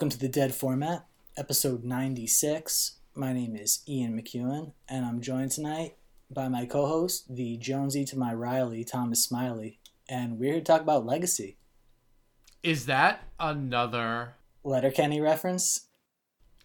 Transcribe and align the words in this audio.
Welcome 0.00 0.18
to 0.18 0.18
the 0.18 0.30
Dead 0.30 0.54
Format, 0.54 1.04
episode 1.36 1.84
96. 1.84 3.00
My 3.14 3.34
name 3.34 3.54
is 3.54 3.82
Ian 3.86 4.18
McEwen, 4.18 4.72
and 4.88 5.04
I'm 5.04 5.20
joined 5.20 5.50
tonight 5.50 5.96
by 6.30 6.48
my 6.48 6.64
co 6.64 6.86
host, 6.86 7.36
the 7.36 7.58
Jonesy 7.58 8.06
to 8.06 8.18
my 8.18 8.32
Reilly, 8.32 8.82
Thomas 8.82 9.22
Smiley. 9.22 9.78
And 10.08 10.38
we're 10.38 10.52
here 10.52 10.60
to 10.60 10.64
talk 10.64 10.80
about 10.80 11.04
Legacy. 11.04 11.58
Is 12.62 12.86
that 12.86 13.24
another 13.38 14.36
Letterkenny 14.64 15.20
reference? 15.20 15.88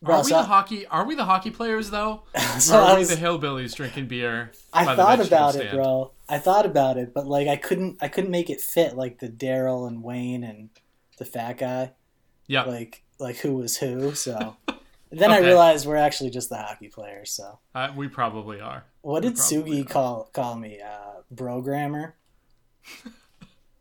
Bro, 0.01 0.15
are 0.15 0.19
we 0.19 0.29
so, 0.29 0.35
the 0.35 0.41
uh, 0.43 0.45
hockey? 0.45 0.87
Are 0.87 1.05
we 1.05 1.15
the 1.15 1.25
hockey 1.25 1.51
players 1.51 1.89
though? 1.89 2.23
so 2.59 2.77
or 2.77 2.83
are 2.83 2.97
was, 2.97 3.09
we 3.09 3.15
the 3.15 3.21
hillbillies 3.21 3.75
drinking 3.75 4.07
beer? 4.07 4.53
I 4.71 4.95
thought 4.95 5.19
about 5.19 5.57
it, 5.57 5.73
bro. 5.73 6.13
I 6.29 6.37
thought 6.37 6.65
about 6.65 6.95
it, 6.95 7.13
but 7.13 7.27
like 7.27 7.49
I 7.49 7.57
couldn't. 7.57 7.97
I 7.99 8.07
couldn't 8.07 8.31
make 8.31 8.49
it 8.49 8.61
fit 8.61 8.95
like 8.95 9.19
the 9.19 9.27
Daryl 9.27 9.89
and 9.89 10.01
Wayne 10.01 10.45
and 10.45 10.69
the 11.17 11.25
fat 11.25 11.57
guy. 11.57 11.91
Yeah. 12.47 12.63
Like 12.63 13.01
like 13.19 13.37
who 13.37 13.55
was 13.55 13.77
who. 13.77 14.13
So 14.15 14.57
then 15.11 15.31
okay. 15.31 15.35
I 15.35 15.39
realized 15.39 15.85
we're 15.85 15.95
actually 15.95 16.29
just 16.29 16.49
the 16.49 16.57
hockey 16.57 16.89
players. 16.89 17.31
So 17.31 17.59
uh, 17.73 17.89
we 17.95 18.07
probably 18.07 18.61
are. 18.61 18.85
What 19.01 19.23
did 19.23 19.35
Sugi 19.35 19.81
are. 19.81 19.89
call 19.89 20.29
call 20.33 20.55
me? 20.55 20.79
Uh, 20.81 21.21
programmer. 21.35 22.15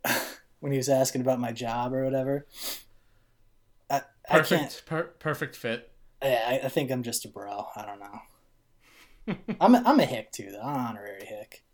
when 0.61 0.73
he 0.73 0.79
was 0.79 0.89
asking 0.89 1.21
about 1.21 1.39
my 1.39 1.53
job 1.53 1.93
or 1.93 2.05
whatever. 2.05 2.47
I, 3.91 4.01
perfect, 4.31 4.83
I. 4.87 4.89
Per- 4.89 5.15
perfect 5.19 5.57
fit. 5.57 5.93
I, 6.23 6.61
I 6.65 6.69
think 6.69 6.91
I'm 6.91 7.03
just 7.03 7.27
a 7.27 7.29
bro. 7.29 7.67
I 7.77 7.85
don't 7.85 8.01
know. 8.01 8.21
I'm 9.61 9.75
a, 9.75 9.83
I'm 9.85 10.01
a 10.01 10.07
hick 10.07 10.33
too, 10.33 10.51
though. 10.51 10.63
I'm 10.63 10.75
an 10.75 10.87
honorary 10.87 11.27
hick. 11.27 11.65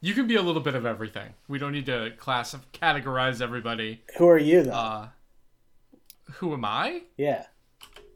You 0.00 0.14
can 0.14 0.26
be 0.26 0.36
a 0.36 0.42
little 0.42 0.62
bit 0.62 0.74
of 0.74 0.84
everything. 0.84 1.34
We 1.48 1.58
don't 1.58 1.72
need 1.72 1.86
to 1.86 2.12
class 2.16 2.56
categorize 2.72 3.40
everybody. 3.40 4.02
Who 4.16 4.26
are 4.28 4.38
you 4.38 4.62
though? 4.64 4.72
Uh, 4.72 5.08
who 6.34 6.52
am 6.52 6.64
I? 6.64 7.02
Yeah. 7.16 7.46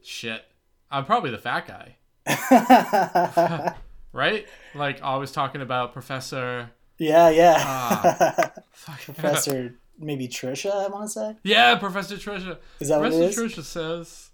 Shit. 0.02 0.44
I'm 0.90 1.04
probably 1.04 1.30
the 1.30 1.38
fat 1.38 1.66
guy. 1.66 1.96
right? 4.12 4.46
Like 4.74 5.00
always 5.02 5.32
talking 5.32 5.60
about 5.60 5.92
Professor. 5.92 6.70
Yeah, 6.98 7.30
yeah. 7.30 8.50
Uh, 8.88 8.94
Professor, 9.04 9.74
maybe 9.98 10.28
Trisha. 10.28 10.70
I 10.70 10.88
want 10.88 11.04
to 11.04 11.08
say. 11.08 11.36
Yeah, 11.42 11.76
Professor 11.76 12.16
Trisha. 12.16 12.58
Is 12.78 12.88
that 12.88 13.00
Professor 13.00 13.00
what 13.00 13.12
it 13.12 13.20
is? 13.20 13.36
Trisha 13.36 13.62
says. 13.62 14.30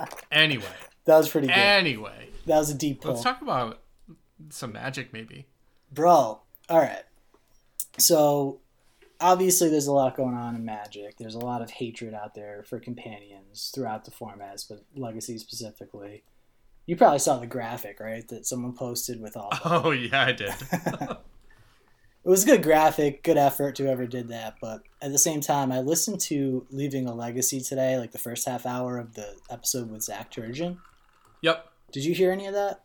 Yep. 0.00 0.20
anyway. 0.32 0.64
That 1.04 1.18
was 1.18 1.28
pretty 1.28 1.46
good. 1.46 1.56
Anyway. 1.56 2.30
That 2.46 2.58
was 2.58 2.70
a 2.70 2.74
deep 2.74 3.02
pull. 3.02 3.12
Let's 3.12 3.22
talk 3.22 3.42
about 3.42 3.82
some 4.48 4.72
magic, 4.72 5.12
maybe. 5.12 5.46
Bro, 5.92 6.40
all 6.68 6.78
right. 6.78 7.04
So, 7.98 8.60
obviously, 9.20 9.68
there's 9.68 9.86
a 9.86 9.92
lot 9.92 10.16
going 10.16 10.34
on 10.34 10.54
in 10.54 10.64
Magic. 10.64 11.16
There's 11.16 11.34
a 11.34 11.40
lot 11.40 11.62
of 11.62 11.70
hatred 11.70 12.14
out 12.14 12.34
there 12.34 12.64
for 12.68 12.78
companions 12.78 13.70
throughout 13.74 14.04
the 14.04 14.10
formats, 14.10 14.66
but 14.68 14.84
Legacy 14.96 15.38
specifically. 15.38 16.24
You 16.86 16.96
probably 16.96 17.18
saw 17.18 17.38
the 17.38 17.46
graphic, 17.46 18.00
right? 18.00 18.26
That 18.28 18.46
someone 18.46 18.72
posted 18.72 19.20
with 19.20 19.36
all. 19.36 19.52
Oh 19.64 19.90
yeah, 19.90 20.26
I 20.26 20.32
did. 20.32 20.54
it 20.72 21.18
was 22.24 22.42
a 22.42 22.46
good 22.46 22.62
graphic, 22.62 23.22
good 23.22 23.36
effort 23.36 23.76
to 23.76 23.84
whoever 23.84 24.06
did 24.06 24.28
that. 24.28 24.56
But 24.60 24.82
at 25.00 25.12
the 25.12 25.18
same 25.18 25.40
time, 25.40 25.70
I 25.70 25.80
listened 25.80 26.20
to 26.22 26.66
Leaving 26.70 27.06
a 27.06 27.14
Legacy 27.14 27.60
today, 27.60 27.98
like 27.98 28.12
the 28.12 28.18
first 28.18 28.48
half 28.48 28.66
hour 28.66 28.98
of 28.98 29.14
the 29.14 29.36
episode 29.50 29.90
with 29.90 30.02
Zach 30.02 30.32
Turgeon. 30.32 30.78
Yep. 31.42 31.66
Did 31.92 32.04
you 32.04 32.14
hear 32.14 32.32
any 32.32 32.46
of 32.46 32.54
that? 32.54 32.82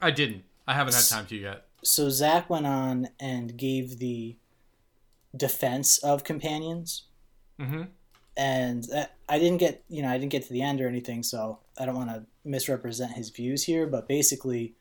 I 0.00 0.10
didn't. 0.10 0.44
I 0.66 0.74
haven't 0.74 0.94
had 0.94 1.04
time 1.04 1.26
to 1.26 1.36
yet. 1.36 1.66
So 1.84 2.10
Zach 2.10 2.48
went 2.48 2.66
on 2.66 3.08
and 3.18 3.56
gave 3.56 3.98
the 3.98 4.36
defense 5.36 5.98
of 5.98 6.24
companions. 6.24 7.04
Mm-hmm. 7.60 7.82
And 8.36 8.84
I 9.28 9.38
didn't 9.38 9.58
get, 9.58 9.84
you 9.88 10.02
know, 10.02 10.08
I 10.08 10.16
didn't 10.18 10.32
get 10.32 10.44
to 10.44 10.52
the 10.52 10.62
end 10.62 10.80
or 10.80 10.88
anything, 10.88 11.22
so 11.22 11.58
I 11.78 11.84
don't 11.84 11.96
want 11.96 12.10
to 12.10 12.24
misrepresent 12.44 13.12
his 13.12 13.28
views 13.28 13.64
here. 13.64 13.86
But 13.86 14.08
basically, 14.08 14.74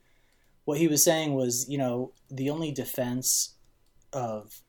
what 0.63 0.77
he 0.77 0.87
was 0.87 1.03
saying 1.03 1.33
was, 1.33 1.67
you 1.69 1.77
know, 1.77 2.13
the 2.29 2.49
only 2.49 2.71
defense 2.71 3.55
of 4.13 4.61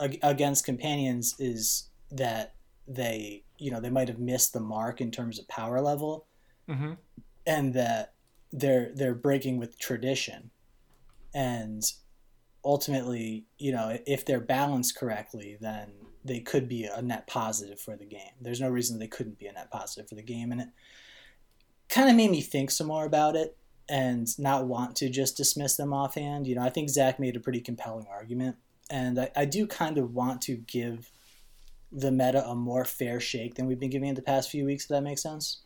against 0.00 0.64
companions 0.64 1.36
is 1.38 1.90
that 2.10 2.54
they, 2.88 3.44
you 3.56 3.70
know, 3.70 3.80
they 3.80 3.90
might 3.90 4.08
have 4.08 4.18
missed 4.18 4.52
the 4.52 4.60
mark 4.60 5.00
in 5.00 5.12
terms 5.12 5.38
of 5.38 5.46
power 5.46 5.80
level, 5.80 6.26
mm-hmm. 6.68 6.94
and 7.46 7.72
that 7.74 8.14
they're 8.52 8.90
they're 8.94 9.14
breaking 9.14 9.58
with 9.58 9.78
tradition 9.78 10.50
and 11.34 11.82
ultimately 12.64 13.46
you 13.58 13.72
know 13.72 13.96
if 14.06 14.24
they're 14.24 14.40
balanced 14.40 14.96
correctly 14.96 15.56
then 15.60 15.92
they 16.24 16.40
could 16.40 16.68
be 16.68 16.84
a 16.84 17.02
net 17.02 17.26
positive 17.26 17.78
for 17.78 17.96
the 17.96 18.06
game 18.06 18.32
there's 18.40 18.60
no 18.60 18.68
reason 18.68 18.98
they 18.98 19.06
couldn't 19.06 19.38
be 19.38 19.46
a 19.46 19.52
net 19.52 19.70
positive 19.70 20.08
for 20.08 20.14
the 20.14 20.22
game 20.22 20.50
and 20.52 20.60
it 20.60 20.68
kind 21.88 22.08
of 22.08 22.16
made 22.16 22.30
me 22.30 22.40
think 22.40 22.70
some 22.70 22.86
more 22.86 23.04
about 23.04 23.36
it 23.36 23.56
and 23.88 24.38
not 24.38 24.66
want 24.66 24.96
to 24.96 25.10
just 25.10 25.36
dismiss 25.36 25.76
them 25.76 25.92
offhand 25.92 26.46
you 26.46 26.54
know 26.54 26.62
i 26.62 26.70
think 26.70 26.88
zach 26.88 27.20
made 27.20 27.36
a 27.36 27.40
pretty 27.40 27.60
compelling 27.60 28.06
argument 28.10 28.56
and 28.90 29.18
i, 29.18 29.30
I 29.36 29.44
do 29.44 29.66
kind 29.66 29.98
of 29.98 30.14
want 30.14 30.40
to 30.42 30.56
give 30.56 31.10
the 31.92 32.10
meta 32.10 32.44
a 32.44 32.54
more 32.54 32.84
fair 32.84 33.20
shake 33.20 33.54
than 33.54 33.66
we've 33.66 33.78
been 33.78 33.90
giving 33.90 34.08
it 34.08 34.16
the 34.16 34.22
past 34.22 34.50
few 34.50 34.64
weeks 34.64 34.84
if 34.84 34.88
that 34.88 35.02
makes 35.02 35.22
sense 35.22 35.60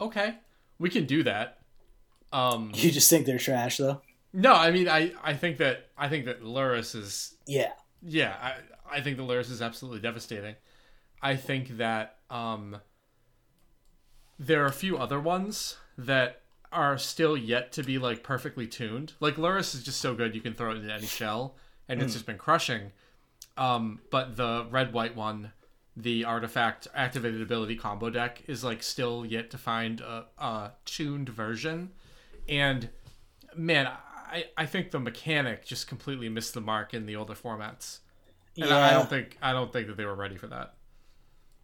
okay 0.00 0.36
we 0.80 0.88
can 0.88 1.04
do 1.04 1.22
that. 1.22 1.58
Um, 2.32 2.72
you 2.74 2.90
just 2.90 3.08
think 3.08 3.26
they're 3.26 3.38
trash, 3.38 3.76
though. 3.76 4.00
No, 4.32 4.54
I 4.54 4.70
mean, 4.70 4.88
I, 4.88 5.12
I 5.22 5.34
think 5.34 5.58
that 5.58 5.88
I 5.98 6.08
think 6.08 6.24
that 6.26 6.42
Lurrus 6.42 6.94
is 6.94 7.34
yeah 7.46 7.72
yeah 8.02 8.36
I 8.40 8.98
I 8.98 9.00
think 9.00 9.16
the 9.16 9.22
Lurrus 9.22 9.50
is 9.50 9.62
absolutely 9.62 10.00
devastating. 10.00 10.56
I 11.22 11.36
think 11.36 11.76
that 11.76 12.16
um, 12.30 12.78
there 14.38 14.62
are 14.62 14.66
a 14.66 14.72
few 14.72 14.96
other 14.96 15.20
ones 15.20 15.76
that 15.98 16.42
are 16.72 16.96
still 16.96 17.36
yet 17.36 17.72
to 17.72 17.82
be 17.82 17.98
like 17.98 18.22
perfectly 18.22 18.66
tuned. 18.66 19.12
Like 19.20 19.36
Lurrus 19.36 19.74
is 19.74 19.82
just 19.82 20.00
so 20.00 20.14
good 20.14 20.34
you 20.34 20.40
can 20.40 20.54
throw 20.54 20.70
it 20.70 20.78
in 20.78 20.90
any 20.90 21.06
shell 21.06 21.56
and 21.88 22.00
mm. 22.00 22.04
it's 22.04 22.14
just 22.14 22.26
been 22.26 22.38
crushing. 22.38 22.92
Um, 23.56 24.00
but 24.10 24.36
the 24.36 24.66
red 24.70 24.92
white 24.92 25.16
one 25.16 25.52
the 25.96 26.24
artifact 26.24 26.86
activated 26.94 27.42
ability 27.42 27.76
combo 27.76 28.10
deck 28.10 28.42
is 28.46 28.64
like 28.64 28.82
still 28.82 29.26
yet 29.26 29.50
to 29.50 29.58
find 29.58 30.00
a, 30.00 30.24
a 30.38 30.72
tuned 30.84 31.28
version 31.28 31.90
and 32.48 32.88
man 33.56 33.90
I, 34.30 34.44
I 34.56 34.66
think 34.66 34.90
the 34.90 35.00
mechanic 35.00 35.64
just 35.64 35.88
completely 35.88 36.28
missed 36.28 36.54
the 36.54 36.60
mark 36.60 36.94
in 36.94 37.06
the 37.06 37.16
older 37.16 37.34
formats. 37.34 38.00
And 38.56 38.68
yeah. 38.68 38.76
I, 38.76 38.90
I 38.90 38.92
don't 38.92 39.08
think 39.08 39.38
i 39.42 39.52
don't 39.52 39.72
think 39.72 39.86
that 39.86 39.96
they 39.96 40.04
were 40.04 40.14
ready 40.14 40.36
for 40.36 40.46
that. 40.48 40.74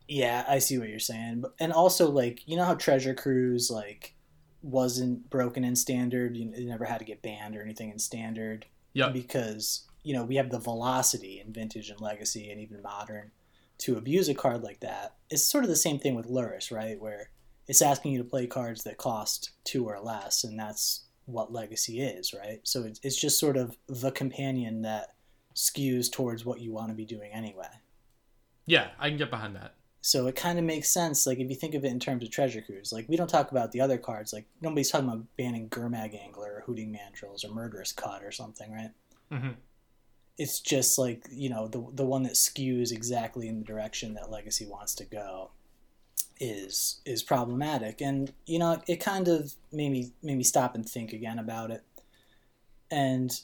Yeah 0.09 0.44
i 0.49 0.59
see 0.59 0.78
what 0.78 0.88
you're 0.88 0.99
saying. 0.99 1.44
And 1.59 1.72
also 1.72 2.10
like 2.10 2.47
you 2.47 2.56
know 2.56 2.65
how 2.65 2.75
treasure 2.75 3.15
cruise 3.15 3.71
like 3.71 4.15
wasn't 4.62 5.31
broken 5.31 5.65
in 5.65 5.77
standard? 5.77 6.37
You, 6.37 6.50
never 6.66 6.84
had 6.84 6.99
to 6.99 7.04
get 7.04 7.22
banned 7.22 7.56
or 7.56 7.62
anything 7.62 7.91
in 7.91 7.99
standard. 7.99 8.66
Yeah 8.93 9.10
because 9.10 9.87
you 10.03 10.15
know 10.15 10.25
we 10.25 10.37
have 10.37 10.50
the 10.50 10.59
velocity 10.59 11.43
in 11.44 11.53
vintage 11.53 11.91
and 11.91 12.00
legacy 12.00 12.50
and 12.50 12.60
even 12.60 12.83
modern 12.83 13.33
to 13.78 13.97
abuse 13.97 14.28
a 14.28 14.34
card 14.34 14.62
like 14.62 14.81
that, 14.81 15.16
it's 15.30 15.42
sort 15.42 15.65
of 15.65 15.71
the 15.71 15.77
same 15.77 15.98
thing 15.98 16.15
with 16.15 16.30
Lurrus, 16.30 16.72
right? 16.72 17.01
Where 17.01 17.30
it's 17.66 17.83
asking 17.83 18.12
you 18.12 18.19
to 18.19 18.28
play 18.28 18.47
cards 18.47 18.84
that 18.84 18.97
cost 18.97 19.51
two 19.65 19.84
or 19.86 20.01
less, 20.01 20.45
and 20.45 20.59
that's 20.59 21.06
what 21.27 21.53
Legacy 21.53 22.01
is, 22.01 22.33
right? 22.33 22.61
So 22.63 22.84
it's, 22.84 23.01
it's 23.03 23.21
just 23.21 23.39
sort 23.39 23.57
of 23.57 23.77
the 23.89 24.11
companion 24.11 24.83
that 24.83 25.15
skews 25.55 26.11
towards 26.11 26.45
what 26.45 26.61
you 26.61 26.73
want 26.73 26.89
to 26.89 26.95
be 26.95 27.05
doing 27.05 27.33
anyway. 27.33 27.69
Yeah, 28.67 28.89
I 28.99 29.09
can 29.09 29.19
get 29.19 29.31
behind 29.31 29.55
that. 29.57 29.75
So 30.01 30.28
it 30.28 30.37
kind 30.37 30.59
of 30.59 30.65
makes 30.65 30.89
sense, 30.89 31.27
like 31.27 31.39
if 31.39 31.51
you 31.51 31.57
think 31.57 31.75
of 31.75 31.84
it 31.84 31.91
in 31.91 31.99
terms 31.99 32.23
of 32.23 32.31
treasure 32.31 32.61
cruise. 32.61 32.93
Like 32.93 33.09
we 33.09 33.17
don't 33.17 33.28
talk 33.28 33.51
about 33.51 33.73
the 33.73 33.81
other 33.81 33.99
cards. 33.99 34.33
Like 34.33 34.47
nobody's 34.61 34.91
talking 34.91 35.09
about 35.09 35.25
banning 35.37 35.69
Gurmag 35.69 36.17
Angler 36.21 36.57
or 36.57 36.63
Hooting 36.65 36.97
Mandrills 36.97 37.45
or 37.45 37.53
Murderous 37.53 37.93
Cut 37.93 38.22
or 38.22 38.31
something, 38.31 38.72
right? 38.72 38.91
Mm-hmm 39.33 39.51
it's 40.39 40.61
just 40.61 40.99
like 40.99 41.27
you 41.31 41.49
know 41.49 41.69
the 41.69 41.84
the 41.93 42.05
one 42.05 42.22
that 42.22 42.34
skews 42.34 42.93
exactly 42.93 43.49
in 43.49 43.59
the 43.59 43.65
direction 43.65 44.15
that 44.15 44.31
legacy 44.31 44.67
wants 44.67 44.95
to 44.95 45.05
go 45.05 45.51
is 46.41 47.00
is 47.04 47.22
problematic. 47.22 48.00
And 48.00 48.33
you 48.47 48.59
know 48.59 48.80
it 48.86 48.97
kind 48.97 49.28
of 49.28 49.54
made 49.72 49.91
me 49.91 50.12
made 50.22 50.36
me 50.36 50.44
stop 50.44 50.74
and 50.74 50.88
think 50.88 51.12
again 51.12 51.38
about 51.38 51.71
it. 51.71 51.83
And 52.91 53.41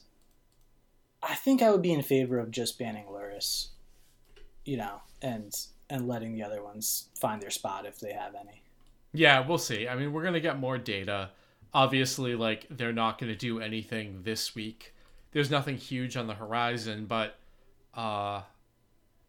i 1.25 1.37
think 1.37 1.63
i 1.63 1.71
would 1.71 1.83
be 1.83 1.93
in 1.93 2.03
favor 2.03 2.39
of 2.41 2.51
just 2.51 2.79
banning 2.79 3.07
Lurrus 3.07 3.69
you 4.65 4.77
know 4.77 5.01
and 5.21 5.55
and 5.91 6.09
letting 6.09 6.33
the 6.33 6.43
other 6.43 6.63
ones 6.63 7.09
find 7.21 7.43
their 7.43 7.51
spot 7.51 7.85
if 7.85 8.01
they 8.01 8.13
have 8.13 8.35
any. 8.35 8.63
Yeah 9.13 9.47
we'll 9.47 9.59
see. 9.59 9.89
I 9.89 9.95
mean 9.95 10.13
we're 10.13 10.25
gonna 10.25 10.41
get 10.41 10.59
more 10.59 10.79
data. 10.79 11.31
Obviously 11.75 12.35
like 12.35 12.67
they're 12.71 12.93
not 12.93 13.19
gonna 13.19 13.37
do 13.37 13.61
anything 13.61 14.21
this 14.23 14.55
week. 14.55 14.95
There's 15.33 15.51
nothing 15.51 15.77
huge 15.77 16.17
on 16.17 16.27
the 16.27 16.35
horizon, 16.35 17.07
but 17.07 17.39
uh, 17.95 18.43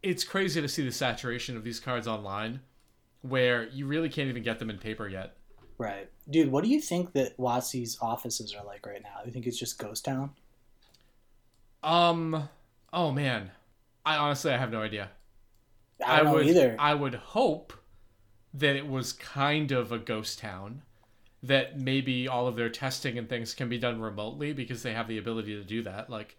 it's 0.02 0.24
crazy 0.24 0.62
to 0.62 0.68
see 0.68 0.84
the 0.84 0.92
saturation 0.92 1.56
of 1.56 1.64
these 1.64 1.80
cards 1.80 2.08
online, 2.08 2.60
where 3.24 3.68
you 3.70 3.88
really 3.88 4.10
can't 4.10 4.30
even 4.30 4.44
get 4.44 4.60
them 4.60 4.70
in 4.70 4.78
paper 4.78 5.08
yet. 5.08 5.36
Right, 5.78 6.10
dude. 6.30 6.52
What 6.52 6.64
do 6.64 6.70
you 6.70 6.80
think 6.80 7.14
that 7.14 7.38
WotC's 7.38 7.98
offices 8.00 8.54
are 8.54 8.64
like 8.64 8.86
right 8.86 9.02
now? 9.02 9.22
You 9.26 9.32
think 9.32 9.48
it's 9.48 9.58
just 9.58 9.80
ghost 9.80 10.06
town? 10.06 10.32
Um. 11.82 12.50
Oh 12.94 13.12
man, 13.12 13.52
I 14.06 14.18
honestly 14.18 14.52
I 14.52 14.58
have 14.58 14.72
no 14.72 14.82
idea. 14.82 15.10
I 16.06 16.18
don't 16.18 16.26
know 16.26 16.34
would 16.36 16.48
either. 16.48 16.76
I 16.78 16.94
would 16.94 17.16
hope 17.16 17.74
that 18.54 18.76
it 18.76 18.88
was 18.88 19.14
kind 19.14 19.72
of 19.72 19.92
a 19.92 19.98
ghost 19.98 20.40
town. 20.40 20.84
That 21.42 21.78
maybe 21.78 22.28
all 22.28 22.48
of 22.48 22.56
their 22.56 22.70
testing 22.70 23.18
and 23.18 23.28
things 23.28 23.54
can 23.54 23.68
be 23.68 23.78
done 23.78 24.00
remotely 24.00 24.54
because 24.54 24.82
they 24.82 24.94
have 24.94 25.10
the 25.10 25.18
ability 25.18 25.56
to 25.56 25.64
do 25.64 25.84
that. 25.84 26.10
Like 26.10 26.38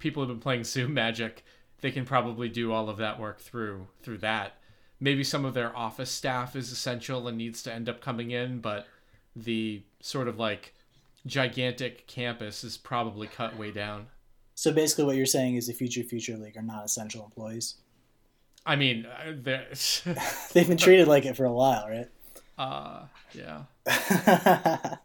people 0.00 0.22
have 0.22 0.28
been 0.28 0.40
playing 0.40 0.64
Zoom 0.64 0.94
Magic, 0.94 1.44
they 1.80 1.90
can 1.90 2.04
probably 2.04 2.48
do 2.48 2.72
all 2.72 2.88
of 2.88 2.96
that 2.96 3.20
work 3.20 3.40
through 3.40 3.86
through 4.02 4.18
that. 4.18 4.54
Maybe 5.00 5.24
some 5.24 5.44
of 5.44 5.54
their 5.54 5.74
office 5.76 6.10
staff 6.10 6.54
is 6.54 6.70
essential 6.70 7.26
and 7.26 7.38
needs 7.38 7.62
to 7.62 7.72
end 7.72 7.88
up 7.88 8.00
coming 8.00 8.30
in, 8.30 8.60
but 8.60 8.86
the 9.34 9.82
sort 10.00 10.28
of 10.28 10.38
like 10.38 10.74
gigantic 11.26 12.06
campus 12.06 12.64
is 12.64 12.76
probably 12.76 13.26
cut 13.26 13.56
way 13.56 13.70
down. 13.70 14.06
So 14.54 14.72
basically, 14.72 15.04
what 15.04 15.16
you're 15.16 15.26
saying 15.26 15.56
is 15.56 15.66
the 15.66 15.72
Future 15.72 16.02
Future 16.02 16.36
League 16.36 16.56
are 16.56 16.62
not 16.62 16.84
essential 16.84 17.24
employees. 17.24 17.76
I 18.66 18.76
mean, 18.76 19.06
uh, 19.06 19.32
They've 20.52 20.68
been 20.68 20.76
treated 20.76 21.08
like 21.08 21.24
it 21.24 21.36
for 21.36 21.44
a 21.44 21.52
while, 21.52 21.88
right? 21.88 22.08
uh, 22.58 23.06
yeah. 23.32 23.62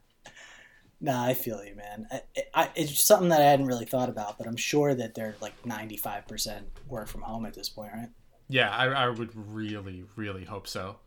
nah, 1.00 1.24
I 1.24 1.34
feel 1.34 1.64
you, 1.64 1.76
man. 1.76 2.08
I, 2.12 2.22
I, 2.54 2.70
it's 2.76 3.02
something 3.02 3.30
that 3.30 3.40
I 3.40 3.46
hadn't 3.46 3.68
really 3.68 3.86
thought 3.86 4.10
about, 4.10 4.38
but 4.38 4.46
I'm 4.46 4.58
sure 4.58 4.94
that 4.94 5.16
they're 5.16 5.38
like 5.40 5.64
95% 5.64 6.64
work 6.90 7.08
from 7.08 7.22
home 7.22 7.46
at 7.46 7.54
this 7.54 7.70
point, 7.70 7.94
right? 7.94 8.10
Yeah, 8.48 8.70
I, 8.70 8.86
I 8.88 9.10
would 9.10 9.32
really, 9.36 10.04
really 10.16 10.44
hope 10.44 10.68
so. 10.68 10.98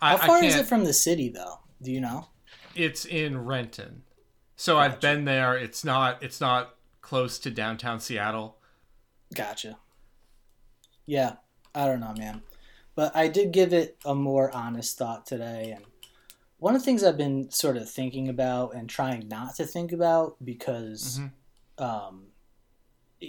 How 0.00 0.16
far 0.18 0.36
I 0.38 0.44
is 0.44 0.54
it 0.56 0.66
from 0.66 0.84
the 0.84 0.92
city, 0.92 1.28
though? 1.28 1.60
Do 1.82 1.90
you 1.90 2.00
know? 2.00 2.28
It's 2.74 3.04
in 3.04 3.44
Renton, 3.44 4.02
so 4.56 4.78
I've 4.78 5.00
been 5.00 5.24
there. 5.24 5.56
It's 5.56 5.84
not. 5.84 6.22
It's 6.22 6.40
not 6.40 6.74
close 7.00 7.38
to 7.40 7.50
downtown 7.50 8.00
Seattle. 8.00 8.58
Gotcha. 9.34 9.78
Yeah, 11.06 11.34
I 11.74 11.86
don't 11.86 12.00
know, 12.00 12.14
man. 12.16 12.42
But 12.94 13.14
I 13.16 13.28
did 13.28 13.52
give 13.52 13.72
it 13.72 13.96
a 14.04 14.14
more 14.14 14.50
honest 14.52 14.96
thought 14.98 15.26
today. 15.26 15.72
And 15.76 15.84
one 16.58 16.74
of 16.74 16.80
the 16.80 16.84
things 16.84 17.04
I've 17.04 17.16
been 17.18 17.50
sort 17.50 17.76
of 17.76 17.88
thinking 17.90 18.28
about 18.28 18.74
and 18.74 18.88
trying 18.88 19.28
not 19.28 19.54
to 19.56 19.66
think 19.66 19.92
about 19.92 20.36
because 20.44 21.20
Mhm. 21.20 21.30
um, 21.82 22.26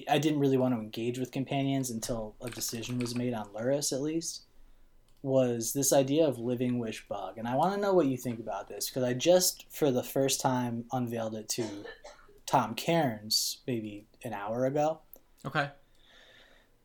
I 0.10 0.18
didn't 0.18 0.40
really 0.40 0.58
want 0.58 0.76
to 0.76 0.82
engage 0.82 1.18
with 1.18 1.32
companions 1.32 1.90
until 1.90 2.36
a 2.42 2.50
decision 2.50 3.00
was 3.00 3.16
made 3.16 3.34
on 3.34 3.48
Lurrus, 3.48 3.94
at 3.94 4.02
least, 4.02 4.44
was 5.22 5.74
this 5.74 5.94
idea 5.94 6.28
of 6.28 6.38
living 6.40 6.78
wish 6.80 7.08
bug. 7.08 7.38
And 7.38 7.48
I 7.48 7.56
want 7.56 7.74
to 7.76 7.80
know 7.80 7.94
what 7.94 8.08
you 8.08 8.18
think 8.18 8.40
about 8.40 8.68
this 8.68 8.90
because 8.90 9.04
I 9.04 9.14
just, 9.14 9.66
for 9.70 9.92
the 9.92 10.04
first 10.04 10.42
time, 10.42 10.86
unveiled 10.92 11.36
it 11.36 11.48
to 11.50 11.66
Tom 12.46 12.76
Cairns 12.76 13.60
maybe 13.66 14.08
an 14.24 14.34
hour 14.34 14.66
ago. 14.66 15.00
Okay. 15.46 15.70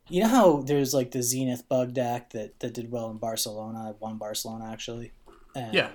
You 0.09 0.23
know 0.23 0.29
how 0.29 0.61
there's 0.61 0.93
like 0.93 1.11
the 1.11 1.23
Zenith 1.23 1.67
bug 1.69 1.93
deck 1.93 2.31
that, 2.31 2.59
that 2.59 2.73
did 2.73 2.91
well 2.91 3.09
in 3.09 3.17
Barcelona, 3.17 3.95
won 3.99 4.17
Barcelona 4.17 4.69
actually, 4.71 5.11
and 5.55 5.73
Yeah. 5.73 5.91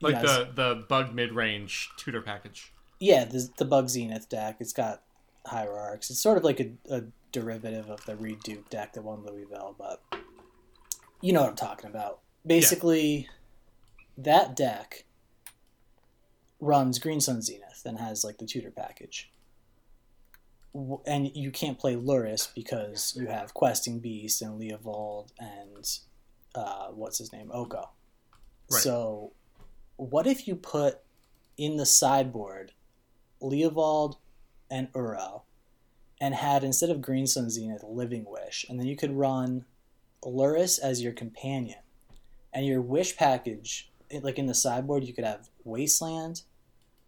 Like 0.00 0.16
know, 0.16 0.44
the 0.44 0.52
the 0.52 0.84
bug 0.88 1.14
mid 1.14 1.32
range 1.32 1.90
tutor 1.96 2.22
package. 2.22 2.72
yeah 2.98 3.24
the 3.24 3.48
the 3.56 3.64
bug 3.64 3.88
Zenith 3.88 4.28
deck. 4.28 4.56
It's 4.58 4.72
got 4.72 5.02
hierarchs. 5.46 6.10
It's 6.10 6.20
sort 6.20 6.38
of 6.38 6.44
like 6.44 6.60
a, 6.60 6.70
a 6.90 7.02
derivative 7.30 7.88
of 7.88 8.04
the 8.04 8.16
Reid 8.16 8.40
Duke 8.42 8.68
deck 8.70 8.92
that 8.92 9.02
won 9.02 9.24
Louisville, 9.24 9.74
but 9.78 10.02
you 11.20 11.32
know 11.32 11.40
what 11.40 11.50
I'm 11.50 11.56
talking 11.56 11.90
about. 11.90 12.20
Basically, 12.44 13.28
that 14.18 14.56
deck 14.56 15.04
runs 16.60 16.98
Green 16.98 17.20
Sun 17.20 17.42
Zenith 17.42 17.82
and 17.84 17.98
has 17.98 18.24
like 18.24 18.38
the 18.38 18.46
tutor 18.46 18.70
package. 18.70 19.30
And 21.06 21.30
you 21.36 21.50
can't 21.50 21.78
play 21.78 21.96
Lurrus 21.96 22.48
because 22.54 23.14
you 23.18 23.26
have 23.26 23.52
Questing 23.52 23.98
Beast 23.98 24.40
and 24.40 24.58
Leovold 24.58 25.28
and 25.38 25.86
uh, 26.54 26.88
what's 26.88 27.18
his 27.18 27.32
name? 27.32 27.50
Oko. 27.52 27.90
Right. 28.70 28.80
So, 28.80 29.32
what 29.96 30.26
if 30.26 30.48
you 30.48 30.56
put 30.56 31.00
in 31.58 31.76
the 31.76 31.84
sideboard 31.84 32.72
Leovold 33.42 34.16
and 34.72 34.90
Uro 34.94 35.42
and 36.20 36.34
had 36.34 36.64
instead 36.64 36.88
of 36.88 37.02
Green 37.02 37.26
Sun 37.26 37.50
Zenith 37.50 37.84
Living 37.84 38.24
Wish, 38.26 38.64
and 38.68 38.80
then 38.80 38.86
you 38.86 38.96
could 38.96 39.12
run 39.12 39.66
Lurrus 40.24 40.78
as 40.80 41.02
your 41.02 41.12
companion, 41.12 41.80
and 42.52 42.64
your 42.64 42.80
wish 42.80 43.16
package, 43.16 43.90
like 44.22 44.38
in 44.38 44.46
the 44.46 44.54
sideboard, 44.54 45.04
you 45.04 45.12
could 45.12 45.24
have 45.24 45.50
Wasteland, 45.64 46.42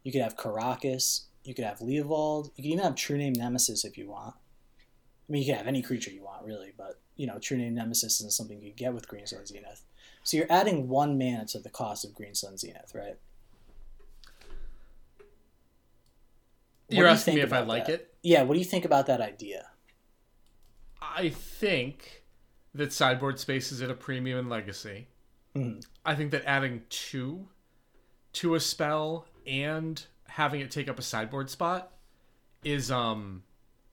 you 0.02 0.12
could 0.12 0.20
have 0.20 0.36
Karakas, 0.36 1.26
you 1.44 1.54
could 1.54 1.64
have 1.64 1.78
Leovold, 1.78 2.50
you 2.56 2.64
could 2.64 2.72
even 2.72 2.84
have 2.84 2.96
True 2.96 3.16
Name 3.16 3.34
Nemesis 3.34 3.84
if 3.84 3.96
you 3.96 4.10
want. 4.10 4.34
I 4.36 5.32
mean, 5.32 5.42
you 5.42 5.46
can 5.46 5.56
have 5.56 5.68
any 5.68 5.80
creature 5.80 6.10
you 6.10 6.24
want, 6.24 6.44
really, 6.44 6.72
but 6.76 7.00
you 7.16 7.26
know, 7.26 7.38
True 7.38 7.56
Name 7.56 7.74
Nemesis 7.74 8.18
isn't 8.20 8.32
something 8.32 8.60
you 8.60 8.72
get 8.72 8.92
with 8.92 9.08
Green 9.08 9.26
Sun 9.26 9.46
Zenith. 9.46 9.84
So 10.24 10.36
you're 10.36 10.50
adding 10.50 10.88
one 10.88 11.16
mana 11.18 11.46
to 11.46 11.60
the 11.60 11.70
cost 11.70 12.04
of 12.04 12.14
Green 12.14 12.34
Sun 12.34 12.58
Zenith, 12.58 12.92
right? 12.94 13.16
You're 16.96 17.04
do 17.04 17.08
you 17.10 17.14
asking 17.14 17.34
me 17.36 17.40
if 17.42 17.52
I 17.52 17.60
like 17.60 17.86
that? 17.86 17.92
it. 17.94 18.14
Yeah, 18.22 18.42
what 18.42 18.54
do 18.54 18.58
you 18.58 18.64
think 18.64 18.84
about 18.84 19.06
that 19.06 19.20
idea? 19.20 19.66
I 21.02 21.28
think 21.30 22.22
that 22.74 22.92
sideboard 22.92 23.38
space 23.38 23.70
is 23.72 23.82
at 23.82 23.90
a 23.90 23.94
premium 23.94 24.38
in 24.38 24.48
Legacy. 24.48 25.08
Mhm. 25.54 25.84
I 26.04 26.14
think 26.14 26.30
that 26.32 26.44
adding 26.44 26.82
two 26.88 27.48
to 28.34 28.54
a 28.54 28.60
spell 28.60 29.26
and 29.46 30.04
having 30.28 30.60
it 30.60 30.70
take 30.70 30.88
up 30.88 30.98
a 30.98 31.02
sideboard 31.02 31.50
spot 31.50 31.92
is 32.64 32.90
um 32.90 33.44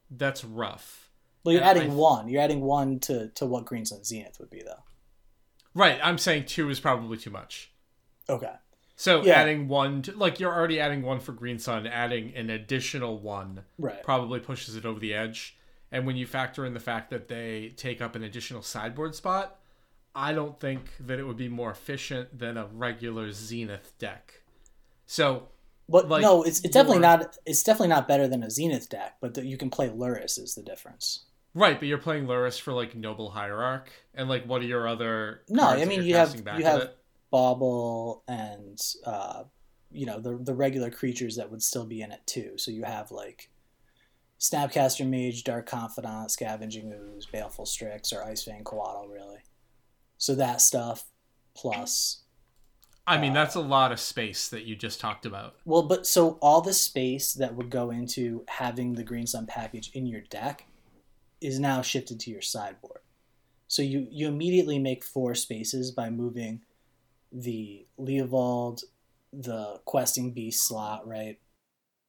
that's 0.10 0.44
rough. 0.44 1.10
Well, 1.44 1.54
you're 1.54 1.62
Yeah, 1.62 1.70
adding 1.70 1.92
I- 1.92 1.96
one. 1.96 2.28
You're 2.30 2.42
adding 2.42 2.62
one 2.62 3.00
to, 3.02 3.30
to 3.30 3.46
what 3.46 3.66
Green 3.66 3.86
Sun 3.86 4.04
Zenith 4.04 4.40
would 4.40 4.50
be, 4.50 4.62
though. 4.62 4.84
Right, 5.74 6.00
I'm 6.04 6.18
saying 6.18 6.46
two 6.46 6.70
is 6.70 6.80
probably 6.80 7.18
too 7.18 7.30
much. 7.32 7.72
Okay. 8.30 8.54
So 9.02 9.24
Yeah. 9.24 9.42
adding 9.42 9.68
one, 9.68 10.04
to, 10.04 10.12
like 10.12 10.40
you're 10.40 10.54
already 10.54 10.80
adding 10.80 11.02
one 11.02 11.20
for 11.20 11.32
Green 11.32 11.58
Sun, 11.58 11.88
adding 11.88 12.36
an 12.36 12.52
additional 12.52 13.18
one 13.18 13.66
Right. 13.80 14.04
probably 14.04 14.40
pushes 14.40 14.76
it 14.76 14.86
over 14.86 15.00
the 15.00 15.12
edge. 15.12 15.58
And 15.92 16.06
when 16.06 16.18
you 16.18 16.28
factor 16.28 16.68
in 16.68 16.76
the 16.76 16.80
fact 16.80 17.10
that 17.10 17.28
they 17.28 17.74
take 17.76 18.00
up 18.00 18.16
an 18.16 18.22
additional 18.22 18.62
sideboard 18.62 19.16
spot, 19.16 19.60
I 20.14 20.34
don't 20.34 20.60
think 20.60 20.92
that 21.00 21.18
it 21.18 21.24
would 21.24 21.36
be 21.36 21.50
more 21.50 21.72
efficient 21.72 22.38
than 22.38 22.58
a 22.58 22.68
regular 22.68 23.32
Zenith 23.32 23.98
deck. 23.98 24.44
So 25.08 25.48
But 25.90 26.08
like, 26.08 26.22
no, 26.22 26.44
it's, 26.44 26.60
it's 26.60 26.72
definitely 26.72 27.00
not. 27.00 27.40
It's 27.44 27.64
definitely 27.64 27.88
not 27.88 28.08
better 28.08 28.28
than 28.28 28.44
a 28.44 28.52
Zenith 28.52 28.88
deck. 28.88 29.18
But 29.20 29.34
that 29.34 29.46
you 29.46 29.58
can 29.58 29.72
play 29.72 29.90
Lurrus 29.90 30.38
is 30.40 30.54
the 30.54 30.62
difference. 30.62 31.26
right, 31.56 31.80
but 31.80 31.88
you're 31.88 31.98
playing 31.98 32.28
Lurrus 32.28 32.62
for 32.62 32.72
like 32.72 32.96
Noble 32.96 33.32
Hierarch, 33.32 33.90
and 34.14 34.30
like 34.30 34.46
what 34.46 34.62
are 34.62 34.66
your 34.66 34.88
other? 34.88 35.42
No, 35.50 35.64
I 35.64 35.86
mean 35.86 36.04
you 36.04 36.14
have 36.18 36.36
you 36.36 36.66
have 36.66 36.82
it? 36.84 36.98
Bauble 37.32 38.24
and 38.28 38.80
uh, 39.06 39.44
you 39.92 40.06
know 40.06 40.20
the 40.20 40.38
the 40.38 40.54
regular 40.54 40.92
creatures 40.92 41.36
that 41.38 41.50
would 41.50 41.64
still 41.64 41.86
be 41.86 42.02
in 42.02 42.12
it 42.12 42.22
too. 42.26 42.54
So 42.58 42.72
you 42.72 42.84
have 42.84 43.12
like 43.12 43.50
Snapcaster 44.40 45.08
Mage, 45.08 45.44
Dark 45.44 45.68
Confidant, 45.68 46.32
Scavenging 46.32 46.92
Ooze, 46.94 47.26
Baleful 47.26 47.66
Strix, 47.66 48.12
or 48.12 48.24
Ice 48.24 48.44
Fang 48.44 48.64
Coatl, 48.64 49.10
really. 49.10 49.40
So 50.18 50.36
that 50.36 50.62
stuff 50.62 51.06
plus 51.54 52.22
I 53.08 53.18
mean, 53.18 53.32
uh, 53.32 53.36
that's 53.36 53.56
a 53.56 53.62
lot 53.62 53.92
of 53.92 54.00
space 54.00 54.48
that 54.50 54.66
you 54.66 54.76
just 54.76 55.00
talked 55.00 55.26
about. 55.26 55.56
Well, 55.66 55.84
but 55.84 56.06
so 56.06 56.38
all 56.42 56.62
the 56.62 56.74
space 56.74 57.34
that 57.34 57.56
would 57.56 57.70
go 57.70 57.90
into 57.90 58.46
having 58.48 58.94
the 58.94 59.04
Green 59.04 59.28
Sun 59.28 59.48
package 59.48 59.92
in 59.94 60.06
your 60.06 60.22
deck 60.22 60.66
is 61.40 61.60
now 61.60 61.82
shifted 61.82 62.20
to 62.22 62.32
your 62.32 62.42
sideboard. 62.42 63.00
So 63.68 63.82
you 63.82 64.08
you 64.12 64.28
immediately 64.28 64.80
make 64.80 65.04
four 65.04 65.34
spaces 65.34 65.92
by 65.92 66.10
moving 66.10 66.62
the 67.32 67.86
Leovold, 68.00 68.84
the 69.34 69.80
Questing 69.86 70.32
Beast 70.34 70.68
slot, 70.68 71.08
right? 71.08 71.40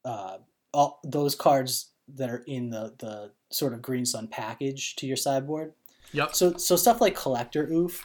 Uh, 0.03 0.37
all 0.73 0.99
those 1.03 1.35
cards 1.35 1.91
that 2.15 2.29
are 2.29 2.43
in 2.47 2.69
the 2.69 2.93
the 2.99 3.31
sort 3.51 3.73
of 3.73 3.81
Green 3.81 4.05
Sun 4.05 4.27
package 4.27 4.95
to 4.97 5.07
your 5.07 5.15
sideboard. 5.17 5.73
Yep. 6.11 6.35
So 6.35 6.53
so 6.57 6.75
stuff 6.75 6.99
like 7.01 7.15
Collector 7.15 7.67
Ouphe, 7.67 8.03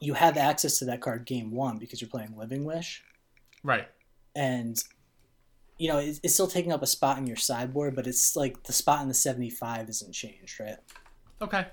you 0.00 0.14
have 0.14 0.36
access 0.36 0.78
to 0.78 0.84
that 0.86 1.00
card 1.00 1.24
game 1.26 1.52
one 1.52 1.78
because 1.78 2.00
you're 2.00 2.10
playing 2.10 2.36
Living 2.36 2.64
Wish 2.64 3.02
Right. 3.62 3.86
and 4.34 4.82
you 5.78 5.88
know 5.88 5.98
it's, 5.98 6.18
it's 6.22 6.32
still 6.34 6.46
taking 6.46 6.72
up 6.72 6.82
a 6.82 6.86
spot 6.86 7.18
in 7.18 7.26
your 7.26 7.36
sideboard 7.36 7.94
but 7.94 8.06
it's 8.06 8.34
like 8.36 8.62
the 8.64 8.72
spot 8.72 9.02
in 9.02 9.08
the 9.08 9.14
75 9.14 9.88
isn't 9.90 10.12
changed 10.12 10.58
right 10.60 10.76
Okay. 11.42 11.66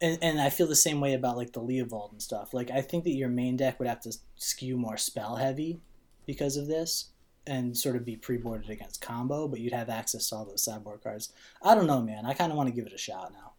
And, 0.00 0.18
and 0.22 0.40
i 0.40 0.50
feel 0.50 0.66
the 0.66 0.76
same 0.76 1.00
way 1.00 1.14
about 1.14 1.36
like 1.36 1.52
the 1.52 1.60
leovold 1.60 2.12
and 2.12 2.22
stuff. 2.22 2.52
Like 2.54 2.70
i 2.70 2.80
think 2.80 3.04
that 3.04 3.14
your 3.14 3.28
main 3.28 3.56
deck 3.56 3.78
would 3.78 3.88
have 3.88 4.00
to 4.02 4.16
skew 4.36 4.76
more 4.76 4.96
spell 4.96 5.36
heavy 5.36 5.80
because 6.26 6.56
of 6.56 6.66
this 6.66 7.10
and 7.46 7.76
sort 7.76 7.94
of 7.96 8.04
be 8.04 8.16
pre-boarded 8.16 8.68
against 8.70 9.00
combo 9.00 9.46
but 9.46 9.60
you'd 9.60 9.72
have 9.72 9.88
access 9.88 10.28
to 10.28 10.36
all 10.36 10.44
those 10.44 10.64
sideboard 10.64 11.02
cards. 11.02 11.32
I 11.62 11.74
don't 11.74 11.86
know 11.86 12.02
man. 12.02 12.26
I 12.26 12.34
kind 12.34 12.50
of 12.50 12.58
want 12.58 12.68
to 12.68 12.74
give 12.74 12.86
it 12.86 12.92
a 12.92 12.98
shot 12.98 13.32
now. 13.32 13.52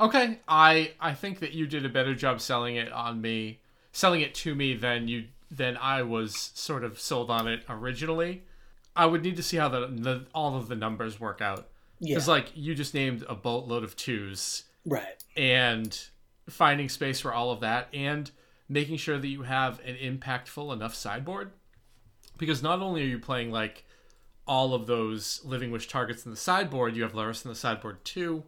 Okay, 0.00 0.40
I 0.48 0.92
I 1.00 1.14
think 1.14 1.38
that 1.38 1.52
you 1.52 1.66
did 1.66 1.84
a 1.86 1.88
better 1.88 2.14
job 2.14 2.40
selling 2.40 2.74
it 2.76 2.90
on 2.92 3.20
me, 3.20 3.60
selling 3.92 4.20
it 4.22 4.34
to 4.34 4.54
me 4.54 4.74
than 4.74 5.06
you 5.06 5.26
than 5.50 5.76
I 5.76 6.02
was 6.02 6.50
sort 6.54 6.82
of 6.82 6.98
sold 6.98 7.30
on 7.30 7.46
it 7.46 7.62
originally. 7.68 8.42
I 8.96 9.06
would 9.06 9.22
need 9.22 9.36
to 9.36 9.42
see 9.42 9.56
how 9.56 9.68
the, 9.68 9.86
the 9.86 10.26
all 10.34 10.56
of 10.56 10.68
the 10.68 10.74
numbers 10.76 11.20
work 11.20 11.40
out. 11.40 11.68
yeah. 12.00 12.14
Because 12.14 12.26
like 12.28 12.50
you 12.56 12.74
just 12.74 12.94
named 12.94 13.24
a 13.28 13.34
boatload 13.36 13.84
of 13.84 13.94
twos, 13.94 14.64
right 14.86 15.22
and 15.36 16.08
finding 16.48 16.88
space 16.88 17.20
for 17.20 17.32
all 17.32 17.50
of 17.50 17.60
that 17.60 17.88
and 17.94 18.30
making 18.68 18.96
sure 18.96 19.18
that 19.18 19.28
you 19.28 19.42
have 19.42 19.80
an 19.80 19.96
impactful 19.96 20.72
enough 20.72 20.94
sideboard 20.94 21.52
because 22.38 22.62
not 22.62 22.80
only 22.80 23.02
are 23.02 23.06
you 23.06 23.18
playing 23.18 23.50
like 23.50 23.84
all 24.46 24.74
of 24.74 24.86
those 24.86 25.40
living 25.44 25.70
wish 25.70 25.88
targets 25.88 26.24
in 26.24 26.30
the 26.30 26.36
sideboard 26.36 26.96
you 26.96 27.02
have 27.02 27.12
Lurrus 27.12 27.44
in 27.44 27.48
the 27.50 27.54
sideboard 27.54 28.04
too 28.04 28.44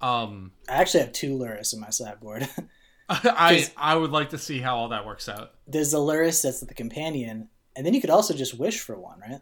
um 0.00 0.52
I 0.68 0.74
actually 0.74 1.00
have 1.00 1.12
two 1.12 1.36
Lurrus 1.38 1.72
in 1.74 1.80
my 1.80 1.90
sideboard. 1.90 2.48
i 3.08 3.68
i 3.76 3.94
would 3.94 4.10
like 4.12 4.30
to 4.30 4.38
see 4.38 4.60
how 4.60 4.76
all 4.76 4.88
that 4.88 5.04
works 5.04 5.28
out 5.28 5.52
There's 5.66 5.90
the 5.90 5.98
Lurrus 5.98 6.42
that's 6.42 6.60
the 6.60 6.72
companion, 6.74 7.48
and 7.76 7.84
then 7.84 7.92
you 7.92 8.00
could 8.00 8.08
also 8.10 8.32
just 8.32 8.58
wish 8.58 8.80
for 8.80 8.98
one, 8.98 9.20
right? 9.20 9.40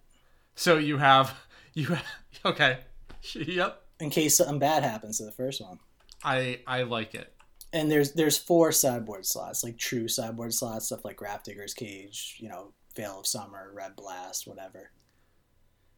so 0.57 0.79
you 0.79 0.99
have 0.99 1.33
you 1.75 1.87
have, 1.87 2.05
okay 2.45 2.79
yep 3.35 3.83
In 4.01 4.11
case 4.11 4.37
something 4.37 4.59
bad 4.59 4.83
happens 4.83 5.19
to 5.19 5.25
the 5.25 5.31
first 5.31 5.61
one. 5.61 5.79
I 6.25 6.61
i 6.67 6.83
like 6.83 7.15
it 7.15 7.33
And 7.73 7.91
there's 7.91 8.13
there's 8.13 8.39
four 8.39 8.73
sideboard 8.73 9.27
slots, 9.27 9.65
like 9.65 9.79
true 9.79 10.09
sideboard 10.09 10.55
slots, 10.55 10.87
stuff 10.87 11.05
like 11.05 11.17
Grafdigger's 11.19 11.75
Cage, 11.75 12.37
you 12.39 12.49
know, 12.49 12.73
Veil 12.95 13.21
of 13.21 13.27
Summer, 13.27 13.73
Red 13.75 13.97
Blast, 13.97 14.47
whatever. 14.47 14.91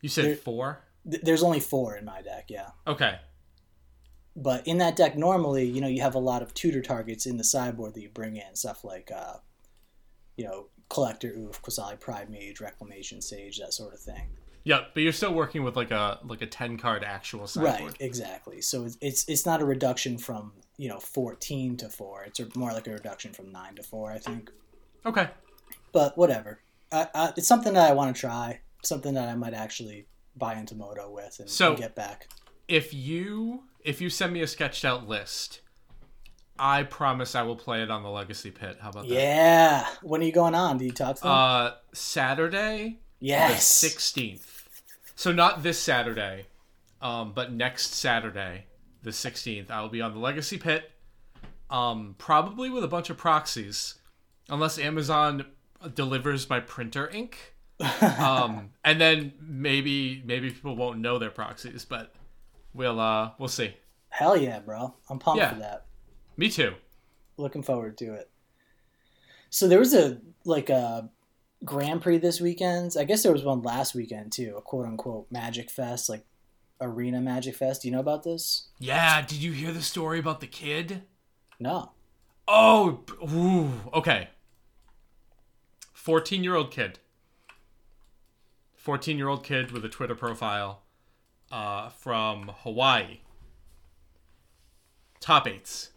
you 0.01 0.09
said 0.09 0.25
There- 0.25 0.37
four 0.37 0.85
Th- 1.11 1.23
There's 1.23 1.43
only 1.43 1.61
four 1.61 1.97
in 1.97 2.05
my 2.07 2.23
deck, 2.23 2.47
yeah. 2.49 2.71
okay 2.87 3.19
But 4.37 4.67
in 4.67 4.79
that 4.79 4.97
deck, 4.97 5.17
normally, 5.17 5.65
you 5.65 5.81
know, 5.83 5.89
you 5.89 6.01
have 6.01 6.15
a 6.15 6.19
lot 6.19 6.41
of 6.43 6.55
tutor 6.55 6.81
targets 6.83 7.27
in 7.27 7.37
the 7.37 7.45
sideboard 7.45 7.95
that 7.95 8.01
you 8.01 8.09
bring 8.09 8.37
in, 8.37 8.55
stuff 8.57 8.85
like, 8.85 9.11
uh, 9.15 9.35
you 10.37 10.45
know, 10.45 10.69
Collector 10.89 11.33
Ouphe, 11.33 11.61
Quasali 11.61 11.99
Pride 12.01 12.31
Mage, 12.31 12.61
Reclamation 12.61 13.21
Sage, 13.21 13.59
that 13.59 13.73
sort 13.75 13.93
of 13.95 14.01
thing. 14.01 14.31
Yep, 14.65 14.91
but 14.95 15.03
you're 15.03 15.13
still 15.13 15.35
working 15.35 15.63
with 15.63 15.77
like 15.77 15.91
a 15.91 16.19
like 16.25 16.43
a 16.43 16.47
ten 16.47 16.79
card 16.79 17.05
actual 17.05 17.47
sideboard. 17.47 17.93
Right, 17.93 17.97
exactly. 18.01 18.61
So 18.63 18.85
it's, 18.85 18.97
it's 19.01 19.29
it's 19.29 19.47
not 19.47 19.61
a 19.61 19.65
reduction 19.65 20.17
from 20.19 20.53
you 20.79 20.89
know 20.89 20.99
14 20.99 21.77
to 21.79 21.89
four. 21.89 22.25
It's 22.25 22.41
more 22.57 22.73
like 22.73 22.87
a 22.87 22.93
reduction 22.93 23.33
from 23.33 23.51
nine 23.53 23.75
to 23.77 23.83
four, 23.83 24.11
I 24.11 24.19
think. 24.19 24.51
Okay. 25.07 25.29
But 25.93 26.17
whatever. 26.17 26.61
I, 26.91 27.09
I, 27.15 27.33
it's 27.37 27.47
something 27.47 27.75
that 27.75 27.91
I 27.91 27.93
want 27.93 28.15
to 28.15 28.21
try. 28.21 28.61
Something 28.83 29.15
that 29.15 29.29
I 29.29 29.35
might 29.35 29.55
actually 29.55 30.07
buy 30.37 30.55
into 30.55 30.75
Moto 30.75 31.11
with 31.11 31.39
and, 31.41 31.49
So- 31.49 31.71
and 31.71 31.79
get 31.79 31.95
back. 31.95 32.29
If 32.67 32.95
you 32.95 33.65
if 33.85 34.01
you 34.01 34.09
send 34.09 34.33
me 34.33 34.41
a 34.41 34.47
sketched 34.47 34.87
out 34.87 35.07
list, 35.07 35.61
I 36.59 36.85
promise 36.85 37.35
I 37.35 37.43
will 37.43 37.57
play 37.57 37.83
it 37.83 37.91
on 37.91 38.03
the 38.03 38.09
Legacy 38.09 38.51
Pit. 38.51 38.79
How 38.81 38.89
about 38.89 39.07
that? 39.09 39.15
Yeah. 39.15 39.87
When 40.03 40.23
are 40.23 40.25
you 40.25 40.33
going 40.33 40.55
on? 40.55 40.79
Do 40.79 40.87
you 40.87 40.93
talk 40.93 41.17
to 41.17 41.23
them? 41.23 41.31
Uh, 41.31 41.71
Saturday, 41.93 43.01
yes. 43.21 43.67
sixteenth. 43.67 44.54
So 45.17 45.33
not 45.33 45.63
this 45.63 45.79
Saturday, 45.79 46.47
um, 47.01 47.33
but 47.35 47.53
next 47.53 47.95
Saturday, 47.95 48.67
the 49.03 49.13
sixteenth. 49.13 49.71
I 49.71 49.81
will 49.81 49.89
be 49.89 50.01
on 50.01 50.13
the 50.13 50.19
Legacy 50.19 50.59
Pit, 50.59 50.91
um, 51.71 52.15
probably 52.19 52.71
with 52.71 52.85
a 52.85 52.89
bunch 52.89 53.11
of 53.11 53.17
proxies, 53.17 53.95
unless 54.49 54.79
Amazon 54.79 55.47
delivers 55.95 56.49
my 56.51 56.61
printer 56.61 57.09
ink. 57.11 57.55
um, 58.19 58.71
and 58.85 59.01
then 59.01 59.33
maybe 59.41 60.23
maybe 60.25 60.51
people 60.51 60.77
won't 60.77 60.99
know 60.99 61.19
their 61.19 61.31
proxies, 61.31 61.85
but 61.85 62.13
we'll 62.73 62.99
uh 63.01 63.31
we'll 63.39 63.49
see. 63.49 63.75
Hell 64.09 64.37
yeah, 64.37 64.61
bro. 64.61 64.95
I'm 65.11 65.19
pumped 65.19 65.39
Yeah. 65.43 65.51
for 65.53 65.59
that. 65.61 65.87
Me 66.37 66.49
too. 66.49 66.75
Looking 67.37 67.63
forward 67.63 67.99
to 67.99 68.15
it. 68.15 68.31
So 69.51 69.69
there 69.69 69.79
was 69.79 69.95
a 69.95 70.19
like 70.45 70.71
a 70.71 71.09
Grand 71.65 72.03
Prix 72.03 72.19
this 72.19 72.41
weekend. 72.41 72.95
I 72.99 73.05
guess 73.05 73.23
there 73.23 73.33
was 73.33 73.45
one 73.45 73.63
last 73.63 73.95
weekend 73.95 74.33
too, 74.33 74.55
a 74.57 74.63
quote 74.63 74.87
unquote 74.87 75.27
Magic 75.31 75.71
Fest, 75.71 76.09
like 76.09 76.25
Arena 76.81 77.21
Magic 77.21 77.55
Fest. 77.55 77.83
Do 77.83 77.89
you 77.89 77.93
know 77.93 78.01
about 78.01 78.23
this? 78.23 78.69
Yeah, 78.79 79.23
did 79.23 79.39
you 79.39 79.53
hear 79.53 79.73
the 79.73 79.83
story 79.83 80.19
about 80.19 80.41
the 80.41 80.47
kid? 80.47 81.03
No. 81.59 81.93
Oh, 82.47 83.01
ooh, 83.23 83.73
okay. 83.95 84.29
14 85.93 86.45
year 86.45 86.55
old 86.55 86.71
kid. 86.71 86.99
14 88.75 89.17
year 89.17 89.29
old 89.29 89.43
kid 89.43 89.73
with 89.73 89.85
a 89.85 89.89
Twitter 89.89 90.15
profile 90.15 90.83
uh, 91.51 91.89
from 91.89 92.51
Hawaii. 92.63 93.21
Top 95.21 95.49
eights. 95.49 95.91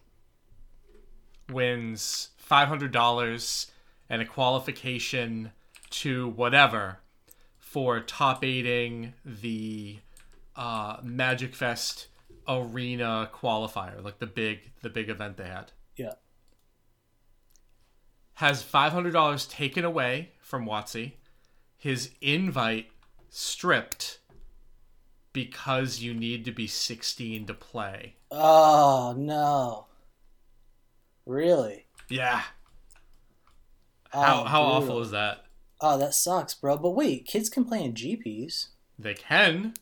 Wins 1.50 2.30
$500 2.50 3.72
and 4.10 4.22
a 4.22 4.26
qualification 4.26 5.52
to 5.90 6.30
whatever 6.30 7.00
for 7.58 8.00
top 8.00 8.44
eighting 8.44 9.14
the 9.26 9.98
uh, 10.56 10.98
Magic 11.04 11.54
Fest 11.56 12.08
arena 12.48 13.30
qualifier, 13.34 14.04
like 14.04 14.20
the 14.20 14.26
big 14.28 14.72
the 14.82 14.90
big 14.90 15.10
event 15.10 15.38
they 15.38 15.48
had 15.48 15.72
Yeah. 15.96 16.14
has 18.36 18.64
$500 18.64 19.50
taken 19.50 19.84
away 19.84 20.32
from 20.40 20.66
WotC, 20.66 21.14
his 21.78 22.12
invite 22.22 22.90
stripped 23.30 24.20
because 25.34 26.00
you 26.00 26.14
need 26.14 26.46
to 26.46 26.52
be 26.52 26.68
16 26.68 27.46
to 27.48 27.54
play. 27.54 28.16
Oh 28.32 29.14
no. 29.18 29.86
Really? 31.26 31.86
Yeah. 32.10 32.42
Oh, 34.14 34.22
How, 34.22 34.44
how 34.46 34.62
awful 34.64 35.02
is 35.02 35.12
that? 35.12 35.44
Oh, 35.80 35.98
that 35.98 36.14
sucks, 36.14 36.54
bro. 36.56 36.78
But 36.78 36.92
wait, 36.92 37.26
kids 37.26 37.50
can 37.50 37.66
play 37.66 37.84
in 37.84 37.94
GPs. 37.94 38.68
They 38.98 39.14
can. 39.14 39.74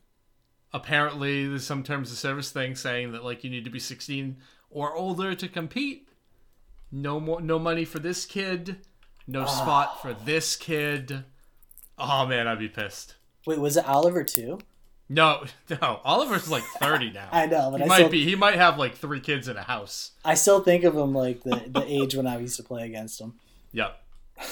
Apparently, 0.74 1.48
there's 1.48 1.66
some 1.66 1.84
terms 1.84 2.12
of 2.12 2.18
service 2.18 2.52
thing 2.52 2.76
saying 2.76 3.14
that 3.14 3.24
like 3.24 3.44
you 3.44 3.50
need 3.50 3.64
to 3.64 3.72
be 3.72 3.80
16 3.80 4.38
or 4.70 4.94
older 4.94 5.34
to 5.34 5.48
compete. 5.48 6.10
No 6.92 7.20
more, 7.20 7.42
no 7.42 7.58
money 7.58 7.86
for 7.86 8.00
this 8.00 8.26
kid. 8.26 8.78
No 9.28 9.42
ah. 9.42 9.46
spot 9.46 10.02
for 10.02 10.14
this 10.14 10.56
kid. 10.56 11.24
Oh 11.98 12.26
man, 12.26 12.48
I'd 12.48 12.60
be 12.60 12.68
pissed. 12.68 13.16
Wait, 13.46 13.60
was 13.60 13.78
it 13.78 13.88
Oliver 13.88 14.24
too? 14.24 14.60
No, 15.08 15.46
no. 15.70 16.02
Oliver's 16.04 16.50
like 16.50 16.64
30 16.80 17.12
now. 17.12 17.30
I 17.32 17.46
know, 17.46 17.72
but 17.72 17.80
he 17.80 17.86
I 17.86 17.88
might 17.88 17.96
still, 17.96 18.10
be. 18.10 18.24
He 18.24 18.36
might 18.36 18.56
have 18.56 18.78
like 18.78 18.96
three 18.96 19.20
kids 19.20 19.48
in 19.48 19.58
a 19.58 19.64
house. 19.64 20.12
I 20.24 20.34
still 20.34 20.62
think 20.62 20.84
of 20.84 20.96
him 20.96 21.14
like 21.14 21.44
the, 21.44 21.64
the 21.68 21.86
age 21.88 22.16
when 22.16 22.28
I 22.28 22.40
used 22.40 22.58
to 22.58 22.64
play 22.64 22.86
against 22.86 23.22
him. 23.22 23.36
Yep. 23.72 24.02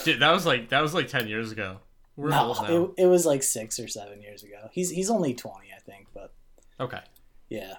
Dude, 0.03 0.19
that 0.21 0.31
was 0.31 0.45
like 0.45 0.69
that 0.69 0.81
was 0.81 0.93
like 0.93 1.07
ten 1.07 1.27
years 1.27 1.51
ago. 1.51 1.77
We're 2.15 2.29
No, 2.29 2.53
it, 2.97 3.03
it 3.03 3.07
was 3.07 3.25
like 3.25 3.41
six 3.43 3.79
or 3.79 3.87
seven 3.87 4.21
years 4.21 4.43
ago. 4.43 4.69
He's 4.71 4.89
he's 4.91 5.09
only 5.09 5.33
twenty, 5.33 5.67
I 5.75 5.79
think, 5.79 6.07
but 6.13 6.33
Okay. 6.79 7.01
yeah, 7.49 7.75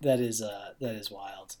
that 0.00 0.20
is 0.20 0.40
uh 0.42 0.70
that 0.80 0.94
is 0.94 1.10
wild. 1.10 1.56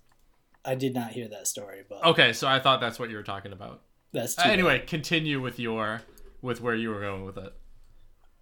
I 0.64 0.74
did 0.76 0.94
not 0.94 1.10
hear 1.12 1.26
that 1.28 1.46
story, 1.48 1.82
but 1.88 2.04
Okay, 2.04 2.32
so 2.32 2.46
I 2.46 2.60
thought 2.60 2.80
that's 2.80 2.98
what 2.98 3.10
you 3.10 3.16
were 3.16 3.22
talking 3.24 3.52
about. 3.52 3.82
that's 4.12 4.38
Uh, 4.38 4.44
too 4.44 4.50
anyway, 4.50 4.78
continue 4.86 5.40
with 5.40 5.58
your 5.58 6.02
with 6.40 6.60
where 6.60 6.74
you 6.76 6.90
were 6.90 7.00
going 7.00 7.24
with 7.24 7.36
it. 7.38 7.52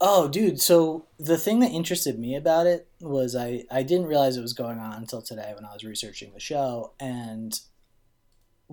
Oh, 0.02 0.28
dude. 0.28 0.60
So 0.60 1.06
the 1.18 1.36
thing 1.36 1.60
that 1.60 1.70
interested 1.72 2.18
me 2.18 2.34
about 2.34 2.66
it 2.66 2.88
was 3.02 3.36
I, 3.36 3.64
I 3.70 3.82
didn't 3.82 4.06
realize 4.06 4.36
it 4.38 4.40
was 4.42 4.54
going 4.54 4.78
on 4.78 4.94
until 4.94 5.20
today 5.20 5.52
when 5.54 5.66
I 5.66 5.74
was 5.74 5.84
researching 5.84 6.32
the 6.32 6.40
show. 6.40 6.94
And 6.98 7.58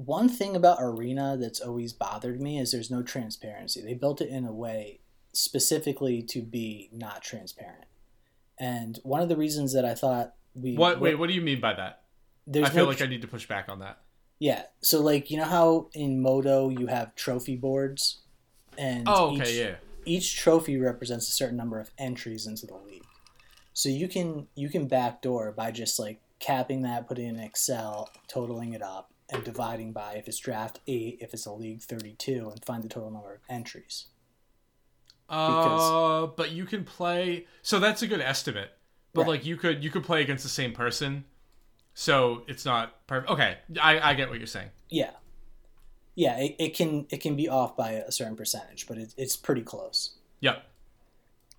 one 0.06 0.30
thing 0.30 0.56
about 0.56 0.78
Arena 0.80 1.38
that's 1.40 1.60
always 1.60 1.92
bothered 1.92 2.40
me 2.40 2.60
is 2.60 2.72
there's 2.72 2.92
no 2.92 3.02
transparency. 3.02 3.82
They 3.82 3.96
built 3.96 4.22
it 4.22 4.30
in 4.30 4.46
a 4.46 4.52
way 4.52 5.00
specifically 5.34 6.22
to 6.22 6.42
be 6.42 6.90
not 6.92 7.22
transparent. 7.24 7.86
And 8.60 9.00
one 9.04 9.22
of 9.22 9.30
the 9.30 9.36
reasons 9.36 9.74
that 9.74 9.86
I 9.86 9.96
thought 9.96 10.34
we 10.54 10.76
What? 10.76 11.00
Wait, 11.00 11.16
what 11.18 11.28
do 11.28 11.34
you 11.34 11.42
mean 11.42 11.60
by 11.60 11.74
that? 11.74 12.02
there's 12.46 12.68
I 12.68 12.70
feel 12.70 12.84
no 12.86 12.90
like 12.90 13.02
I 13.02 13.08
need 13.08 13.22
to 13.24 13.28
push 13.28 13.48
back 13.48 13.70
on 13.70 13.80
that. 13.80 13.98
yeah. 14.40 14.64
So 14.82 15.02
like 15.02 15.30
you 15.32 15.38
know 15.38 15.44
how 15.46 15.90
in 15.94 16.22
Moto 16.22 16.70
you 16.70 16.88
have 16.88 17.14
trophy 17.16 17.56
boards, 17.56 18.20
and 18.78 19.04
Oh, 19.08 19.34
each- 19.34 19.42
okay, 19.42 19.60
yeah. 19.60 19.76
each 20.06 20.38
trophy 20.38 20.78
represents 20.78 21.28
a 21.28 21.32
certain 21.32 21.58
number 21.58 21.80
of 21.80 21.92
entries 21.98 22.46
into 22.48 22.66
the 22.68 22.76
league. 22.76 23.04
So 23.74 23.90
you 23.90 24.08
can 24.08 24.48
you 24.56 24.70
can 24.70 24.88
backdoor 24.88 25.52
by 25.52 25.72
just 25.72 25.98
like 26.00 26.22
capping 26.40 26.84
that, 26.84 27.08
putting 27.08 27.28
in 27.28 27.40
Excel, 27.40 28.10
totaling 28.28 28.74
it 28.74 28.82
up, 28.82 29.12
and 29.30 29.44
dividing 29.44 29.92
by 29.94 30.14
if 30.14 30.28
it's 30.28 30.38
draft 30.38 30.80
eight, 30.88 31.18
if 31.22 31.34
it's 31.34 31.46
a 31.46 31.52
league 31.52 31.82
thirty 31.82 32.14
two, 32.14 32.50
and 32.52 32.64
find 32.64 32.84
the 32.84 32.90
total 32.90 33.12
number 33.12 33.34
of 33.34 33.40
entries. 33.50 34.06
Uh, 35.30 36.28
but 36.28 36.52
you 36.52 36.66
can 36.66 36.84
play. 36.86 37.46
So 37.62 37.80
that's 37.80 38.02
a 38.02 38.08
good 38.08 38.22
estimate. 38.22 38.72
But 39.14 39.22
Right. 39.22 39.28
like 39.30 39.46
you 39.46 39.58
could 39.58 39.84
you 39.84 39.90
could 39.90 40.04
play 40.04 40.22
against 40.22 40.44
the 40.44 40.50
same 40.50 40.74
person, 40.74 41.26
so 41.94 42.44
it's 42.48 42.66
not 42.66 43.06
perfect. 43.08 43.32
Okay, 43.32 43.58
I 43.82 44.12
I 44.12 44.14
get 44.14 44.30
what 44.30 44.38
you're 44.38 44.48
saying. 44.48 44.70
Yeah, 44.90 45.12
yeah, 46.16 46.38
it, 46.40 46.56
it 46.60 46.76
can 46.76 47.08
it 47.10 47.18
can 47.18 47.36
be 47.36 47.50
off 47.50 47.76
by 47.76 47.92
a 47.92 48.12
certain 48.12 48.36
percentage, 48.36 48.88
but 48.88 48.98
it, 48.98 49.14
it's 49.18 49.36
pretty 49.36 49.64
close. 49.64 50.16
Yep. 50.42 50.64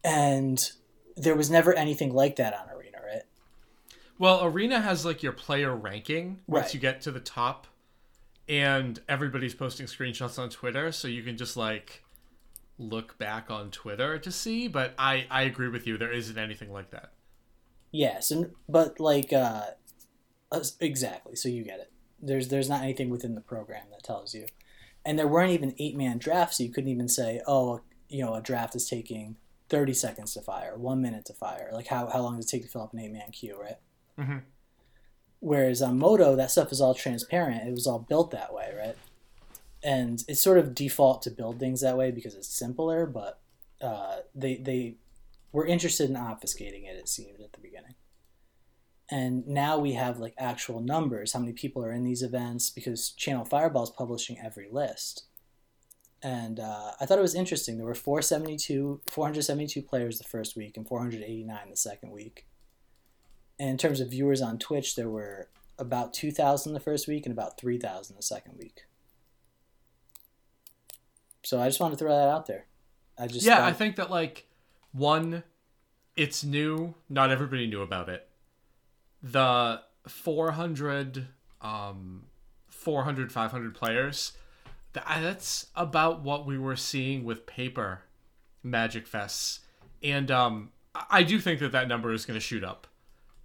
And 0.05 0.71
there 1.17 1.35
was 1.35 1.51
never 1.51 1.75
anything 1.75 2.15
like 2.15 2.37
that 2.37 2.55
on? 2.55 2.69
Well, 4.19 4.45
Arena 4.45 4.81
has 4.81 5.05
like 5.05 5.23
your 5.23 5.33
player 5.33 5.75
ranking 5.75 6.41
once 6.47 6.67
Right. 6.67 6.75
you 6.75 6.81
get 6.81 7.01
to 7.03 7.13
the 7.13 7.21
top, 7.21 7.67
and 8.49 9.01
everybody's 9.09 9.55
posting 9.55 9.87
screenshots 9.87 10.39
on 10.39 10.51
Twitter, 10.51 10.91
so 10.93 11.07
you 11.09 11.23
can 11.23 11.37
just 11.37 11.57
like 11.57 12.03
look 12.79 13.19
back 13.19 13.51
on 13.51 13.71
Twitter 13.71 14.19
to 14.19 14.33
see. 14.33 14.67
But 14.69 14.95
I 14.99 15.27
I 15.31 15.43
agree 15.43 15.69
with 15.69 15.87
you. 15.87 15.97
There 15.97 16.13
isn't 16.13 16.37
anything 16.39 16.73
like 16.73 16.91
that. 16.91 17.13
Yes, 17.93 18.31
and 18.31 18.53
but 18.69 18.99
like 18.99 19.33
uh, 19.33 19.63
uh, 20.51 20.65
exactly. 20.81 21.37
So 21.37 21.49
you 21.49 21.63
get 21.65 21.79
it. 21.81 21.93
There's 22.21 22.49
there's 22.49 22.69
not 22.69 22.83
anything 22.83 23.11
within 23.11 23.35
the 23.37 23.41
program 23.41 23.87
that 23.93 24.03
tells 24.03 24.35
you, 24.35 24.47
and 25.05 25.17
there 25.19 25.29
weren't 25.29 25.53
even 25.53 25.75
eight 25.79 25.97
man 25.97 26.19
drafts, 26.19 26.57
so 26.59 26.65
you 26.65 26.71
couldn't 26.71 26.91
even 26.91 27.09
say, 27.09 27.41
oh, 27.47 27.83
you 28.09 28.25
know, 28.25 28.35
a 28.35 28.41
draft 28.43 28.75
is 28.75 28.89
taking 28.89 29.37
thirty 29.69 29.95
seconds 29.95 30.35
to 30.35 30.41
fire, 30.41 30.77
one 30.77 31.01
minute 31.01 31.25
to 31.27 31.35
fire. 31.35 31.71
Like 31.73 31.87
how 31.87 32.09
how 32.09 32.21
long 32.23 32.37
does 32.37 32.47
it 32.47 32.49
take 32.51 32.63
to 32.63 32.69
fill 32.69 32.83
up 32.83 32.93
an 32.93 32.99
eight 32.99 33.13
man 33.13 33.31
queue, 33.31 33.57
right? 33.61 33.77
Mhm. 34.19 34.43
Whereas 35.41 35.81
on 35.81 35.99
Moto, 35.99 36.35
that 36.37 36.51
stuff 36.51 36.73
is 36.73 36.81
all 36.81 36.95
transparent. 36.95 37.67
It 37.67 37.73
was 37.73 37.87
all 37.87 38.01
built 38.01 38.33
that 38.33 38.53
way, 38.53 38.75
right? 38.77 38.97
And 39.83 40.25
it's 40.27 40.43
sort 40.43 40.59
of 40.59 40.75
default 40.75 41.23
to 41.23 41.31
build 41.31 41.61
things 41.61 41.81
that 41.81 41.97
way 41.97 42.11
because 42.11 42.35
it's 42.35 42.49
simpler, 42.49 43.07
but 43.07 43.41
uh, 43.81 44.19
they 44.35 44.57
they 44.57 44.97
were 45.53 45.65
interested 45.67 46.11
in 46.11 46.17
obfuscating 46.17 46.85
it. 46.85 46.97
It 46.97 47.09
seemed 47.09 47.41
at 47.41 47.53
the 47.53 47.61
beginning, 47.61 47.95
and 49.09 49.47
now 49.47 49.79
we 49.79 49.93
have 49.93 50.19
like 50.19 50.35
actual 50.37 50.81
numbers, 50.81 51.33
how 51.33 51.39
many 51.39 51.53
people 51.53 51.85
are 51.85 51.93
in 51.93 52.03
these 52.03 52.23
events, 52.23 52.71
because 52.71 53.11
Channel 53.11 53.45
Fireball 53.45 53.85
is 53.85 53.91
publishing 53.91 54.39
every 54.45 54.69
list. 54.71 55.27
And 56.21 56.59
uh, 56.59 56.93
I 57.01 57.07
thought 57.07 57.19
it 57.19 57.23
was 57.23 57.37
interesting. 57.37 57.77
There 57.77 57.87
were 57.87 57.95
472, 57.95 59.03
472 59.07 59.83
players 59.83 60.19
the 60.19 60.25
first 60.25 60.57
week 60.57 60.77
and 60.77 60.87
489 60.89 61.71
the 61.71 61.77
second 61.77 62.11
week. 62.11 62.48
And 63.59 63.69
in 63.71 63.77
terms 63.79 64.01
of 64.01 64.11
viewers 64.11 64.41
on 64.41 64.59
Twitch, 64.59 64.95
there 64.95 65.09
were 65.09 65.49
about 65.79 66.13
2,000 66.15 66.73
the 66.73 66.81
first 66.81 67.09
week 67.09 67.27
and 67.27 67.33
about 67.33 67.59
3,000 67.59 68.17
the 68.17 68.23
second 68.23 68.57
week. 68.59 68.83
So 71.43 71.61
I 71.61 71.69
just 71.69 71.81
wanted 71.81 71.99
to 71.99 72.05
throw 72.05 72.15
that 72.15 72.29
out 72.29 72.47
there. 72.47 72.67
I 73.19 73.27
just 73.27 73.45
yeah, 73.45 73.57
thought- 73.57 73.69
I 73.69 73.73
think 73.73 73.97
that 73.97 74.11
like 74.11 74.47
one, 74.93 75.43
it's 76.17 76.45
new. 76.45 76.95
Not 77.09 77.31
everybody 77.31 77.67
knew 77.67 77.83
about 77.83 78.09
it. 78.09 78.29
The 79.23 79.81
400, 80.07 81.27
um, 81.61 82.27
400, 82.69 83.33
500 83.33 83.75
players. 83.75 84.33
That's 84.93 85.67
about 85.77 86.23
what 86.23 86.47
we 86.47 86.59
were 86.59 86.77
seeing 86.77 87.25
with 87.25 87.47
paper 87.47 88.03
Magic 88.63 89.07
Fests, 89.09 89.61
and 90.03 90.31
um, 90.31 90.71
I 90.95 91.05
I 91.11 91.23
do 91.23 91.39
think 91.39 91.61
that 91.61 91.71
that 91.73 91.87
number 91.87 92.13
is 92.13 92.25
going 92.25 92.35
to 92.35 92.45
shoot 92.45 92.65
up, 92.65 92.88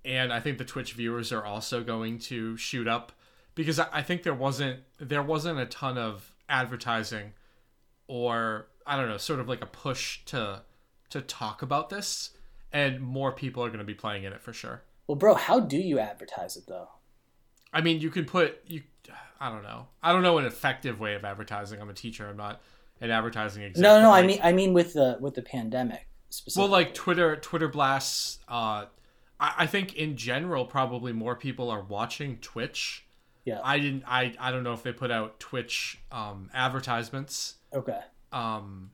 and 0.05 0.33
I 0.33 0.39
think 0.39 0.57
the 0.57 0.65
Twitch 0.65 0.93
viewers 0.93 1.31
are 1.31 1.45
also 1.45 1.83
going 1.83 2.19
to 2.19 2.57
shoot 2.57 2.88
up 2.88 3.12
because 3.55 3.79
I 3.79 4.01
think 4.01 4.24
there 4.24 4.33
wasn't 4.33 4.79
there 5.00 5.24
wasn't 5.24 5.60
a 5.60 5.65
ton 5.65 5.98
of 5.98 6.33
advertising 6.50 7.33
or 8.07 8.67
I 8.86 8.98
don't 8.98 9.10
know, 9.10 9.17
sort 9.17 9.39
of 9.39 9.48
like 9.48 9.62
a 9.62 9.67
push 9.67 10.24
to 10.25 10.62
to 11.10 11.22
talk 11.22 11.62
about 11.62 11.89
this, 11.89 12.31
and 12.72 13.00
more 13.00 13.31
people 13.31 13.63
are 13.63 13.69
going 13.69 13.79
to 13.79 13.86
be 13.86 13.93
playing 13.93 14.24
in 14.24 14.33
it 14.33 14.41
for 14.41 14.51
sure. 14.53 14.81
well, 15.07 15.15
bro, 15.15 15.36
how 15.36 15.60
do 15.60 15.77
you 15.77 16.00
advertise 16.00 16.57
it 16.57 16.65
though? 16.67 16.89
I 17.72 17.81
mean, 17.81 18.01
you 18.01 18.10
can 18.10 18.25
put 18.25 18.62
you. 18.67 18.83
I 19.39 19.50
don't 19.50 19.63
know. 19.63 19.88
I 20.01 20.13
don't 20.13 20.24
know 20.24 20.38
an 20.38 20.45
effective 20.45 21.00
way 21.00 21.15
of 21.15 21.25
advertising. 21.25 21.81
I'm 21.81 21.89
a 21.89 21.93
teacher. 21.93 22.27
I'm 22.29 22.38
not 22.38 22.62
an 23.01 23.12
advertising 23.12 23.63
exec. 23.63 23.81
No, 23.81 24.01
no, 24.01 24.09
but, 24.09 24.13
I 24.13 24.27
mean, 24.27 24.39
I 24.42 24.51
mean 24.53 24.74
with 24.74 24.94
the 24.94 25.18
with 25.20 25.35
the 25.35 25.42
pandemic 25.42 26.07
specifically. 26.29 26.61
well, 26.61 26.72
like 26.72 26.94
Twitter, 26.94 27.35
Twitter 27.37 27.68
blasts. 27.68 28.39
Uh, 28.48 28.85
I, 29.44 29.53
I 29.60 29.68
think 29.68 29.94
in 29.96 30.16
general, 30.16 30.66
probably 30.66 31.12
more 31.12 31.36
people 31.36 31.70
are 31.70 31.84
watching 31.84 32.38
Twitch. 32.38 33.06
Yeah. 33.44 33.60
I 33.62 33.77
didn't. 33.77 34.03
I 34.08 34.34
I 34.40 34.51
don't 34.51 34.64
know 34.64 34.74
if 34.74 34.84
they 34.84 34.94
put 34.94 35.12
out 35.12 35.40
Twitch 35.40 36.00
um, 36.12 36.50
advertisements. 36.53 37.56
okay, 37.74 38.00
Um, 38.32 38.92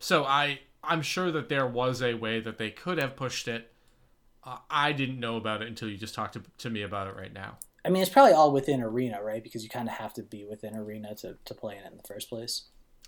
so 0.00 0.24
I 0.24 0.60
I'm 0.82 1.00
sure 1.02 1.30
that 1.30 1.48
there 1.48 1.66
was 1.66 2.02
a 2.02 2.14
way 2.14 2.40
that 2.40 2.58
they 2.58 2.70
could 2.70 2.98
have 2.98 3.14
pushed 3.14 3.46
it. 3.46 3.72
Uh, 4.42 4.58
I 4.68 4.92
didn't 4.92 5.20
know 5.20 5.36
about 5.36 5.62
it 5.62 5.68
until 5.68 5.88
you 5.88 5.96
just 5.96 6.14
talked 6.14 6.32
to, 6.34 6.42
to 6.58 6.70
me 6.70 6.82
about 6.82 7.06
it 7.06 7.14
right 7.16 7.32
now. 7.32 7.58
I 7.84 7.90
mean, 7.90 8.02
it's 8.02 8.10
probably 8.10 8.32
all 8.32 8.52
within 8.52 8.82
Arena, 8.82 9.22
right? 9.22 9.42
Because 9.42 9.62
you 9.62 9.70
kind 9.70 9.88
of 9.88 9.94
have 9.94 10.12
to 10.14 10.22
be 10.22 10.44
within 10.44 10.76
Arena 10.76 11.14
to, 11.16 11.36
to 11.44 11.54
play 11.54 11.76
in 11.76 11.84
it 11.84 11.92
in 11.92 11.96
the 11.96 12.02
first 12.02 12.28
place. 12.28 12.64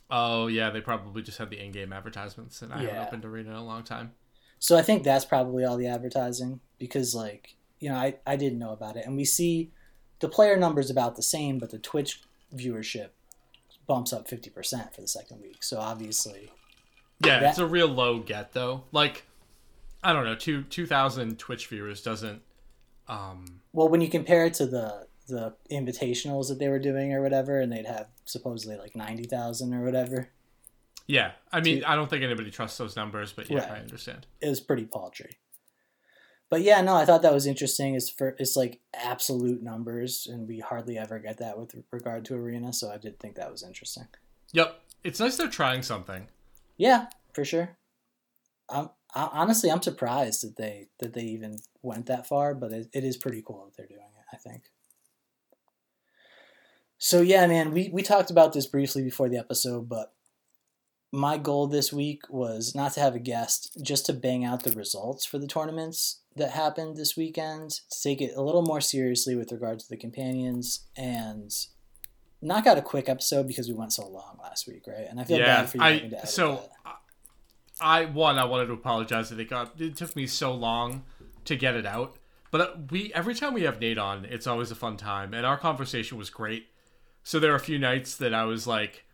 Oh 0.09 0.46
yeah, 0.46 0.70
they 0.70 0.80
probably 0.80 1.22
just 1.22 1.38
had 1.38 1.50
the 1.50 1.59
in-game 1.59 1.92
advertisements, 1.92 2.62
and 2.62 2.72
I 2.72 2.83
haven't 2.83 3.06
opened 3.06 3.24
Arena 3.24 3.50
in 3.50 3.56
a 3.56 3.64
long 3.64 3.83
time. 3.83 4.12
So 4.60 4.76
I 4.76 4.82
think 4.82 5.02
that's 5.02 5.24
probably 5.24 5.64
all 5.64 5.76
the 5.76 5.88
advertising 5.88 6.60
because, 6.78 7.14
like, 7.14 7.56
you 7.80 7.88
know, 7.88 7.96
I, 7.96 8.16
I 8.26 8.36
didn't 8.36 8.58
know 8.58 8.70
about 8.72 8.96
it. 8.96 9.06
And 9.06 9.16
we 9.16 9.24
see 9.24 9.70
the 10.20 10.28
player 10.28 10.56
numbers 10.56 10.90
about 10.90 11.16
the 11.16 11.22
same, 11.22 11.58
but 11.58 11.70
the 11.70 11.78
Twitch 11.78 12.20
viewership 12.54 13.08
bumps 13.86 14.12
up 14.12 14.28
50% 14.28 14.94
for 14.94 15.00
the 15.00 15.08
second 15.08 15.40
week. 15.40 15.62
So 15.64 15.78
obviously, 15.78 16.52
Yeah, 17.24 17.40
That- 17.40 17.50
it's 17.50 17.58
a 17.58 17.66
real 17.66 17.88
low 17.88 18.18
get 18.20 18.52
though. 18.52 18.84
Like, 18.92 19.24
I 20.02 20.12
don't 20.12 20.24
know, 20.24 20.34
two 20.36 20.62
two 20.62 20.86
thousand 20.86 21.38
Twitch 21.38 21.66
viewers 21.66 22.02
doesn't. 22.02 22.40
Um, 23.08 23.60
well, 23.72 23.88
when 23.88 24.00
you 24.00 24.08
compare 24.08 24.46
it 24.46 24.54
to 24.54 24.66
the 24.66 25.06
the 25.28 25.54
invitationals 25.70 26.48
that 26.48 26.58
they 26.58 26.68
were 26.68 26.78
doing 26.78 27.12
or 27.12 27.22
whatever, 27.22 27.60
and 27.60 27.70
they'd 27.72 27.86
have 27.86 28.06
supposedly 28.24 28.76
like 28.76 28.96
90,000 28.96 29.72
or 29.74 29.84
whatever, 29.84 30.28
yeah, 31.10 31.32
I 31.52 31.60
mean, 31.60 31.80
Two- 31.80 31.86
I 31.86 31.96
don't 31.96 32.08
think 32.08 32.22
anybody 32.22 32.50
trusts 32.50 32.78
those 32.78 32.94
numbers, 32.96 33.32
but 33.32 33.50
yeah, 33.50 33.58
Right. 33.58 33.70
I 33.72 33.80
understand. 33.80 34.26
it 34.40 34.48
was 34.48 34.60
pretty 34.60 34.84
paltry. 34.86 35.32
But 36.48 36.62
yeah, 36.62 36.80
no, 36.80 36.94
I 36.94 37.04
thought 37.04 37.22
that 37.22 37.32
was 37.32 37.46
interesting. 37.46 37.94
It's 37.94 38.10
for 38.10 38.34
it's 38.38 38.56
like 38.56 38.80
absolute 38.94 39.62
numbers, 39.62 40.26
and 40.30 40.48
we 40.48 40.58
hardly 40.60 40.98
ever 40.98 41.18
get 41.18 41.38
that 41.38 41.58
with 41.58 41.74
regard 41.92 42.24
to 42.26 42.34
arena. 42.34 42.72
So 42.72 42.90
I 42.90 42.96
did 42.98 43.18
think 43.20 43.36
that 43.36 43.50
was 43.52 43.62
interesting. 43.62 44.08
Yep, 44.52 44.80
it's 45.04 45.20
nice 45.20 45.36
they're 45.36 45.48
trying 45.48 45.82
something. 45.82 46.26
Yeah, 46.76 47.06
for 47.34 47.44
sure. 47.44 47.76
I'm 48.68 48.90
I, 49.14 49.28
honestly 49.32 49.70
I'm 49.70 49.82
surprised 49.82 50.42
that 50.44 50.56
they 50.56 50.88
that 50.98 51.12
they 51.14 51.22
even 51.22 51.58
went 51.82 52.06
that 52.06 52.26
far, 52.26 52.54
but 52.54 52.72
it, 52.72 52.88
it 52.92 53.04
is 53.04 53.16
pretty 53.16 53.42
cool 53.46 53.66
that 53.66 53.76
they're 53.76 53.86
doing 53.86 54.00
it. 54.18 54.26
I 54.32 54.36
think. 54.38 54.62
So 56.98 57.20
yeah, 57.20 57.46
man, 57.46 57.72
we 57.72 57.90
we 57.92 58.02
talked 58.02 58.30
about 58.30 58.52
this 58.52 58.66
briefly 58.66 59.02
before 59.02 59.28
the 59.28 59.38
episode, 59.38 59.88
but 59.88 60.12
my 61.12 61.36
goal 61.36 61.66
this 61.66 61.92
week 61.92 62.22
was 62.28 62.74
not 62.74 62.92
to 62.94 63.00
have 63.00 63.14
a 63.14 63.20
guest, 63.20 63.76
just 63.82 64.06
to 64.06 64.12
bang 64.12 64.44
out 64.44 64.62
the 64.62 64.72
results 64.72 65.24
for 65.24 65.38
the 65.38 65.46
tournaments 65.46 66.20
that 66.36 66.50
happened 66.50 66.96
this 66.96 67.16
weekend, 67.16 67.70
to 67.90 68.02
take 68.02 68.20
it 68.20 68.32
a 68.36 68.42
little 68.42 68.62
more 68.62 68.80
seriously 68.80 69.34
with 69.34 69.50
regard 69.50 69.80
to 69.80 69.88
the 69.88 69.96
companions, 69.96 70.86
and 70.96 71.52
knock 72.40 72.66
out 72.66 72.78
a 72.78 72.82
quick 72.82 73.08
episode 73.08 73.46
because 73.46 73.68
we 73.68 73.74
went 73.74 73.92
so 73.92 74.06
long 74.06 74.38
last 74.40 74.66
week, 74.68 74.84
right? 74.86 75.06
And 75.08 75.20
I 75.20 75.24
feel 75.24 75.38
yeah, 75.38 75.62
bad 75.62 75.68
for 75.68 75.76
you 75.78 75.82
having 75.82 76.10
to 76.10 76.16
I 76.16 76.18
edit 76.18 76.28
so 76.28 76.68
that. 76.84 76.96
I 77.80 78.04
one 78.04 78.38
I 78.38 78.44
wanted 78.44 78.66
to 78.66 78.74
apologize 78.74 79.30
that 79.30 79.40
it 79.40 79.48
got 79.48 79.80
it 79.80 79.96
took 79.96 80.14
me 80.14 80.26
so 80.26 80.52
long 80.52 81.04
to 81.46 81.56
get 81.56 81.74
it 81.74 81.86
out, 81.86 82.16
but 82.50 82.60
uh, 82.60 82.70
we 82.90 83.12
every 83.14 83.34
time 83.34 83.54
we 83.54 83.62
have 83.62 83.80
Nate 83.80 83.98
on, 83.98 84.24
it's 84.26 84.46
always 84.46 84.70
a 84.70 84.74
fun 84.74 84.96
time, 84.96 85.34
and 85.34 85.44
our 85.44 85.58
conversation 85.58 86.18
was 86.18 86.30
great. 86.30 86.66
So 87.22 87.38
there 87.38 87.52
are 87.52 87.56
a 87.56 87.60
few 87.60 87.78
nights 87.78 88.16
that 88.16 88.32
I 88.32 88.44
was 88.44 88.66
like, 88.66 89.04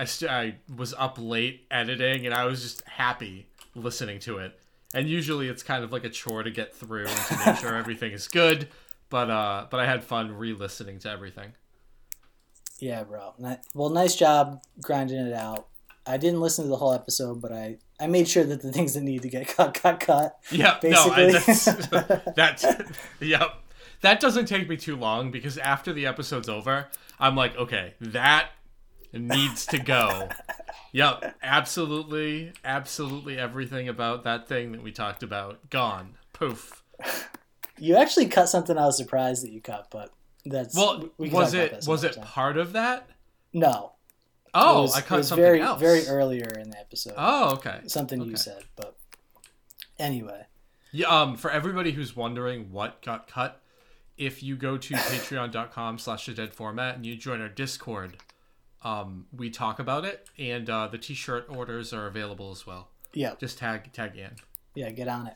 I 0.00 0.04
st- 0.04 0.30
I 0.30 0.54
was 0.74 0.94
up 0.94 1.18
late 1.20 1.66
editing, 1.70 2.24
and 2.24 2.34
I 2.34 2.46
was 2.46 2.62
just 2.62 2.82
happy 2.88 3.48
listening 3.74 4.18
to 4.20 4.38
it. 4.38 4.58
And 4.94 5.06
usually 5.06 5.48
it's 5.48 5.62
kind 5.62 5.84
of 5.84 5.92
like 5.92 6.04
a 6.04 6.08
chore 6.08 6.42
to 6.42 6.50
get 6.50 6.74
through 6.74 7.06
and 7.06 7.16
to 7.16 7.38
make 7.46 7.56
sure 7.56 7.76
everything 7.76 8.12
is 8.12 8.26
good. 8.26 8.68
But 9.10 9.28
uh, 9.28 9.66
but 9.70 9.78
I 9.78 9.84
had 9.84 10.02
fun 10.02 10.32
re-listening 10.32 11.00
to 11.00 11.10
everything. 11.10 11.52
Yeah, 12.78 13.04
bro. 13.04 13.34
Well, 13.74 13.90
nice 13.90 14.16
job 14.16 14.62
grinding 14.80 15.18
it 15.18 15.34
out. 15.34 15.66
I 16.06 16.16
didn't 16.16 16.40
listen 16.40 16.64
to 16.64 16.70
the 16.70 16.76
whole 16.76 16.94
episode, 16.94 17.42
but 17.42 17.52
I, 17.52 17.76
I 18.00 18.06
made 18.06 18.26
sure 18.26 18.42
that 18.42 18.62
the 18.62 18.72
things 18.72 18.94
that 18.94 19.02
need 19.02 19.20
to 19.20 19.28
get 19.28 19.48
cut 19.56 19.82
got 19.82 20.00
cut. 20.00 20.38
Yeah, 20.50 20.78
no, 20.82 21.10
I, 21.12 21.30
Basically. 21.30 21.98
that's, 22.34 22.62
that. 22.64 22.96
Yep, 23.20 23.54
that 24.00 24.18
doesn't 24.18 24.46
take 24.46 24.66
me 24.66 24.78
too 24.78 24.96
long 24.96 25.30
because 25.30 25.58
after 25.58 25.92
the 25.92 26.06
episode's 26.06 26.48
over, 26.48 26.88
I'm 27.18 27.36
like, 27.36 27.54
okay, 27.58 27.92
that 28.00 28.48
needs 29.12 29.66
to 29.66 29.78
go. 29.78 30.28
yep, 30.92 31.36
absolutely, 31.42 32.52
absolutely 32.64 33.38
everything 33.38 33.88
about 33.88 34.24
that 34.24 34.48
thing 34.48 34.72
that 34.72 34.82
we 34.82 34.92
talked 34.92 35.22
about 35.22 35.70
gone. 35.70 36.16
Poof. 36.32 36.82
You 37.78 37.96
actually 37.96 38.26
cut 38.26 38.48
something 38.48 38.76
I 38.76 38.86
was 38.86 38.96
surprised 38.96 39.42
that 39.44 39.50
you 39.52 39.60
cut, 39.60 39.88
but 39.90 40.10
that's 40.44 40.76
Well, 40.76 41.08
we 41.18 41.28
was 41.30 41.54
it 41.54 41.84
was 41.86 42.04
it 42.04 42.14
time. 42.14 42.24
part 42.24 42.56
of 42.56 42.72
that? 42.74 43.08
No. 43.52 43.92
Oh, 44.52 44.82
was, 44.82 44.94
I 44.94 44.98
it 45.00 45.06
cut 45.06 45.18
was 45.18 45.28
something 45.28 45.44
very 45.44 45.60
else. 45.60 45.80
very 45.80 46.06
earlier 46.08 46.48
in 46.60 46.70
the 46.70 46.78
episode. 46.78 47.14
Oh, 47.16 47.52
okay. 47.54 47.80
something 47.86 48.22
you 48.22 48.36
said, 48.36 48.64
but 48.76 48.96
anyway. 49.98 50.46
Yeah, 50.92 51.06
um, 51.08 51.36
for 51.36 51.50
everybody 51.50 51.92
who's 51.92 52.16
wondering 52.16 52.72
what 52.72 53.00
got 53.02 53.28
cut, 53.28 53.60
if 54.18 54.42
you 54.42 54.56
go 54.56 54.76
to 54.76 54.94
patreon.com 54.94 55.98
slash 55.98 56.26
the 56.26 56.34
dead 56.34 56.52
format 56.52 56.96
and 56.96 57.06
you 57.06 57.16
join 57.16 57.40
our 57.40 57.48
Discord, 57.48 58.16
um, 58.82 59.26
we 59.36 59.50
talk 59.50 59.78
about 59.78 60.04
it 60.04 60.28
and 60.38 60.68
uh, 60.70 60.86
the 60.88 60.98
t-shirt 60.98 61.46
orders 61.48 61.92
are 61.92 62.06
available 62.06 62.50
as 62.50 62.66
well. 62.66 62.88
Yeah, 63.12 63.34
Just 63.40 63.58
tag 63.58 63.92
tag 63.92 64.16
in. 64.16 64.30
yeah, 64.74 64.90
get 64.90 65.08
on 65.08 65.26
it. 65.26 65.34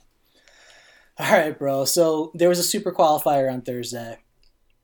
All 1.18 1.30
right, 1.32 1.56
bro. 1.58 1.84
So 1.84 2.30
there 2.34 2.48
was 2.48 2.58
a 2.58 2.62
super 2.64 2.92
qualifier 2.92 3.52
on 3.52 3.62
Thursday. 3.62 4.18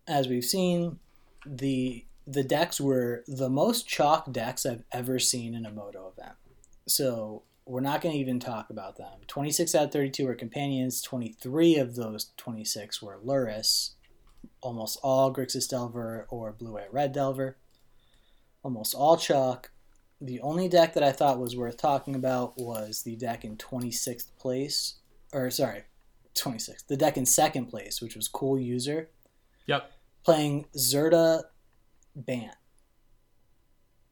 As 0.06 0.28
we've 0.28 0.44
seen, 0.44 0.98
the 1.46 2.04
the 2.26 2.42
decks 2.44 2.80
were 2.80 3.24
the 3.26 3.48
most 3.48 3.88
chalk 3.88 4.30
decks 4.32 4.64
I've 4.66 4.84
ever 4.92 5.18
seen 5.18 5.54
in 5.54 5.64
a 5.66 5.70
moto 5.72 6.12
event. 6.16 6.36
So 6.86 7.42
we're 7.66 7.80
not 7.80 8.00
going 8.00 8.14
to 8.14 8.20
even 8.20 8.38
talk 8.40 8.70
about 8.70 8.96
them. 8.96 9.20
26 9.26 9.74
out 9.74 9.84
of 9.86 9.92
32 9.92 10.26
were 10.26 10.34
companions. 10.34 11.00
23 11.02 11.76
of 11.76 11.94
those 11.96 12.30
26 12.36 13.00
were 13.02 13.18
Lurrus. 13.24 13.90
almost 14.60 14.98
all 15.02 15.32
Grixis 15.32 15.68
Delver 15.68 16.26
or 16.30 16.52
Blue 16.52 16.72
White 16.74 16.92
Red 16.92 17.12
Delver, 17.12 17.56
almost 18.62 18.94
all 18.94 19.16
Chalk. 19.16 19.70
The 20.20 20.40
only 20.40 20.68
deck 20.68 20.94
that 20.94 21.02
I 21.02 21.12
thought 21.12 21.38
was 21.38 21.56
worth 21.56 21.76
talking 21.78 22.14
about 22.14 22.58
was 22.58 23.02
the 23.02 23.16
deck 23.16 23.44
in 23.44 23.56
26th 23.56 24.36
place, 24.38 24.96
or 25.32 25.50
sorry, 25.50 25.84
26th, 26.34 26.86
the 26.88 26.96
deck 26.96 27.16
in 27.16 27.24
second 27.26 27.66
place, 27.66 28.00
which 28.02 28.14
was 28.16 28.28
Cool 28.28 28.58
User, 28.58 29.08
Yep. 29.66 29.90
playing 30.24 30.66
Zirda 30.76 31.44
Bant. 32.14 32.54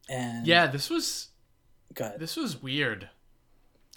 And 0.09 0.47
Yeah, 0.47 0.67
this 0.67 0.89
was 0.89 1.29
go 1.93 2.07
ahead. 2.07 2.21
this 2.21 2.37
was 2.37 2.63
weird. 2.63 3.11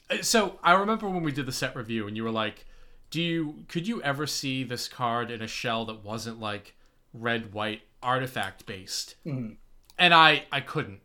Uh, 0.09 0.21
So 0.21 0.59
I 0.63 0.73
remember 0.73 1.09
when 1.09 1.23
we 1.23 1.31
did 1.31 1.45
the 1.45 1.51
set 1.53 1.75
review, 1.75 2.07
and 2.07 2.17
you 2.17 2.23
were 2.23 2.31
like, 2.31 2.65
"Do 3.09 3.21
you 3.21 3.65
could 3.69 3.87
you 3.87 4.01
ever 4.03 4.27
see 4.27 4.63
this 4.65 4.89
card 4.89 5.31
in 5.31 5.41
a 5.41 5.47
shell 5.47 5.85
that 5.85 6.03
wasn't 6.03 6.39
like 6.41 6.75
red 7.13 7.53
white 7.53 7.83
artifact 8.03 8.65
based?" 8.65 9.15
Mhm. 9.25 9.57
And 10.01 10.15
I 10.15 10.45
I 10.51 10.61
couldn't. 10.61 10.99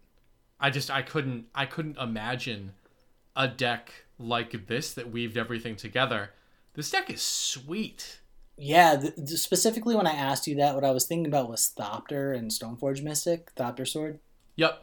I 0.59 0.71
just 0.71 0.91
I 0.91 1.03
couldn't 1.03 1.49
I 1.55 1.67
couldn't 1.67 1.99
imagine 1.99 2.73
a 3.37 3.47
deck 3.47 3.93
like 4.19 4.69
this 4.69 4.95
that 4.95 5.13
weaved 5.13 5.37
everything 5.37 5.77
together. 5.77 6.31
This 6.73 6.91
deck 6.91 7.11
is 7.11 7.21
sweet. 7.21 8.21
Yeah, 8.57 8.97
th- 8.97 9.29
specifically 9.29 9.95
when 9.95 10.07
I 10.07 10.13
asked 10.13 10.47
you 10.47 10.55
that, 10.57 10.75
what 10.75 10.85
I 10.85 10.93
was 10.93 11.05
thinking 11.05 11.27
about 11.27 11.51
was 11.51 11.71
Thopter 11.79 12.35
and 12.35 12.51
Stoneforge 12.51 13.03
Mystic, 13.03 13.55
Thopter 13.55 13.87
Sword. 13.87 14.19
Yep. 14.57 14.83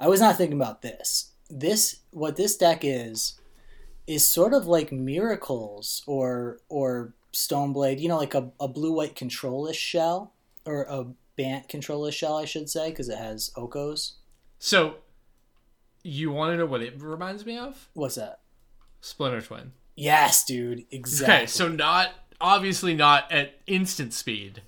I 0.00 0.08
was 0.08 0.20
not 0.20 0.36
thinking 0.36 0.60
about 0.60 0.82
this. 0.82 1.30
This 1.48 2.00
what 2.10 2.34
this 2.34 2.56
deck 2.56 2.80
is 2.82 3.38
is 4.08 4.26
sort 4.26 4.54
of 4.54 4.66
like 4.66 4.90
Miracles 4.90 6.02
or 6.08 6.58
or 6.68 7.14
Stoneblade, 7.32 8.00
you 8.00 8.08
know, 8.08 8.16
like 8.16 8.34
a, 8.34 8.50
a 8.58 8.66
blue 8.66 8.92
white 8.92 9.14
controlless 9.14 9.76
shell 9.76 10.32
or 10.64 10.82
a 10.82 11.06
Bant 11.36 11.68
controller 11.68 12.10
shell, 12.10 12.36
I 12.36 12.44
should 12.44 12.68
say, 12.70 12.90
because 12.90 13.08
it 13.08 13.18
has 13.18 13.50
Okos. 13.56 14.12
So 14.58 14.96
you 16.02 16.30
want 16.30 16.52
to 16.52 16.56
know 16.56 16.66
what 16.66 16.82
it 16.82 17.00
reminds 17.00 17.44
me 17.44 17.58
of? 17.58 17.88
What's 17.94 18.14
that? 18.14 18.40
Splinter 19.00 19.40
Twin. 19.40 19.72
Yes, 19.96 20.44
dude, 20.44 20.84
exactly. 20.90 21.34
Okay, 21.34 21.46
so 21.46 21.68
not 21.68 22.10
obviously 22.40 22.94
not 22.94 23.30
at 23.32 23.54
instant 23.66 24.12
speed, 24.12 24.62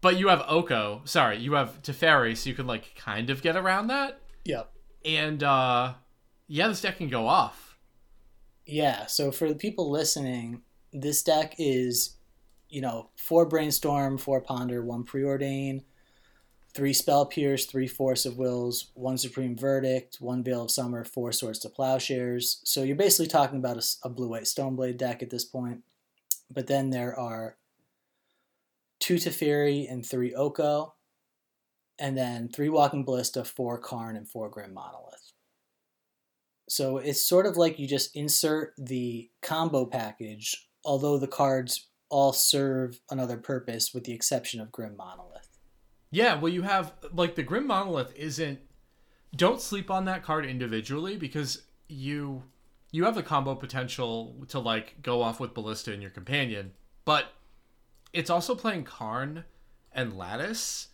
but 0.00 0.16
you 0.16 0.28
have 0.28 0.42
Oko. 0.48 1.02
Sorry, 1.04 1.38
you 1.38 1.54
have 1.54 1.82
Teferi, 1.82 2.36
so 2.36 2.48
you 2.48 2.56
can 2.56 2.66
like 2.66 2.94
kind 2.96 3.30
of 3.30 3.42
get 3.42 3.56
around 3.56 3.88
that. 3.88 4.20
yep. 4.44 4.72
And 5.04 5.42
uh 5.42 5.94
yeah, 6.46 6.68
this 6.68 6.80
deck 6.80 6.98
can 6.98 7.08
go 7.08 7.26
off. 7.26 7.78
Yeah, 8.66 9.06
so 9.06 9.30
for 9.30 9.48
the 9.48 9.54
people 9.54 9.90
listening, 9.90 10.62
this 10.92 11.22
deck 11.22 11.54
is, 11.58 12.16
you 12.68 12.80
know, 12.80 13.10
four 13.16 13.46
brainstorm, 13.46 14.18
four 14.18 14.40
ponder, 14.40 14.84
one 14.84 15.04
preordain, 15.04 15.82
three 16.74 16.92
spell 16.92 17.26
pierce, 17.26 17.66
three 17.66 17.88
force 17.88 18.24
of 18.24 18.38
wills, 18.38 18.90
one 18.94 19.18
supreme 19.18 19.56
verdict, 19.56 20.18
one 20.20 20.42
veil 20.42 20.62
of 20.62 20.70
summer, 20.70 21.04
four 21.04 21.32
swords 21.32 21.58
to 21.60 21.68
plowshares. 21.68 22.60
So 22.64 22.82
you're 22.82 22.96
basically 22.96 23.28
talking 23.28 23.58
about 23.58 23.84
a 24.04 24.08
blue 24.08 24.28
white 24.28 24.44
stoneblade 24.44 24.96
deck 24.96 25.22
at 25.22 25.30
this 25.30 25.44
point. 25.44 25.82
But 26.52 26.66
then 26.66 26.90
there 26.90 27.18
are 27.18 27.56
two 28.98 29.16
Teferi 29.16 29.90
and 29.90 30.04
three 30.04 30.34
Oko, 30.34 30.94
and 31.98 32.16
then 32.16 32.48
three 32.48 32.68
Walking 32.68 33.04
Ballista, 33.04 33.44
four 33.44 33.78
Karn, 33.78 34.16
and 34.16 34.28
four 34.28 34.48
Grim 34.48 34.72
Monolith. 34.74 35.32
So 36.68 36.98
it's 36.98 37.22
sort 37.22 37.46
of 37.46 37.56
like 37.56 37.78
you 37.78 37.88
just 37.88 38.14
insert 38.14 38.74
the 38.78 39.30
combo 39.42 39.84
package, 39.86 40.68
although 40.84 41.18
the 41.18 41.26
cards 41.26 41.88
all 42.10 42.32
serve 42.32 43.00
another 43.10 43.36
purpose 43.36 43.92
with 43.92 44.04
the 44.04 44.12
exception 44.12 44.60
of 44.60 44.72
Grim 44.72 44.96
Monolith. 44.96 45.39
Yeah, 46.10 46.38
well 46.38 46.52
you 46.52 46.62
have 46.62 46.92
like 47.12 47.34
the 47.34 47.42
Grim 47.42 47.66
Monolith 47.66 48.12
isn't 48.16 48.60
don't 49.34 49.60
sleep 49.60 49.90
on 49.90 50.04
that 50.06 50.22
card 50.22 50.44
individually 50.44 51.16
because 51.16 51.62
you 51.88 52.42
you 52.92 53.04
have 53.04 53.14
the 53.14 53.22
combo 53.22 53.54
potential 53.54 54.34
to 54.48 54.58
like 54.58 55.00
go 55.02 55.22
off 55.22 55.38
with 55.38 55.54
Ballista 55.54 55.92
and 55.92 56.02
your 56.02 56.10
companion, 56.10 56.72
but 57.04 57.26
it's 58.12 58.30
also 58.30 58.54
playing 58.54 58.84
Karn 58.84 59.44
and 59.92 60.16
Lattice, 60.16 60.88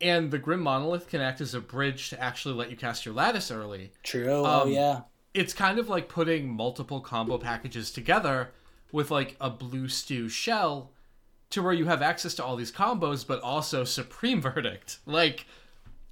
and 0.00 0.30
the 0.30 0.38
Grim 0.38 0.60
Monolith 0.60 1.08
can 1.08 1.20
act 1.20 1.40
as 1.40 1.54
a 1.54 1.60
bridge 1.60 2.10
to 2.10 2.22
actually 2.22 2.54
let 2.54 2.70
you 2.70 2.76
cast 2.76 3.04
your 3.04 3.14
Lattice 3.14 3.50
early. 3.50 3.92
True. 4.02 4.28
oh 4.28 4.62
Um, 4.62 4.70
yeah. 4.70 5.00
It's 5.34 5.52
kind 5.52 5.78
of 5.78 5.88
like 5.88 6.08
putting 6.08 6.48
multiple 6.48 7.00
combo 7.00 7.36
packages 7.36 7.90
together 7.90 8.52
with 8.92 9.10
like 9.10 9.36
a 9.40 9.50
blue 9.50 9.88
stew 9.88 10.28
shell 10.28 10.92
to 11.50 11.62
where 11.62 11.72
you 11.72 11.86
have 11.86 12.02
access 12.02 12.34
to 12.34 12.44
all 12.44 12.56
these 12.56 12.72
combos, 12.72 13.26
but 13.26 13.40
also 13.40 13.84
Supreme 13.84 14.40
Verdict. 14.42 14.98
Like 15.06 15.46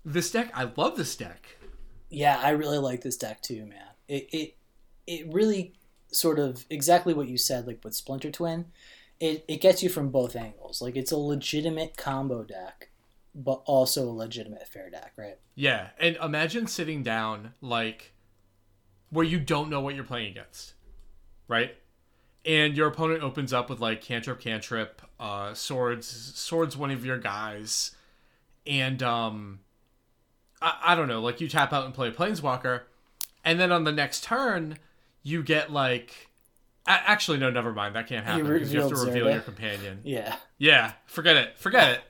this 0.05 0.31
deck, 0.31 0.51
I 0.55 0.70
love 0.77 0.97
this 0.97 1.16
deck. 1.16 1.57
Yeah, 2.11 2.38
I 2.42 2.51
really 2.51 2.79
like 2.79 3.03
this 3.03 3.16
deck 3.16 3.42
too, 3.42 3.66
man. 3.66 3.88
It 4.09 4.29
it 4.33 4.57
it 5.07 5.33
really 5.33 5.75
sort 6.12 6.38
of 6.38 6.64
exactly 6.70 7.14
what 7.14 7.29
you 7.29 7.38
said, 7.38 7.66
like 7.66 7.83
with 7.83 7.94
Splinter 7.94 8.31
Twin. 8.31 8.66
It 9.20 9.44
it 9.49 9.61
gets 9.61 9.83
you 9.83 9.88
from 9.88 10.11
both 10.11 10.37
angles. 10.37 10.81
Like 10.81 10.97
it's 10.97 11.12
a 11.12 11.16
legitimate 11.16 11.97
combo 11.97 12.44
deck, 12.44 12.90
but 13.35 13.62
also 13.64 14.09
a 14.09 14.12
legitimate 14.12 14.68
fair 14.68 14.90
deck, 14.90 15.12
right? 15.16 15.38
Yeah, 15.55 15.88
and 15.99 16.16
imagine 16.23 16.66
sitting 16.66 17.03
down 17.03 17.55
like 17.61 18.12
where 19.11 19.25
you 19.25 19.40
don't 19.40 19.70
know 19.70 19.81
what 19.81 19.94
you're 19.94 20.05
playing 20.05 20.33
against, 20.33 20.75
right? 21.49 21.77
And 22.47 22.77
your 22.77 22.89
opponent 22.89 23.23
opens 23.23 23.53
up 23.53 23.71
with 23.71 23.81
like 23.81 24.03
cantrip, 24.03 24.41
cantrip, 24.41 25.01
uh, 25.19 25.55
swords, 25.55 26.07
swords, 26.35 26.77
one 26.77 26.91
of 26.91 27.05
your 27.05 27.19
guys, 27.19 27.93
and 28.67 29.03
um, 29.03 29.61
I, 30.61 30.79
I 30.85 30.95
don't 30.95 31.09
know, 31.09 31.21
like 31.23 31.41
you 31.41 31.49
tap 31.49 31.73
out 31.73 31.87
and 31.87 31.95
play 31.95 32.11
planeswalker, 32.11 32.83
and 33.45 33.59
then 33.59 33.73
on 33.73 33.85
the 33.85 33.93
next 33.93 34.25
turn 34.25 34.79
you 35.23 35.43
get 35.43 35.73
like. 35.73 36.29
a- 36.87 36.91
Actually, 36.91 37.39
no, 37.39 37.51
never 37.51 37.73
mind. 37.73 37.95
That 37.97 38.07
can't 38.07 38.27
happen 38.27 38.47
because 38.47 38.73
you 38.73 38.81
have 38.81 38.91
to 38.91 38.97
reveal 38.97 39.27
Zirda. 39.27 39.33
your 39.33 39.43
companion. 39.43 40.01
Yeah. 40.05 40.37
Yeah, 40.59 40.93
forget 41.07 41.37
it. 41.37 41.59
Forget 41.59 41.93
it. 41.93 42.01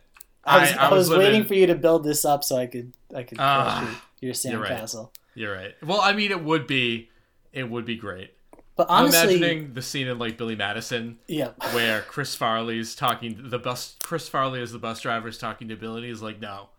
I 0.44 0.60
was, 0.60 0.72
I, 0.72 0.92
was, 0.92 1.10
waiting 1.10 1.44
for 1.44 1.54
you 1.54 1.68
to 1.68 1.74
build 1.74 2.04
this 2.04 2.24
up 2.24 2.44
so 2.44 2.56
I 2.56 2.66
could 2.66 2.92
I 3.14 3.22
could 3.22 3.38
crush 3.38 3.82
your, 4.20 4.32
your 4.32 4.52
you're 4.52 4.60
right. 4.60 4.72
sandcastle. 4.72 5.10
You're 5.34 5.54
right. 5.54 5.74
Well, 5.82 6.00
I 6.02 6.12
mean, 6.12 6.30
it 6.32 6.44
would 6.44 6.66
be, 6.66 7.08
it 7.52 7.70
would 7.70 7.86
be 7.86 7.96
great. 7.96 8.33
But 8.76 8.88
I'm 8.90 9.04
honestly, 9.04 9.36
imagining 9.36 9.74
the 9.74 9.82
scene 9.82 10.08
in 10.08 10.18
like 10.18 10.36
Billy 10.36 10.56
Madison 10.56 11.18
yeah, 11.28 11.50
where 11.72 12.02
Chris 12.02 12.34
Farley's 12.34 12.94
talking 12.94 13.38
the 13.38 13.58
bus. 13.58 13.96
Chris 14.02 14.28
Farley 14.28 14.60
is 14.60 14.72
the 14.72 14.78
bus 14.78 15.00
driver 15.00 15.28
is 15.28 15.38
talking 15.38 15.68
to 15.68 15.76
Billy. 15.76 15.98
and 15.98 16.06
He's 16.06 16.22
like, 16.22 16.40
"No, 16.40 16.70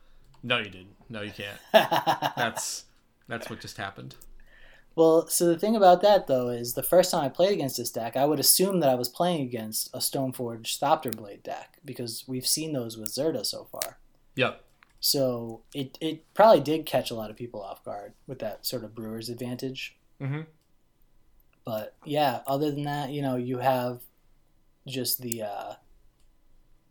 no, 0.44 0.58
you 0.58 0.66
didn't. 0.66 0.96
No, 1.10 1.22
you 1.22 1.32
can't. 1.32 1.58
That's 2.36 2.86
that's 3.28 3.50
what 3.50 3.62
just 3.62 3.78
happened." 3.78 4.16
Well, 4.96 5.28
so 5.28 5.46
the 5.48 5.60
thing 5.60 5.76
about 5.76 6.02
that 6.02 6.28
though 6.28 6.50
is 6.50 6.74
the 6.74 6.84
first 6.84 7.12
time 7.12 7.24
I 7.24 7.30
played 7.30 7.52
against 7.52 7.78
this 7.78 7.92
deck, 7.92 8.16
I 8.16 8.26
would 8.26 8.40
assume 8.40 8.80
that 8.80 8.90
I 8.90 8.96
was 8.96 9.10
playing 9.10 9.42
against 9.42 9.90
a 9.94 10.00
Stoneforge 10.00 10.80
Thopter 10.80 11.16
Blade 11.16 11.44
deck 11.44 11.80
because 11.84 12.24
we've 12.28 12.48
seen 12.48 12.72
those 12.74 12.98
with 12.98 13.14
Zirda 13.14 13.46
so 13.46 13.66
far. 13.66 13.98
Yep. 14.36 14.62
So 15.02 15.62
it 15.74 15.98
it 16.02 16.34
probably 16.34 16.62
did 16.62 16.86
catch 16.86 17.12
a 17.12 17.16
lot 17.16 17.30
of 17.30 17.36
people 17.36 17.62
off 17.62 17.84
guard 17.84 18.14
with 18.26 18.40
that 18.40 18.66
sort 18.66 18.84
of 18.84 18.96
Brewers 18.96 19.30
advantage. 19.30 19.98
Mm-hmm. 20.22 20.42
But 21.66 21.96
yeah, 22.06 22.42
other 22.46 22.72
than 22.72 22.84
that, 22.84 23.10
you 23.10 23.22
know, 23.22 23.36
you 23.36 23.58
have 23.58 24.02
just 24.88 25.22
the 25.22 25.42
uh, 25.42 25.74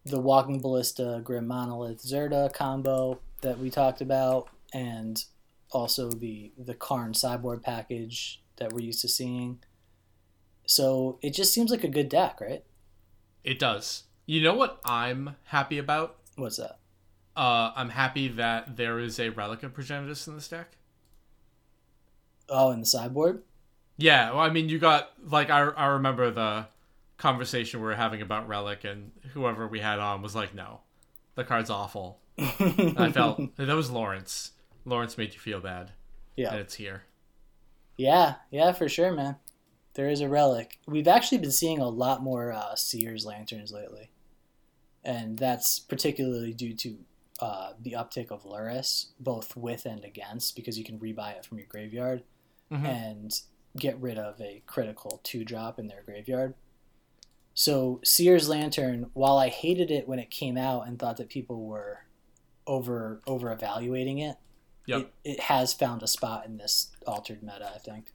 the 0.04 0.20
Walking 0.20 0.60
Ballista 0.60 1.20
Grim 1.22 1.46
Monolith 1.46 2.02
Zirda 2.02 2.52
combo 2.52 3.20
that 3.40 3.58
we 3.58 3.70
talked 3.70 4.00
about, 4.00 4.48
and 4.72 5.24
also 5.70 6.10
the 6.10 6.52
the 6.58 6.74
Karn 6.74 7.14
sideboard 7.14 7.62
package 7.62 8.42
that 8.56 8.72
we're 8.72 8.84
used 8.84 9.00
to 9.02 9.08
seeing. 9.08 9.60
So 10.66 11.18
it 11.22 11.34
just 11.34 11.52
seems 11.52 11.70
like 11.70 11.84
a 11.84 11.88
good 11.88 12.08
deck, 12.08 12.40
right? 12.40 12.64
It 13.44 13.58
does. 13.58 14.04
You 14.26 14.42
know 14.42 14.54
what 14.54 14.80
I'm 14.84 15.36
happy 15.44 15.78
about? 15.78 16.16
What's 16.36 16.56
that? 16.56 16.78
Uh, 17.36 17.72
I'm 17.76 17.90
happy 17.90 18.28
that 18.28 18.76
there 18.76 18.98
is 18.98 19.20
a 19.20 19.28
relic 19.28 19.62
of 19.62 19.74
Progenitus 19.74 20.26
in 20.26 20.34
this 20.34 20.48
deck. 20.48 20.76
Oh, 22.48 22.70
in 22.70 22.80
the 22.80 22.86
sideboard. 22.86 23.42
Yeah, 23.96 24.30
well, 24.30 24.40
I 24.40 24.50
mean, 24.50 24.68
you 24.68 24.78
got 24.78 25.10
like 25.24 25.50
I 25.50 25.60
I 25.62 25.86
remember 25.86 26.30
the 26.30 26.66
conversation 27.16 27.80
we 27.80 27.86
were 27.86 27.94
having 27.94 28.22
about 28.22 28.48
relic, 28.48 28.84
and 28.84 29.12
whoever 29.32 29.66
we 29.68 29.80
had 29.80 29.98
on 29.98 30.20
was 30.22 30.34
like, 30.34 30.54
"No, 30.54 30.80
the 31.36 31.44
card's 31.44 31.70
awful." 31.70 32.18
I 32.38 33.10
felt 33.12 33.56
that 33.56 33.68
was 33.76 33.90
Lawrence. 33.90 34.52
Lawrence 34.84 35.16
made 35.16 35.32
you 35.34 35.40
feel 35.40 35.60
bad, 35.60 35.82
and 35.82 35.90
yeah, 36.36 36.54
it's 36.54 36.74
here. 36.74 37.04
yeah, 37.96 38.34
yeah, 38.50 38.72
for 38.72 38.88
sure, 38.88 39.12
man. 39.12 39.36
There 39.94 40.08
is 40.10 40.20
a 40.20 40.28
relic. 40.28 40.80
We've 40.88 41.06
actually 41.06 41.38
been 41.38 41.52
seeing 41.52 41.78
a 41.78 41.88
lot 41.88 42.20
more 42.20 42.52
uh, 42.52 42.74
Seers 42.74 43.24
lanterns 43.24 43.70
lately, 43.70 44.10
and 45.04 45.38
that's 45.38 45.78
particularly 45.78 46.52
due 46.52 46.74
to 46.74 46.98
uh, 47.40 47.72
the 47.80 47.92
uptick 47.92 48.32
of 48.32 48.42
Lurrus, 48.44 49.06
both 49.20 49.56
with 49.56 49.86
and 49.86 50.04
against, 50.04 50.56
because 50.56 50.76
you 50.76 50.84
can 50.84 50.98
rebuy 50.98 51.36
it 51.36 51.44
from 51.44 51.58
your 51.58 51.68
graveyard 51.68 52.24
Mhm. 52.72 52.84
and 52.86 53.40
get 53.76 54.00
rid 54.00 54.18
of 54.18 54.40
a 54.40 54.62
critical 54.66 55.20
two 55.24 55.44
drop 55.44 55.78
in 55.78 55.86
their 55.88 56.02
graveyard. 56.04 56.54
So 57.54 58.00
Sears 58.04 58.48
Lantern, 58.48 59.10
while 59.14 59.38
I 59.38 59.48
hated 59.48 59.90
it 59.90 60.08
when 60.08 60.18
it 60.18 60.30
came 60.30 60.56
out 60.56 60.86
and 60.86 60.98
thought 60.98 61.16
that 61.18 61.28
people 61.28 61.64
were 61.66 62.00
over 62.66 63.20
over 63.26 63.52
evaluating 63.52 64.18
it, 64.18 64.36
Yep. 64.86 65.00
it, 65.00 65.12
it 65.24 65.40
has 65.40 65.72
found 65.72 66.02
a 66.02 66.06
spot 66.06 66.44
in 66.46 66.56
this 66.58 66.90
altered 67.06 67.42
meta, 67.42 67.70
I 67.74 67.78
think. 67.78 68.12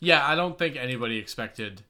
Yeah, 0.00 0.26
I 0.26 0.34
don't 0.34 0.58
think 0.58 0.76
anybody 0.76 1.18
expected 1.18 1.82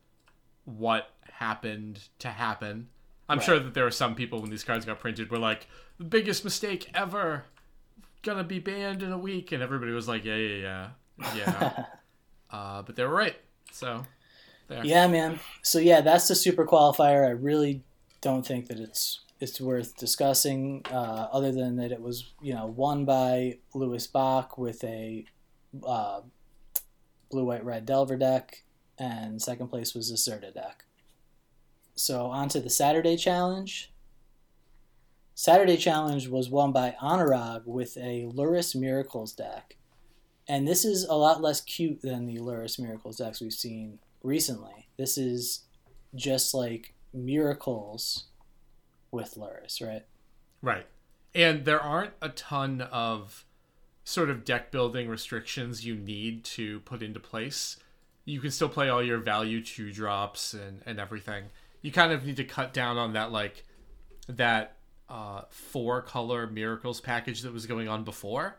what 0.64 1.10
happened 1.32 2.08
to 2.20 2.28
happen. 2.28 2.88
I'm 3.28 3.38
Right. 3.38 3.44
sure 3.44 3.58
that 3.58 3.72
there 3.74 3.86
are 3.86 3.90
some 3.90 4.14
people 4.14 4.40
when 4.40 4.50
these 4.50 4.64
cards 4.64 4.84
got 4.84 4.98
printed 5.00 5.30
were 5.30 5.38
like, 5.38 5.66
the 5.98 6.04
biggest 6.04 6.44
mistake 6.44 6.90
ever, 6.94 7.44
gonna 8.22 8.44
be 8.44 8.58
banned 8.58 9.02
in 9.02 9.10
a 9.12 9.18
week, 9.18 9.52
and 9.52 9.62
everybody 9.62 9.92
was 9.92 10.06
like, 10.08 10.24
yeah, 10.24 10.36
yeah, 10.36 10.88
yeah, 11.18 11.34
yeah. 11.36 11.84
uh, 12.54 12.82
but 12.82 12.94
they 12.94 13.04
were 13.04 13.14
right. 13.14 13.36
So, 13.72 14.06
there. 14.68 14.84
Yeah, 14.84 15.08
man. 15.08 15.40
So 15.62 15.78
yeah, 15.78 16.00
that's 16.00 16.28
the 16.28 16.34
super 16.34 16.64
qualifier. 16.64 17.26
I 17.26 17.30
really 17.30 17.82
don't 18.20 18.46
think 18.46 18.68
that 18.68 18.78
it's 18.78 19.20
it's 19.40 19.60
worth 19.60 19.96
discussing, 19.96 20.82
uh, 20.90 21.28
other 21.32 21.50
than 21.52 21.76
that 21.76 21.90
it 21.90 22.00
was 22.00 22.32
you 22.40 22.54
know 22.54 22.66
won 22.66 23.04
by 23.04 23.58
Lewis 23.74 24.06
Bach 24.06 24.56
with 24.56 24.84
a 24.84 25.24
uh, 25.86 26.20
blue 27.30 27.44
white 27.44 27.64
red 27.64 27.86
Delver 27.86 28.16
deck, 28.16 28.62
and 28.98 29.42
second 29.42 29.68
place 29.68 29.92
was 29.94 30.10
a 30.10 30.14
Zirda 30.14 30.54
deck. 30.54 30.84
So 31.96 32.26
on 32.26 32.48
to 32.50 32.60
the 32.60 32.70
Saturday 32.70 33.16
challenge. 33.16 33.92
Saturday 35.36 35.76
challenge 35.76 36.28
was 36.28 36.48
won 36.48 36.70
by 36.70 36.94
Anurag 37.02 37.66
with 37.66 37.96
a 37.96 38.30
Lurrus 38.32 38.76
Miracles 38.76 39.32
deck. 39.32 39.76
And 40.46 40.68
this 40.68 40.84
is 40.84 41.04
a 41.04 41.14
lot 41.14 41.40
less 41.40 41.60
cute 41.60 42.02
than 42.02 42.26
the 42.26 42.38
Lurrus 42.38 42.78
Miracles 42.78 43.16
decks 43.16 43.40
we've 43.40 43.52
seen 43.52 43.98
recently. 44.22 44.88
This 44.98 45.16
is 45.16 45.62
just 46.14 46.54
like 46.54 46.94
Miracles 47.12 48.24
with 49.10 49.34
Lurrus, 49.36 49.80
right? 49.80 50.04
Right. 50.60 50.86
And 51.34 51.64
there 51.64 51.80
aren't 51.80 52.12
a 52.20 52.28
ton 52.28 52.82
of 52.82 53.44
sort 54.04 54.28
of 54.28 54.44
deck 54.44 54.70
building 54.70 55.08
restrictions 55.08 55.84
you 55.84 55.94
need 55.94 56.44
to 56.44 56.80
put 56.80 57.02
into 57.02 57.18
place. 57.18 57.78
You 58.26 58.40
can 58.40 58.50
still 58.50 58.68
play 58.68 58.88
all 58.88 59.02
your 59.02 59.18
value 59.18 59.62
two 59.62 59.92
drops 59.92 60.52
and, 60.52 60.82
and 60.84 61.00
everything. 61.00 61.44
You 61.80 61.90
kind 61.90 62.12
of 62.12 62.24
need 62.24 62.36
to 62.36 62.44
cut 62.44 62.72
down 62.72 62.98
on 62.98 63.14
that 63.14 63.32
like 63.32 63.64
that 64.28 64.76
uh, 65.08 65.42
four 65.50 66.02
color 66.02 66.46
miracles 66.46 67.00
package 67.00 67.42
that 67.42 67.52
was 67.52 67.66
going 67.66 67.88
on 67.88 68.04
before. 68.04 68.56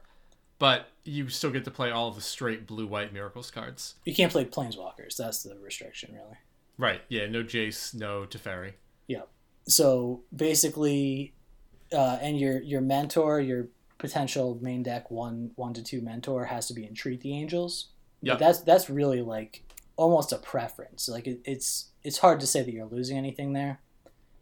But 0.57 0.87
you 1.03 1.29
still 1.29 1.51
get 1.51 1.65
to 1.65 1.71
play 1.71 1.91
all 1.91 2.07
of 2.07 2.15
the 2.15 2.21
straight 2.21 2.65
blue 2.65 2.87
white 2.87 3.13
miracles 3.13 3.51
cards. 3.51 3.95
You 4.05 4.15
can't 4.15 4.31
play 4.31 4.45
Planeswalkers. 4.45 5.17
That's 5.17 5.43
the 5.43 5.57
restriction, 5.59 6.13
really. 6.13 6.37
Right. 6.77 7.01
Yeah, 7.09 7.27
no 7.27 7.43
Jace, 7.43 7.93
no 7.93 8.25
Teferi. 8.25 8.73
Yeah. 9.07 9.23
So 9.67 10.23
basically, 10.35 11.33
uh, 11.91 12.17
and 12.21 12.39
your 12.39 12.61
your 12.61 12.81
mentor, 12.81 13.39
your 13.39 13.67
potential 13.97 14.57
main 14.61 14.83
deck 14.83 15.09
one 15.09 15.51
one 15.55 15.73
to 15.73 15.83
two 15.83 16.01
mentor 16.01 16.45
has 16.45 16.67
to 16.67 16.73
be 16.73 16.85
Entreat 16.85 17.21
the 17.21 17.33
Angels. 17.33 17.89
Yeah. 18.21 18.35
That's 18.35 18.61
that's 18.61 18.89
really 18.89 19.21
like 19.21 19.63
almost 19.95 20.33
a 20.33 20.37
preference. 20.37 21.07
Like 21.07 21.27
it, 21.27 21.41
it's 21.45 21.89
it's 22.03 22.17
hard 22.17 22.39
to 22.39 22.47
say 22.47 22.61
that 22.61 22.71
you're 22.71 22.85
losing 22.85 23.17
anything 23.17 23.53
there. 23.53 23.79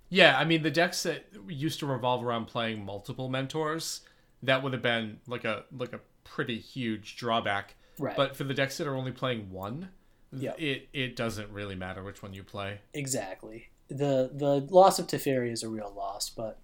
Yeah, 0.09 0.37
I 0.37 0.45
mean 0.45 0.61
the 0.61 0.71
decks 0.71 1.03
that 1.03 1.25
used 1.47 1.79
to 1.79 1.85
revolve 1.85 2.23
around 2.23 2.45
playing 2.45 2.85
multiple 2.85 3.29
mentors, 3.29 4.01
that 4.43 4.61
would 4.63 4.73
have 4.73 4.81
been 4.81 5.19
like 5.27 5.43
a 5.45 5.65
like 5.75 5.93
a 5.93 5.99
pretty 6.23 6.59
huge 6.59 7.15
drawback. 7.17 7.75
Right. 7.99 8.15
But 8.15 8.35
for 8.35 8.43
the 8.43 8.53
decks 8.53 8.77
that 8.77 8.87
are 8.87 8.95
only 8.95 9.11
playing 9.11 9.51
one, 9.51 9.89
Yep. 10.31 10.59
it 10.59 10.87
it 10.93 11.15
doesn't 11.15 11.49
really 11.51 11.75
matter 11.75 12.03
which 12.03 12.21
one 12.23 12.33
you 12.33 12.43
play. 12.43 12.81
Exactly. 12.93 13.69
The 13.89 14.31
the 14.33 14.67
loss 14.69 14.99
of 14.99 15.07
Teferi 15.07 15.51
is 15.51 15.63
a 15.63 15.69
real 15.69 15.93
loss, 15.95 16.29
but 16.29 16.59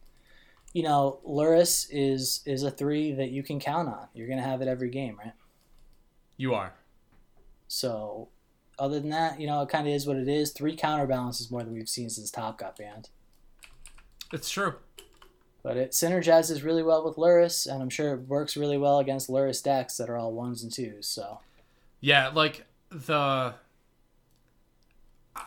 you 0.73 0.83
know, 0.83 1.19
Lurrus 1.27 1.87
is 1.89 2.41
is 2.45 2.63
a 2.63 2.71
three 2.71 3.11
that 3.13 3.29
you 3.31 3.43
can 3.43 3.59
count 3.59 3.87
on. 3.89 4.07
You're 4.13 4.27
gonna 4.27 4.41
have 4.41 4.61
it 4.61 4.67
every 4.67 4.89
game, 4.89 5.17
right? 5.17 5.33
You 6.37 6.53
are. 6.53 6.73
So 7.67 8.29
other 8.79 8.99
than 8.99 9.09
that, 9.09 9.39
you 9.39 9.45
know, 9.47 9.61
it 9.61 9.69
kind 9.69 9.87
of 9.87 9.93
is 9.93 10.07
what 10.07 10.15
it 10.17 10.27
is. 10.27 10.51
Three 10.51 10.75
counterbalance 10.75 11.39
is 11.41 11.51
more 11.51 11.63
than 11.63 11.73
we've 11.73 11.89
seen 11.89 12.09
since 12.09 12.31
Top 12.31 12.57
got 12.57 12.77
banned. 12.77 13.09
It's 14.31 14.49
true. 14.49 14.75
But 15.61 15.77
it 15.77 15.91
synergizes 15.91 16.63
really 16.63 16.83
well 16.83 17.03
with 17.03 17.17
Lurrus, 17.17 17.67
and 17.71 17.81
I'm 17.81 17.89
sure 17.89 18.13
it 18.13 18.27
works 18.27 18.55
really 18.55 18.77
well 18.77 18.99
against 18.99 19.29
Lurrus 19.29 19.61
decks 19.61 19.97
that 19.97 20.09
are 20.09 20.17
all 20.17 20.31
ones 20.31 20.63
and 20.63 20.71
twos. 20.71 21.07
So 21.07 21.39
Yeah, 21.99 22.29
like 22.29 22.65
the 22.89 23.55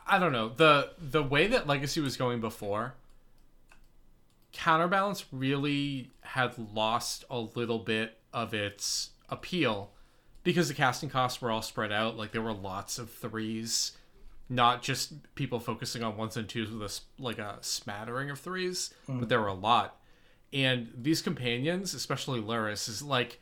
I- 0.07 0.19
don't 0.19 0.33
know. 0.33 0.51
The 0.51 0.91
the 0.99 1.23
way 1.23 1.47
that 1.47 1.67
Legacy 1.67 2.01
was 2.01 2.17
going 2.17 2.41
before 2.41 2.95
Counterbalance 4.53 5.25
really 5.33 6.11
had 6.21 6.59
lost 6.59 7.25
a 7.31 7.39
little 7.39 7.79
bit 7.79 8.19
of 8.33 8.53
its 8.53 9.11
appeal 9.29 9.91
because 10.45 10.69
the 10.69 10.75
casting 10.75 11.09
costs 11.09 11.41
were 11.41 11.51
all 11.51 11.63
spread 11.63 11.91
out. 11.91 12.17
Like 12.17 12.33
there 12.33 12.43
were 12.43 12.53
lots 12.53 12.99
of 12.99 13.11
threes, 13.11 13.93
not 14.49 14.83
just 14.83 15.35
people 15.35 15.59
focusing 15.59 16.03
on 16.03 16.17
ones 16.17 16.37
and 16.37 16.49
twos 16.49 16.71
with 16.71 16.83
a 16.83 17.23
like 17.23 17.39
a 17.39 17.59
smattering 17.63 18.31
of 18.31 18.39
threes, 18.39 18.93
but 19.07 19.17
mm. 19.17 19.29
there 19.29 19.41
were 19.41 19.47
a 19.47 19.55
lot. 19.55 19.97
And 20.53 20.93
these 20.97 21.23
companions, 21.23 21.95
especially 21.95 22.41
Lurrus, 22.41 22.89
is 22.89 23.03
like 23.03 23.41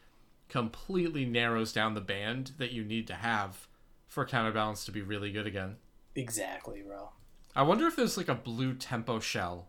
completely 0.49 1.25
narrows 1.25 1.73
down 1.73 1.94
the 1.94 2.01
band 2.01 2.53
that 2.59 2.73
you 2.73 2.85
need 2.85 3.07
to 3.09 3.14
have 3.14 3.66
for 4.07 4.25
counterbalance 4.25 4.85
to 4.85 4.92
be 4.92 5.03
really 5.03 5.31
good 5.33 5.46
again. 5.46 5.77
exactly, 6.14 6.83
bro. 6.83 7.11
I 7.55 7.62
wonder 7.62 7.87
if 7.87 7.96
there's 7.96 8.16
like 8.16 8.29
a 8.29 8.35
blue 8.35 8.75
tempo 8.75 9.18
shell 9.20 9.68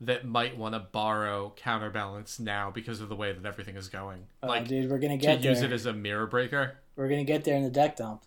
that 0.00 0.24
might 0.26 0.56
want 0.56 0.74
to 0.74 0.78
borrow 0.78 1.52
counterbalance 1.56 2.38
now 2.38 2.70
because 2.70 3.00
of 3.00 3.08
the 3.08 3.16
way 3.16 3.32
that 3.32 3.44
everything 3.46 3.76
is 3.76 3.88
going. 3.88 4.26
Oh, 4.42 4.48
like 4.48 4.68
dude, 4.68 4.90
we're 4.90 4.98
gonna 4.98 5.16
get 5.16 5.36
to 5.36 5.42
get 5.42 5.48
use 5.50 5.60
there. 5.60 5.70
it 5.70 5.72
as 5.72 5.86
a 5.86 5.92
mirror 5.92 6.26
breaker. 6.26 6.78
We're 6.96 7.08
gonna 7.08 7.24
get 7.24 7.44
there 7.44 7.56
in 7.56 7.62
the 7.64 7.70
deck 7.70 7.96
dump. 7.96 8.22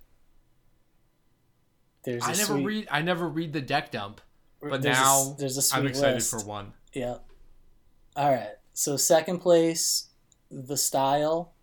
There's 2.03 2.23
a 2.23 2.27
I 2.27 2.31
never 2.31 2.43
sweet, 2.53 2.65
read 2.65 2.87
I 2.91 3.01
never 3.01 3.27
read 3.27 3.53
the 3.53 3.61
deck 3.61 3.91
dump, 3.91 4.21
but 4.61 4.81
there's 4.81 4.97
a 4.97 5.01
now 5.01 5.35
there's 5.37 5.57
a 5.57 5.61
sweet 5.61 5.79
I'm 5.79 5.87
excited 5.87 6.15
list. 6.15 6.31
for 6.31 6.43
one. 6.43 6.73
Yeah. 6.93 7.17
All 8.15 8.31
right. 8.31 8.55
So 8.73 8.97
second 8.97 9.39
place, 9.39 10.07
the 10.49 10.77
style. 10.77 11.53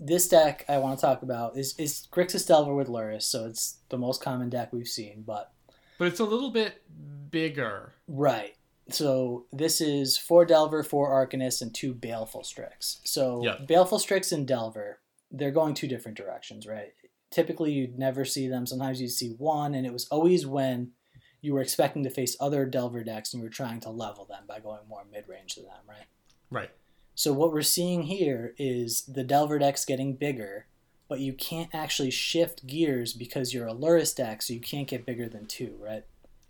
This 0.00 0.28
deck 0.28 0.64
I 0.68 0.78
want 0.78 0.98
to 0.98 1.04
talk 1.04 1.22
about 1.22 1.56
is 1.56 1.74
is 1.78 2.06
Grixis 2.12 2.46
Delver 2.46 2.74
with 2.74 2.88
Lurrus, 2.88 3.22
so 3.22 3.46
it's 3.46 3.78
the 3.88 3.98
most 3.98 4.22
common 4.22 4.48
deck 4.48 4.72
we've 4.72 4.86
seen. 4.86 5.24
But 5.26 5.52
But 5.98 6.08
it's 6.08 6.20
a 6.20 6.24
little 6.24 6.50
bit 6.50 6.82
bigger. 7.30 7.94
right, 8.06 8.54
so 8.90 9.46
this 9.52 9.80
is 9.80 10.16
four 10.16 10.44
Delver, 10.44 10.82
four 10.84 11.10
Arcanist, 11.10 11.62
and 11.62 11.74
two 11.74 11.94
Baleful 11.94 12.44
Strix. 12.44 13.00
So. 13.04 13.42
Baleful 13.66 13.98
Strix 13.98 14.30
and 14.30 14.46
Delver, 14.46 15.00
they're 15.30 15.50
going 15.50 15.74
two 15.74 15.88
different 15.88 16.16
directions, 16.16 16.66
right? 16.66 16.92
Typically, 17.30 17.72
you'd 17.72 17.98
never 17.98 18.24
see 18.24 18.48
them. 18.48 18.66
Sometimes 18.66 19.00
you'd 19.00 19.10
see 19.10 19.30
one, 19.30 19.74
and 19.74 19.84
it 19.84 19.92
was 19.92 20.06
always 20.10 20.46
when 20.46 20.92
you 21.40 21.54
were 21.54 21.62
expecting 21.62 22.02
to 22.04 22.10
face 22.10 22.36
other 22.40 22.66
Delver 22.66 23.04
decks 23.04 23.32
and 23.32 23.42
you 23.42 23.48
were 23.48 23.52
trying 23.52 23.80
to 23.80 23.90
level 23.90 24.24
them 24.24 24.44
by 24.46 24.60
going 24.60 24.80
more 24.88 25.04
mid 25.10 25.28
range 25.28 25.54
than 25.54 25.64
them, 25.64 25.82
right? 25.88 26.06
Right. 26.50 26.70
So 27.14 27.32
what 27.32 27.52
we're 27.52 27.62
seeing 27.62 28.02
here 28.02 28.54
is 28.58 29.02
the 29.02 29.24
Delver 29.24 29.58
deck's 29.58 29.84
getting 29.84 30.14
bigger, 30.14 30.66
but 31.08 31.20
you 31.20 31.32
can't 31.32 31.70
actually 31.72 32.10
shift 32.10 32.66
gears 32.66 33.12
because 33.12 33.52
you're 33.52 33.66
a 33.66 33.74
Lurrus 33.74 34.14
deck, 34.14 34.42
so 34.42 34.52
you 34.52 34.60
can't 34.60 34.88
get 34.88 35.06
bigger 35.06 35.28
than 35.28 35.46
two, 35.46 35.76
right? 35.80 36.04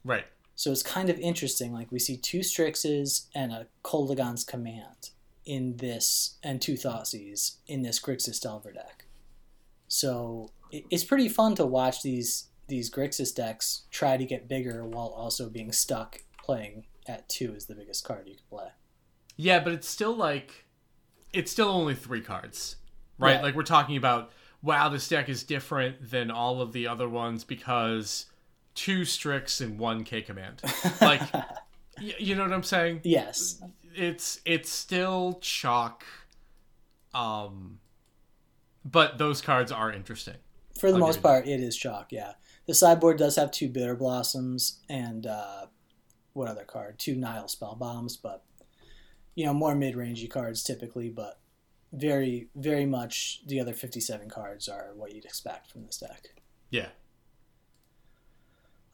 Right. 0.05 0.27
So 0.55 0.72
it's 0.72 0.83
kind 0.83 1.09
of 1.09 1.18
interesting. 1.20 1.72
Like 1.72 1.92
we 1.92 1.98
see 1.98 2.16
two 2.16 2.40
Strixes 2.40 3.27
and 3.35 3.53
a 3.53 3.66
Kolaghan's 3.85 4.44
Command 4.44 5.11
in 5.46 5.79
this, 5.79 6.37
and 6.42 6.61
two 6.61 6.74
Thoughtseize 6.74 7.57
in 7.66 7.83
this 7.83 7.98
Grixis 7.98 8.40
Delver 8.40 8.72
deck. 8.72 9.07
So 9.88 10.51
it's 10.70 11.05
pretty 11.05 11.31
fun 11.31 11.55
to 11.55 11.64
watch 11.64 12.03
these 12.03 12.48
these 12.68 12.90
Grixis 12.90 13.35
decks 13.35 13.83
try 13.90 14.16
to 14.16 14.24
get 14.24 14.48
bigger 14.48 14.85
while 14.85 15.09
also 15.09 15.48
being 15.48 15.72
stuck 15.72 16.22
playing 16.42 16.85
at 17.07 17.28
two 17.28 17.54
is 17.54 17.66
the 17.66 17.74
biggest 17.74 18.04
card 18.04 18.28
you 18.28 18.35
can 18.35 18.44
play. 18.48 18.68
Yeah, 19.37 19.61
but 19.61 19.72
it's 19.72 19.88
still 19.88 20.14
like 20.14 20.66
it's 21.33 21.50
still 21.50 21.68
only 21.68 21.94
three 21.94 22.20
cards. 22.20 22.76
Right? 23.18 23.35
Right. 23.35 23.42
Like 23.42 23.54
we're 23.54 23.62
talking 23.62 23.96
about 23.96 24.33
wow, 24.62 24.88
this 24.88 25.09
deck 25.09 25.28
is 25.28 25.42
different 25.44 26.11
than 26.11 26.31
all 26.31 26.61
of 26.61 26.72
the 26.72 26.87
other 26.88 27.09
ones 27.09 27.44
because 27.44 28.26
two 28.74 29.04
Strix 29.04 29.61
and 29.61 29.78
one 29.78 30.04
K 30.04 30.22
command. 30.22 30.62
Like 31.00 31.22
y- 31.33 32.14
you 32.18 32.35
know 32.35 32.42
what 32.42 32.52
I'm 32.52 32.62
saying? 32.62 33.00
yes, 33.04 33.61
It's 33.94 34.40
it's 34.44 34.70
still 34.70 35.38
chalk 35.40 36.04
um 37.14 37.78
but 38.85 39.18
those 39.18 39.40
cards 39.40 39.72
are 39.72 39.92
interesting. 39.92 40.37
For 40.78 40.90
the 40.90 40.94
I'll 40.98 41.00
most 41.00 41.22
part, 41.22 41.46
it 41.48 41.61
is 41.61 41.76
chalk. 41.76 42.12
Yeah, 42.12 42.33
the 42.68 42.74
sideboard 42.74 43.16
does 43.18 43.35
have 43.35 43.50
two 43.50 43.68
bitter 43.68 43.96
blossoms 43.96 44.78
and 44.88 45.26
uh, 45.26 45.66
what 46.35 46.46
other 46.48 46.62
card? 46.64 46.98
Two 47.00 47.16
Nihil 47.16 47.46
Spellbombs, 47.48 48.16
but 48.22 48.44
you 49.35 49.44
know 49.46 49.54
more 49.54 49.74
mid 49.74 49.96
rangey 49.96 50.31
cards 50.31 50.62
typically. 50.62 51.09
But 51.09 51.40
very, 51.92 52.48
very 52.54 52.87
much 52.87 53.40
the 53.46 53.59
other 53.59 53.72
fifty-seven 53.72 54.28
cards 54.31 54.68
are 54.68 54.90
what 54.94 55.14
you'd 55.14 55.24
expect 55.24 55.72
from 55.72 55.87
this 55.87 55.96
deck. 55.98 56.28
Yeah. 56.70 56.88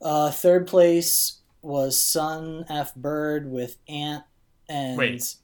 Uh, 0.00 0.30
third 0.30 0.66
place 0.66 1.40
was 1.62 1.98
Sun 1.98 2.66
F 2.68 2.94
Bird 2.94 3.50
with 3.50 3.76
Ant 3.88 4.24
and 4.68 4.96
Wait. 4.96 5.34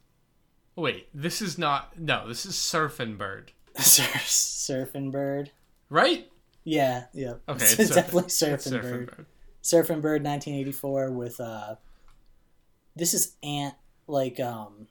Wait, 0.77 1.09
this 1.13 1.43
is 1.43 1.59
not. 1.59 1.99
No, 1.99 2.29
this 2.29 2.47
is 2.47 2.55
Surfing 2.55 3.19
Bird, 3.19 3.53
Sur- 3.77 4.03
Surfing 4.05 5.11
Bird. 5.11 5.51
right? 5.89 6.30
Yeah, 6.71 7.05
yeah. 7.13 7.35
Okay, 7.49 7.65
it's, 7.65 7.79
it's 7.79 7.91
Surfin'- 7.93 7.95
definitely 7.95 8.23
It's 8.27 8.43
Surfing 8.43 8.83
Bird. 8.83 9.27
Surfing 9.63 10.01
Bird 10.01 10.23
1984 10.25 11.11
with 11.11 11.41
uh 11.41 11.75
this 12.95 13.13
is 13.15 13.35
Ant 13.43 13.75
like 14.07 14.39
um 14.41 14.87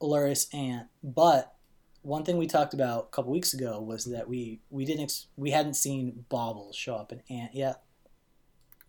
Lurrus 0.00 0.52
Ant, 0.54 0.86
but 1.02 1.54
one 2.02 2.24
thing 2.24 2.38
we 2.38 2.46
talked 2.46 2.72
about 2.72 3.04
a 3.04 3.10
couple 3.10 3.32
weeks 3.32 3.52
ago 3.52 3.80
was 3.80 4.04
that 4.06 4.28
we 4.28 4.60
we 4.70 4.84
didn't 4.84 5.02
ex- 5.04 5.26
we 5.36 5.50
hadn't 5.50 5.74
seen 5.74 6.24
Baubles 6.28 6.76
show 6.76 6.94
up 6.94 7.12
in 7.12 7.20
Ant 7.28 7.54
yet. 7.54 7.82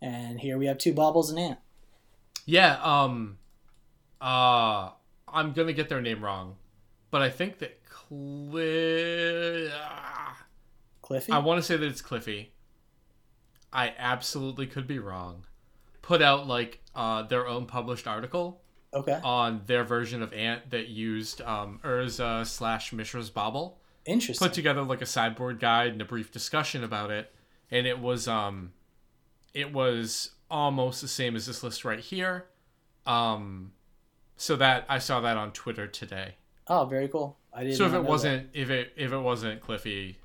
And 0.00 0.40
here 0.40 0.56
we 0.56 0.66
have 0.66 0.78
two 0.78 0.94
Baubles 0.94 1.28
and 1.30 1.38
Ant. 1.38 1.58
Yeah, 2.46 2.78
um 2.82 3.36
uh 4.20 4.90
I'm 5.28 5.52
gonna 5.52 5.72
get 5.74 5.88
their 5.90 6.00
name 6.00 6.24
wrong. 6.24 6.56
But 7.10 7.22
I 7.22 7.28
think 7.28 7.58
that 7.58 7.84
Cli 7.84 9.68
Cliffy? 11.10 11.32
I 11.32 11.38
wanna 11.38 11.62
say 11.62 11.76
that 11.76 11.84
it's 11.84 12.00
Cliffy. 12.00 12.52
I 13.72 13.92
absolutely 13.98 14.68
could 14.68 14.86
be 14.86 15.00
wrong. 15.00 15.44
Put 16.02 16.22
out 16.22 16.46
like 16.46 16.80
uh 16.94 17.24
their 17.24 17.48
own 17.48 17.66
published 17.66 18.06
article 18.06 18.62
okay. 18.94 19.18
on 19.24 19.62
their 19.66 19.82
version 19.82 20.22
of 20.22 20.32
Ant 20.32 20.70
that 20.70 20.86
used 20.86 21.40
um 21.40 21.80
Urza 21.82 22.46
slash 22.46 22.92
Mishra's 22.92 23.28
Bauble. 23.28 23.80
Interesting. 24.06 24.46
put 24.46 24.54
together 24.54 24.82
like 24.82 25.02
a 25.02 25.06
sideboard 25.06 25.58
guide 25.58 25.92
and 25.92 26.00
a 26.00 26.04
brief 26.04 26.30
discussion 26.30 26.84
about 26.84 27.10
it 27.10 27.34
and 27.70 27.86
it 27.86 27.98
was 27.98 28.26
um 28.26 28.72
it 29.52 29.72
was 29.72 30.30
almost 30.50 31.02
the 31.02 31.08
same 31.08 31.36
as 31.36 31.46
this 31.46 31.62
list 31.62 31.84
right 31.84 32.00
here 32.00 32.46
um 33.04 33.72
so 34.38 34.56
that 34.56 34.86
i 34.88 34.98
saw 34.98 35.20
that 35.20 35.36
on 35.36 35.52
twitter 35.52 35.86
today 35.86 36.34
oh, 36.66 36.86
very 36.86 37.08
cool. 37.08 37.36
I 37.52 37.64
didn't 37.64 37.76
so 37.76 37.84
if 37.84 37.92
it 37.92 38.02
wasn't 38.02 38.48
if 38.54 38.70
it 38.70 38.92
if 38.96 39.12
it 39.12 39.18
wasn't 39.18 39.60
cliffy 39.60 40.16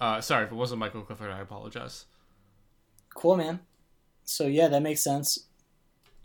uh 0.00 0.20
sorry 0.20 0.44
if 0.44 0.52
it 0.52 0.54
wasn't 0.54 0.78
michael 0.78 1.02
clifford 1.02 1.30
i 1.30 1.40
apologize 1.40 2.06
Cool, 3.14 3.36
man. 3.36 3.60
So 4.24 4.46
yeah, 4.46 4.68
that 4.68 4.82
makes 4.82 5.02
sense. 5.02 5.46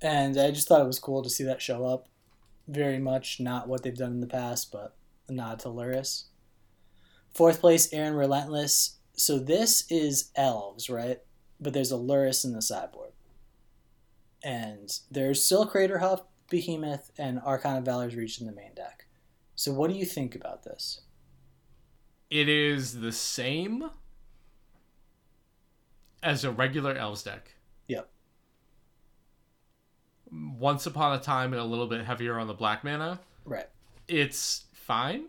And 0.01 0.37
I 0.37 0.51
just 0.51 0.67
thought 0.67 0.81
it 0.81 0.87
was 0.87 0.99
cool 0.99 1.21
to 1.21 1.29
see 1.29 1.43
that 1.43 1.61
show 1.61 1.85
up. 1.85 2.07
Very 2.67 2.99
much 2.99 3.39
not 3.39 3.67
what 3.67 3.83
they've 3.83 3.95
done 3.95 4.11
in 4.11 4.21
the 4.21 4.27
past, 4.27 4.71
but 4.71 4.95
a 5.27 5.31
nod 5.31 5.59
to 5.59 5.69
Lurrus. 5.69 6.25
Fourth 7.33 7.61
place, 7.61 7.91
Aaron 7.93 8.15
Relentless. 8.15 8.97
So 9.13 9.37
this 9.37 9.85
is 9.89 10.31
elves, 10.35 10.89
right? 10.89 11.19
But 11.59 11.73
there's 11.73 11.91
a 11.91 11.95
Lurrus 11.95 12.43
in 12.43 12.53
the 12.53 12.61
sideboard. 12.61 13.11
And 14.43 14.89
there's 15.11 15.43
still 15.43 15.67
Craterhoof, 15.67 16.21
Behemoth, 16.49 17.11
and 17.17 17.41
Archon 17.43 17.77
of 17.77 17.85
Valor's 17.85 18.15
Reach 18.15 18.39
in 18.39 18.47
the 18.47 18.53
main 18.53 18.73
deck. 18.73 19.05
So 19.55 19.73
what 19.73 19.89
do 19.89 19.97
you 19.97 20.05
think 20.05 20.35
about 20.35 20.63
this? 20.63 21.01
It 22.29 22.47
is 22.49 22.99
the 23.01 23.11
same 23.11 23.89
as 26.21 26.43
a 26.43 26.51
regular 26.51 26.93
elves 26.95 27.23
deck 27.23 27.53
Yep. 27.87 28.09
once 30.31 30.85
upon 30.85 31.17
a 31.17 31.19
time 31.21 31.53
and 31.53 31.61
a 31.61 31.65
little 31.65 31.87
bit 31.87 32.05
heavier 32.05 32.37
on 32.37 32.47
the 32.47 32.53
black 32.53 32.83
mana 32.83 33.19
Right. 33.45 33.67
it's 34.07 34.65
fine. 34.73 35.25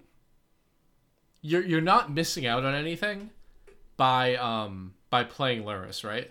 You're 1.42 1.64
you're 1.64 1.80
not 1.80 2.12
missing 2.12 2.46
out 2.46 2.64
on 2.64 2.74
anything 2.74 3.30
by 3.96 4.34
um 4.36 4.94
by 5.08 5.24
playing 5.24 5.62
Lurrus, 5.62 6.04
right? 6.04 6.30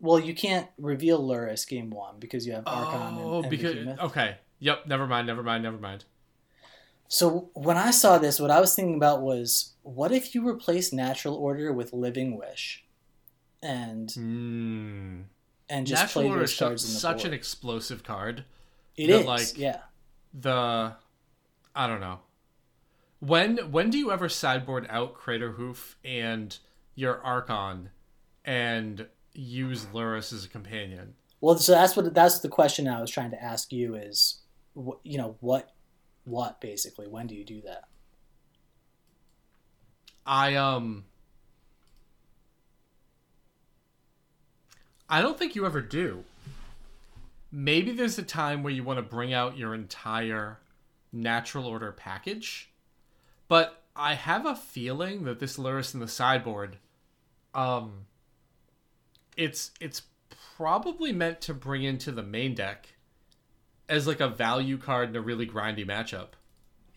Well, 0.00 0.18
you 0.18 0.34
can't 0.34 0.66
reveal 0.78 1.22
Lurrus 1.22 1.68
game 1.68 1.90
one 1.90 2.16
because 2.18 2.44
you 2.44 2.54
have 2.54 2.64
Archon 2.66 3.18
oh, 3.20 3.34
and, 3.36 3.44
and 3.44 3.50
because 3.50 3.74
Behemoth. 3.74 4.00
okay, 4.00 4.36
yep. 4.58 4.84
Never 4.86 5.06
mind. 5.06 5.28
Never 5.28 5.44
mind. 5.44 5.62
Never 5.62 5.78
mind. 5.78 6.04
So 7.12 7.50
when 7.52 7.76
I 7.76 7.90
saw 7.90 8.16
this, 8.16 8.40
what 8.40 8.50
I 8.50 8.58
was 8.58 8.74
thinking 8.74 8.94
about 8.94 9.20
was, 9.20 9.74
what 9.82 10.12
if 10.12 10.34
you 10.34 10.48
replace 10.48 10.94
Natural 10.94 11.34
Order 11.34 11.70
with 11.70 11.92
Living 11.92 12.38
Wish, 12.38 12.86
and 13.62 14.08
Mm. 14.08 15.24
and 15.68 15.86
just 15.86 16.02
Natural 16.02 16.22
play 16.22 16.28
Order 16.30 16.40
those 16.40 16.52
is 16.52 16.58
cards 16.58 16.84
in 16.84 16.94
the 16.94 16.98
such 17.00 17.16
board? 17.18 17.26
an 17.26 17.34
explosive 17.34 18.02
card. 18.02 18.46
It 18.96 19.10
is, 19.10 19.26
like- 19.26 19.58
yeah. 19.58 19.82
The 20.32 20.94
I 21.74 21.86
don't 21.86 22.00
know. 22.00 22.20
When 23.20 23.58
when 23.70 23.90
do 23.90 23.98
you 23.98 24.10
ever 24.10 24.30
sideboard 24.30 24.86
out 24.88 25.12
Craterhoof 25.12 25.96
and 26.02 26.58
your 26.94 27.20
Archon 27.22 27.90
and 28.46 29.06
use 29.34 29.84
Lurrus 29.92 30.32
as 30.32 30.46
a 30.46 30.48
companion? 30.48 31.14
Well, 31.42 31.58
so 31.58 31.72
that's 31.72 31.94
what 31.94 32.14
that's 32.14 32.38
the 32.38 32.48
question 32.48 32.88
I 32.88 33.02
was 33.02 33.10
trying 33.10 33.32
to 33.32 33.42
ask 33.42 33.70
you 33.70 33.96
is, 33.96 34.40
you 35.02 35.18
know, 35.18 35.36
what, 35.40 35.71
what 36.24 36.60
basically? 36.60 37.06
When 37.06 37.26
do 37.26 37.34
you 37.34 37.44
do 37.44 37.60
that? 37.62 37.84
I 40.24 40.54
um 40.54 41.04
I 45.08 45.20
don't 45.20 45.38
think 45.38 45.54
you 45.54 45.66
ever 45.66 45.80
do. 45.80 46.24
Maybe 47.50 47.92
there's 47.92 48.18
a 48.18 48.22
time 48.22 48.62
where 48.62 48.72
you 48.72 48.82
want 48.82 48.98
to 48.98 49.02
bring 49.02 49.32
out 49.32 49.58
your 49.58 49.74
entire 49.74 50.58
natural 51.12 51.66
order 51.66 51.92
package. 51.92 52.70
But 53.48 53.82
I 53.94 54.14
have 54.14 54.46
a 54.46 54.56
feeling 54.56 55.24
that 55.24 55.38
this 55.38 55.58
Lurrus 55.58 55.92
in 55.92 56.00
the 56.00 56.08
sideboard 56.08 56.78
um 57.54 58.06
it's 59.36 59.72
it's 59.80 60.02
probably 60.56 61.12
meant 61.12 61.40
to 61.42 61.52
bring 61.52 61.82
into 61.82 62.10
the 62.12 62.22
main 62.22 62.54
deck 62.54 62.88
as 63.88 64.06
like 64.06 64.20
a 64.20 64.28
value 64.28 64.78
card 64.78 65.10
in 65.10 65.16
a 65.16 65.20
really 65.20 65.46
grindy 65.46 65.86
matchup. 65.86 66.28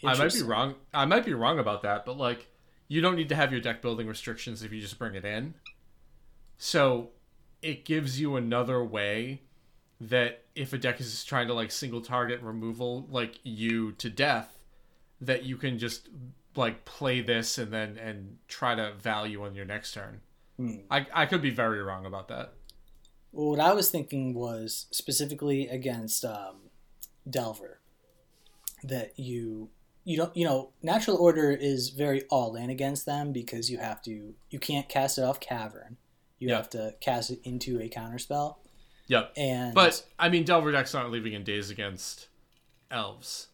I 0.04 0.18
might 0.18 0.34
be 0.34 0.44
wrong. 0.44 0.76
I 0.94 1.06
might 1.06 1.26
be 1.26 1.34
wrong 1.34 1.60
about 1.60 1.82
that, 1.84 2.06
but 2.06 2.18
like 2.18 2.48
you 2.88 3.02
don't 3.02 3.16
need 3.16 3.30
to 3.30 3.36
have 3.36 3.52
your 3.52 3.62
deck 3.62 3.82
building 3.82 4.08
restrictions 4.08 4.64
if 4.64 4.72
you 4.72 4.82
just 4.82 5.00
bring 5.00 5.16
it 5.16 5.26
in. 5.26 5.56
So 6.58 7.10
it 7.62 7.86
gives 7.86 8.20
you 8.20 8.36
another 8.36 8.84
way 8.84 9.42
that 10.00 10.44
if 10.56 10.74
a 10.74 10.78
deck 10.78 11.00
is 11.00 11.24
trying 11.24 11.48
to 11.48 11.54
like 11.54 11.72
single 11.72 12.02
target 12.02 12.42
removal 12.42 13.08
like 13.10 13.40
you 13.44 13.94
to 13.94 14.10
death, 14.10 14.60
that 15.22 15.44
you 15.44 15.58
can 15.58 15.80
just 15.80 16.10
like 16.56 16.86
play 16.86 17.22
this 17.22 17.58
and 17.58 17.72
then 17.72 17.98
and 17.98 18.38
try 18.48 18.76
to 18.76 18.94
value 18.94 19.44
on 19.44 19.56
your 19.56 19.66
next 19.66 19.94
turn. 19.94 20.22
Hmm. 20.58 20.78
I 20.90 21.08
I 21.14 21.26
could 21.26 21.42
be 21.42 21.50
very 21.50 21.82
wrong 21.82 22.06
about 22.06 22.28
that. 22.28 22.54
Well, 23.32 23.50
what 23.50 23.60
I 23.60 23.74
was 23.74 23.90
thinking 23.90 24.34
was 24.34 24.86
specifically 24.92 25.68
against 25.68 26.24
um, 26.24 26.65
Delver 27.30 27.80
that 28.84 29.18
you 29.20 29.70
you 30.04 30.18
don't 30.18 30.36
you 30.38 30.46
know 30.46 30.70
natural 30.84 31.18
order 31.18 31.52
is 31.52 31.90
very 31.90 32.24
all 32.30 32.56
in 32.56 32.70
against 32.70 33.06
them 33.06 33.32
because 33.32 33.70
you 33.72 33.78
have 33.80 34.02
to 34.04 34.36
you 34.52 34.60
can't 34.60 34.88
cast 34.88 35.18
it 35.18 35.24
off 35.24 35.40
cavern 35.40 35.98
you 36.38 36.50
Yeah. 36.50 36.58
have 36.58 36.70
to 36.72 36.94
cast 37.00 37.32
it 37.32 37.40
into 37.44 37.80
a 37.82 37.88
counter 37.90 38.20
spell 38.20 38.60
Yep. 39.08 39.34
and 39.38 39.74
But 39.74 40.06
I 40.20 40.30
mean 40.30 40.44
Delver 40.44 40.72
decks 40.72 40.94
aren't 40.94 41.12
leaving 41.12 41.34
in 41.34 41.44
Daze 41.44 41.70
against 41.72 42.28
elves. 42.92 43.48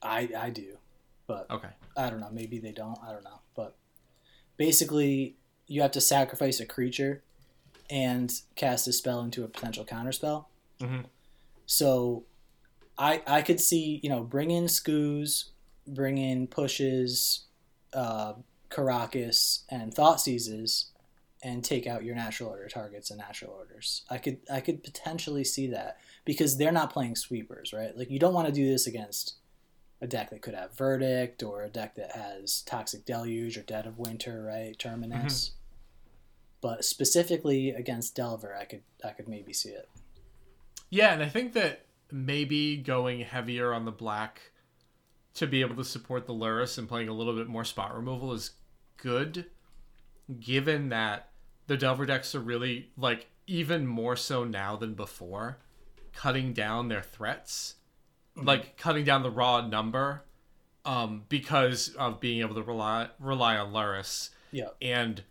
I 0.00 0.30
I 0.36 0.48
do 0.50 0.78
but 1.26 1.50
Okay. 1.50 1.68
I 1.96 2.08
don't 2.08 2.20
know 2.20 2.30
maybe 2.32 2.58
they 2.58 2.72
don't 2.72 2.98
I 3.06 3.12
don't 3.12 3.24
know 3.24 3.40
but 3.54 3.76
basically 4.56 5.36
you 5.66 5.82
have 5.82 5.92
to 5.92 6.00
sacrifice 6.00 6.60
a 6.60 6.66
creature 6.66 7.22
and 7.90 8.32
cast 8.54 8.88
a 8.88 8.92
spell 8.92 9.20
into 9.20 9.44
a 9.44 9.48
potential 9.48 9.84
counter 9.84 10.12
spell 10.12 10.48
Mhm. 10.80 11.04
So 11.66 12.24
I 13.02 13.20
I 13.26 13.42
could 13.42 13.60
see, 13.60 13.98
you 14.02 14.08
know, 14.08 14.22
bring 14.22 14.52
in 14.52 14.64
Scoos, 14.64 15.46
bring 15.88 16.18
in 16.18 16.46
Pushes, 16.46 17.46
uh, 17.92 18.34
Karakas, 18.70 19.64
and 19.68 19.92
Thoughtseizes, 19.92 20.86
and 21.42 21.64
take 21.64 21.88
out 21.88 22.04
your 22.04 22.14
natural 22.14 22.50
order 22.50 22.68
targets 22.68 23.10
and 23.10 23.18
natural 23.18 23.52
orders. 23.52 24.04
I 24.08 24.18
could 24.18 24.38
I 24.50 24.60
could 24.60 24.84
potentially 24.84 25.42
see 25.42 25.66
that 25.68 25.98
because 26.24 26.56
they're 26.56 26.70
not 26.70 26.92
playing 26.92 27.16
sweepers, 27.16 27.72
right? 27.72 27.96
Like 27.96 28.10
you 28.10 28.20
don't 28.20 28.34
want 28.34 28.46
to 28.46 28.54
do 28.54 28.70
this 28.70 28.86
against 28.86 29.34
a 30.00 30.06
deck 30.06 30.30
that 30.30 30.42
could 30.42 30.54
have 30.54 30.76
Verdict 30.76 31.42
or 31.42 31.64
a 31.64 31.68
deck 31.68 31.96
that 31.96 32.12
has 32.12 32.62
Toxic 32.62 33.04
Deluge 33.04 33.58
or 33.58 33.62
Dead 33.62 33.86
of 33.86 33.98
Winter, 33.98 34.44
right? 34.44 34.78
Terminus. 34.78 35.52
But 36.60 36.84
specifically 36.84 37.70
against 37.70 38.14
Delver, 38.14 38.54
I 38.56 38.64
could 38.64 38.82
I 39.04 39.10
could 39.10 39.26
maybe 39.26 39.52
see 39.52 39.70
it. 39.70 39.88
Yeah, 40.88 41.12
and 41.12 41.22
I 41.22 41.28
think 41.28 41.52
that 41.54 41.86
maybe 42.12 42.76
going 42.76 43.20
heavier 43.20 43.72
on 43.72 43.84
the 43.84 43.90
black 43.90 44.52
to 45.34 45.46
be 45.46 45.62
able 45.62 45.76
to 45.76 45.84
support 45.84 46.26
the 46.26 46.34
Lurrus 46.34 46.76
and 46.78 46.88
playing 46.88 47.08
a 47.08 47.12
little 47.12 47.34
bit 47.34 47.48
more 47.48 47.64
spot 47.64 47.94
removal 47.96 48.32
is 48.32 48.52
good, 48.98 49.46
given 50.38 50.90
that 50.90 51.30
the 51.66 51.76
Delver 51.76 52.04
decks 52.06 52.34
are 52.34 52.40
really, 52.40 52.90
like, 52.96 53.28
even 53.46 53.86
more 53.86 54.14
so 54.14 54.44
now 54.44 54.76
than 54.76 54.94
before, 54.94 55.58
cutting 56.12 56.52
down 56.52 56.88
their 56.88 57.02
threats. 57.02 57.76
Like, 58.36 58.76
cutting 58.76 59.04
down 59.04 59.22
the 59.22 59.30
raw 59.30 59.66
number 59.66 60.24
um, 60.84 61.24
because 61.28 61.94
of 61.98 62.20
being 62.20 62.40
able 62.40 62.54
to 62.54 62.62
rely, 62.62 63.08
rely 63.18 63.56
on 63.56 63.72
Lurrus 63.72 64.30
Yeah. 64.50 64.68
and 64.80 65.22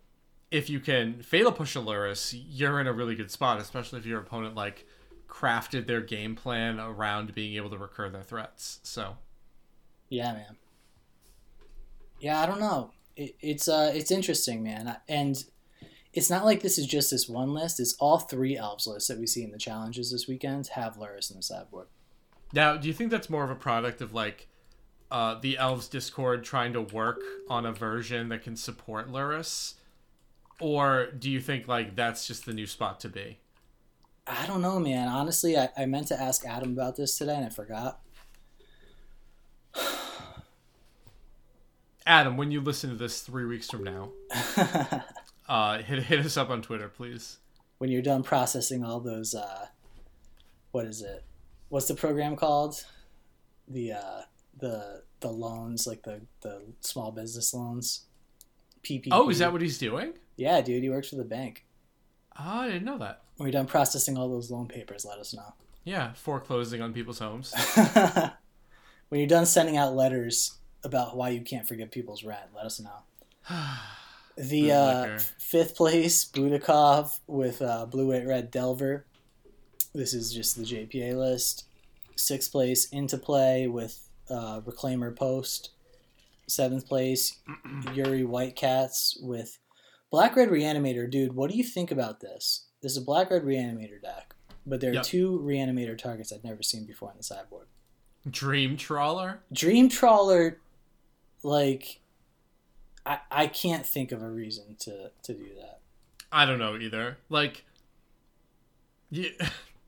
if 0.50 0.68
you 0.68 0.80
can 0.80 1.22
fatal 1.22 1.50
push 1.50 1.74
a 1.76 1.78
Lurrus, 1.78 2.38
you're 2.46 2.78
in 2.78 2.86
a 2.86 2.92
really 2.92 3.14
good 3.14 3.30
spot, 3.30 3.58
especially 3.58 3.98
if 3.98 4.06
your 4.06 4.20
opponent 4.20 4.54
like 4.54 4.86
crafted 5.32 5.86
their 5.86 6.02
game 6.02 6.36
plan 6.36 6.78
around 6.78 7.34
being 7.34 7.56
able 7.56 7.70
to 7.70 7.78
recur 7.78 8.10
their 8.10 8.22
threats. 8.22 8.80
So 8.82 9.16
Yeah, 10.10 10.34
man. 10.34 10.56
Yeah, 12.20 12.40
I 12.40 12.46
don't 12.46 12.60
know. 12.60 12.92
It, 13.16 13.34
it's 13.40 13.66
uh, 13.66 13.90
it's 13.94 14.10
interesting, 14.10 14.62
man, 14.62 14.96
and 15.08 15.42
it's 16.12 16.28
not 16.28 16.44
like 16.44 16.60
this 16.60 16.78
is 16.78 16.86
just 16.86 17.10
this 17.10 17.28
one 17.28 17.54
list. 17.54 17.80
It's 17.80 17.94
all 17.94 18.18
three 18.18 18.56
elves 18.56 18.86
lists 18.86 19.08
that 19.08 19.18
we 19.18 19.26
see 19.26 19.42
in 19.42 19.50
the 19.50 19.58
challenges 19.58 20.12
this 20.12 20.28
weekend 20.28 20.68
have 20.68 20.96
Lurrus 20.96 21.30
in 21.30 21.38
the 21.38 21.42
sideboard. 21.42 21.88
now, 22.52 22.76
do 22.76 22.86
you 22.86 22.94
think 22.94 23.10
that's 23.10 23.30
more 23.30 23.42
of 23.42 23.50
a 23.50 23.54
product 23.54 24.02
of 24.02 24.12
like 24.12 24.48
uh, 25.10 25.40
the 25.40 25.56
elves 25.56 25.88
Discord 25.88 26.44
trying 26.44 26.74
to 26.74 26.82
work 26.82 27.20
on 27.48 27.66
a 27.66 27.72
version 27.72 28.28
that 28.28 28.42
can 28.42 28.56
support 28.56 29.10
Lurrus, 29.10 29.74
or 30.60 31.06
do 31.06 31.30
you 31.30 31.40
think 31.40 31.66
like 31.66 31.96
that's 31.96 32.26
just 32.26 32.44
the 32.44 32.52
new 32.52 32.66
spot 32.66 33.00
to 33.00 33.08
be? 33.08 33.38
I 34.26 34.46
don't 34.46 34.62
know, 34.62 34.78
man. 34.78 35.08
Honestly, 35.08 35.58
I, 35.58 35.68
I 35.76 35.86
meant 35.86 36.08
to 36.08 36.20
ask 36.20 36.44
Adam 36.46 36.72
about 36.72 36.96
this 36.96 37.18
today 37.18 37.34
and 37.34 37.46
I 37.46 37.48
forgot. 37.48 38.00
Adam, 42.06 42.36
when 42.36 42.50
you 42.50 42.60
listen 42.60 42.90
to 42.90 42.96
this 42.96 43.20
three 43.20 43.44
weeks 43.46 43.70
from 43.70 43.84
now, 43.84 44.10
uh, 45.48 45.78
hit 45.78 46.02
hit 46.04 46.24
us 46.24 46.36
up 46.36 46.50
on 46.50 46.60
Twitter, 46.62 46.88
please. 46.88 47.38
when 47.78 47.90
you're 47.90 48.02
done 48.02 48.22
processing 48.22 48.84
all 48.84 49.00
those, 49.00 49.34
uh, 49.34 49.66
what 50.72 50.84
is 50.86 51.00
it? 51.02 51.24
What's 51.68 51.86
the 51.86 51.94
program 51.94 52.36
called? 52.36 52.84
The 53.68 53.92
uh, 53.92 54.20
the 54.58 55.02
the 55.20 55.30
loans, 55.30 55.86
like 55.86 56.02
the 56.02 56.22
the 56.40 56.62
small 56.80 57.12
business 57.12 57.54
loans. 57.54 58.06
PPP. 58.82 59.08
Oh, 59.12 59.30
is 59.30 59.38
that 59.38 59.52
what 59.52 59.62
he's 59.62 59.78
doing? 59.78 60.14
Yeah, 60.36 60.60
dude, 60.60 60.82
he 60.82 60.90
works 60.90 61.08
for 61.10 61.16
the 61.16 61.24
bank. 61.24 61.64
Oh, 62.38 62.60
I 62.60 62.66
didn't 62.68 62.84
know 62.84 62.98
that. 62.98 63.22
When 63.36 63.46
you're 63.46 63.52
done 63.52 63.66
processing 63.66 64.16
all 64.16 64.28
those 64.28 64.50
loan 64.50 64.68
papers, 64.68 65.04
let 65.04 65.18
us 65.18 65.34
know. 65.34 65.54
Yeah, 65.84 66.12
foreclosing 66.12 66.80
on 66.80 66.92
people's 66.92 67.18
homes. 67.18 67.52
when 69.08 69.20
you're 69.20 69.26
done 69.26 69.46
sending 69.46 69.76
out 69.76 69.94
letters 69.94 70.58
about 70.84 71.16
why 71.16 71.30
you 71.30 71.40
can't 71.40 71.66
forgive 71.66 71.90
people's 71.90 72.24
rent, 72.24 72.50
let 72.54 72.66
us 72.66 72.80
know. 72.80 73.48
The 74.38 74.72
uh, 74.72 75.18
fifth 75.38 75.76
place, 75.76 76.24
Budakov 76.24 77.20
with 77.26 77.60
uh, 77.60 77.84
Blue 77.84 78.12
8 78.12 78.26
Red 78.26 78.50
Delver. 78.50 79.04
This 79.94 80.14
is 80.14 80.32
just 80.32 80.56
the 80.56 80.62
JPA 80.62 81.14
list. 81.16 81.66
Sixth 82.16 82.50
place, 82.50 82.88
Into 82.88 83.18
Play 83.18 83.66
with 83.66 84.08
uh, 84.30 84.60
Reclaimer 84.60 85.14
Post. 85.14 85.70
Seventh 86.46 86.88
place, 86.88 87.40
Yuri 87.94 88.22
Whitecats 88.22 89.18
with 89.20 89.58
Black 90.12 90.36
Red 90.36 90.50
Reanimator. 90.50 91.10
Dude, 91.10 91.32
what 91.34 91.50
do 91.50 91.56
you 91.56 91.64
think 91.64 91.90
about 91.90 92.20
this? 92.20 92.66
This 92.82 92.92
is 92.92 92.98
a 92.98 93.04
Black 93.04 93.30
Red 93.30 93.42
Reanimator 93.44 94.00
deck, 94.00 94.34
but 94.66 94.80
there 94.80 94.90
are 94.90 94.94
Yep. 94.96 95.04
two 95.04 95.40
Reanimator 95.40 95.96
targets 95.96 96.32
I've 96.32 96.44
never 96.44 96.62
seen 96.62 96.84
before 96.84 97.10
on 97.10 97.16
the 97.16 97.22
sideboard. 97.22 97.66
Dream 98.30 98.76
Trawler. 98.76 99.40
Dream 99.52 99.88
Trawler, 99.88 100.60
like, 101.42 102.00
I, 103.06 103.20
I 103.30 103.46
can't 103.46 103.86
think 103.86 104.12
of 104.12 104.22
a 104.22 104.30
reason 104.30 104.76
to, 104.80 105.10
to 105.22 105.32
do 105.32 105.48
that. 105.58 105.80
I 106.30 106.44
don't 106.44 106.58
know 106.58 106.76
either. 106.76 107.16
Like, 107.30 107.64
yeah, 109.10 109.30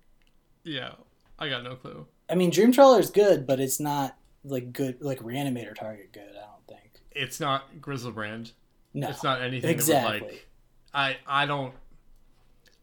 yeah, 0.64 0.92
I 1.38 1.50
got 1.50 1.64
no 1.64 1.74
clue. 1.76 2.06
I 2.30 2.34
mean, 2.34 2.48
Dream 2.48 2.72
Trawler 2.72 2.98
is 2.98 3.10
good, 3.10 3.46
but 3.46 3.60
it's 3.60 3.78
not 3.78 4.16
like 4.42 4.72
good, 4.72 5.02
like 5.02 5.20
Reanimator 5.20 5.74
target 5.74 6.12
good. 6.12 6.30
I 6.30 6.46
don't 6.46 6.66
think. 6.66 7.02
It's 7.12 7.38
not 7.40 7.76
Griselbrand. 7.80 8.52
No, 8.94 9.08
It's 9.08 9.24
not 9.24 9.40
anything 9.42 9.62
that 9.68 9.72
exactly. 9.74 10.20
would 10.20 10.30
like. 10.30 10.48
I 10.94 11.16
I 11.26 11.46
don't. 11.46 11.74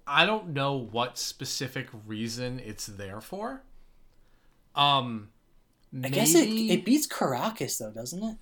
I 0.05 0.26
don't 0.26 0.49
know 0.49 0.74
what 0.76 1.18
specific 1.18 1.88
reason 2.05 2.59
it's 2.59 2.86
there 2.88 3.22
for. 3.22 3.64
Um, 4.76 5.30
I 6.03 6.09
guess 6.09 6.36
it 6.36 6.49
it 6.49 6.84
beats 6.86 7.07
Karakas 7.07 7.78
though, 7.80 7.91
doesn't 7.91 8.22
it? 8.24 8.38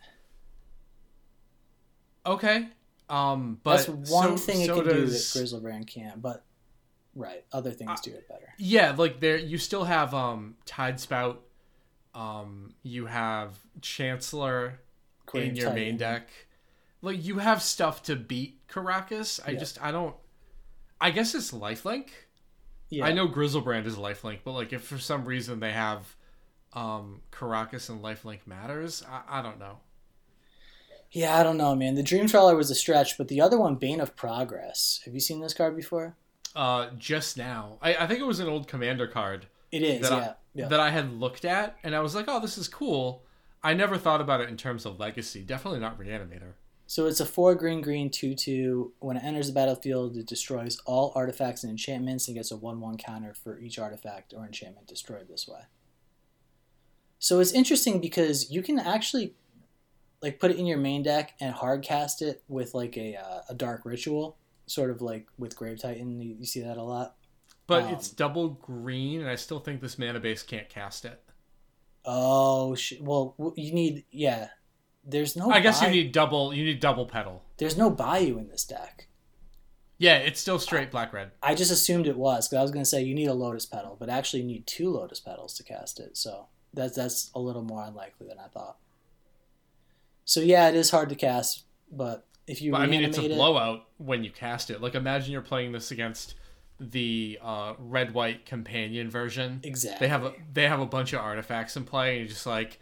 okay. 2.26 2.68
Um, 3.10 3.60
but 3.64 3.78
That's 3.88 4.12
one 4.12 4.38
so- 4.38 4.46
thing 4.46 4.62
it 4.62 4.68
so 4.68 4.76
can 4.82 4.84
do 4.86 4.90
that 5.06 5.06
does- 5.08 5.34
Griselbrand 5.34 5.88
can't. 5.88 6.22
But 6.22 6.44
right, 7.16 7.44
other 7.52 7.72
things 7.72 8.02
do 8.02 8.12
it 8.12 8.28
better. 8.28 8.54
Yeah, 8.58 8.94
like 8.98 9.20
there 9.20 9.38
you 9.38 9.58
still 9.58 9.84
have 9.86 10.14
um 10.14 10.56
Tide 10.66 11.00
Spout, 11.00 11.42
um 12.14 12.74
you 12.84 13.06
have 13.08 13.58
Chancellor 13.82 14.80
Grave 15.26 15.50
in 15.50 15.56
your 15.56 15.74
main 15.74 15.98
deck. 15.98 16.30
Like 17.02 17.24
you 17.26 17.38
have 17.40 17.62
stuff 17.62 18.04
to 18.04 18.16
beat 18.16 18.68
Karakas. 18.68 19.40
I 19.46 19.52
Yeah. 19.52 19.60
just 19.60 19.82
I 19.82 19.92
don't 19.92 20.16
I 21.02 21.12
guess 21.12 21.34
it's 21.34 21.52
lifelink. 21.52 22.08
Yeah, 22.90 23.06
I 23.06 23.12
know 23.14 23.28
Griselbrand 23.28 23.86
is 23.86 23.96
lifelink, 23.96 24.40
but 24.44 24.52
like 24.54 24.74
if 24.74 24.84
for 24.84 24.98
some 24.98 25.26
reason 25.26 25.60
they 25.60 25.72
have 25.72 26.16
um 26.74 27.22
Karakas 27.32 27.90
and 27.90 28.02
lifelink 28.04 28.46
matters, 28.48 29.04
I, 29.10 29.40
I 29.40 29.42
don't 29.42 29.60
know. 29.60 29.78
Yeah, 31.12 31.38
I 31.40 31.44
don't 31.44 31.58
know, 31.58 31.74
man. 31.76 31.96
The 31.96 32.04
Dream 32.04 32.28
Trawler 32.28 32.56
was 32.56 32.70
a 32.70 32.76
stretch, 32.76 33.18
but 33.18 33.28
the 33.30 33.42
other 33.42 33.58
one, 33.60 33.76
Bane 33.76 34.00
of 34.00 34.16
Progress. 34.16 35.00
Have 35.06 35.14
you 35.16 35.20
seen 35.20 35.40
this 35.42 35.54
card 35.54 35.76
before? 35.76 36.16
Uh 36.56 36.90
just 36.98 37.38
now. 37.38 37.78
I, 37.82 37.96
I 37.96 38.08
think 38.08 38.20
it 38.20 38.26
was 38.28 38.40
an 38.40 38.48
old 38.48 38.68
commander 38.68 39.08
card 39.08 39.46
It 39.72 39.84
is. 39.84 40.02
That 40.02 40.12
I- 40.12 40.20
yeah. 40.20 40.34
yeah. 40.54 40.68
that 40.68 40.80
I 40.80 40.90
had 40.90 41.14
looked 41.14 41.46
at 41.46 41.78
and 41.84 41.96
I 41.96 42.00
was 42.02 42.14
like, 42.16 42.26
Oh, 42.28 42.40
this 42.40 42.58
is 42.58 42.68
cool. 42.68 43.24
I 43.64 43.74
never 43.74 43.98
thought 43.98 44.20
about 44.22 44.42
it 44.42 44.50
in 44.50 44.58
terms 44.58 44.86
of 44.86 45.00
legacy. 45.00 45.44
Definitely 45.44 45.80
not 45.80 46.00
reanimator. 46.00 46.54
So 46.90 47.06
it's 47.06 47.20
a 47.20 47.26
four 47.26 47.54
green 47.54 47.82
green 47.82 48.10
two 48.10 48.34
two. 48.34 48.94
When 48.98 49.16
it 49.16 49.24
enters 49.24 49.46
the 49.46 49.54
battlefield, 49.54 50.18
it 50.18 50.26
destroys 50.26 50.82
all 50.88 51.14
artifacts 51.16 51.64
and 51.64 51.70
enchantments 51.70 52.28
and 52.28 52.36
gets 52.36 52.50
a 52.50 52.58
one 52.58 52.82
one 52.82 52.98
counter 52.98 53.36
for 53.36 53.60
each 53.60 53.78
artifact 53.78 54.34
or 54.36 54.44
enchantment 54.44 54.88
destroyed 54.88 55.28
this 55.30 55.48
way. 55.48 55.60
So 57.20 57.40
it's 57.40 57.52
interesting 57.52 58.02
because 58.02 58.50
you 58.50 58.64
can 58.64 58.80
actually 58.80 59.36
like 60.24 60.40
put 60.40 60.50
it 60.50 60.58
in 60.58 60.66
your 60.66 60.80
main 60.80 61.04
deck 61.04 61.36
and 61.40 61.54
hard 61.54 61.84
cast 61.84 62.24
it 62.24 62.42
with 62.48 62.74
like 62.74 62.98
a 62.98 63.18
uh, 63.18 63.42
a 63.50 63.54
dark 63.54 63.86
ritual, 63.86 64.40
sort 64.66 64.90
of 64.90 65.00
like 65.00 65.28
with 65.38 65.56
Grave 65.56 65.80
Titan. 65.80 66.20
You, 66.20 66.38
you 66.40 66.46
see 66.48 66.62
that 66.62 66.78
a 66.78 66.84
lot. 66.84 67.18
But 67.68 67.84
Um, 67.84 67.94
it's 67.94 68.10
double 68.10 68.50
green, 68.50 69.22
and 69.22 69.30
I 69.30 69.36
still 69.36 69.60
think 69.60 69.82
this 69.82 70.00
mana 70.00 70.20
base 70.20 70.42
can't 70.42 70.68
cast 70.68 71.06
it. 71.06 71.22
Oh, 72.04 72.74
sh- 72.74 73.00
well, 73.00 73.36
you 73.56 73.74
need 73.74 74.06
yeah. 74.10 74.48
There's 75.04 75.36
no. 75.36 75.50
I 75.50 75.60
guess 75.60 75.82
you 75.82 75.90
need 75.90 76.12
double. 76.12 76.54
You 76.54 76.64
need 76.66 76.80
double 76.80 77.06
petal. 77.06 77.44
There's 77.58 77.78
no 77.78 77.90
Bayou 77.90 78.38
in 78.38 78.50
this 78.50 78.64
deck. 78.66 79.08
Yeah, 79.98 80.18
it's 80.18 80.40
still 80.40 80.60
straight 80.60 80.92
black 80.92 81.12
red. 81.12 81.32
I 81.44 81.56
just 81.56 81.72
assumed 81.72 82.08
it 82.08 82.16
was 82.16 82.48
because 82.48 82.60
I 82.60 82.62
was 82.62 82.72
going 82.72 82.84
to 82.84 82.90
say 82.90 83.02
you 83.04 83.14
need 83.14 83.28
a 83.28 83.34
lotus 83.34 83.66
petal, 83.66 83.98
but 84.00 84.10
actually 84.10 84.42
you 84.44 84.48
need 84.48 84.66
two 84.66 84.90
lotus 84.90 85.20
petals 85.20 85.54
to 85.56 85.64
cast 85.64 86.00
it. 86.00 86.16
So 86.16 86.48
that's 86.74 86.96
that's 86.96 87.32
a 87.36 87.40
little 87.40 87.64
more 87.64 87.84
unlikely 87.84 88.28
than 88.28 88.40
I 88.40 88.48
thought. 88.48 88.78
So 90.26 90.40
yeah, 90.42 90.70
it 90.70 90.76
is 90.76 90.92
hard 90.92 91.10
to 91.10 91.16
cast, 91.16 91.66
but 91.92 92.26
if 92.48 92.62
you 92.62 92.72
But 92.72 92.82
I 92.82 92.86
mean, 92.88 93.04
it's 93.04 93.18
a 93.18 93.26
it- 93.26 93.36
blowout 93.36 93.88
when 93.98 94.24
you 94.24 94.32
cast 94.32 94.70
it. 94.70 94.80
Like 94.82 94.96
imagine 94.96 95.32
you're 95.34 95.42
playing 95.42 95.72
this 95.72 95.92
against 95.92 96.36
the 96.80 97.38
uh, 97.42 97.74
red 97.78 98.14
white 98.14 98.46
companion 98.46 99.10
version. 99.10 99.60
exactly. 99.64 100.06
They 100.06 100.10
have 100.10 100.24
a 100.24 100.34
they 100.54 100.68
have 100.68 100.80
a 100.80 100.86
bunch 100.86 101.12
of 101.14 101.20
artifacts 101.20 101.76
in 101.76 101.84
play, 101.84 102.12
and 102.12 102.20
you're 102.20 102.28
just 102.30 102.46
like, 102.46 102.80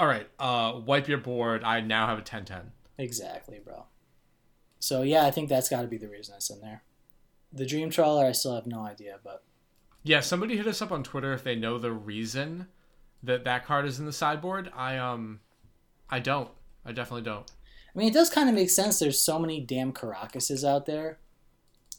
all 0.00 0.06
right, 0.08 0.26
uh, 0.38 0.80
wipe 0.84 1.06
your 1.06 1.18
board. 1.18 1.62
I 1.62 1.80
now 1.80 2.06
have 2.06 2.18
a 2.18 2.22
10-10. 2.22 2.70
exactly, 2.98 3.60
bro. 3.64 3.84
So 4.80 5.02
yeah, 5.02 5.26
I 5.26 5.30
think 5.30 5.48
that's 5.48 5.68
got 5.68 5.82
to 5.82 5.86
be 5.88 5.98
the 5.98 6.08
reason 6.08 6.34
it's 6.36 6.50
in 6.50 6.60
there. 6.60 6.82
The 7.52 7.66
Dream 7.66 7.90
Trawler, 7.90 8.24
I 8.26 8.32
still 8.32 8.54
have 8.54 8.66
no 8.66 8.80
idea, 8.80 9.18
but 9.22 9.44
Yeah, 10.02 10.20
somebody 10.20 10.56
hit 10.56 10.66
us 10.66 10.80
up 10.80 10.90
on 10.90 11.02
Twitter 11.02 11.32
if 11.34 11.44
they 11.44 11.54
know 11.54 11.78
the 11.78 11.92
reason 11.92 12.68
that 13.22 13.44
that 13.44 13.66
card 13.66 13.84
is 13.86 13.98
in 14.00 14.06
the 14.06 14.12
sideboard. 14.12 14.70
I 14.74 14.96
um, 14.96 15.40
I 16.08 16.18
don't. 16.20 16.48
I 16.84 16.92
definitely 16.92 17.22
don't. 17.22 17.50
I 17.94 17.98
mean, 17.98 18.08
it 18.08 18.14
does 18.14 18.30
kind 18.30 18.48
of 18.48 18.54
make 18.54 18.70
sense. 18.70 18.98
There's 18.98 19.20
so 19.20 19.38
many 19.38 19.60
damn 19.60 19.92
Karakases 19.92 20.64
out 20.66 20.86
there 20.86 21.18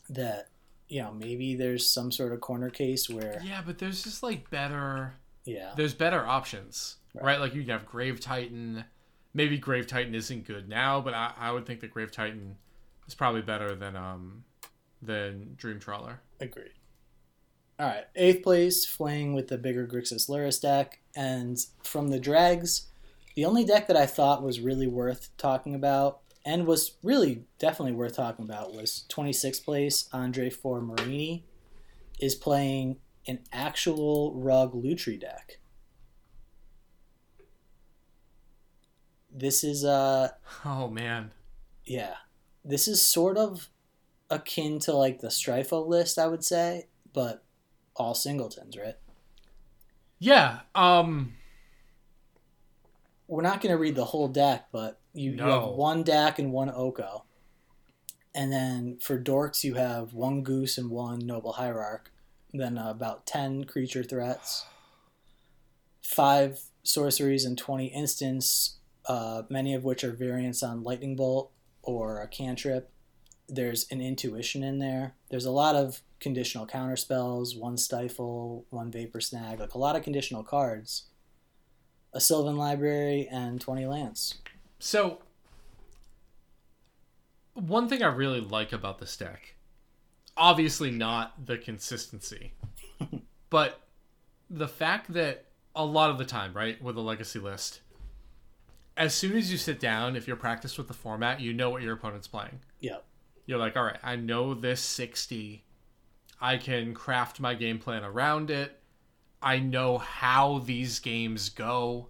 that 0.10 0.48
you 0.90 1.02
know 1.04 1.12
maybe 1.12 1.56
there's 1.56 1.88
some 1.88 2.12
sort 2.12 2.34
of 2.34 2.42
corner 2.42 2.70
case 2.72 3.08
where 3.10 3.40
Yeah, 3.46 3.62
but 3.64 3.78
there's 3.78 4.04
just 4.04 4.24
like 4.24 4.50
better. 4.50 5.14
yeah 5.46 5.74
There's 5.76 5.94
better 5.94 6.26
options, 6.26 6.96
Right. 7.14 7.24
right? 7.24 7.40
Like 7.40 7.54
you 7.54 7.62
can 7.62 7.72
have 7.72 7.86
Grave 7.86 8.20
Titan. 8.20 8.86
Maybe 9.34 9.58
Grave 9.58 9.88
Titan 9.88 10.14
isn't 10.14 10.46
good 10.46 10.68
now, 10.68 11.02
but 11.02 11.14
I, 11.14 11.34
I 11.38 11.52
would 11.52 11.66
think 11.66 11.80
that 11.82 11.92
Grave 11.92 12.12
Titan 12.12 12.58
is 13.08 13.16
probably 13.16 13.42
better 13.42 13.76
than 13.76 13.96
um 13.96 14.44
than 15.02 15.56
Dream 15.58 15.80
Trawler. 15.80 16.22
Agreed. 16.40 16.72
All 17.80 17.88
right, 17.88 18.06
eighth 18.16 18.44
place, 18.44 18.86
Flaying 18.86 19.34
with 19.34 19.48
the 19.48 19.58
bigger 19.58 19.88
Grixis 19.88 20.30
Lurrus 20.30 20.62
deck, 20.62 21.00
and 21.16 21.58
from 21.84 22.10
the 22.10 22.20
dregs, 22.20 22.88
the 23.36 23.46
only 23.46 23.66
deck 23.66 23.88
that 23.88 23.98
I 23.98 24.06
thought 24.06 24.44
was 24.44 24.60
really 24.60 24.88
worth 24.88 25.30
talking 25.38 25.74
about 25.74 26.20
and 26.46 26.66
was 26.66 26.98
really 27.04 27.46
definitely 27.60 27.94
worth 27.94 28.16
talking 28.16 28.46
about 28.46 28.74
was 28.74 29.06
26th 29.10 29.64
place 29.64 30.10
Andre 30.12 30.50
for 30.50 30.82
Marini 30.82 31.46
is 32.20 32.36
playing 32.36 32.98
an 33.28 33.40
actual 33.52 34.34
Rug 34.36 34.74
Lutri 34.74 35.20
deck. 35.20 35.60
This 39.34 39.64
is 39.64 39.86
uh 39.86 40.30
Oh 40.66 40.88
man, 40.90 41.32
yeah. 41.86 42.16
This 42.64 42.88
is 42.88 43.02
sort 43.02 43.38
of 43.38 43.70
akin 44.30 44.80
to 44.80 44.94
like 44.94 45.20
the 45.20 45.28
Strifo 45.28 45.86
list, 45.88 46.20
I 46.20 46.28
would 46.28 46.44
say, 46.44 46.88
but 47.14 47.44
all 47.96 48.14
singletons, 48.14 48.78
right? 48.78 48.98
Yeah. 50.20 50.60
Um. 50.76 51.34
We're 53.28 53.42
not 53.42 53.62
going 53.62 53.72
to 53.72 53.80
read 53.80 53.96
the 53.96 54.04
whole 54.04 54.28
deck, 54.28 54.68
but 54.74 55.00
you, 55.14 55.32
you 55.32 55.44
have 55.44 55.70
one 55.70 56.04
Dack 56.04 56.38
and 56.38 56.52
one 56.52 56.70
Oko. 56.70 57.24
And 58.36 58.52
then 58.52 58.98
for 59.02 59.18
dorks, 59.18 59.64
you 59.64 59.76
have 59.76 60.14
one 60.14 60.44
Goose 60.44 60.78
and 60.78 60.90
one 60.90 61.20
Noble 61.20 61.54
Hierarch. 61.54 62.12
Then 62.54 62.78
uh, 62.78 62.90
about 62.90 63.26
10 63.26 63.64
creature 63.64 64.04
threats, 64.04 64.66
five 66.04 66.60
sorceries, 66.84 67.46
and 67.46 67.58
20 67.58 67.88
instants, 67.88 68.78
uh, 69.08 69.44
many 69.50 69.74
of 69.74 69.84
which 69.84 70.04
are 70.04 70.12
variants 70.12 70.64
on 70.64 70.84
Lightning 70.84 71.16
Bolt 71.16 71.52
or 71.84 72.22
a 72.22 72.28
cantrip. 72.28 72.90
There's 73.48 73.86
an 73.92 74.02
intuition 74.02 74.64
in 74.64 74.80
there. 74.80 75.16
There's 75.30 75.46
a 75.46 75.52
lot 75.52 75.76
of 75.76 76.02
conditional 76.20 76.66
counter 76.66 76.96
spells, 76.96 77.56
one 77.56 77.78
stifle, 77.78 78.66
one 78.70 78.92
vapor 78.92 79.20
snag, 79.20 79.60
like 79.60 79.74
a 79.74 79.80
lot 79.80 79.96
of 79.96 80.04
conditional 80.04 80.44
cards. 80.44 81.08
A 82.14 82.22
Sylvan 82.22 82.58
Library 82.58 83.28
and 83.32 83.60
20 83.60 83.86
lands. 83.86 84.36
So, 84.80 85.20
one 87.54 87.88
thing 87.88 88.04
I 88.04 88.08
really 88.08 88.42
like 88.42 88.74
about 88.74 89.00
this 89.00 89.16
deck, 89.16 89.56
obviously 90.36 90.92
not 90.92 91.46
the 91.46 91.58
consistency, 91.58 92.54
but 93.50 93.80
the 94.50 94.68
fact 94.68 95.14
that 95.14 95.46
a 95.76 95.86
lot 95.86 96.10
of 96.10 96.18
the 96.18 96.26
time, 96.26 96.54
right, 96.54 96.82
with 96.82 96.98
a 96.98 97.02
legacy 97.02 97.40
list, 97.40 97.80
as 98.98 99.14
soon 99.14 99.38
as 99.38 99.52
you 99.52 99.58
sit 99.58 99.80
down, 99.80 100.16
if 100.16 100.28
you're 100.28 100.36
practiced 100.36 100.78
with 100.78 100.88
the 100.88 100.94
format, 100.94 101.40
you 101.40 101.54
know 101.54 101.70
what 101.70 101.82
your 101.82 101.94
opponent's 101.94 102.28
playing. 102.28 102.60
Yep. 102.80 103.04
You're 103.46 103.58
like, 103.58 103.76
all 103.76 103.84
right, 103.84 104.00
I 104.04 104.16
know 104.16 104.54
this 104.54 104.82
60. 104.82 105.64
I 106.40 106.58
can 106.58 106.94
craft 106.94 107.40
my 107.40 107.54
game 107.54 107.80
plan 107.80 108.04
around 108.04 108.50
it. 108.50 108.80
I 109.42 109.60
know 109.60 109.98
how 109.98 110.60
these 110.60 111.00
games 111.00 111.50
go. 111.50 112.10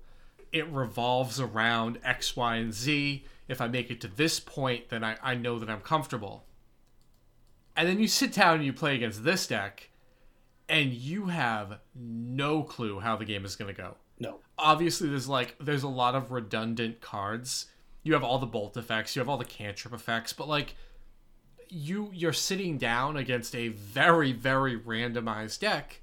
It 0.51 0.67
revolves 0.67 1.39
around 1.39 1.99
X, 2.03 2.35
Y, 2.35 2.55
and 2.55 2.73
Z. 2.73 3.25
If 3.47 3.61
I 3.61 3.67
make 3.67 3.89
it 3.89 4.01
to 4.01 4.07
this 4.07 4.39
point, 4.39 4.89
then 4.89 5.03
I, 5.03 5.17
I 5.21 5.35
know 5.35 5.59
that 5.59 5.69
I'm 5.69 5.81
comfortable. 5.81 6.45
And 7.75 7.87
then 7.87 7.99
you 7.99 8.07
sit 8.07 8.33
down 8.33 8.55
and 8.55 8.65
you 8.65 8.73
play 8.73 8.95
against 8.95 9.23
this 9.23 9.47
deck, 9.47 9.89
and 10.67 10.91
you 10.91 11.27
have 11.27 11.79
no 11.95 12.63
clue 12.63 12.99
how 12.99 13.15
the 13.15 13.25
game 13.25 13.45
is 13.45 13.55
going 13.55 13.73
to 13.73 13.81
go 13.81 13.95
No. 14.21 14.39
obviously 14.57 15.09
there's 15.09 15.27
like 15.27 15.55
there's 15.59 15.83
a 15.83 15.87
lot 15.89 16.15
of 16.15 16.31
redundant 16.31 17.01
cards. 17.01 17.67
You 18.03 18.13
have 18.13 18.23
all 18.23 18.39
the 18.39 18.45
bolt 18.45 18.77
effects, 18.77 19.15
you 19.15 19.19
have 19.19 19.29
all 19.29 19.37
the 19.37 19.45
cantrip 19.45 19.93
effects, 19.93 20.33
but 20.33 20.47
like 20.47 20.75
you 21.69 22.09
you're 22.13 22.33
sitting 22.33 22.77
down 22.77 23.17
against 23.17 23.55
a 23.55 23.69
very 23.69 24.31
very 24.31 24.77
randomized 24.79 25.59
deck 25.59 26.01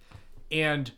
and 0.50 0.90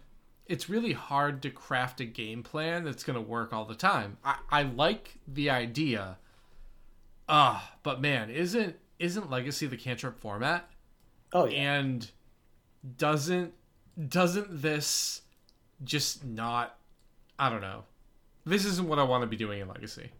it's 0.46 0.68
really 0.68 0.92
hard 0.92 1.42
to 1.42 1.50
craft 1.50 2.00
a 2.00 2.04
game 2.04 2.42
plan 2.42 2.82
that's 2.84 3.04
going 3.04 3.14
to 3.14 3.20
work 3.20 3.52
all 3.52 3.64
the 3.64 3.74
time. 3.74 4.16
I, 4.24 4.34
I 4.50 4.62
like 4.62 5.18
the 5.28 5.48
idea. 5.48 6.18
Ah, 7.28 7.74
but 7.84 8.00
man, 8.00 8.30
isn't 8.30 8.76
isn't 8.98 9.30
Legacy 9.30 9.66
the 9.68 9.76
cantrip 9.76 10.18
format? 10.18 10.68
Oh, 11.32 11.46
yeah. 11.46 11.78
and 11.78 12.10
doesn't 12.96 13.52
doesn't 14.08 14.62
this 14.62 15.22
just 15.84 16.24
not 16.24 16.76
i 17.40 17.50
don't 17.50 17.60
know 17.60 17.82
this 18.44 18.64
isn't 18.64 18.86
what 18.88 18.98
i 18.98 19.02
want 19.02 19.22
to 19.22 19.26
be 19.26 19.36
doing 19.36 19.60
in 19.60 19.66
legacy 19.68 20.10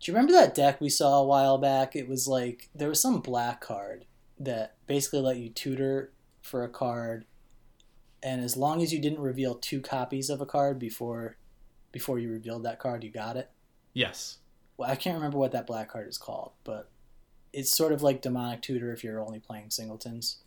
Do 0.00 0.10
you 0.10 0.14
remember 0.16 0.32
that 0.32 0.54
deck 0.54 0.80
we 0.80 0.88
saw 0.88 1.18
a 1.20 1.24
while 1.26 1.58
back? 1.58 1.96
It 1.96 2.08
was 2.08 2.26
like 2.28 2.68
there 2.74 2.88
was 2.88 3.00
some 3.02 3.20
black 3.20 3.60
card 3.60 4.06
that 4.38 4.76
basically 4.86 5.20
let 5.20 5.38
you 5.38 5.48
tutor 5.50 6.12
for 6.40 6.62
a 6.62 6.68
card, 6.68 7.24
and 8.22 8.40
as 8.44 8.56
long 8.56 8.80
as 8.80 8.92
you 8.92 9.00
didn't 9.00 9.18
reveal 9.20 9.56
two 9.56 9.80
copies 9.80 10.30
of 10.30 10.40
a 10.40 10.46
card 10.46 10.78
before 10.78 11.36
before 11.90 12.18
you 12.20 12.30
revealed 12.30 12.62
that 12.64 12.78
card, 12.78 13.02
you 13.02 13.10
got 13.10 13.36
it. 13.36 13.50
yes 13.92 14.38
Well, 14.76 14.88
I 14.90 14.94
can't 14.94 15.16
remember 15.16 15.38
what 15.38 15.50
that 15.52 15.66
black 15.66 15.88
card 15.90 16.06
is 16.08 16.18
called, 16.18 16.52
but 16.62 16.90
it's 17.52 17.76
sort 17.76 17.92
of 17.92 18.00
like 18.02 18.22
demonic 18.22 18.62
tutor 18.62 18.92
if 18.92 19.02
you're 19.02 19.20
only 19.20 19.40
playing 19.40 19.70
singletons. 19.70 20.38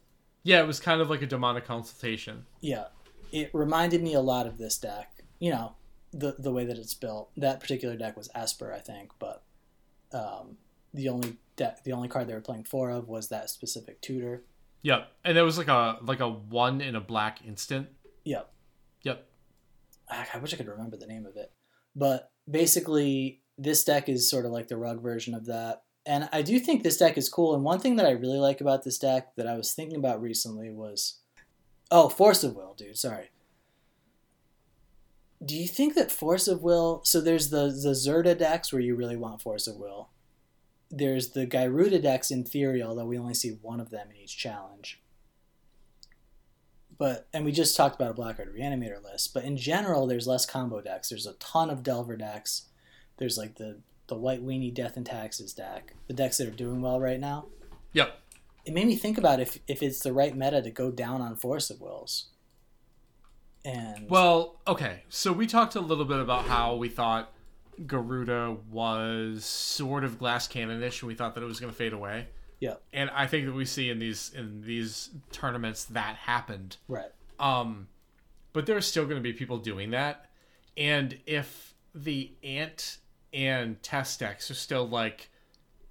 yeah 0.43 0.61
it 0.61 0.67
was 0.67 0.79
kind 0.79 1.01
of 1.01 1.09
like 1.09 1.21
a 1.21 1.27
demonic 1.27 1.65
consultation 1.65 2.45
Yeah, 2.61 2.85
it 3.33 3.49
reminded 3.53 4.01
me 4.01 4.13
a 4.13 4.21
lot 4.21 4.47
of 4.47 4.57
this 4.57 4.77
deck. 4.77 5.23
You 5.39 5.51
know, 5.51 5.75
the 6.11 6.35
the 6.37 6.51
way 6.51 6.65
that 6.65 6.77
it's 6.77 6.93
built. 6.93 7.31
That 7.37 7.59
particular 7.59 7.95
deck 7.95 8.17
was 8.17 8.29
Esper, 8.35 8.73
I 8.73 8.79
think, 8.79 9.11
but 9.19 9.43
um, 10.13 10.57
the 10.93 11.09
only 11.09 11.37
deck, 11.55 11.83
the 11.83 11.93
only 11.93 12.07
card 12.07 12.27
they 12.27 12.33
were 12.33 12.41
playing 12.41 12.65
four 12.65 12.89
of 12.89 13.07
was 13.07 13.29
that 13.29 13.49
specific 13.49 14.01
tutor. 14.01 14.43
yep 14.83 15.11
and 15.23 15.37
there 15.37 15.45
was 15.45 15.57
like 15.57 15.67
a 15.67 15.97
like 16.01 16.19
a 16.19 16.27
one 16.29 16.81
in 16.81 16.95
a 16.95 17.01
black 17.01 17.39
instant 17.45 17.87
Yep. 18.25 18.51
yep 19.03 19.27
I 20.09 20.37
wish 20.39 20.53
I 20.53 20.57
could 20.57 20.67
remember 20.67 20.97
the 20.97 21.07
name 21.07 21.25
of 21.25 21.37
it, 21.37 21.51
but 21.95 22.31
basically, 22.49 23.41
this 23.57 23.83
deck 23.83 24.09
is 24.09 24.29
sort 24.29 24.45
of 24.45 24.51
like 24.51 24.67
the 24.67 24.77
rug 24.77 25.01
version 25.01 25.33
of 25.33 25.45
that. 25.45 25.83
And 26.05 26.27
I 26.33 26.41
do 26.41 26.59
think 26.59 26.81
this 26.83 26.97
deck 26.97 27.17
is 27.17 27.29
cool. 27.29 27.53
And 27.53 27.63
one 27.63 27.79
thing 27.79 27.95
that 27.97 28.05
I 28.07 28.11
really 28.11 28.39
like 28.39 28.59
about 28.59 28.83
this 28.83 28.97
deck 28.97 29.35
that 29.37 29.47
I 29.47 29.55
was 29.55 29.73
thinking 29.73 29.97
about 29.97 30.21
recently 30.21 30.69
was, 30.71 31.19
oh, 31.91 32.09
Force 32.09 32.43
of 32.43 32.55
Will, 32.55 32.73
dude. 32.73 32.97
Sorry. 32.97 33.29
Do 35.43 35.55
you 35.55 35.67
think 35.67 35.95
that 35.95 36.11
Force 36.11 36.47
of 36.47 36.61
Will? 36.61 37.01
So 37.03 37.19
there's 37.19 37.49
the 37.49 37.67
the 37.67 37.93
Zirda 37.93 38.37
decks 38.37 38.71
where 38.71 38.81
you 38.81 38.95
really 38.95 39.17
want 39.17 39.41
Force 39.41 39.67
of 39.67 39.77
Will. 39.77 40.09
There's 40.89 41.29
the 41.29 41.47
Gyruda 41.47 42.01
decks 42.01 42.31
in 42.31 42.43
theory, 42.43 42.83
although 42.83 43.05
we 43.05 43.17
only 43.17 43.33
see 43.33 43.57
one 43.61 43.79
of 43.79 43.89
them 43.89 44.09
in 44.11 44.17
each 44.17 44.37
challenge. 44.37 45.01
But 46.97 47.27
and 47.33 47.43
we 47.43 47.51
just 47.51 47.75
talked 47.75 47.95
about 47.95 48.11
a 48.11 48.13
Blackguard 48.13 48.55
Reanimator 48.55 49.03
list, 49.03 49.33
but 49.33 49.43
in 49.43 49.57
general, 49.57 50.05
there's 50.05 50.27
less 50.27 50.45
combo 50.45 50.81
decks. 50.81 51.09
There's 51.09 51.25
a 51.25 51.33
ton 51.33 51.71
of 51.71 51.81
Delver 51.81 52.17
decks. 52.17 52.67
There's 53.17 53.37
like 53.37 53.55
the 53.55 53.79
the 54.07 54.15
White 54.15 54.45
Weenie 54.45 54.73
Death 54.73 54.97
and 54.97 55.05
Taxes 55.05 55.53
deck, 55.53 55.95
the 56.07 56.13
decks 56.13 56.37
that 56.37 56.47
are 56.47 56.51
doing 56.51 56.81
well 56.81 56.99
right 56.99 57.19
now. 57.19 57.47
yep 57.93 58.19
It 58.65 58.73
made 58.73 58.85
me 58.85 58.95
think 58.95 59.17
about 59.17 59.39
if 59.39 59.57
if 59.67 59.81
it's 59.81 60.01
the 60.01 60.13
right 60.13 60.35
meta 60.35 60.61
to 60.61 60.69
go 60.69 60.91
down 60.91 61.21
on 61.21 61.35
Force 61.35 61.71
of 61.71 61.81
Wills. 61.81 62.27
And 63.63 64.09
well 64.09 64.59
okay 64.67 65.03
so 65.09 65.31
we 65.31 65.47
talked 65.47 65.75
a 65.75 65.81
little 65.81 66.05
bit 66.05 66.19
about 66.19 66.45
how 66.45 66.75
we 66.75 66.89
thought 66.89 67.31
Gyruda 67.79 68.57
was 68.65 69.45
sort 69.45 70.03
of 70.03 70.17
glass 70.19 70.47
cannonish 70.47 71.01
and 71.01 71.07
we 71.07 71.15
thought 71.15 71.35
that 71.35 71.43
it 71.43 71.47
was 71.47 71.59
going 71.59 71.71
to 71.71 71.77
fade 71.77 71.93
away 71.93 72.27
yeah, 72.59 72.75
and 72.93 73.09
i 73.09 73.25
think 73.25 73.47
that 73.47 73.53
we 73.53 73.65
see 73.65 73.89
in 73.89 73.97
these 73.97 74.31
in 74.35 74.61
these 74.61 75.09
tournaments 75.31 75.85
that 75.85 76.15
happened 76.15 76.77
right. 76.87 77.09
Um, 77.39 77.87
but 78.53 78.65
there's 78.65 78.85
still 78.85 79.05
going 79.05 79.17
to 79.17 79.21
be 79.21 79.33
people 79.33 79.57
doing 79.57 79.91
that, 79.91 80.25
and 80.77 81.17
if 81.25 81.73
the 81.95 82.31
ant 82.43 82.97
and 83.33 83.81
test 83.81 84.19
decks 84.19 84.51
are 84.51 84.55
still 84.55 84.87
like, 84.87 85.29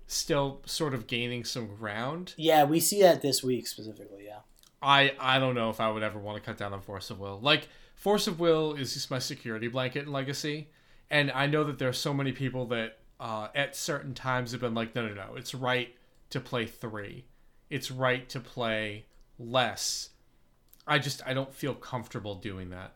still 0.07 0.61
sort 0.67 0.95
of 0.95 1.07
gaining 1.07 1.45
some 1.45 1.75
ground, 1.75 2.35
Yeah, 2.37 2.65
we 2.65 2.81
see 2.81 3.03
that 3.03 3.23
this 3.23 3.43
week 3.43 3.67
specifically. 3.67 4.27
Yeah, 4.27 4.41
I 4.83 5.15
I 5.19 5.39
don't 5.39 5.55
know 5.55 5.71
if 5.71 5.81
I 5.81 5.91
would 5.91 6.03
ever 6.03 6.19
want 6.19 6.37
to 6.37 6.43
cut 6.43 6.59
down 6.59 6.73
on 6.73 6.81
Force 6.81 7.11
of 7.11 7.19
Will. 7.21 7.39
Like 7.41 7.69
Force 7.95 8.27
of 8.27 8.41
Will 8.41 8.75
is 8.75 8.95
just 8.95 9.11
my 9.11 9.19
security 9.19 9.69
blanket 9.69 10.07
in 10.07 10.13
Legacy, 10.13 10.71
and 11.11 11.31
I 11.31 11.47
know 11.47 11.65
that 11.65 11.79
there 11.79 11.89
are 11.89 11.93
so 11.93 12.15
many 12.15 12.33
people 12.33 12.67
that 12.67 12.99
uh, 13.19 13.49
at 13.55 13.77
certain 13.77 14.15
times 14.15 14.53
have 14.53 14.61
been 14.63 14.75
like, 14.75 14.95
no, 14.95 15.07
no, 15.07 15.15
no, 15.15 15.35
it's 15.37 15.55
right 15.55 15.95
to 16.31 16.41
play 16.41 16.65
three, 16.67 17.27
it's 17.69 17.91
right 17.91 18.29
to 18.31 18.41
play 18.41 19.05
less. 19.39 20.11
I 20.87 20.99
just 20.99 21.23
I 21.27 21.35
don't 21.35 21.55
feel 21.55 21.75
comfortable 21.75 22.35
doing 22.37 22.71
that. 22.71 22.95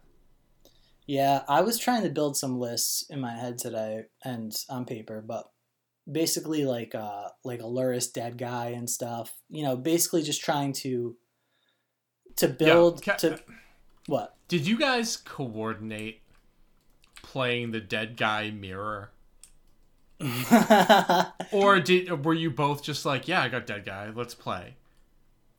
yeah. 1.07 1.43
I 1.49 1.61
was 1.61 1.79
trying 1.79 2.03
to 2.05 2.11
build 2.11 2.37
some 2.37 2.59
lists 2.59 3.05
in 3.11 3.21
my 3.21 3.33
head 3.37 3.59
today 3.59 4.05
and 4.25 4.53
on 4.71 4.85
paper, 4.87 5.23
but 5.27 5.51
basically 6.11 6.65
like 6.65 6.95
uh 6.95 7.29
like 7.45 7.61
a 7.61 7.65
Lurrus 7.65 8.13
dead 8.13 8.37
guy 8.39 8.69
and 8.69 8.89
stuff. 8.89 9.35
You 9.49 9.65
know, 9.65 9.77
basically 9.77 10.23
just 10.23 10.43
trying 10.43 10.73
to 10.75 11.17
to 12.37 12.49
build 12.49 13.03
ca- 13.03 13.17
to 13.17 13.41
what 14.07 14.35
Did 14.49 14.67
you 14.67 14.79
guys 14.79 15.17
coordinate 15.17 16.21
playing 17.23 17.71
the 17.71 17.81
dead 17.81 18.17
guy 18.17 18.51
mirror? 18.51 19.11
Or 21.53 21.81
did 21.81 22.25
were 22.25 22.35
you 22.35 22.51
both 22.51 22.83
just 22.83 23.05
like, 23.05 23.29
yeah, 23.29 23.43
I 23.43 23.49
got 23.49 23.67
dead 23.67 23.85
guy, 23.85 24.11
let's 24.15 24.35
play? 24.35 24.77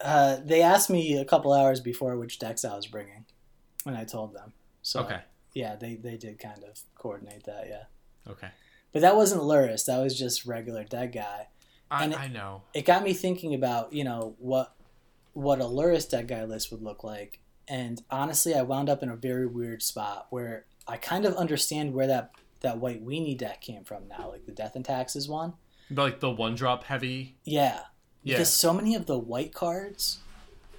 uh, 0.02 0.38
they 0.44 0.62
asked 0.62 0.90
me 0.90 1.18
a 1.18 1.24
couple 1.26 1.54
hours 1.54 1.80
before 1.80 2.18
which 2.18 2.38
decks 2.38 2.66
I 2.66 2.76
was 2.76 2.86
bringing, 2.86 3.26
and 3.86 3.96
I 3.98 4.04
told 4.04 4.34
them. 4.34 4.52
So 4.82 5.02
Okay. 5.02 5.22
yeah, 5.54 5.76
they 5.78 5.96
they 5.96 6.18
did 6.18 6.38
kind 6.38 6.64
of 6.64 6.82
coordinate 6.96 7.46
that. 7.46 7.68
Yeah, 7.70 7.84
Okay. 8.32 8.50
but 8.92 9.02
that 9.02 9.16
wasn't 9.16 9.42
Lurrus. 9.44 9.86
That 9.86 10.00
was 10.00 10.18
just 10.18 10.46
regular 10.46 10.84
dead 10.84 11.14
guy. 11.14 11.48
I, 11.90 12.08
it- 12.08 12.20
I 12.20 12.28
know. 12.28 12.64
It 12.74 12.86
got 12.86 13.04
me 13.04 13.14
thinking 13.14 13.54
about 13.54 13.94
you 13.94 14.04
know 14.04 14.36
what 14.38 14.75
what 15.36 15.60
a 15.62 15.66
Lurrus 15.66 16.10
deck 16.10 16.28
guy 16.28 16.44
list 16.46 16.72
would 16.72 16.82
look 16.82 17.04
like, 17.04 17.40
and 17.68 18.02
honestly, 18.10 18.56
I 18.56 18.64
wound 18.64 18.90
up 18.90 19.04
in 19.04 19.10
a 19.10 19.16
very 19.16 19.46
weird 19.46 19.84
spot 19.84 20.28
where 20.32 20.66
I 20.88 20.98
kind 20.98 21.26
of 21.26 21.36
understand 21.36 21.94
where 21.94 22.08
that 22.08 22.32
that 22.62 22.80
white 22.80 23.06
weenie 23.06 23.38
deck 23.38 23.62
came 23.62 23.84
from 23.84 24.08
now, 24.08 24.30
like 24.32 24.46
the 24.48 24.52
Death 24.52 24.76
and 24.76 24.84
Taxes 24.86 25.28
one. 25.30 25.54
Like 25.92 26.20
the 26.20 26.32
one 26.32 26.56
drop 26.56 26.86
heavy. 26.86 27.36
Yeah, 27.44 27.82
Yeah. 28.24 28.36
because 28.36 28.52
so 28.52 28.74
many 28.74 28.96
of 28.96 29.06
the 29.06 29.20
white 29.20 29.54
cards 29.54 30.20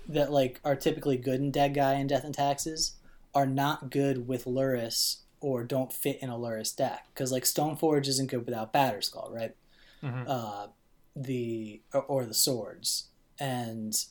that 0.09 0.33
like 0.33 0.59
are 0.65 0.75
typically 0.75 1.17
good 1.17 1.39
in 1.41 1.51
Dead 1.53 1.75
Guy 1.75 1.93
and 1.95 2.09
Death 2.09 2.25
and 2.25 2.35
Taxes 2.35 2.95
are 3.35 3.47
not 3.47 3.91
good 3.91 4.27
with 4.27 4.47
Lurrus 4.47 5.19
or 5.41 5.63
don't 5.65 5.93
fit 5.93 6.19
in 6.23 6.31
a 6.31 6.37
Lurrus 6.39 6.75
deck 6.75 7.07
because 7.13 7.31
like 7.31 7.45
Stoneforge 7.45 8.09
isn't 8.09 8.31
good 8.31 8.47
without 8.47 8.73
Batterskull, 8.73 9.31
right? 9.31 9.55
Mhm. 10.03 10.25
Uh, 10.27 10.69
the 11.15 11.83
or, 11.93 12.03
or 12.03 12.25
the 12.25 12.35
swords 12.35 13.09
and 13.39 14.05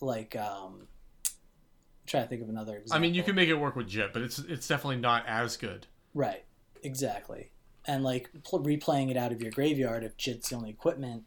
like 0.00 0.36
um, 0.36 0.86
try 2.06 2.22
to 2.22 2.26
think 2.26 2.42
of 2.42 2.48
another 2.48 2.76
example. 2.76 2.96
I 2.96 2.98
mean, 2.98 3.14
you 3.14 3.22
can 3.22 3.34
make 3.34 3.48
it 3.48 3.54
work 3.54 3.76
with 3.76 3.88
Jit, 3.88 4.12
but 4.12 4.22
it's 4.22 4.38
it's 4.38 4.68
definitely 4.68 4.96
not 4.96 5.24
as 5.26 5.56
good. 5.56 5.86
Right, 6.14 6.44
exactly. 6.82 7.50
And 7.86 8.02
like 8.02 8.30
pl- 8.44 8.64
replaying 8.64 9.10
it 9.10 9.16
out 9.16 9.32
of 9.32 9.40
your 9.40 9.52
graveyard 9.52 10.02
if 10.02 10.16
Jit's 10.16 10.48
the 10.48 10.56
only 10.56 10.70
equipment 10.70 11.24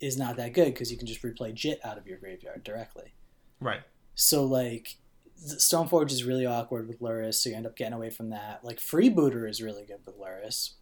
is 0.00 0.16
not 0.16 0.36
that 0.36 0.52
good 0.52 0.66
because 0.66 0.90
you 0.90 0.98
can 0.98 1.06
just 1.06 1.22
replay 1.22 1.54
Jit 1.54 1.80
out 1.84 1.98
of 1.98 2.06
your 2.06 2.18
graveyard 2.18 2.64
directly. 2.64 3.14
Right. 3.60 3.82
So 4.14 4.44
like 4.44 4.96
Stoneforge 5.40 6.12
is 6.12 6.24
really 6.24 6.46
awkward 6.46 6.88
with 6.88 7.00
Lurrus, 7.00 7.34
so 7.34 7.50
you 7.50 7.56
end 7.56 7.66
up 7.66 7.76
getting 7.76 7.94
away 7.94 8.10
from 8.10 8.30
that. 8.30 8.60
Like 8.64 8.78
Freebooter 8.78 9.48
is 9.48 9.62
really 9.62 9.84
good 9.84 10.00
with 10.06 10.18
Lurrus, 10.18 10.74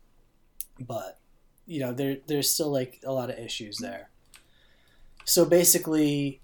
but 0.78 1.18
you 1.66 1.80
know 1.80 1.92
there 1.92 2.18
there's 2.26 2.50
still 2.50 2.70
like 2.70 3.00
a 3.04 3.12
lot 3.12 3.30
of 3.30 3.38
issues 3.38 3.78
there. 3.78 4.10
So 5.24 5.44
basically, 5.44 6.40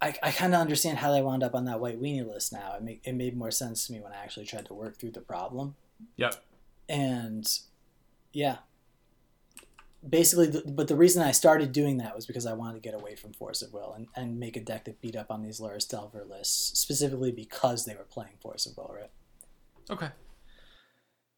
I, 0.00 0.14
I 0.22 0.30
kind 0.30 0.54
of 0.54 0.60
understand 0.60 0.98
how 0.98 1.10
they 1.12 1.22
wound 1.22 1.42
up 1.42 1.54
on 1.54 1.64
that 1.64 1.80
white 1.80 2.00
weenie 2.00 2.26
list 2.26 2.52
now. 2.52 2.74
It 2.76 2.82
make, 2.82 3.00
it 3.04 3.14
made 3.14 3.36
more 3.36 3.50
sense 3.50 3.86
to 3.86 3.92
me 3.92 4.00
when 4.00 4.12
I 4.12 4.16
actually 4.16 4.46
tried 4.46 4.66
to 4.66 4.74
work 4.74 4.98
through 4.98 5.12
the 5.12 5.20
problem 5.20 5.74
Yep. 6.16 6.34
and 6.90 7.46
yeah 8.34 8.58
basically 10.06 10.46
the, 10.46 10.62
but 10.66 10.88
the 10.88 10.94
reason 10.94 11.22
i 11.22 11.32
started 11.32 11.72
doing 11.72 11.96
that 11.96 12.14
was 12.14 12.26
because 12.26 12.44
i 12.44 12.52
wanted 12.52 12.74
to 12.74 12.80
get 12.80 12.94
away 12.94 13.14
from 13.16 13.32
force 13.32 13.62
of 13.62 13.72
will 13.72 13.94
and, 13.94 14.06
and 14.14 14.38
make 14.38 14.56
a 14.56 14.60
deck 14.60 14.84
that 14.84 15.00
beat 15.00 15.16
up 15.16 15.30
on 15.30 15.42
these 15.42 15.58
Lurrus 15.58 15.88
delver 15.88 16.24
lists 16.28 16.78
specifically 16.78 17.32
because 17.32 17.86
they 17.86 17.94
were 17.94 18.04
playing 18.04 18.34
force 18.42 18.66
of 18.66 18.76
will 18.76 18.94
right 18.94 19.10
Okay. 19.90 20.08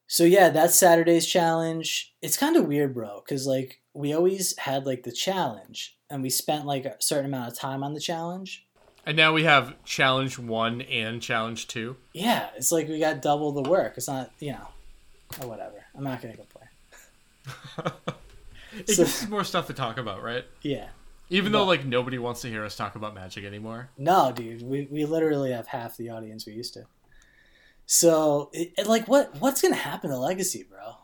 so 0.09 0.25
yeah 0.25 0.49
that's 0.51 0.75
saturday's 0.75 1.27
challenge 1.27 2.15
it's 2.21 2.37
kind 2.37 2.57
of 2.57 2.67
weird 2.67 2.95
bro 2.95 3.23
because 3.25 3.47
like 3.47 3.81
we 3.95 4.13
always 4.13 4.59
had 4.59 4.85
like 4.87 5.05
the 5.05 5.13
challenge 5.13 5.98
and 6.11 6.23
we 6.23 6.31
spent 6.31 6.67
like 6.67 6.85
a 6.85 6.97
certain 7.01 7.27
amount 7.27 7.53
of 7.53 7.59
time 7.59 7.83
on 7.83 7.95
the 7.95 8.01
challenge 8.01 8.67
And 9.07 9.17
now 9.17 9.33
we 9.33 9.45
have 9.45 9.75
challenge 9.85 10.39
one 10.39 10.81
and 10.83 11.21
challenge 11.23 11.69
two. 11.69 11.97
yeah 12.13 12.49
it's 12.57 12.73
like 12.73 12.89
we 12.89 12.99
got 12.99 13.23
double 13.23 13.53
the 13.53 13.69
work 13.69 13.95
it's 13.97 14.09
not 14.09 14.31
you 14.41 14.53
know 14.53 14.69
or 15.41 15.49
whatever 15.49 15.85
i'm 15.97 16.05
not 16.05 16.21
gonna 16.23 16.37
complain 16.37 16.69
it 18.73 18.89
So- 18.89 19.05
gives 19.05 19.29
more 19.29 19.45
stuff 19.45 19.67
to 19.69 19.73
talk 19.75 19.99
about, 19.99 20.23
right? 20.23 20.45
yeah 20.63 20.89
Even 21.31 21.53
though 21.53 21.65
like 21.65 21.85
nobody 21.85 22.19
wants 22.19 22.41
to 22.43 22.49
hear 22.49 22.65
us 22.65 22.77
talk 22.77 22.95
about 22.97 23.15
magic 23.15 23.45
anymore. 23.45 23.91
No, 23.99 24.33
dude, 24.33 24.63
we, 24.63 24.89
we 24.91 25.05
literally 25.05 25.53
have 25.53 25.67
half 25.67 25.97
the 25.99 26.09
audience 26.11 26.47
we 26.47 26.53
used 26.55 26.73
to. 26.75 26.85
So, 27.87 28.51
it, 28.53 28.73
it- 28.79 28.87
like, 28.87 29.09
what 29.09 29.35
what's 29.41 29.61
gonna 29.63 29.75
happen 29.75 30.11
to 30.11 30.19
Legacy, 30.19 30.65
bro? 30.69 30.95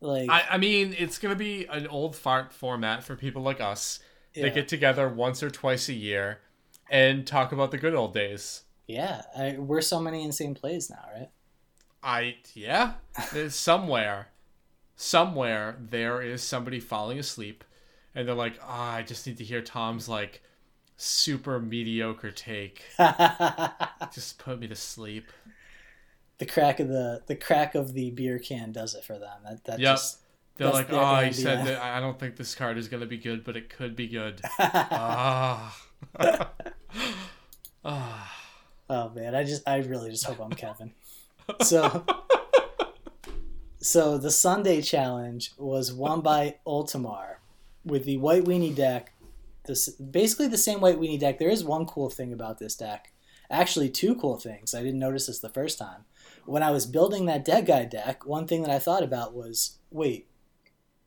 Like, 0.00 0.30
I, 0.30 0.44
I 0.50 0.58
mean, 0.58 0.94
it's 0.98 1.18
gonna 1.18 1.34
be 1.34 1.66
an 1.66 1.86
old 1.86 2.14
fart 2.16 2.52
format 2.52 3.02
for 3.02 3.16
people 3.16 3.42
like 3.42 3.60
us 3.60 4.00
yeah, 4.34 4.44
that 4.44 4.54
get 4.54 4.68
together 4.68 5.08
once 5.08 5.42
or 5.42 5.50
twice 5.50 5.88
a 5.88 5.94
year 5.94 6.40
and 6.90 7.26
talk 7.26 7.52
about 7.52 7.70
the 7.70 7.78
good 7.78 7.94
old 7.94 8.14
days. 8.14 8.62
yeah, 8.86 9.22
I, 9.36 9.56
we're 9.58 9.80
so 9.80 10.00
many 10.00 10.24
insane 10.24 10.54
plays 10.54 10.90
now, 10.90 11.04
right? 11.14 11.30
I 12.02 12.36
yeah, 12.54 12.94
there's 13.32 13.56
somewhere, 13.56 14.28
somewhere 14.96 15.76
there 15.80 16.22
is 16.22 16.42
somebody 16.42 16.80
falling 16.80 17.18
asleep, 17.18 17.64
and 18.14 18.26
they're 18.26 18.34
like, 18.34 18.58
ah, 18.62 18.94
I 18.94 19.02
just 19.02 19.26
need 19.26 19.38
to 19.38 19.44
hear 19.44 19.62
Tom's 19.62 20.08
like 20.08 20.42
super 20.98 21.60
mediocre 21.60 22.30
take. 22.30 22.82
Just 24.12 24.38
put 24.38 24.60
me 24.60 24.66
to 24.66 24.74
sleep. 24.74 25.26
The 26.38 26.46
crack 26.46 26.80
of 26.80 26.88
the 26.88 27.22
the 27.26 27.36
crack 27.36 27.74
of 27.74 27.92
the 27.94 28.10
beer 28.10 28.38
can 28.38 28.72
does 28.72 28.94
it 28.94 29.04
for 29.04 29.18
them. 29.18 29.38
That 29.44 29.64
that 29.64 29.78
Yep. 29.80 29.92
just 29.94 30.18
They're 30.56 30.70
like, 30.70 30.92
oh, 30.92 30.98
he 30.98 31.04
idea." 31.26 31.32
said 31.32 31.66
that 31.66 31.80
I 31.82 32.00
don't 32.00 32.18
think 32.18 32.36
this 32.36 32.54
card 32.54 32.78
is 32.78 32.88
gonna 32.88 33.06
be 33.06 33.18
good, 33.18 33.44
but 33.44 33.56
it 33.56 33.68
could 33.70 33.94
be 33.96 34.06
good. 34.08 34.40
Ah. 34.58 35.76
Ah. 37.84 38.34
Oh 38.90 39.10
man, 39.10 39.34
I 39.34 39.44
just 39.44 39.66
I 39.68 39.76
really 39.78 40.10
just 40.10 40.24
hope 40.24 40.40
I'm 40.40 40.50
Kevin. 40.52 40.92
So 41.62 42.04
So 43.80 44.18
the 44.18 44.30
Sunday 44.30 44.82
challenge 44.82 45.52
was 45.56 45.92
won 45.94 46.20
by 46.20 46.56
Ultimar 46.66 47.40
with 47.84 48.04
the 48.04 48.16
white 48.18 48.44
weenie 48.44 48.74
deck. 48.74 49.14
This 49.64 49.88
basically 49.90 50.48
the 50.48 50.58
same 50.58 50.80
white 50.80 50.98
weenie 50.98 51.18
deck. 51.18 51.38
There 51.38 51.48
is 51.48 51.64
one 51.64 51.86
cool 51.86 52.10
thing 52.10 52.32
about 52.32 52.58
this 52.58 52.74
deck. 52.74 53.12
Actually, 53.50 53.88
two 53.88 54.14
cool 54.16 54.36
things. 54.36 54.74
I 54.74 54.82
didn't 54.82 54.98
notice 54.98 55.26
this 55.26 55.38
the 55.38 55.48
first 55.48 55.78
time. 55.78 56.04
When 56.48 56.62
I 56.62 56.70
was 56.70 56.86
building 56.86 57.26
that 57.26 57.44
dead 57.44 57.66
guy 57.66 57.84
deck, 57.84 58.24
one 58.24 58.46
thing 58.46 58.62
that 58.62 58.70
I 58.70 58.78
thought 58.78 59.02
about 59.02 59.34
was, 59.34 59.78
wait, 59.90 60.26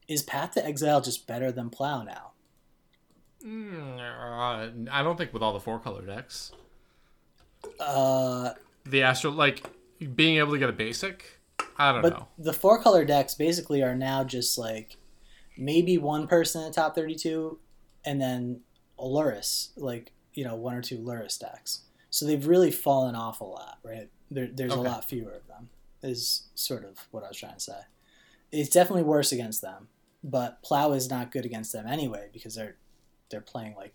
is 0.07 0.21
Path 0.21 0.51
to 0.53 0.65
Exile 0.65 1.01
just 1.01 1.25
better 1.25 1.51
than 1.51 1.69
Plow 1.71 2.03
now? 2.03 2.31
Mm, 3.43 3.97
uh, 3.99 4.91
I 4.91 5.01
don't 5.01 5.17
think 5.17 5.33
with 5.33 5.41
all 5.41 5.53
the 5.53 5.59
four 5.59 5.79
color 5.79 6.05
decks, 6.05 6.51
Uh, 7.79 8.51
the 8.85 9.01
Astro 9.01 9.31
like 9.31 9.65
being 10.15 10.37
able 10.37 10.51
to 10.53 10.59
get 10.59 10.69
a 10.69 10.73
basic. 10.73 11.39
I 11.77 11.91
don't 11.91 12.01
But 12.03 12.13
know. 12.13 12.27
the 12.37 12.53
four 12.53 12.81
color 12.81 13.03
decks 13.05 13.33
basically 13.33 13.81
are 13.81 13.95
now 13.95 14.23
just 14.23 14.57
like 14.57 14.97
maybe 15.57 15.97
one 15.97 16.27
person 16.27 16.61
in 16.61 16.67
the 16.67 16.73
top 16.73 16.95
32 16.95 17.59
and 18.05 18.21
then 18.21 18.61
a 18.99 19.03
Lurrus, 19.05 19.69
like, 19.75 20.11
you 20.33 20.43
know, 20.43 20.55
one 20.55 20.75
or 20.75 20.81
two 20.81 20.99
Lurrus 20.99 21.39
decks. 21.39 21.81
So 22.11 22.25
they've 22.25 22.45
really 22.45 22.71
fallen 22.71 23.15
off 23.15 23.41
a 23.41 23.45
lot, 23.45 23.79
right? 23.83 24.09
There, 24.31 24.47
there's 24.51 24.73
a 24.73 24.79
lot 24.79 25.03
fewer 25.05 25.31
of 25.33 25.45
them, 25.47 25.69
is 26.01 26.47
sort 26.55 26.83
of 26.85 27.07
what 27.11 27.23
I 27.23 27.27
was 27.27 27.37
trying 27.37 27.55
to 27.55 27.59
say. 27.59 27.77
It's 28.51 28.69
definitely 28.69 29.03
worse 29.03 29.31
against 29.31 29.61
them, 29.61 29.89
but 30.23 30.63
Plow 30.63 30.93
is 30.93 31.09
not 31.09 31.31
good 31.31 31.45
against 31.45 31.71
them 31.73 31.85
anyway 31.85 32.29
because 32.33 32.55
they're 32.55 32.77
they're 33.29 33.41
playing 33.41 33.75
like 33.75 33.93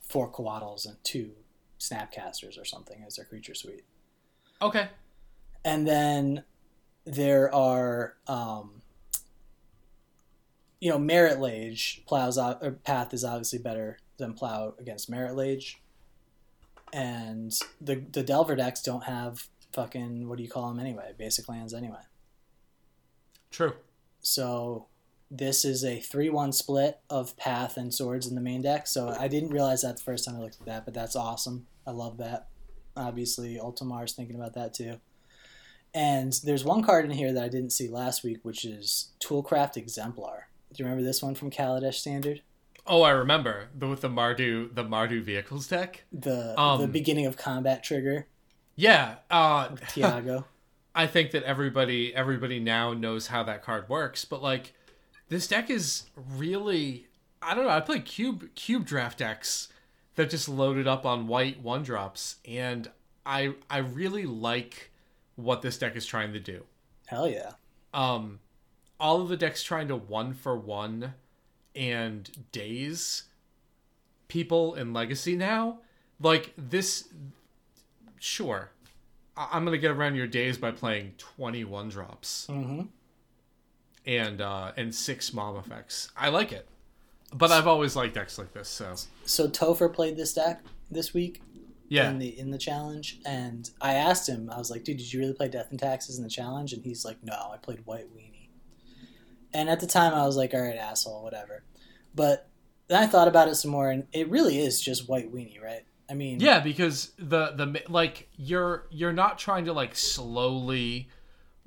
four 0.00 0.30
Coatls 0.30 0.86
and 0.86 0.96
two 1.04 1.32
Snapcasters 1.78 2.58
or 2.60 2.64
something 2.64 3.02
as 3.06 3.16
their 3.16 3.24
creature 3.26 3.54
suite 3.54 3.84
Okay. 4.62 4.88
and 5.64 5.86
then 5.86 6.44
there 7.06 7.54
are 7.54 8.16
um, 8.26 8.82
you 10.80 10.90
know 10.90 10.98
Marit 10.98 11.40
Lage 11.40 12.02
plows 12.06 12.38
o- 12.38 12.58
or 12.60 12.72
path 12.72 13.12
is 13.14 13.24
obviously 13.24 13.58
better 13.58 13.98
than 14.18 14.34
plow 14.34 14.74
against 14.78 15.10
Marit 15.10 15.34
Lage 15.34 15.80
and 16.92 17.58
the 17.80 17.96
the 18.12 18.22
delver 18.22 18.54
decks 18.56 18.82
don't 18.82 19.04
have 19.04 19.48
fucking 19.74 20.28
what 20.28 20.38
do 20.38 20.42
you 20.44 20.48
call 20.50 20.68
them 20.68 20.80
anyway? 20.80 21.12
Basic 21.18 21.48
lands 21.48 21.74
anyway. 21.74 22.00
True. 23.50 23.74
so 24.20 24.86
this 25.30 25.64
is 25.64 25.84
a 25.84 25.98
3-1 26.00 26.52
split 26.54 27.00
of 27.10 27.36
path 27.36 27.76
and 27.76 27.92
swords 27.92 28.26
in 28.26 28.34
the 28.34 28.40
main 28.40 28.62
deck. 28.62 28.86
So 28.86 29.08
i 29.18 29.26
didn't 29.28 29.50
realize 29.50 29.82
that 29.82 29.96
the 29.96 30.02
first 30.02 30.24
time 30.24 30.36
i 30.36 30.38
looked 30.38 30.60
at 30.60 30.66
that 30.66 30.84
but 30.84 30.94
that's 30.94 31.16
awesome. 31.16 31.66
I 31.86 31.90
love 31.90 32.18
that. 32.18 32.48
Obviously 32.96 33.58
ultimar's 33.58 34.12
thinking 34.12 34.36
about 34.36 34.54
that 34.54 34.74
too. 34.74 35.00
And 35.92 36.32
there's 36.44 36.64
one 36.64 36.82
card 36.82 37.04
in 37.04 37.10
here 37.12 37.32
that 37.32 37.44
i 37.44 37.48
didn't 37.48 37.70
see 37.70 37.88
last 37.88 38.22
week 38.24 38.38
which 38.42 38.64
is 38.64 39.12
toolcraft 39.20 39.76
exemplar. 39.76 40.48
Do 40.72 40.82
you 40.82 40.84
remember 40.88 41.04
this 41.04 41.22
one 41.22 41.34
from 41.34 41.50
kaladesh 41.50 41.94
standard? 41.94 42.42
Oh, 42.86 43.00
I 43.02 43.10
remember. 43.10 43.68
The 43.78 43.88
with 43.88 44.02
the 44.02 44.08
Mardu 44.10 44.74
the 44.74 44.84
Mardu 44.84 45.22
vehicles 45.22 45.66
deck. 45.68 46.04
the 46.12 46.54
the 46.56 46.60
Um, 46.60 46.90
beginning 46.90 47.26
of 47.26 47.36
combat 47.36 47.82
trigger 47.82 48.26
Yeah. 48.76 49.16
Uh, 49.30 49.68
tiago 49.88 50.44
I 50.94 51.06
think 51.06 51.32
that 51.32 51.42
everybody 51.42 52.14
everybody 52.14 52.60
now 52.60 52.92
knows 52.92 53.26
how 53.28 53.42
that 53.44 53.62
card 53.62 53.88
works, 53.88 54.24
but 54.24 54.42
like 54.42 54.74
this 55.28 55.48
deck 55.48 55.70
is 55.70 56.04
really 56.36 57.06
I 57.42 57.54
don't 57.54 57.64
know. 57.64 57.70
I 57.70 57.80
play 57.80 58.00
cube 58.00 58.54
cube 58.54 58.86
draft 58.86 59.18
decks 59.18 59.68
that 60.14 60.30
just 60.30 60.48
loaded 60.48 60.86
up 60.86 61.04
on 61.04 61.26
white 61.26 61.60
one 61.60 61.82
drops, 61.82 62.36
and 62.46 62.90
I 63.26 63.54
I 63.68 63.78
really 63.78 64.24
like 64.24 64.90
what 65.36 65.62
this 65.62 65.78
deck 65.78 65.96
is 65.96 66.06
trying 66.06 66.32
to 66.32 66.40
do. 66.40 66.62
hell 67.06 67.28
yeah 67.28 67.52
Um, 67.92 68.38
all 69.00 69.20
of 69.20 69.28
the 69.28 69.36
decks 69.36 69.62
trying 69.64 69.88
to 69.88 69.96
one 69.96 70.32
for 70.32 70.56
one 70.56 71.14
and 71.74 72.30
Daze 72.52 73.24
people 74.28 74.74
in 74.74 74.92
Legacy 74.92 75.34
now. 75.34 75.78
Like 76.20 76.52
this, 76.56 77.08
sure. 78.24 78.70
I- 79.36 79.48
I'm 79.52 79.64
gonna 79.64 79.78
get 79.78 79.90
around 79.90 80.16
your 80.16 80.26
Daze 80.26 80.58
by 80.58 80.70
playing 80.70 81.14
21 81.18 81.88
drops 81.88 82.46
mm-hmm. 82.50 82.82
and 84.06 84.40
uh, 84.40 84.72
and 84.76 84.94
six 84.94 85.32
mom 85.32 85.56
effects. 85.56 86.10
I 86.16 86.28
like 86.28 86.52
it, 86.52 86.66
but 87.32 87.50
I've 87.50 87.66
always 87.66 87.96
liked 87.96 88.14
decks 88.14 88.38
like 88.38 88.52
this. 88.52 88.68
So 88.68 88.94
so 89.24 89.48
topher 89.48 89.92
played 89.92 90.16
this 90.16 90.32
deck 90.32 90.62
this 90.90 91.12
week 91.12 91.42
yeah, 91.88 92.10
in 92.10 92.18
the 92.18 92.38
in 92.38 92.50
the 92.50 92.58
challenge, 92.58 93.18
and 93.26 93.70
I 93.80 93.94
asked 93.94 94.28
him, 94.28 94.50
I 94.50 94.58
was 94.58 94.70
like, 94.70 94.84
"Dude, 94.84 94.96
did 94.96 95.12
you 95.12 95.20
really 95.20 95.34
play 95.34 95.48
Death 95.48 95.68
and 95.70 95.78
Taxes 95.78 96.16
in 96.16 96.24
the 96.24 96.30
challenge?" 96.30 96.72
And 96.72 96.82
he's 96.82 97.04
like, 97.04 97.22
"No, 97.22 97.50
I 97.52 97.56
played 97.58 97.84
White 97.84 98.14
Weenie." 98.16 98.48
And 99.52 99.68
at 99.68 99.80
the 99.80 99.86
time, 99.86 100.14
I 100.14 100.26
was 100.26 100.36
like, 100.36 100.54
"All 100.54 100.62
right, 100.62 100.76
asshole, 100.76 101.22
whatever." 101.22 101.62
But 102.14 102.48
then 102.88 103.02
I 103.02 103.06
thought 103.06 103.28
about 103.28 103.48
it 103.48 103.56
some 103.56 103.70
more, 103.70 103.90
and 103.90 104.06
it 104.12 104.30
really 104.30 104.58
is 104.58 104.80
just 104.80 105.08
white 105.08 105.32
weenie, 105.32 105.62
right? 105.62 105.84
I 106.10 106.14
mean, 106.14 106.40
Yeah, 106.40 106.60
because 106.60 107.12
the 107.18 107.52
the 107.52 107.82
like 107.88 108.28
you're 108.36 108.86
you're 108.90 109.12
not 109.12 109.38
trying 109.38 109.64
to 109.66 109.72
like 109.72 109.96
slowly 109.96 111.08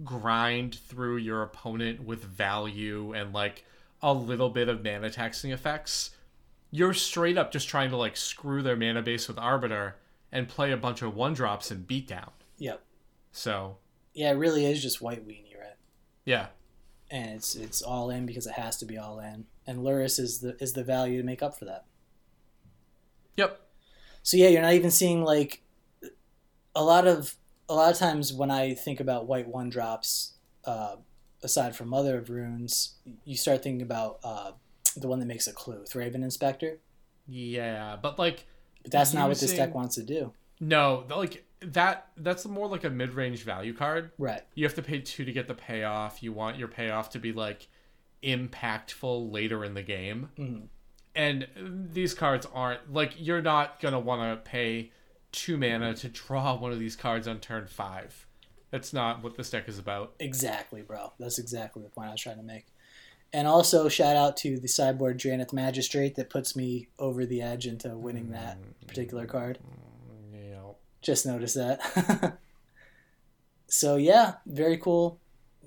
grind 0.04 0.76
through 0.76 1.18
your 1.18 1.42
opponent 1.42 2.04
with 2.04 2.24
value 2.24 3.14
and 3.14 3.34
like 3.34 3.66
a 4.02 4.14
little 4.14 4.50
bit 4.50 4.70
of 4.70 4.84
mana 4.84 5.10
taxing 5.10 5.52
effects. 5.52 6.12
You're 6.70 6.94
straight 6.94 7.38
up 7.38 7.52
just 7.52 7.68
trying 7.68 7.90
to 7.90 7.98
like 7.98 8.16
screw 8.16 8.62
their 8.62 8.76
mana 8.76 9.02
base 9.02 9.28
with 9.28 9.40
Arbiter 9.40 9.96
and 10.32 10.48
play 10.48 10.72
a 10.72 10.78
bunch 10.78 11.02
of 11.02 11.16
one 11.16 11.34
drops 11.34 11.72
and 11.72 11.88
beat 11.88 12.08
down. 12.08 12.30
Yep. 12.60 12.84
So 13.32 13.78
Yeah, 14.14 14.32
it 14.32 14.36
really 14.36 14.66
is 14.66 14.82
just 14.84 15.02
white 15.02 15.26
weenie, 15.28 15.58
right? 15.60 15.76
yeah, 16.26 16.48
And 17.10 17.32
it's 17.32 17.56
it's 17.56 17.82
all 17.82 18.10
in 18.12 18.26
because 18.28 18.46
it 18.46 18.54
has 18.54 18.78
to 18.78 18.86
be 18.86 18.98
all 18.98 19.20
in, 19.20 19.46
and 19.66 19.80
Lurrus 19.80 20.20
is 20.20 20.40
the 20.42 20.56
is 20.62 20.74
the 20.74 20.84
value 20.84 21.18
to 21.20 21.26
make 21.26 21.42
up 21.42 21.58
for 21.58 21.66
that. 21.66 21.86
yep, 23.36 23.62
So 24.28 24.36
yeah, 24.36 24.50
you're 24.50 24.62
not 24.62 24.74
even 24.74 24.92
seeing 24.92 25.24
like 25.24 25.62
a 26.76 26.84
lot 26.84 27.08
of 27.08 27.34
a 27.70 27.74
lot 27.74 27.90
of 27.94 27.98
times 27.98 28.34
when 28.34 28.52
I 28.52 28.74
think 28.74 29.00
about 29.00 29.26
white 29.26 29.48
one 29.48 29.70
drops, 29.70 30.34
uh, 30.66 30.98
aside 31.42 31.78
from 31.78 31.88
Mother 31.88 32.18
of 32.18 32.30
Runes, 32.30 32.96
you 33.24 33.38
start 33.38 33.64
thinking 33.64 33.82
about 33.82 34.20
uh, 34.26 34.52
the 34.98 35.08
one 35.08 35.20
that 35.20 35.28
makes 35.28 35.48
a 35.48 35.54
clue, 35.54 35.86
Thraben 35.90 36.24
Inspector. 36.26 36.78
yeah. 37.26 37.96
But 38.02 38.20
like 38.20 38.46
But 38.84 38.92
that's 38.92 39.14
not 39.14 39.30
what 39.30 39.40
this 39.40 39.54
deck 39.54 39.74
wants 39.74 39.96
to 39.96 40.04
do. 40.04 40.34
no, 40.60 41.06
like 41.10 41.46
that 41.62 42.10
that's 42.18 42.46
more 42.46 42.68
like 42.68 42.84
a 42.84 42.90
mid 42.90 43.14
range 43.14 43.44
value 43.44 43.74
card. 43.74 44.12
Right. 44.18 44.42
you 44.56 44.66
have 44.66 44.76
to 44.76 44.82
pay 44.82 45.00
two 45.00 45.24
to 45.24 45.32
get 45.32 45.48
the 45.48 45.56
payoff. 45.56 46.22
You 46.22 46.34
want 46.34 46.58
your 46.58 46.68
payoff 46.68 47.12
to 47.12 47.20
be 47.20 47.32
like 47.32 47.70
impactful 48.22 49.32
later 49.32 49.64
in 49.64 49.74
the 49.74 49.84
game. 49.84 50.32
Mhm. 50.38 50.68
And 51.18 51.48
these 51.92 52.14
cards 52.14 52.48
aren't 52.54 52.94
like 52.94 53.16
you're 53.18 53.42
not 53.42 53.82
gonna 53.82 54.00
want 54.00 54.22
to 54.22 54.50
pay 54.50 54.92
two 55.32 55.58
mana 55.58 55.94
to 55.96 56.08
draw 56.10 56.56
one 56.60 56.72
of 56.72 56.80
these 56.80 56.96
cards 56.96 57.28
on 57.28 57.40
turn 57.40 57.68
five. 57.68 58.28
That's 58.70 58.94
not 58.94 59.24
what 59.24 59.36
this 59.36 59.50
deck 59.50 59.68
is 59.68 59.80
about. 59.80 60.14
Exactly, 60.20 60.82
bro. 60.82 61.14
That's 61.20 61.40
exactly 61.40 61.84
the 61.84 61.90
point 61.90 62.10
I 62.10 62.12
was 62.12 62.22
trying 62.22 62.38
to 62.38 62.44
make. 62.44 62.68
And 63.34 63.48
also, 63.48 63.90
shout 63.90 64.16
out 64.16 64.38
to 64.38 64.60
the 64.60 64.68
sideboard 64.68 65.20
Dranith 65.20 65.52
Magistrate 65.52 66.16
that 66.16 66.30
puts 66.30 66.56
me 66.56 66.88
over 66.98 67.26
the 67.26 67.42
edge 67.42 67.66
into 67.66 67.90
winning 67.98 68.32
that 68.32 68.58
particular 68.88 69.26
mm. 69.26 69.30
card. 69.30 69.60
Yeah. 70.34 70.72
Just 71.02 71.26
noticed 71.26 71.56
that. 71.56 72.38
so, 73.68 73.98
yeah, 73.98 74.36
very 74.46 74.78
cool. 74.78 75.20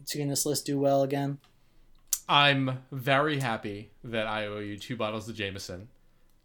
Seeing 0.04 0.28
this 0.28 0.46
list 0.46 0.64
do 0.66 0.78
well 0.78 1.02
again. 1.02 1.38
I'm 2.30 2.84
very 2.92 3.40
happy 3.40 3.90
that 4.04 4.28
I 4.28 4.46
owe 4.46 4.60
you 4.60 4.78
two 4.78 4.96
bottles 4.96 5.28
of 5.28 5.34
Jameson. 5.34 5.88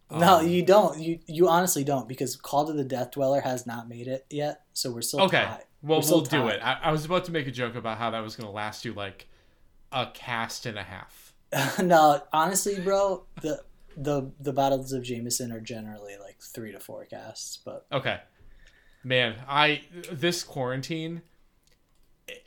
no, 0.10 0.40
Um, 0.40 0.48
you 0.48 0.64
don't. 0.66 1.00
You 1.00 1.20
you 1.28 1.48
honestly 1.48 1.84
don't 1.84 2.08
because 2.08 2.36
Call 2.36 2.66
to 2.66 2.74
the 2.74 2.84
Death 2.84 3.12
Dweller 3.12 3.42
has 3.42 3.68
not 3.68 3.88
made 3.88 4.08
it 4.08 4.26
yet. 4.32 4.64
So 4.74 4.92
we're 4.92 5.02
still 5.04 5.22
Okay. 5.22 5.44
tied. 5.44 5.64
Well, 5.84 6.02
we'll 6.02 6.22
do 6.22 6.48
it. 6.48 6.60
I, 6.64 6.80
I 6.86 6.92
was 6.92 7.06
about 7.06 7.26
to 7.26 7.32
make 7.32 7.46
a 7.46 7.52
joke 7.52 7.76
about 7.76 8.00
how 8.00 8.10
that 8.10 8.22
was 8.22 8.36
going 8.36 8.48
to 8.48 8.52
last 8.52 8.84
you 8.84 8.94
like 8.94 9.28
a 9.92 10.08
cast 10.12 10.66
and 10.66 10.80
a 10.80 10.84
half. 10.84 11.34
no, 11.84 12.20
honestly, 12.34 12.80
bro, 12.80 13.24
the 13.42 13.62
the 13.96 14.32
the 14.40 14.54
bottles 14.54 14.92
of 14.92 15.04
Jameson 15.04 15.52
are 15.52 15.60
generally 15.62 16.16
like 16.20 16.38
three 16.42 16.72
to 16.72 16.80
four 16.80 17.06
casts, 17.06 17.60
but 17.64 17.86
Okay. 17.92 18.20
Man, 19.04 19.36
I 19.48 19.84
this 20.12 20.44
quarantine 20.44 21.22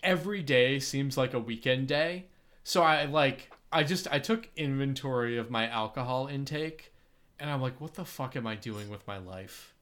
every 0.02 0.42
day 0.42 0.80
seems 0.80 1.16
like 1.16 1.34
a 1.34 1.38
weekend 1.38 1.86
day. 1.86 2.26
So 2.68 2.82
I 2.82 3.06
like 3.06 3.50
I 3.72 3.82
just 3.82 4.08
I 4.12 4.18
took 4.18 4.46
inventory 4.54 5.38
of 5.38 5.50
my 5.50 5.66
alcohol 5.68 6.26
intake 6.26 6.92
and 7.40 7.48
I'm 7.48 7.62
like 7.62 7.80
what 7.80 7.94
the 7.94 8.04
fuck 8.04 8.36
am 8.36 8.46
I 8.46 8.56
doing 8.56 8.90
with 8.90 9.06
my 9.06 9.16
life? 9.16 9.72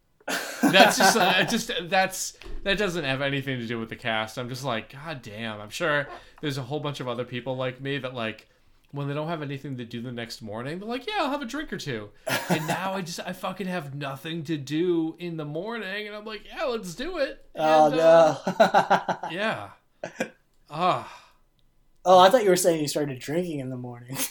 That's 0.63 0.97
just 0.97 1.17
uh, 1.17 1.43
just 1.47 1.73
that's 1.89 2.39
that 2.63 2.79
doesn't 2.79 3.03
have 3.03 3.23
anything 3.23 3.59
to 3.59 3.67
do 3.67 3.81
with 3.81 3.89
the 3.89 3.97
cast. 3.97 4.39
I'm 4.39 4.49
just 4.49 4.63
like 4.63 4.93
god 4.93 5.21
damn. 5.23 5.61
I'm 5.61 5.71
sure 5.71 6.09
there's 6.41 6.59
a 6.59 6.63
whole 6.63 6.79
bunch 6.79 7.01
of 7.01 7.09
other 7.09 7.25
people 7.25 7.57
like 7.57 7.81
me 7.81 7.99
that 7.99 8.15
like 8.15 8.47
when 8.93 9.09
they 9.09 9.15
don't 9.15 9.27
have 9.27 9.43
anything 9.43 9.77
to 9.79 9.85
do 9.85 10.01
the 10.01 10.13
next 10.13 10.41
morning, 10.41 10.79
they're 10.79 10.89
like, 10.89 11.09
"Yeah, 11.09 11.15
I'll 11.19 11.31
have 11.31 11.43
a 11.43 11.45
drink 11.45 11.73
or 11.73 11.79
two. 11.79 12.11
And 12.49 12.69
now 12.69 12.95
I 12.95 13.03
just 13.03 13.19
I 13.19 13.33
fucking 13.33 13.67
have 13.67 13.97
nothing 13.97 14.45
to 14.45 14.57
do 14.57 15.17
in 15.19 15.37
the 15.37 15.45
morning, 15.45 16.07
and 16.07 16.15
I'm 16.15 16.25
like, 16.25 16.43
"Yeah, 16.47 16.67
let's 16.67 16.95
do 16.95 17.19
it." 17.19 17.45
oh 17.57 17.87
And, 17.87 18.01
uh, 18.01 18.39
no. 18.61 19.29
yeah. 19.33 19.71
Ah. 20.71 21.26
Oh, 22.07 22.19
I 22.19 22.31
thought 22.31 22.45
you 22.45 22.49
were 22.51 22.57
saying 22.57 22.81
you 22.81 22.89
started 22.89 23.19
drinking 23.19 23.61
in 23.61 23.69
the 23.69 23.77
morning. 23.77 24.17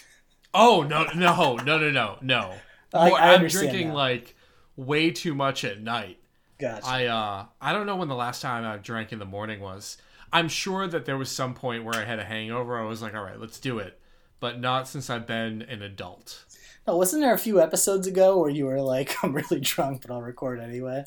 Oh 0.57 0.83
no 0.83 1.03
no 1.13 1.57
no 1.57 1.77
no 1.77 1.91
no 1.91 2.17
no. 2.21 2.53
I, 2.93 3.09
I 3.09 3.33
I'm 3.33 3.45
drinking 3.45 3.89
now. 3.89 3.95
like 3.95 4.37
way 4.77 5.11
too 5.11 5.35
much 5.35 5.65
at 5.65 5.81
night. 5.81 6.17
Gotcha. 6.57 6.87
I 6.87 7.05
uh 7.07 7.45
I 7.59 7.73
don't 7.73 7.85
know 7.85 7.97
when 7.97 8.07
the 8.07 8.15
last 8.15 8.41
time 8.41 8.63
I 8.63 8.77
drank 8.77 9.11
in 9.11 9.19
the 9.19 9.25
morning 9.25 9.59
was. 9.59 9.97
I'm 10.31 10.47
sure 10.47 10.87
that 10.87 11.03
there 11.03 11.17
was 11.17 11.29
some 11.29 11.55
point 11.55 11.83
where 11.83 11.95
I 11.95 12.05
had 12.05 12.19
a 12.19 12.23
hangover. 12.23 12.79
I 12.79 12.85
was 12.85 13.01
like, 13.01 13.13
all 13.13 13.23
right, 13.23 13.37
let's 13.37 13.59
do 13.59 13.79
it. 13.79 13.99
But 14.39 14.61
not 14.61 14.87
since 14.87 15.09
I've 15.09 15.27
been 15.27 15.61
an 15.63 15.81
adult. 15.81 16.45
Oh, 16.87 16.95
wasn't 16.95 17.23
there 17.23 17.33
a 17.33 17.37
few 17.37 17.61
episodes 17.61 18.07
ago 18.07 18.39
where 18.39 18.49
you 18.49 18.65
were 18.65 18.81
like, 18.81 19.13
"I'm 19.23 19.33
really 19.33 19.59
drunk, 19.59 20.03
but 20.03 20.11
I'll 20.11 20.21
record 20.21 20.61
anyway"? 20.61 21.03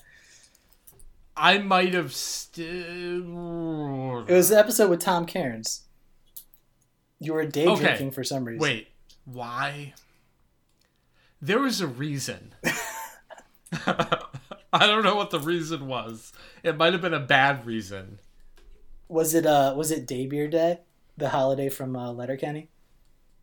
I 1.34 1.56
might 1.56 1.94
have 1.94 2.14
still. 2.14 2.66
It 4.28 4.34
was 4.34 4.50
the 4.50 4.58
episode 4.58 4.90
with 4.90 5.00
Tom 5.00 5.24
Cairns. 5.24 5.87
You 7.20 7.32
were 7.34 7.44
day 7.44 7.66
Okay. 7.66 7.80
drinking 7.80 8.10
for 8.12 8.22
some 8.24 8.44
reason. 8.44 8.60
Wait, 8.60 8.88
why? 9.24 9.94
There 11.40 11.58
was 11.58 11.80
a 11.80 11.86
reason. 11.86 12.54
I 14.72 14.86
don't 14.86 15.04
know 15.04 15.16
what 15.16 15.30
the 15.30 15.40
reason 15.40 15.86
was. 15.86 16.32
It 16.62 16.76
might 16.76 16.92
have 16.92 17.02
been 17.02 17.14
a 17.14 17.20
bad 17.20 17.66
reason. 17.66 18.20
Was 19.08 19.34
it 19.34 19.46
uh 19.46 19.74
was 19.76 19.90
it 19.90 20.06
Daybeer 20.06 20.50
Day, 20.50 20.80
the 21.16 21.30
holiday 21.30 21.68
from 21.68 21.96
uh, 21.96 22.12
Letterkenny? 22.12 22.68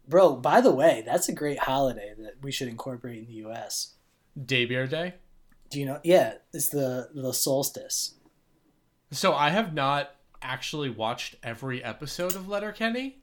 Bro, 0.07 0.37
by 0.37 0.61
the 0.61 0.71
way, 0.71 1.01
that's 1.05 1.27
a 1.29 1.33
great 1.33 1.59
holiday 1.59 2.13
that 2.19 2.35
we 2.41 2.51
should 2.51 2.67
incorporate 2.67 3.19
in 3.19 3.25
the 3.25 3.33
U.S. 3.33 3.95
Day 4.43 4.65
beer 4.65 4.85
day. 4.85 5.15
Do 5.71 5.79
you 5.79 5.85
know? 5.87 5.99
Yeah, 6.03 6.35
it's 6.53 6.69
the 6.69 7.09
the 7.13 7.33
solstice. 7.33 8.13
So 9.11 9.33
I 9.33 9.49
have 9.49 9.73
not 9.73 10.11
actually 10.41 10.89
watched 10.89 11.35
every 11.41 11.83
episode 11.83 12.35
of 12.35 12.47
Letterkenny. 12.47 13.17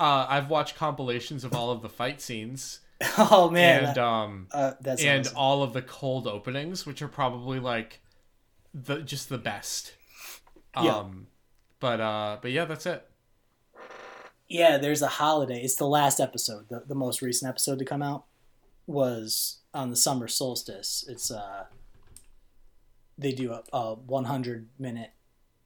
Uh, 0.00 0.26
I've 0.28 0.48
watched 0.48 0.74
compilations 0.76 1.44
of 1.44 1.54
all 1.54 1.70
of 1.70 1.82
the 1.82 1.88
fight 1.90 2.20
scenes 2.22 2.80
Oh 3.18 3.50
man, 3.50 3.84
and 3.84 3.98
um 3.98 4.46
uh, 4.52 4.72
that's 4.80 5.02
and 5.04 5.26
awesome. 5.26 5.36
all 5.36 5.62
of 5.62 5.72
the 5.74 5.82
cold 5.82 6.26
openings, 6.26 6.84
which 6.86 7.00
are 7.02 7.08
probably 7.08 7.60
like 7.60 8.00
the 8.74 8.98
just 9.02 9.28
the 9.28 9.38
best. 9.38 9.92
Um, 10.74 10.84
Yeah. 10.86 11.04
but 11.80 12.00
uh, 12.00 12.36
but 12.42 12.50
yeah, 12.52 12.64
that's 12.64 12.86
it. 12.86 13.06
yeah. 14.48 14.76
There's 14.78 15.02
a 15.02 15.08
holiday. 15.08 15.60
It's 15.62 15.76
the 15.76 15.86
last 15.86 16.20
episode. 16.20 16.68
The 16.68 16.82
the 16.86 16.94
most 16.94 17.22
recent 17.22 17.48
episode 17.48 17.78
to 17.78 17.84
come 17.84 18.02
out 18.02 18.24
was 18.86 19.58
on 19.72 19.90
the 19.90 19.96
summer 19.96 20.28
solstice. 20.28 21.04
It's 21.08 21.30
uh 21.30 21.64
they 23.18 23.32
do 23.32 23.52
a, 23.52 23.62
a 23.72 23.94
100 23.94 24.68
minute 24.78 25.10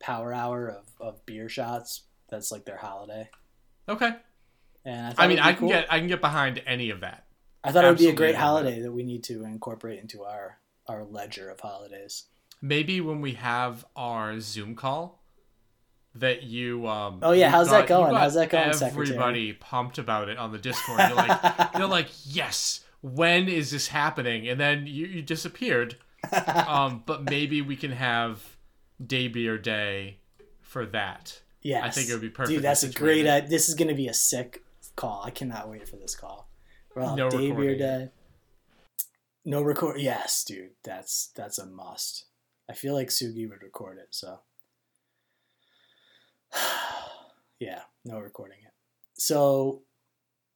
power 0.00 0.32
hour 0.32 0.68
of, 0.68 0.84
of 1.00 1.24
beer 1.26 1.48
shots. 1.48 2.02
That's 2.28 2.50
like 2.52 2.64
their 2.64 2.78
holiday. 2.78 3.30
Okay. 3.88 4.10
And 4.84 5.14
I, 5.18 5.24
I 5.24 5.28
mean, 5.28 5.38
I 5.38 5.52
can 5.52 5.60
cool. 5.60 5.68
get 5.68 5.86
I 5.92 5.98
can 5.98 6.08
get 6.08 6.20
behind 6.20 6.62
any 6.66 6.90
of 6.90 7.00
that. 7.00 7.24
I 7.62 7.72
thought 7.72 7.84
it 7.84 7.88
would 7.88 7.98
be 7.98 8.08
a 8.08 8.12
great 8.14 8.34
holiday 8.34 8.80
that 8.80 8.92
we 8.92 9.02
need 9.02 9.24
to 9.24 9.44
incorporate 9.44 10.00
into 10.00 10.22
our 10.24 10.58
our 10.86 11.04
ledger 11.04 11.50
of 11.50 11.60
holidays. 11.60 12.24
Maybe 12.60 13.00
when 13.00 13.20
we 13.20 13.34
have 13.34 13.84
our 13.96 14.40
Zoom 14.40 14.74
call, 14.74 15.22
that 16.14 16.42
you 16.42 16.86
um. 16.86 17.20
Oh, 17.22 17.32
yeah, 17.32 17.46
you 17.46 17.50
how's 17.50 17.70
that 17.70 17.88
got- 17.88 18.02
going? 18.02 18.14
How's 18.14 18.34
that 18.34 18.50
going, 18.50 18.72
Secretary? 18.72 19.06
Everybody 19.16 19.52
pumped 19.54 19.98
about 19.98 20.28
it 20.28 20.38
on 20.38 20.52
the 20.52 20.58
Discord. 20.58 21.00
You're 21.00 21.14
like, 21.16 21.68
you're 21.78 21.86
like, 21.88 22.08
yes. 22.24 22.80
When 23.00 23.48
is 23.48 23.70
this 23.70 23.88
happening? 23.88 24.48
And 24.48 24.58
then 24.58 24.86
you, 24.86 25.06
you 25.06 25.22
disappeared. 25.22 25.96
Um, 26.66 27.02
but 27.04 27.24
maybe 27.24 27.60
we 27.60 27.76
can 27.76 27.92
have 27.92 28.56
day 29.04 29.28
beer 29.28 29.58
day 29.58 30.20
for 30.62 30.86
that. 30.86 31.42
Yes, 31.64 31.82
I 31.82 31.90
think 31.90 32.08
it 32.08 32.12
would 32.12 32.20
be 32.22 32.30
perfectly 32.30 32.56
Dude, 32.56 32.64
that's 32.64 32.84
a 32.84 32.90
great. 32.92 33.26
Uh, 33.26 33.40
this 33.40 33.68
is 33.68 33.74
going 33.74 33.88
to 33.88 33.94
be 33.94 34.06
a 34.06 34.14
sick 34.14 34.62
call. 34.94 35.22
I 35.24 35.30
cannot 35.30 35.68
wait 35.68 35.88
for 35.88 35.96
this 35.96 36.14
call. 36.14 36.48
Well, 36.94 37.16
No 37.16 37.28
day 37.28 37.48
recording. 37.50 37.78
day. 37.78 38.10
No 39.44 39.60
record. 39.62 40.00
Yes, 40.00 40.44
dude. 40.44 40.70
That's 40.84 41.32
that's 41.34 41.58
a 41.58 41.66
must. 41.66 42.26
I 42.70 42.72
feel 42.74 42.94
like 42.94 43.08
Sugi 43.08 43.48
would 43.48 43.62
record 43.62 43.98
it. 43.98 44.08
So, 44.10 44.38
yeah, 47.58 47.80
no 48.04 48.20
recording 48.20 48.58
it. 48.64 48.72
So, 49.16 49.82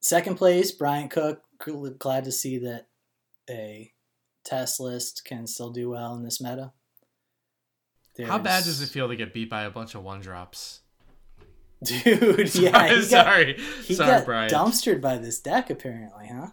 second 0.01 0.37
place, 0.37 0.71
Bryant 0.71 1.11
Cook. 1.11 1.43
Glad 1.99 2.25
to 2.25 2.33
see 2.33 2.59
that 2.59 2.87
a 3.51 3.93
test 4.45 4.81
list 4.81 5.25
can 5.25 5.47
still 5.47 5.71
do 5.71 5.91
well 5.91 6.15
in 6.15 6.25
this 6.25 6.41
meta. 6.41 6.73
How 8.25 8.39
bad 8.39 8.65
does 8.65 8.81
it 8.81 8.89
feel 8.89 9.09
to 9.09 9.17
get 9.17 9.33
beat 9.33 9.51
by 9.51 9.63
a 9.63 9.71
bunch 9.71 9.95
of 9.95 10.03
one 10.03 10.21
drops? 10.21 10.81
Dude? 11.83 12.55
Yeah, 12.55 12.89
he 12.89 12.95
got, 12.95 13.05
sorry, 13.05 13.61
he 13.85 13.95
sorry, 13.95 14.11
got 14.11 14.25
Brian. 14.25 14.51
dumpstered 14.51 15.01
by 15.01 15.17
this 15.19 15.39
deck 15.41 15.71
apparently, 15.71 16.27
huh? 16.29 16.49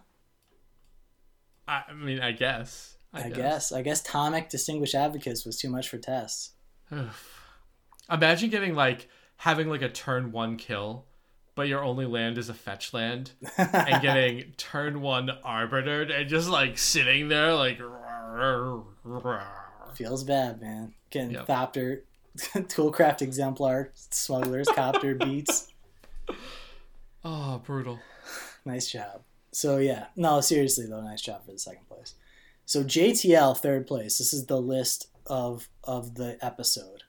I 1.66 1.82
I 1.90 1.94
mean, 1.94 2.20
I 2.20 2.32
guess. 2.32 2.96
I, 3.12 3.30
guess. 3.30 3.72
I 3.72 3.80
guess 3.80 4.06
Tomik 4.06 4.50
Distinguished 4.50 4.94
Advokist 4.94 5.46
was 5.46 5.58
too 5.58 5.70
much 5.70 5.88
for 5.88 5.96
Tess. 5.96 6.50
Imagine 8.10 8.50
getting 8.50 8.74
like 8.74 9.08
having 9.36 9.68
like 9.68 9.82
a 9.82 9.88
turn 9.88 10.32
one 10.32 10.56
kill, 10.56 11.06
but 11.54 11.66
your 11.66 11.82
only 11.82 12.04
land 12.06 12.36
is 12.38 12.48
a 12.48 12.54
fetch 12.54 12.92
land, 12.92 13.32
and 13.56 14.02
getting 14.02 14.52
turn 14.58 15.00
one 15.00 15.30
arbitered 15.44 16.10
and 16.10 16.28
just 16.28 16.48
like 16.48 16.78
sitting 16.78 17.28
there 17.28 17.54
like. 17.54 17.80
Feels 19.94 20.24
bad, 20.24 20.60
man. 20.60 20.92
Getting 21.10 21.30
Yep. 21.30 21.46
Thopter, 21.46 22.02
Toolcraft 22.54 23.22
Exemplar, 23.22 23.92
Smuggler's 23.94 24.68
Copter 24.68 25.14
beats. 25.18 25.72
Oh, 27.24 27.62
brutal. 27.64 27.98
Nice 28.64 28.90
job. 28.90 29.22
So 29.52 29.78
yeah, 29.78 30.06
no, 30.16 30.40
seriously 30.40 30.86
though, 30.86 31.00
nice 31.00 31.22
job 31.22 31.44
for 31.44 31.52
the 31.52 31.58
second 31.58 31.88
place. 31.88 32.14
So 32.66 32.84
JTL 32.84 33.56
third 33.56 33.86
place. 33.86 34.18
This 34.18 34.32
is 34.32 34.46
the 34.46 34.60
list 34.60 35.08
of 35.24 35.68
of 35.84 36.16
the 36.16 36.36
episode. 36.44 37.04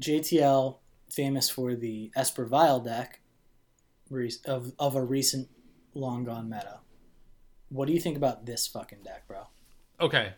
JTL 0.00 0.78
famous 1.10 1.50
for 1.50 1.74
the 1.74 2.10
Esper 2.16 2.46
Vile 2.46 2.80
deck 2.80 3.20
of 4.46 4.72
of 4.78 4.96
a 4.96 5.02
recent 5.02 5.48
long 5.94 6.24
gone 6.24 6.48
meta. 6.48 6.80
What 7.68 7.86
do 7.86 7.92
you 7.92 8.00
think 8.00 8.16
about 8.16 8.46
this 8.46 8.66
fucking 8.66 9.02
deck, 9.02 9.26
bro? 9.26 9.48
Okay. 10.00 10.32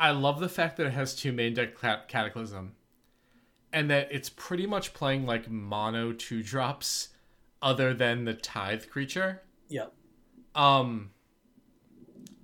I 0.00 0.10
love 0.12 0.40
the 0.40 0.48
fact 0.48 0.76
that 0.78 0.86
it 0.86 0.92
has 0.94 1.14
two 1.14 1.30
main 1.32 1.54
deck 1.54 1.78
cataclysm, 2.08 2.72
and 3.72 3.90
that 3.90 4.08
it's 4.10 4.30
pretty 4.30 4.66
much 4.66 4.94
playing 4.94 5.26
like 5.26 5.48
mono 5.50 6.12
two 6.12 6.42
drops, 6.42 7.10
other 7.62 7.92
than 7.94 8.24
the 8.24 8.34
tithe 8.34 8.86
creature. 8.88 9.42
Yep. 9.68 9.92
Um, 10.54 11.10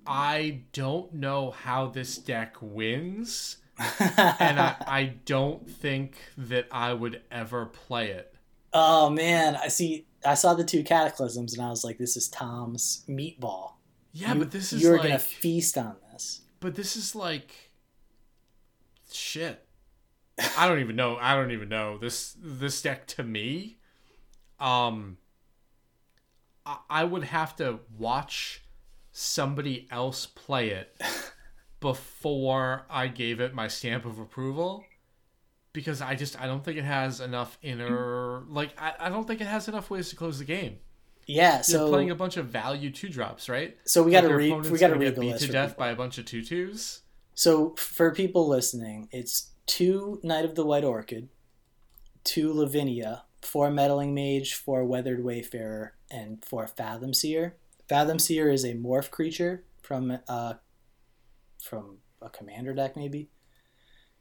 I 0.05 0.61
don't 0.71 1.13
know 1.13 1.51
how 1.51 1.87
this 1.87 2.17
deck 2.17 2.55
wins, 2.61 3.57
and 3.99 4.59
I, 4.59 4.75
I 4.87 5.03
don't 5.25 5.69
think 5.69 6.17
that 6.37 6.67
I 6.71 6.93
would 6.93 7.21
ever 7.31 7.65
play 7.65 8.11
it. 8.11 8.33
oh 8.73 9.09
man, 9.09 9.55
I 9.55 9.67
see. 9.67 10.05
I 10.25 10.33
saw 10.33 10.53
the 10.55 10.63
two 10.63 10.83
cataclysms 10.83 11.53
and 11.53 11.63
I 11.63 11.69
was 11.69 11.83
like, 11.83 11.97
this 11.99 12.17
is 12.17 12.27
Tom's 12.27 13.05
meatball. 13.07 13.73
Yeah, 14.13 14.33
You- 14.33 14.39
but 14.39 14.51
this 14.51 14.73
is 14.73 14.81
you're 14.81 14.97
like, 14.97 15.03
gonna 15.07 15.19
feast 15.19 15.77
on 15.77 15.95
this. 16.01 16.06
But 16.59 16.75
this 16.75 16.95
is 16.95 17.15
like 17.15 17.71
shit. 19.11 19.65
I 20.57 20.67
don't 20.67 20.79
even 20.79 20.95
know. 20.95 21.17
I 21.19 21.35
don't 21.35 21.51
even 21.51 21.69
know 21.69 21.97
this 21.97 22.35
this 22.39 22.81
deck 22.81 23.07
to 23.07 23.23
me. 23.23 23.77
Um, 24.59 25.17
I, 26.65 26.77
I 26.89 27.03
would 27.03 27.23
have 27.25 27.55
to 27.57 27.79
watch 27.97 28.63
somebody 29.11 29.87
else 29.89 30.25
play 30.25 30.69
it 30.69 30.99
before 31.79 32.85
I 32.89 33.07
gave 33.07 33.39
it 33.39 33.53
my 33.53 33.67
stamp 33.67 34.05
of 34.05 34.19
approval. 34.19 34.83
Because 35.73 36.01
I 36.01 36.15
just 36.15 36.39
I 36.39 36.47
don't 36.47 36.63
think 36.63 36.77
it 36.77 36.85
has 36.85 37.19
enough 37.19 37.57
inner 37.61 38.43
like 38.47 38.73
I, 38.81 38.93
I 38.99 39.09
don't 39.09 39.27
think 39.27 39.41
it 39.41 39.47
has 39.47 39.67
enough 39.67 39.89
ways 39.89 40.09
to 40.09 40.15
close 40.15 40.39
the 40.39 40.45
game. 40.45 40.77
Yeah. 41.27 41.55
You're 41.57 41.63
So 41.63 41.89
playing 41.89 42.09
a 42.11 42.15
bunch 42.15 42.37
of 42.37 42.47
value 42.47 42.89
two 42.89 43.09
drops, 43.09 43.49
right? 43.49 43.77
so 43.85 44.01
we 44.03 44.11
got 44.11 44.21
to 44.21 44.27
Like, 44.27 44.29
your 44.31 44.37
read. 44.37 44.47
opponent's 44.47 44.69
We 44.71 44.79
got 44.79 44.87
to 44.87 44.95
read 44.95 45.15
the 45.15 45.21
beat 45.21 45.37
to 45.39 45.47
death 45.47 45.69
people. 45.71 45.83
by 45.83 45.89
a 45.91 45.95
bunch 45.95 46.17
of 46.17 46.25
tutus. 46.25 47.01
So 47.35 47.75
for 47.77 48.11
people 48.13 48.47
listening, 48.47 49.09
it's 49.11 49.51
two 49.67 50.19
Knight 50.23 50.45
of 50.45 50.55
the 50.55 50.65
White 50.65 50.83
Orchid, 50.85 51.29
two 52.23 52.51
Lavinia, 52.53 53.25
four 53.41 53.69
Meddling 53.69 54.13
Mage, 54.15 54.53
four 54.55 54.83
Weathered 54.85 55.23
Wayfarer, 55.23 55.93
and 56.09 56.43
four 56.43 56.65
Fathom 56.67 57.13
Seer. 57.13 57.57
Fathom 57.89 58.17
Seer 58.19 58.49
is 58.49 58.63
a 58.63 58.73
morph 58.73 59.11
creature 59.11 59.63
from 59.81 60.17
uh 60.27 60.55
from 61.61 61.97
a 62.21 62.29
commander 62.29 62.73
deck 62.73 62.95
maybe. 62.95 63.29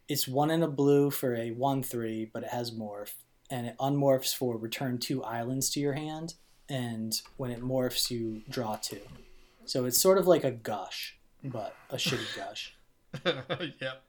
It's 0.08 0.28
one 0.28 0.50
in 0.50 0.62
a 0.62 0.68
blue 0.68 1.10
for 1.10 1.34
a 1.34 1.50
one 1.52 1.82
three, 1.82 2.24
but 2.32 2.42
it 2.44 2.50
has 2.50 2.70
morph, 2.70 3.14
and 3.50 3.66
it 3.66 3.76
unmorphs 3.78 4.34
for 4.34 4.56
return 4.56 4.98
two 4.98 5.22
islands 5.24 5.70
to 5.70 5.80
your 5.80 5.94
hand, 5.94 6.34
and 6.68 7.14
when 7.36 7.50
it 7.50 7.62
morphs, 7.62 8.10
you 8.10 8.42
draw 8.48 8.76
two. 8.76 9.00
So 9.64 9.84
it's 9.84 10.00
sort 10.00 10.18
of 10.18 10.26
like 10.26 10.44
a 10.44 10.50
gush, 10.50 11.16
but 11.44 11.74
a 11.90 11.96
shitty 11.96 12.36
gush. 12.36 12.74
yep. 13.80 14.02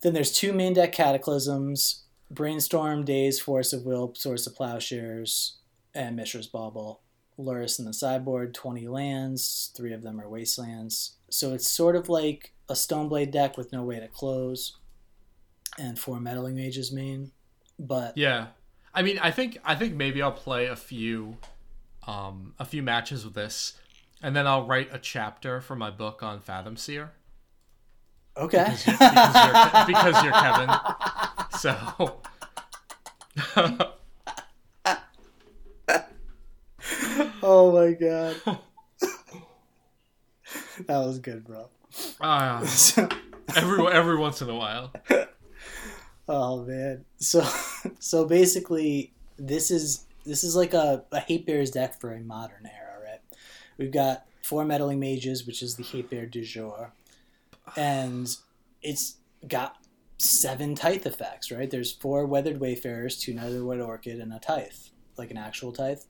Then 0.00 0.12
there's 0.12 0.32
two 0.32 0.52
main 0.52 0.74
deck 0.74 0.92
cataclysms: 0.92 2.04
Brainstorm, 2.30 3.04
Daze, 3.04 3.40
Force 3.40 3.72
of 3.72 3.84
Will, 3.84 4.14
Source 4.14 4.46
of 4.46 4.54
Plowshares, 4.54 5.56
and 5.94 6.16
Mishra's 6.16 6.46
Bauble. 6.46 7.00
Lurrus 7.38 7.80
in 7.80 7.84
the 7.84 7.92
sideboard, 7.92 8.54
20 8.54 8.86
lands, 8.86 9.72
three 9.76 9.92
of 9.92 10.02
them 10.02 10.20
are 10.20 10.28
wastelands. 10.28 11.16
So 11.30 11.52
it's 11.52 11.68
sort 11.68 11.96
of 11.96 12.08
like 12.08 12.52
a 12.68 12.74
Stoneblade 12.74 13.32
deck 13.32 13.56
with 13.56 13.72
no 13.72 13.82
way 13.82 13.98
to 13.98 14.06
close, 14.06 14.76
and 15.78 15.98
four 15.98 16.20
Meddling 16.20 16.54
Mages 16.54 16.92
main. 16.92 17.32
But 17.78 18.16
Yeah. 18.16 18.48
I 18.94 19.02
mean, 19.02 19.18
I 19.18 19.32
think 19.32 19.58
I 19.64 19.74
think 19.74 19.94
maybe 19.94 20.22
I'll 20.22 20.30
play 20.30 20.66
a 20.66 20.76
few 20.76 21.38
um 22.06 22.54
a 22.58 22.64
few 22.64 22.82
matches 22.82 23.24
with 23.24 23.34
this 23.34 23.74
and 24.22 24.34
then 24.34 24.46
I'll 24.46 24.66
write 24.66 24.88
a 24.92 24.98
chapter 24.98 25.60
for 25.60 25.76
my 25.76 25.90
book 25.90 26.22
on 26.22 26.40
Fathom 26.40 26.76
Seer 26.76 27.12
okay. 28.36 28.64
because 28.64 28.86
you're, 28.86 28.96
because 28.96 29.34
you're, 29.44 29.86
because 29.86 30.24
you're 30.24 30.32
Kevin. 30.32 30.70
So 31.58 32.20
oh 37.42 37.72
my 37.72 37.92
god. 37.92 38.36
that 40.86 40.98
was 40.98 41.18
good, 41.18 41.44
bro. 41.44 41.68
uh, 42.20 42.66
every 43.56 43.86
every 43.92 44.16
once 44.16 44.42
in 44.42 44.48
a 44.48 44.54
while. 44.54 44.92
Oh 46.28 46.64
man. 46.64 47.04
So 47.18 47.46
so 47.98 48.24
basically 48.26 49.12
this 49.36 49.70
is 49.70 50.03
this 50.24 50.44
is 50.44 50.56
like 50.56 50.74
a, 50.74 51.04
a 51.12 51.20
hate 51.20 51.46
bears 51.46 51.70
deck 51.70 52.00
for 52.00 52.12
a 52.12 52.20
modern 52.20 52.66
era, 52.66 52.98
right? 53.02 53.20
We've 53.78 53.92
got 53.92 54.26
four 54.42 54.64
meddling 54.64 55.00
mages, 55.00 55.46
which 55.46 55.62
is 55.62 55.76
the 55.76 55.82
hate 55.82 56.10
bear 56.10 56.26
du 56.26 56.42
jour. 56.42 56.92
And 57.76 58.34
it's 58.82 59.16
got 59.48 59.76
seven 60.18 60.74
tithe 60.74 61.06
effects, 61.06 61.50
right? 61.50 61.70
There's 61.70 61.92
four 61.92 62.26
weathered 62.26 62.60
wayfarers, 62.60 63.16
two 63.18 63.34
netherwood 63.34 63.80
orchid, 63.80 64.20
and 64.20 64.32
a 64.32 64.38
tithe. 64.38 64.72
Like 65.16 65.30
an 65.30 65.36
actual 65.38 65.72
tithe. 65.72 66.00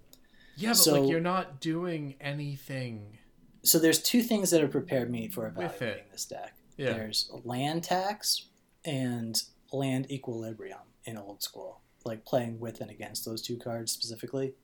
Yeah, 0.57 0.71
but 0.71 0.77
So- 0.77 1.01
like 1.01 1.11
you're 1.11 1.21
not 1.21 1.61
doing 1.61 2.15
anything. 2.21 3.19
So 3.63 3.79
there's 3.79 4.03
two 4.03 4.23
things 4.23 4.51
that 4.51 4.61
have 4.61 4.71
prepared 4.71 5.11
me 5.11 5.29
for 5.29 5.47
evaluating 5.47 6.05
this 6.13 6.27
deck. 6.27 6.55
Yeah. 6.77 6.93
There's 6.93 7.31
land 7.45 7.85
tax 7.85 8.49
and 8.85 9.41
land 9.73 10.11
equilibrium 10.11 10.81
in 11.05 11.17
old 11.17 11.43
school, 11.43 11.81
like 12.05 12.25
playing 12.25 12.61
with 12.61 12.81
and 12.81 12.91
against 12.91 13.25
those 13.25 13.43
two 13.43 13.57
cards 13.57 13.93
specifically. 13.93 14.55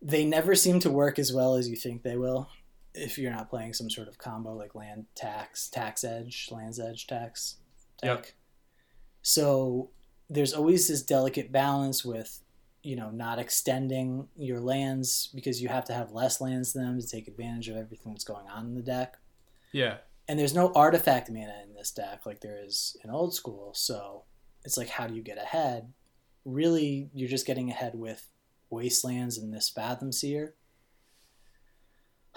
They 0.00 0.24
never 0.24 0.54
seem 0.54 0.80
to 0.80 0.90
work 0.90 1.18
as 1.18 1.32
well 1.32 1.54
as 1.54 1.68
you 1.68 1.76
think 1.76 2.02
they 2.02 2.16
will 2.16 2.48
if 2.94 3.16
you're 3.18 3.32
not 3.32 3.48
playing 3.48 3.72
some 3.72 3.88
sort 3.88 4.08
of 4.08 4.18
combo 4.18 4.54
like 4.54 4.74
land 4.74 5.06
tax, 5.14 5.68
tax 5.68 6.04
edge, 6.04 6.48
lands 6.50 6.78
edge 6.78 7.06
tax 7.06 7.56
deck. 8.02 8.14
Yep. 8.14 8.26
So 9.22 9.90
there's 10.28 10.52
always 10.52 10.88
this 10.88 11.02
delicate 11.02 11.52
balance 11.52 12.04
with 12.04 12.40
you 12.82 12.96
know 12.96 13.10
not 13.10 13.38
extending 13.38 14.28
your 14.36 14.58
lands 14.60 15.30
because 15.34 15.62
you 15.62 15.68
have 15.68 15.84
to 15.84 15.92
have 15.94 16.10
less 16.12 16.40
lands 16.40 16.72
than 16.72 16.84
them 16.84 17.00
to 17.00 17.06
take 17.06 17.28
advantage 17.28 17.68
of 17.68 17.76
everything 17.76 18.12
that's 18.12 18.24
going 18.24 18.48
on 18.48 18.66
in 18.66 18.74
the 18.74 18.82
deck 18.82 19.18
Yeah. 19.72 19.98
and 20.26 20.36
there's 20.38 20.54
no 20.54 20.72
artifact 20.74 21.30
mana 21.30 21.62
in 21.62 21.74
this 21.74 21.92
deck 21.92 22.26
like 22.26 22.40
there 22.40 22.58
is 22.60 22.96
in 23.04 23.10
old 23.10 23.34
school 23.34 23.72
so 23.74 24.24
it's 24.64 24.76
like 24.76 24.88
how 24.88 25.06
do 25.06 25.14
you 25.14 25.22
get 25.22 25.38
ahead 25.38 25.92
really 26.44 27.10
you're 27.14 27.28
just 27.28 27.46
getting 27.46 27.70
ahead 27.70 27.94
with 27.94 28.28
wastelands 28.70 29.38
and 29.38 29.52
this 29.52 29.68
fathom 29.68 30.10
seer 30.12 30.54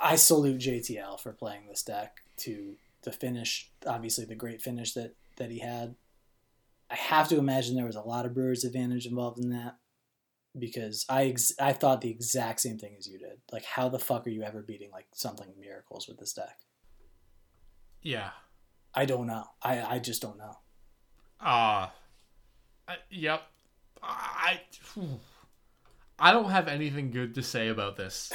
i 0.00 0.16
salute 0.16 0.60
jtl 0.60 1.20
for 1.20 1.32
playing 1.32 1.66
this 1.68 1.82
deck 1.82 2.18
to 2.36 2.76
the 3.02 3.12
finish 3.12 3.70
obviously 3.86 4.24
the 4.24 4.34
great 4.34 4.62
finish 4.62 4.92
that 4.92 5.14
that 5.36 5.50
he 5.50 5.58
had 5.58 5.94
i 6.90 6.94
have 6.94 7.28
to 7.28 7.38
imagine 7.38 7.74
there 7.74 7.84
was 7.84 7.96
a 7.96 8.00
lot 8.00 8.24
of 8.24 8.34
brewers 8.34 8.64
advantage 8.64 9.06
involved 9.06 9.38
in 9.38 9.50
that 9.50 9.76
because 10.58 11.04
I 11.08 11.26
ex- 11.26 11.52
I 11.60 11.72
thought 11.72 12.00
the 12.00 12.10
exact 12.10 12.60
same 12.60 12.78
thing 12.78 12.94
as 12.98 13.06
you 13.06 13.18
did. 13.18 13.38
Like, 13.52 13.64
how 13.64 13.88
the 13.88 13.98
fuck 13.98 14.26
are 14.26 14.30
you 14.30 14.42
ever 14.42 14.62
beating 14.62 14.90
like 14.90 15.06
something 15.14 15.48
miracles 15.60 16.08
with 16.08 16.18
this 16.18 16.32
deck? 16.32 16.58
Yeah. 18.02 18.30
I 18.94 19.04
don't 19.04 19.26
know. 19.26 19.44
I 19.62 19.82
I 19.82 19.98
just 19.98 20.22
don't 20.22 20.38
know. 20.38 20.56
Uh, 21.40 21.88
I, 22.88 22.96
yep. 23.10 23.42
I 24.02 24.60
I 26.18 26.32
don't 26.32 26.50
have 26.50 26.68
anything 26.68 27.10
good 27.10 27.34
to 27.34 27.42
say 27.42 27.68
about 27.68 27.96
this. 27.96 28.32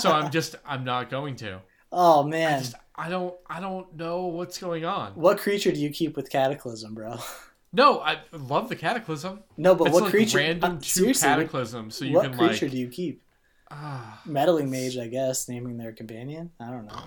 so 0.00 0.12
I'm 0.12 0.30
just 0.38 0.56
I'm 0.66 0.84
not 0.84 1.10
going 1.10 1.36
to. 1.36 1.60
oh 1.92 2.24
I 2.24 2.26
man, 2.28 2.60
just 2.62 2.74
I 2.94 3.08
don't 3.08 3.34
I 3.48 3.60
don't 3.60 3.96
know 3.96 4.26
what's 4.26 4.58
going 4.58 4.84
on. 4.84 5.12
what 5.14 5.38
creature 5.38 5.72
do 5.72 5.80
you 5.80 5.90
keep 5.90 6.16
with 6.16 6.30
Cataclysm, 6.30 6.94
bro? 6.94 7.16
No, 7.72 8.00
I 8.00 8.18
love 8.32 8.68
the 8.68 8.74
cataclysm. 8.74 9.44
no, 9.56 9.76
but 9.76 9.84
it's 9.86 9.94
what 9.94 10.02
like 10.02 10.10
creature? 10.10 10.38
random 10.38 10.78
uh, 10.78 10.78
two 10.82 11.06
what- 11.06 11.20
cataclysm, 11.20 11.92
so 11.92 12.04
you 12.04 12.16
what 12.16 12.24
can 12.24 12.36
creature 12.36 12.66
like 12.66 12.72
do 12.72 12.76
you 12.78 12.88
keep? 12.88 13.22
Ah, 13.70 14.20
Meddling 14.26 14.68
mage, 14.72 14.98
I 14.98 15.06
guess, 15.06 15.48
naming 15.48 15.76
their 15.76 15.92
companion. 15.92 16.50
I 16.58 16.68
don't 16.72 16.86
know. 16.86 16.98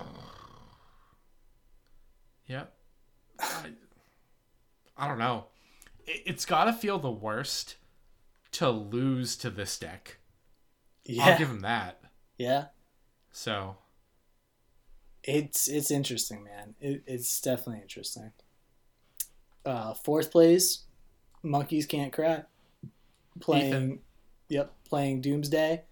yeah. 2.46 2.64
I, 3.38 3.66
I 4.96 5.06
don't 5.08 5.18
know. 5.18 5.44
It, 6.06 6.22
it's 6.26 6.44
got 6.44 6.64
to 6.64 6.72
feel 6.72 6.98
the 6.98 7.10
worst 7.10 7.76
to 8.52 8.70
lose 8.70 9.36
to 9.36 9.50
this 9.50 9.78
deck. 9.78 10.18
I'll 11.08 11.14
Yeah, 11.14 11.38
give 11.38 11.48
him 11.50 11.60
that. 11.60 12.00
yeah. 12.38 12.66
So, 13.32 13.76
It's 15.22 15.66
it's 15.68 15.90
interesting, 15.90 16.44
man. 16.44 16.74
It, 16.80 17.02
it's 17.06 17.40
definitely 17.40 17.82
interesting. 17.82 18.32
Uh, 19.64 19.94
fourth 19.94 20.30
place, 20.30 20.84
monkeys 21.42 21.86
can't 21.86 22.12
cry. 22.12 22.42
Playing, 23.40 23.68
Ethan. 23.68 23.98
yep, 24.48 24.72
playing 24.88 25.20
Doomsday. 25.22 25.82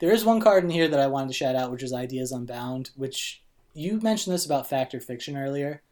There 0.00 0.10
is 0.12 0.24
one 0.24 0.40
card 0.40 0.64
in 0.64 0.70
here 0.70 0.88
that 0.88 1.00
I 1.00 1.06
wanted 1.06 1.28
to 1.28 1.34
shout 1.34 1.54
out, 1.56 1.70
which 1.70 1.82
is 1.82 1.92
Ideas 1.92 2.32
Unbound. 2.32 2.90
Which 2.96 3.42
you 3.72 4.00
mentioned 4.00 4.34
this 4.34 4.44
about 4.46 4.68
Fact 4.68 4.94
or 4.94 5.00
Fiction 5.00 5.36
earlier. 5.36 5.82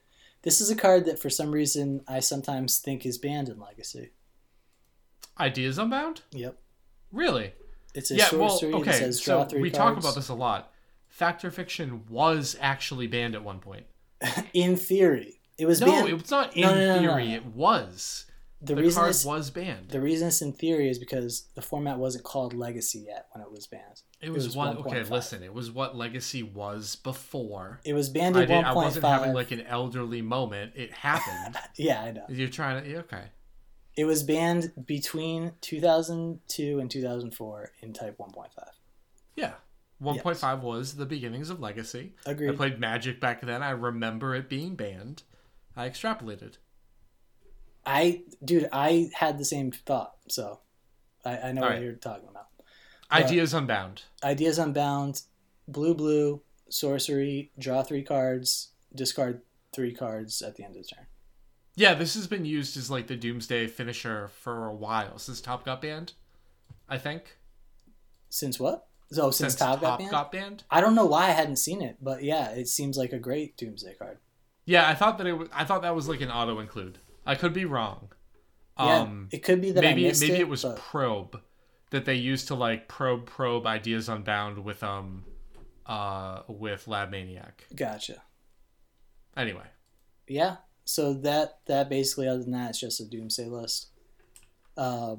This 0.43 0.61
is 0.61 0.71
a 0.71 0.77
card 0.77 1.05
that, 1.07 1.19
for 1.19 1.31
some 1.31 1.51
reason, 1.51 2.03
I 2.09 2.21
sometimes 2.21 2.79
think 2.79 3.05
is 3.05 3.19
banned 3.19 3.49
in 3.49 3.59
Legacy. 3.59 4.11
Ideas 5.39 5.79
Unbound? 5.79 6.23
Yep, 6.33 6.57
Really? 7.13 7.53
it's 7.95 8.11
a 8.11 8.17
yeah, 8.17 8.29
well, 8.33 8.51
sorcery 8.51 8.71
that 8.73 8.77
okay. 8.79 8.93
says 8.93 9.21
draw 9.21 9.43
So 9.45 9.49
three 9.49 9.63
we 9.63 9.71
cards. 9.71 9.79
talk 9.97 9.99
about 10.05 10.15
this 10.15 10.29
a 10.29 10.35
lot. 10.35 10.73
Fact 11.09 11.45
or 11.45 11.51
fiction 11.51 12.03
was 12.09 12.57
actually 12.61 13.07
banned 13.07 13.35
at 13.35 13.43
one 13.43 13.59
point. 13.61 13.87
in 14.53 14.77
theory. 14.77 15.41
It 15.57 15.67
was 15.67 15.81
No, 15.81 15.87
banned. 15.87 16.09
it 16.09 16.15
was 16.15 16.31
not 16.31 16.57
in 16.57 16.63
No, 16.63 16.75
no, 16.75 16.95
no, 16.95 17.01
theory. 17.17 17.33
It 17.33 17.47
was. 17.47 18.27
The, 18.61 18.75
The, 18.75 18.83
reason 18.83 19.03
card 19.03 19.17
was 19.25 19.51
banned. 19.51 19.91
the 19.91 20.01
reason 20.01 20.29
it's 20.29 20.43
in 20.43 20.53
theory 20.53 20.89
is 20.89 20.99
because 20.99 21.49
the 21.55 21.63
format 21.63 21.99
wasn't 21.99 22.25
called 22.25 22.55
Legacy 22.55 23.05
yet 23.07 23.27
when 23.33 23.43
it 23.43 23.51
was 23.51 23.67
banned. 23.67 24.03
It 24.21 24.31
was, 24.31 24.47
was 24.47 24.57
one. 24.57 24.77
Okay, 24.79 25.03
1.5. 25.03 25.11
listen. 25.11 25.43
It 25.43 25.55
was 25.55 25.71
what 25.71 25.97
Legacy 25.97 26.43
was 26.43 26.97
before. 26.97 27.81
It 27.85 27.93
was 27.95 28.09
banned 28.09 28.37
I, 28.37 28.43
at 28.43 28.49
did, 28.49 28.65
I 28.65 28.73
wasn't 28.75 29.05
having 29.05 29.33
like 29.33 29.53
an 29.53 29.61
elderly 29.63 30.23
moment. 30.23 30.73
It 30.75 30.93
happened. 30.93 31.57
Yeah, 31.77 32.03
I 32.03 32.11
know. 32.13 32.25
You're 32.29 32.49
trying 32.49 32.83
to. 32.83 32.97
Okay. 32.99 33.25
It 33.97 34.05
was 34.05 34.23
banned 34.23 34.73
between 34.87 35.53
2002 35.61 36.79
and 36.81 36.91
2004 36.91 37.71
in 37.83 37.93
Type 37.93 38.17
1.5. 38.19 38.49
Yeah. 39.37 39.53
1.5 40.03 40.61
was 40.61 40.95
the 40.95 41.07
beginnings 41.07 41.51
of 41.51 41.61
Legacy. 41.61 42.15
Agreed. 42.27 42.51
I 42.51 42.57
played 42.57 42.79
Magic 42.79 43.21
back 43.21 43.41
then. 43.41 43.63
I 43.63 43.71
remember 43.71 44.35
it 44.35 44.49
being 44.49 44.77
banned. 44.77 45.23
I 45.77 45.89
extrapolated. 45.89 46.59
I, 47.89 48.23
dude, 48.45 48.69
I 48.73 49.11
had 49.15 49.39
the 49.39 49.45
same 49.45 49.71
thought, 49.73 50.15
so 50.29 50.61
I, 51.25 51.39
I 51.39 51.53
know 51.53 51.63
All 51.63 51.69
what 51.69 51.75
right. 51.75 51.83
you're 51.83 51.95
talking 51.95 52.29
about. 52.29 52.47
Ideas 53.11 53.55
Unbound. 53.55 54.03
Ideas 54.23 54.59
Unbound, 54.59 55.23
blue, 55.67 55.95
blue, 55.95 56.43
sorcery, 56.69 57.51
draw 57.59 57.83
three 57.83 58.03
cards, 58.03 58.69
discard 58.95 59.41
three 59.75 59.95
cards 59.95 60.43
at 60.43 60.57
the 60.57 60.65
end 60.65 60.77
of 60.77 60.83
the 60.83 60.89
turn. 60.95 61.07
Yeah, 61.77 61.95
this 61.95 62.15
has 62.15 62.27
been 62.27 62.45
used 62.45 62.77
as 62.77 62.91
like 62.91 63.07
the 63.07 63.17
Doomsday 63.17 63.69
finisher 63.69 64.29
for 64.29 64.67
a 64.67 64.75
while 64.75 65.19
since 65.19 65.41
Top 65.41 65.65
got 65.65 65.81
banned. 65.81 66.13
I 66.89 66.99
think 66.99 67.39
Since 68.29 68.59
what? 68.61 68.87
So 69.11 69.31
since, 69.31 69.55
Top, 69.55 69.81
got 69.81 69.99
banned? 69.99 70.11
got 70.11 70.31
banned. 70.33 70.65
I 70.71 70.83
don't 70.83 70.95
know 70.95 71.07
why 71.07 71.29
I 71.29 71.31
hadn't 71.31 71.57
seen 71.57 71.81
it, 71.81 71.97
but 72.03 72.23
yeah, 72.23 72.51
it 72.51 72.69
seems 72.69 72.99
like 72.99 73.13
a 73.15 73.19
great 73.19 73.57
Doomsday 73.57 73.95
card. 73.95 74.19
Yeah, 74.67 74.87
I 74.87 74.95
thought 74.95 75.17
that 75.17 75.27
it 75.27 75.33
was. 75.33 75.49
I 75.55 75.65
thought 75.65 75.81
that 75.83 75.95
was 75.95 76.09
like 76.09 76.21
an 76.21 76.31
auto 76.31 76.59
include. 76.59 76.99
I 77.29 77.35
could 77.37 77.53
be 77.53 77.65
wrong. 77.65 78.11
Yeah, 78.79 79.01
Um, 79.03 79.29
it 79.31 79.45
could 79.45 79.61
be 79.61 79.71
that 79.73 79.81
maybe 79.83 80.03
maybe 80.05 80.33
it, 80.35 80.41
it 80.41 80.49
was 80.49 80.63
but- 80.63 80.77
probe 80.77 81.41
that 81.91 82.05
they 82.05 82.15
used 82.15 82.49
to 82.49 82.55
like 82.55 82.89
probe 82.89 83.27
probe 83.27 83.67
ideas 83.67 84.09
unbound 84.09 84.65
with 84.65 84.83
um 84.83 85.25
uh 85.87 86.43
with 86.49 86.89
Lab 86.89 87.11
Maniac. 87.11 87.67
Gotcha. 87.75 88.23
Anyway, 89.37 89.67
Yeah. 90.27 90.57
So 90.85 91.13
that 91.13 91.59
that 91.67 91.89
basically, 91.91 92.29
other 92.29 92.43
than 92.43 92.53
that, 92.53 92.71
it's 92.71 92.81
just 92.81 93.01
a 93.01 93.05
Doomsday 93.05 93.45
list. 93.47 93.89
Uh, 94.77 95.17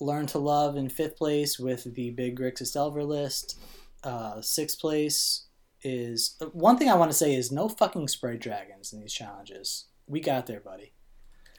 Learn 0.00 0.26
to 0.28 0.38
love 0.38 0.76
in 0.76 0.88
fifth 0.88 1.16
place 1.16 1.58
with 1.58 1.92
the 1.94 2.10
big 2.10 2.38
Grixis 2.38 2.72
Delver 2.74 3.02
list. 3.02 3.58
Uh, 4.04 4.40
sixth 4.40 4.78
place 4.78 5.46
is 5.82 6.36
one 6.52 6.78
thing 6.78 6.88
I 6.88 6.94
want 6.94 7.10
to 7.10 7.16
say 7.16 7.34
is 7.34 7.50
no 7.50 7.68
fucking 7.68 8.06
spray 8.06 8.36
dragons 8.36 8.92
in 8.92 9.00
these 9.00 9.12
challenges. 9.12 9.86
We 10.06 10.20
got 10.20 10.46
there, 10.46 10.60
buddy. 10.60 10.92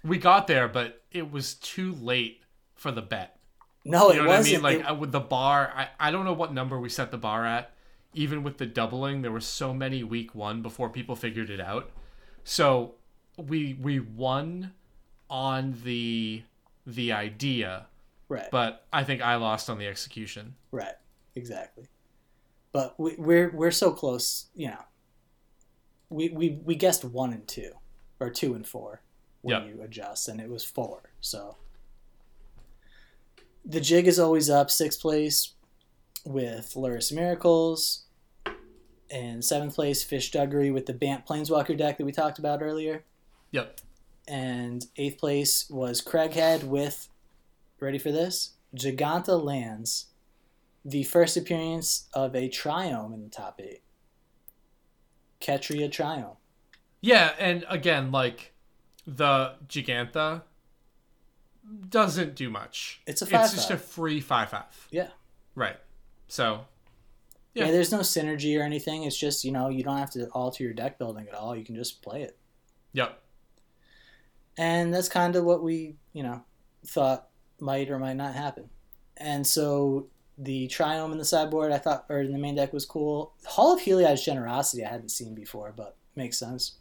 We 0.03 0.17
got 0.17 0.47
there, 0.47 0.67
but 0.67 1.01
it 1.11 1.31
was 1.31 1.55
too 1.55 1.93
late 1.93 2.41
for 2.75 2.91
the 2.91 3.01
bet. 3.01 3.37
No, 3.85 4.09
You 4.11 4.15
know 4.17 4.23
it 4.23 4.27
what 4.27 4.33
I 4.35 4.37
wasn't. 4.37 4.53
mean? 4.55 4.61
Like 4.63 4.79
it- 4.79 4.89
uh, 4.91 4.95
with 4.95 5.11
the 5.11 5.19
bar, 5.19 5.71
I, 5.75 5.87
I 5.99 6.11
don't 6.11 6.25
know 6.25 6.33
what 6.33 6.53
number 6.53 6.79
we 6.79 6.89
set 6.89 7.11
the 7.11 7.17
bar 7.17 7.45
at. 7.45 7.71
Even 8.13 8.41
with 8.43 8.57
the 8.57 8.65
doubling, 8.65 9.21
there 9.21 9.31
were 9.31 9.39
so 9.39 9.73
many 9.73 10.03
week 10.03 10.33
one 10.33 10.61
before 10.61 10.89
people 10.89 11.15
figured 11.15 11.49
it 11.49 11.61
out. 11.61 11.91
So 12.43 12.95
we 13.37 13.77
we 13.79 13.99
won 13.99 14.73
on 15.29 15.75
the 15.83 16.41
the 16.87 17.11
idea, 17.13 17.85
right. 18.27 18.47
but 18.51 18.85
I 18.91 19.03
think 19.03 19.21
I 19.21 19.35
lost 19.35 19.69
on 19.69 19.77
the 19.77 19.85
execution. 19.87 20.55
Right, 20.71 20.95
exactly. 21.35 21.85
But 22.71 22.99
we, 22.99 23.15
we're 23.17 23.51
we're 23.51 23.69
so 23.71 23.91
close, 23.91 24.47
you 24.55 24.69
know. 24.69 24.83
We 26.09 26.29
we 26.29 26.59
we 26.63 26.73
guessed 26.75 27.05
one 27.05 27.31
and 27.31 27.47
two, 27.47 27.71
or 28.19 28.31
two 28.31 28.55
and 28.55 28.65
four, 28.67 29.01
when 29.41 29.63
Yep. 29.63 29.75
you 29.75 29.81
adjust, 29.81 30.27
and 30.27 30.39
it 30.41 30.49
was 30.49 30.63
four. 30.63 31.11
So 31.21 31.57
the 33.65 33.79
jig 33.81 34.07
is 34.07 34.19
always 34.19 34.49
up, 34.49 34.69
sixth 34.71 34.99
place 35.01 35.53
with 36.25 36.73
Lurrus 36.75 37.11
Miracles, 37.11 38.05
and 39.09 39.43
seventh 39.43 39.75
place 39.75 40.03
Fish 40.03 40.31
Duggery 40.31 40.71
with 40.73 40.85
the 40.85 40.93
Bant 40.93 41.25
Planeswalker 41.25 41.77
deck 41.77 41.97
that 41.97 42.05
we 42.05 42.11
talked 42.11 42.39
about 42.39 42.61
earlier, 42.61 43.03
Yep. 43.51 43.79
and 44.27 44.85
eighth 44.97 45.17
place 45.17 45.69
was 45.69 46.01
Craighead 46.01 46.63
with, 46.63 47.09
ready 47.79 47.97
for 47.97 48.11
this, 48.11 48.53
Jegantha 48.75 49.41
Lands 49.41 50.07
the 50.85 51.03
first 51.03 51.35
appearance 51.35 52.07
of 52.13 52.33
a 52.35 52.47
triome 52.49 53.13
in 53.13 53.23
the 53.23 53.29
top 53.29 53.59
eight. 53.59 53.81
Ketria 55.41 55.89
triome. 55.89 56.37
Yeah, 57.01 57.33
and 57.37 57.65
again, 57.69 58.11
like 58.11 58.53
the 59.15 59.55
Jegantha 59.67 60.43
doesn't 61.89 62.35
do 62.35 62.49
much. 62.49 63.01
It's 63.05 63.21
a 63.21 63.25
five. 63.25 63.45
It's 63.45 63.53
just 63.53 63.71
a 63.71 63.75
5/5. 63.75 63.79
free 63.79 64.21
five 64.21 64.49
five. 64.49 64.87
Yeah. 64.91 65.09
Right. 65.55 65.77
So 66.27 66.65
yeah. 67.53 67.65
Yeah. 67.65 67.71
there's 67.71 67.91
no 67.91 67.99
synergy 67.99 68.59
or 68.59 68.63
anything. 68.63 69.03
It's 69.03 69.17
just, 69.17 69.43
you 69.43 69.51
know, 69.51 69.69
you 69.69 69.83
don't 69.83 69.97
have 69.97 70.11
to 70.11 70.27
alter 70.29 70.63
your 70.63 70.73
deck 70.73 70.97
building 70.97 71.27
at 71.27 71.33
all. 71.33 71.55
You 71.55 71.65
can 71.65 71.75
just 71.75 72.01
play 72.01 72.23
it. 72.23 72.37
yep. 72.93 73.21
And 74.57 74.93
that's 74.93 75.07
kind 75.09 75.35
of 75.37 75.45
what 75.45 75.63
we, 75.63 75.95
you 76.11 76.21
know, 76.21 76.43
thought 76.85 77.29
might 77.61 77.89
or 77.89 77.97
might 77.97 78.17
not 78.17 78.35
happen. 78.35 78.69
And 79.15 79.47
so 79.47 80.07
the 80.37 80.67
triome 80.67 81.11
in 81.13 81.17
the 81.17 81.25
sideboard, 81.25 81.71
I 81.71 81.77
thought, 81.77 82.05
or 82.09 82.19
in 82.21 82.31
the 82.33 82.37
main 82.37 82.55
deck 82.55 82.73
was 82.73 82.85
cool. 82.85 83.33
Hall 83.45 83.73
of 83.73 83.79
Heliod's 83.81 84.23
Generosity 84.23 84.83
I 84.83 84.89
hadn't 84.89 85.09
seen 85.11 85.33
before, 85.33 85.73
but 85.75 85.95
makes 86.15 86.37
sense. 86.37 86.78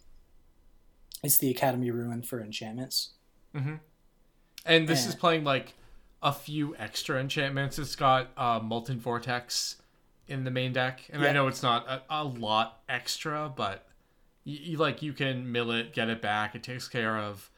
It's 1.23 1.39
the 1.39 1.51
Academy 1.51 1.91
Ruin 1.91 2.23
for 2.23 2.41
enchantments. 2.41 3.11
hmm 3.53 3.75
And 4.65 4.89
this 4.89 5.03
Yeah. 5.03 5.09
is 5.11 5.15
playing 5.15 5.45
like 5.45 5.75
a 6.23 6.33
few 6.33 6.77
extra 6.77 7.21
enchantments. 7.21 7.79
It's 7.79 7.97
got 7.97 8.31
uh, 8.37 8.61
Molten 8.61 8.99
Vortex 9.01 9.77
in 10.27 10.45
the 10.45 10.51
main 10.51 10.73
deck, 10.73 11.03
and 11.11 11.25
I 11.25 11.33
know 11.33 11.47
it's 11.47 11.63
not 11.63 11.89
a, 11.89 12.03
a 12.11 12.25
lot 12.25 12.83
extra, 12.89 13.51
but 13.55 13.87
you, 14.45 14.59
you 14.73 14.77
like 14.77 15.01
you 15.03 15.13
can 15.13 15.51
mill 15.51 15.71
it, 15.71 15.93
get 15.95 16.09
it 16.09 16.21
back. 16.21 16.55
It 16.55 16.63
takes 16.63 16.87
care 16.89 17.17
of 17.17 17.51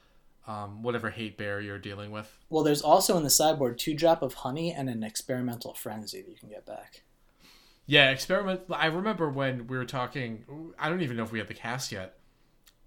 um, 0.46 0.82
whatever 0.82 1.10
hate 1.10 1.36
bear 1.36 1.60
you're 1.60 1.78
dealing 1.78 2.10
with. 2.12 2.38
Well, 2.48 2.62
there's 2.62 2.82
also 2.82 3.16
in 3.16 3.24
the 3.24 3.30
sideboard 3.30 3.78
two 3.78 3.94
drop 3.94 4.22
of 4.22 4.34
honey 4.34 4.72
and 4.72 4.88
an 4.88 5.02
experimental 5.02 5.74
frenzy 5.74 6.22
that 6.22 6.30
you 6.30 6.36
can 6.36 6.48
get 6.48 6.64
back. 6.64 7.02
Yeah, 7.86 8.10
experiment. 8.10 8.62
I 8.70 8.86
remember 8.86 9.28
when 9.28 9.66
we 9.66 9.76
were 9.76 9.84
talking. 9.84 10.44
I 10.78 10.88
don't 10.88 11.02
even 11.02 11.16
know 11.16 11.24
if 11.24 11.32
we 11.32 11.40
had 11.40 11.48
the 11.48 11.54
cast 11.54 11.90
yet. 11.90 12.19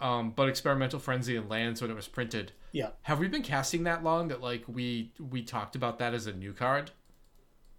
Um, 0.00 0.30
but 0.30 0.48
experimental 0.48 0.98
frenzy 0.98 1.36
and 1.36 1.48
lands 1.48 1.80
when 1.80 1.90
it 1.90 1.94
was 1.94 2.08
printed. 2.08 2.52
Yeah. 2.72 2.90
Have 3.02 3.20
we 3.20 3.28
been 3.28 3.42
casting 3.42 3.84
that 3.84 4.02
long 4.02 4.28
that 4.28 4.40
like 4.42 4.64
we 4.66 5.12
we 5.18 5.42
talked 5.42 5.76
about 5.76 5.98
that 6.00 6.12
as 6.14 6.26
a 6.26 6.32
new 6.32 6.52
card? 6.52 6.90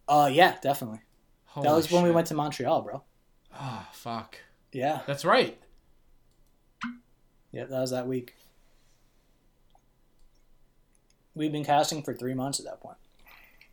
Uh, 0.08 0.30
yeah, 0.32 0.56
definitely. 0.62 1.00
Holy 1.46 1.68
that 1.68 1.76
was 1.76 1.92
when 1.92 2.04
we 2.04 2.12
went 2.12 2.28
to 2.28 2.34
Montreal, 2.34 2.82
bro. 2.82 3.04
Oh 3.60 3.86
fuck. 3.92 4.38
Yeah, 4.72 5.02
That's 5.08 5.24
right. 5.24 5.58
yeah, 7.52 7.64
that 7.66 7.80
was 7.80 7.92
that 7.92 8.08
week. 8.08 8.36
We've 11.34 11.52
been 11.52 11.66
casting 11.66 12.02
for 12.04 12.14
three 12.14 12.34
months 12.34 12.60
at 12.60 12.66
that 12.66 12.80
point, 12.82 12.98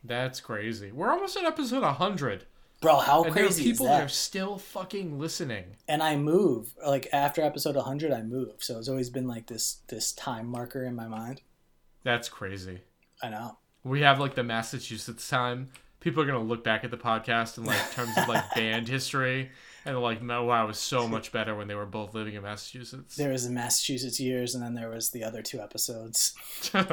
That's 0.03 0.39
crazy. 0.41 0.91
We're 0.91 1.11
almost 1.11 1.37
at 1.37 1.45
episode 1.45 1.81
100. 1.83 2.45
Bro. 2.83 2.97
How 2.97 3.23
and 3.23 3.33
there 3.33 3.43
are 3.43 3.47
crazy 3.47 3.63
people 3.63 3.87
is 3.87 3.91
that 3.91 3.97
that? 3.97 4.05
are 4.05 4.09
still 4.09 4.57
fucking 4.57 5.17
listening. 5.17 5.65
And 5.87 6.03
I 6.03 6.15
move 6.15 6.73
like 6.85 7.07
after 7.11 7.41
episode 7.41 7.75
100, 7.75 8.11
I 8.11 8.21
move. 8.21 8.55
So 8.59 8.77
it's 8.77 8.89
always 8.89 9.09
been 9.09 9.27
like 9.27 9.47
this 9.47 9.77
this 9.87 10.11
time 10.11 10.47
marker 10.47 10.85
in 10.85 10.95
my 10.95 11.07
mind. 11.07 11.41
That's 12.03 12.29
crazy. 12.29 12.81
I 13.23 13.29
know. 13.29 13.57
We 13.83 14.01
have 14.01 14.19
like 14.19 14.35
the 14.35 14.43
Massachusetts 14.43 15.27
time 15.27 15.71
people 16.03 16.21
are 16.21 16.25
gonna 16.25 16.43
look 16.43 16.63
back 16.63 16.83
at 16.83 16.91
the 16.91 16.97
podcast 16.97 17.57
in 17.57 17.63
like 17.63 17.91
terms 17.91 18.15
of 18.17 18.27
like 18.27 18.43
band 18.55 18.87
history 18.87 19.49
and 19.85 19.99
like, 19.99 20.21
no, 20.21 20.43
wow, 20.45 20.65
it 20.65 20.67
was 20.67 20.79
so 20.79 21.07
much 21.07 21.31
better 21.31 21.55
when 21.55 21.67
they 21.67 21.75
were 21.75 21.85
both 21.85 22.13
living 22.13 22.35
in 22.35 22.43
Massachusetts. 22.43 23.15
There 23.15 23.31
was 23.31 23.45
the 23.45 23.51
Massachusetts 23.51 24.17
years, 24.17 24.55
and 24.55 24.63
then 24.63 24.75
there 24.75 24.89
was 24.89 25.09
the 25.09 25.25
other 25.25 25.41
two 25.41 25.59
episodes, 25.59 26.35
and 26.73 26.87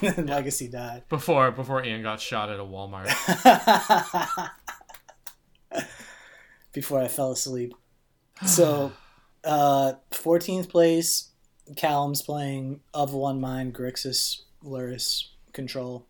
then 0.00 0.26
Legacy 0.26 0.68
died. 0.68 1.02
before 1.08 1.50
before 1.50 1.84
Ian 1.84 2.02
got 2.02 2.20
shot 2.20 2.50
at 2.50 2.60
a 2.60 2.64
Walmart. 2.64 3.10
Before 6.76 7.00
I 7.00 7.08
fell 7.08 7.32
asleep. 7.32 7.72
So, 8.44 8.92
uh, 9.44 9.94
14th 10.10 10.68
place, 10.68 11.30
Callum's 11.74 12.20
playing 12.20 12.80
Of 12.92 13.14
One 13.14 13.40
Mind, 13.40 13.74
Grixis, 13.74 14.42
Lurrus, 14.62 15.28
Control. 15.54 16.06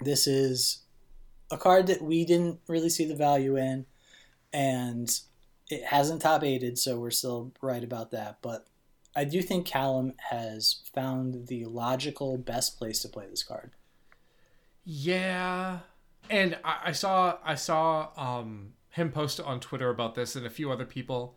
This 0.00 0.26
is 0.26 0.80
a 1.52 1.56
card 1.56 1.86
that 1.86 2.02
we 2.02 2.24
didn't 2.24 2.58
really 2.66 2.88
see 2.88 3.04
the 3.04 3.14
value 3.14 3.56
in, 3.56 3.86
and 4.52 5.08
it 5.68 5.84
hasn't 5.84 6.22
top 6.22 6.42
aided, 6.42 6.76
so 6.76 6.98
we're 6.98 7.12
still 7.12 7.52
right 7.62 7.84
about 7.84 8.10
that. 8.10 8.38
But 8.42 8.66
I 9.14 9.22
do 9.22 9.40
think 9.40 9.66
Callum 9.66 10.14
has 10.30 10.82
found 10.92 11.46
the 11.46 11.66
logical 11.66 12.38
best 12.38 12.76
place 12.76 13.02
to 13.02 13.08
play 13.08 13.26
this 13.30 13.44
card. 13.44 13.70
Yeah, 14.84 15.78
and 16.28 16.58
I, 16.64 16.78
I 16.86 16.92
saw 16.92 17.38
I 17.44 17.54
saw 17.54 18.08
um, 18.16 18.72
him 18.90 19.10
post 19.10 19.40
on 19.40 19.60
Twitter 19.60 19.90
about 19.90 20.14
this, 20.14 20.36
and 20.36 20.46
a 20.46 20.50
few 20.50 20.70
other 20.70 20.84
people 20.84 21.34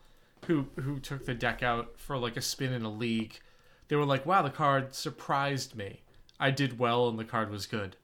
who 0.48 0.68
who 0.82 1.00
took 1.00 1.26
the 1.26 1.34
deck 1.34 1.64
out 1.64 2.00
for 2.00 2.18
like 2.18 2.38
a 2.38 2.42
spin 2.42 2.74
in 2.74 2.84
a 2.84 2.92
league. 2.92 3.40
They 3.88 3.96
were 3.96 4.06
like, 4.06 4.26
"Wow, 4.26 4.42
the 4.42 4.50
card 4.50 4.94
surprised 4.96 5.76
me. 5.76 6.02
I 6.40 6.52
did 6.52 6.80
well, 6.80 7.08
and 7.08 7.20
the 7.20 7.26
card 7.26 7.50
was 7.50 7.66
good." 7.66 7.96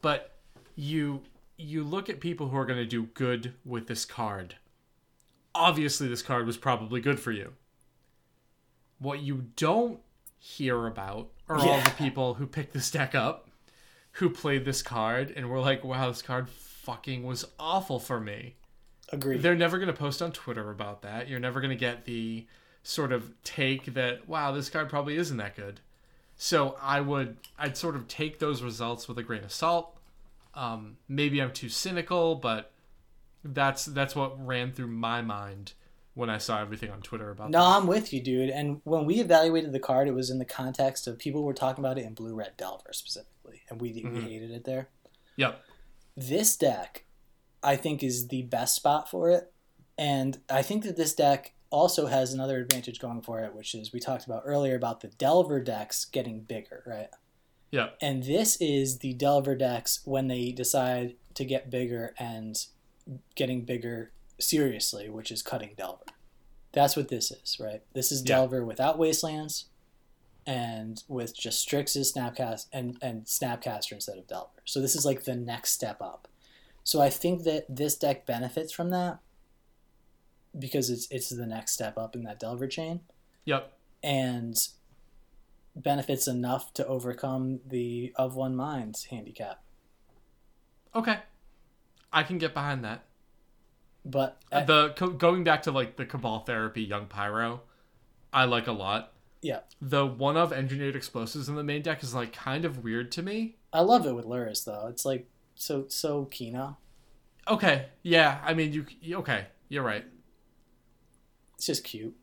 But 0.00 0.36
you 0.76 1.22
you 1.56 1.84
look 1.84 2.08
at 2.08 2.20
people 2.20 2.48
who 2.48 2.56
are 2.56 2.66
going 2.66 2.78
to 2.78 2.86
do 2.86 3.04
good 3.14 3.54
with 3.64 3.86
this 3.86 4.04
card. 4.04 4.56
Obviously, 5.54 6.08
this 6.08 6.22
card 6.22 6.46
was 6.46 6.56
probably 6.56 7.00
good 7.00 7.20
for 7.20 7.30
you. 7.30 7.54
What 8.98 9.20
you 9.20 9.46
don't 9.56 10.00
hear 10.38 10.86
about 10.86 11.30
are 11.48 11.58
all 11.58 11.80
the 11.80 11.90
people 11.90 12.34
who 12.34 12.46
picked 12.46 12.72
this 12.72 12.90
deck 12.90 13.14
up 13.14 13.48
who 14.14 14.30
played 14.30 14.64
this 14.64 14.82
card 14.82 15.32
and 15.34 15.50
were 15.50 15.60
like, 15.60 15.82
wow, 15.82 16.08
this 16.08 16.22
card 16.22 16.48
fucking 16.48 17.24
was 17.24 17.44
awful 17.58 17.98
for 17.98 18.20
me. 18.20 18.54
Agreed. 19.12 19.42
They're 19.42 19.54
never 19.54 19.78
going 19.78 19.88
to 19.88 19.92
post 19.98 20.22
on 20.22 20.32
Twitter 20.32 20.70
about 20.70 21.02
that. 21.02 21.28
You're 21.28 21.40
never 21.40 21.60
going 21.60 21.70
to 21.70 21.76
get 21.76 22.04
the 22.04 22.46
sort 22.82 23.12
of 23.12 23.32
take 23.44 23.94
that, 23.94 24.28
wow, 24.28 24.52
this 24.52 24.68
card 24.70 24.88
probably 24.88 25.16
isn't 25.16 25.36
that 25.36 25.56
good. 25.56 25.80
So 26.36 26.76
I 26.82 27.00
would, 27.00 27.36
I'd 27.58 27.76
sort 27.76 27.96
of 27.96 28.08
take 28.08 28.38
those 28.38 28.62
results 28.62 29.06
with 29.08 29.18
a 29.18 29.22
grain 29.22 29.44
of 29.44 29.52
salt. 29.52 29.96
Um, 30.54 30.96
maybe 31.08 31.40
I'm 31.40 31.52
too 31.52 31.68
cynical, 31.68 32.34
but 32.34 32.70
that's 33.44 33.84
that's 33.84 34.16
what 34.16 34.44
ran 34.46 34.72
through 34.72 34.86
my 34.88 35.20
mind 35.20 35.74
when 36.14 36.30
I 36.30 36.38
saw 36.38 36.60
everything 36.60 36.90
on 36.90 37.02
Twitter 37.02 37.30
about 37.30 37.50
No, 37.50 37.58
that. 37.58 37.76
I'm 37.76 37.86
with 37.86 38.12
you, 38.12 38.20
dude. 38.22 38.48
And 38.50 38.80
when 38.84 39.04
we 39.04 39.16
evaluated 39.20 39.72
the 39.72 39.80
card, 39.80 40.06
it 40.08 40.14
was 40.14 40.30
in 40.30 40.38
the 40.38 40.44
context 40.44 41.06
of 41.08 41.18
people 41.18 41.42
were 41.42 41.52
talking 41.54 41.84
about 41.84 41.98
it 41.98 42.04
in 42.04 42.14
blue 42.14 42.34
red 42.34 42.56
Delver 42.56 42.92
specifically, 42.92 43.62
and 43.68 43.80
we, 43.80 43.92
Mhm. 44.02 44.14
we 44.14 44.20
hated 44.22 44.50
it 44.52 44.64
there. 44.64 44.88
Yep. 45.36 45.60
This 46.16 46.56
deck, 46.56 47.04
I 47.64 47.76
think, 47.76 48.02
is 48.02 48.28
the 48.28 48.42
best 48.42 48.76
spot 48.76 49.10
for 49.10 49.30
it, 49.30 49.52
and 49.98 50.38
I 50.48 50.62
think 50.62 50.84
that 50.84 50.96
this 50.96 51.14
deck 51.14 51.54
also 51.70 52.06
has 52.06 52.32
another 52.32 52.60
advantage 52.60 53.00
going 53.00 53.22
for 53.22 53.40
it, 53.40 53.54
which 53.54 53.74
is 53.74 53.92
we 53.92 53.98
talked 53.98 54.26
about 54.26 54.42
earlier 54.44 54.76
about 54.76 55.00
the 55.00 55.08
Delver 55.08 55.60
decks 55.60 56.04
getting 56.04 56.40
bigger, 56.40 56.84
right? 56.86 57.08
Yep. 57.72 57.96
And 58.00 58.22
this 58.22 58.56
is 58.60 58.98
the 58.98 59.14
Delver 59.14 59.56
decks 59.56 60.00
when 60.04 60.28
they 60.28 60.52
decide 60.52 61.16
to 61.34 61.44
get 61.44 61.70
bigger 61.70 62.14
and 62.16 62.56
getting 63.34 63.64
bigger 63.64 64.12
seriously, 64.38 65.08
which 65.08 65.32
is 65.32 65.42
cutting 65.42 65.72
Delver. 65.76 66.04
That's 66.72 66.94
what 66.94 67.08
this 67.08 67.32
is, 67.32 67.58
right? 67.58 67.82
This 67.92 68.12
is 68.12 68.20
Yeah. 68.20 68.36
Delver 68.36 68.64
without 68.64 68.96
Wastelands 68.96 69.64
and 70.46 71.02
with 71.08 71.36
just 71.36 71.66
Strix's 71.66 72.12
Snapcast 72.12 72.66
and, 72.72 72.96
and 73.02 73.24
Snapcaster 73.24 73.92
instead 73.92 74.18
of 74.18 74.28
Delver. 74.28 74.62
So 74.64 74.80
this 74.80 74.94
is 74.94 75.04
like 75.04 75.24
the 75.24 75.34
next 75.34 75.72
step 75.72 76.00
up. 76.00 76.28
So 76.84 77.00
I 77.00 77.10
think 77.10 77.44
that 77.44 77.64
this 77.68 77.96
deck 77.96 78.26
benefits 78.26 78.72
from 78.72 78.90
that 78.90 79.18
because 80.58 80.90
it's 80.90 81.08
it's 81.10 81.30
the 81.30 81.46
next 81.46 81.72
step 81.72 81.96
up 81.98 82.14
in 82.14 82.22
that 82.24 82.38
Delver 82.38 82.66
chain 82.68 83.00
Yep. 83.46 83.72
and 84.02 84.56
benefits 85.74 86.28
enough 86.28 86.72
to 86.74 86.86
overcome 86.86 87.60
the 87.66 88.12
of 88.16 88.36
one 88.36 88.54
mind 88.54 88.96
handicap. 89.10 89.62
Okay. 90.94 91.18
I 92.12 92.22
can 92.22 92.38
get 92.38 92.54
behind 92.54 92.84
that. 92.84 93.04
But 94.04 94.40
uh, 94.52 94.64
the 94.64 94.90
co- 94.90 95.10
going 95.10 95.42
back 95.42 95.62
to 95.62 95.72
like 95.72 95.96
the 95.96 96.04
Cabal 96.06 96.40
Therapy 96.40 96.82
Young 96.82 97.06
Pyro, 97.06 97.62
I 98.32 98.44
like 98.44 98.66
a 98.66 98.72
lot. 98.72 99.12
yeah, 99.42 99.60
The 99.80 100.06
one 100.06 100.36
of 100.36 100.52
engineered 100.52 100.94
explosives 100.94 101.48
in 101.48 101.54
the 101.56 101.64
main 101.64 101.82
deck 101.82 102.02
is 102.02 102.14
like 102.14 102.32
kind 102.32 102.64
of 102.64 102.84
weird 102.84 103.10
to 103.12 103.22
me. 103.22 103.56
I 103.72 103.80
love 103.80 104.06
it 104.06 104.14
with 104.14 104.26
Lurrus 104.26 104.64
though. 104.64 104.86
It's 104.88 105.04
like 105.04 105.26
so 105.54 105.86
so 105.88 106.24
Kina. 106.26 106.76
Okay, 107.48 107.86
yeah, 108.02 108.40
I 108.44 108.54
mean 108.54 108.72
you 108.72 109.16
okay, 109.18 109.46
you're 109.68 109.82
right. 109.82 110.04
It's 111.56 111.66
just 111.66 111.84
cute. 111.84 112.14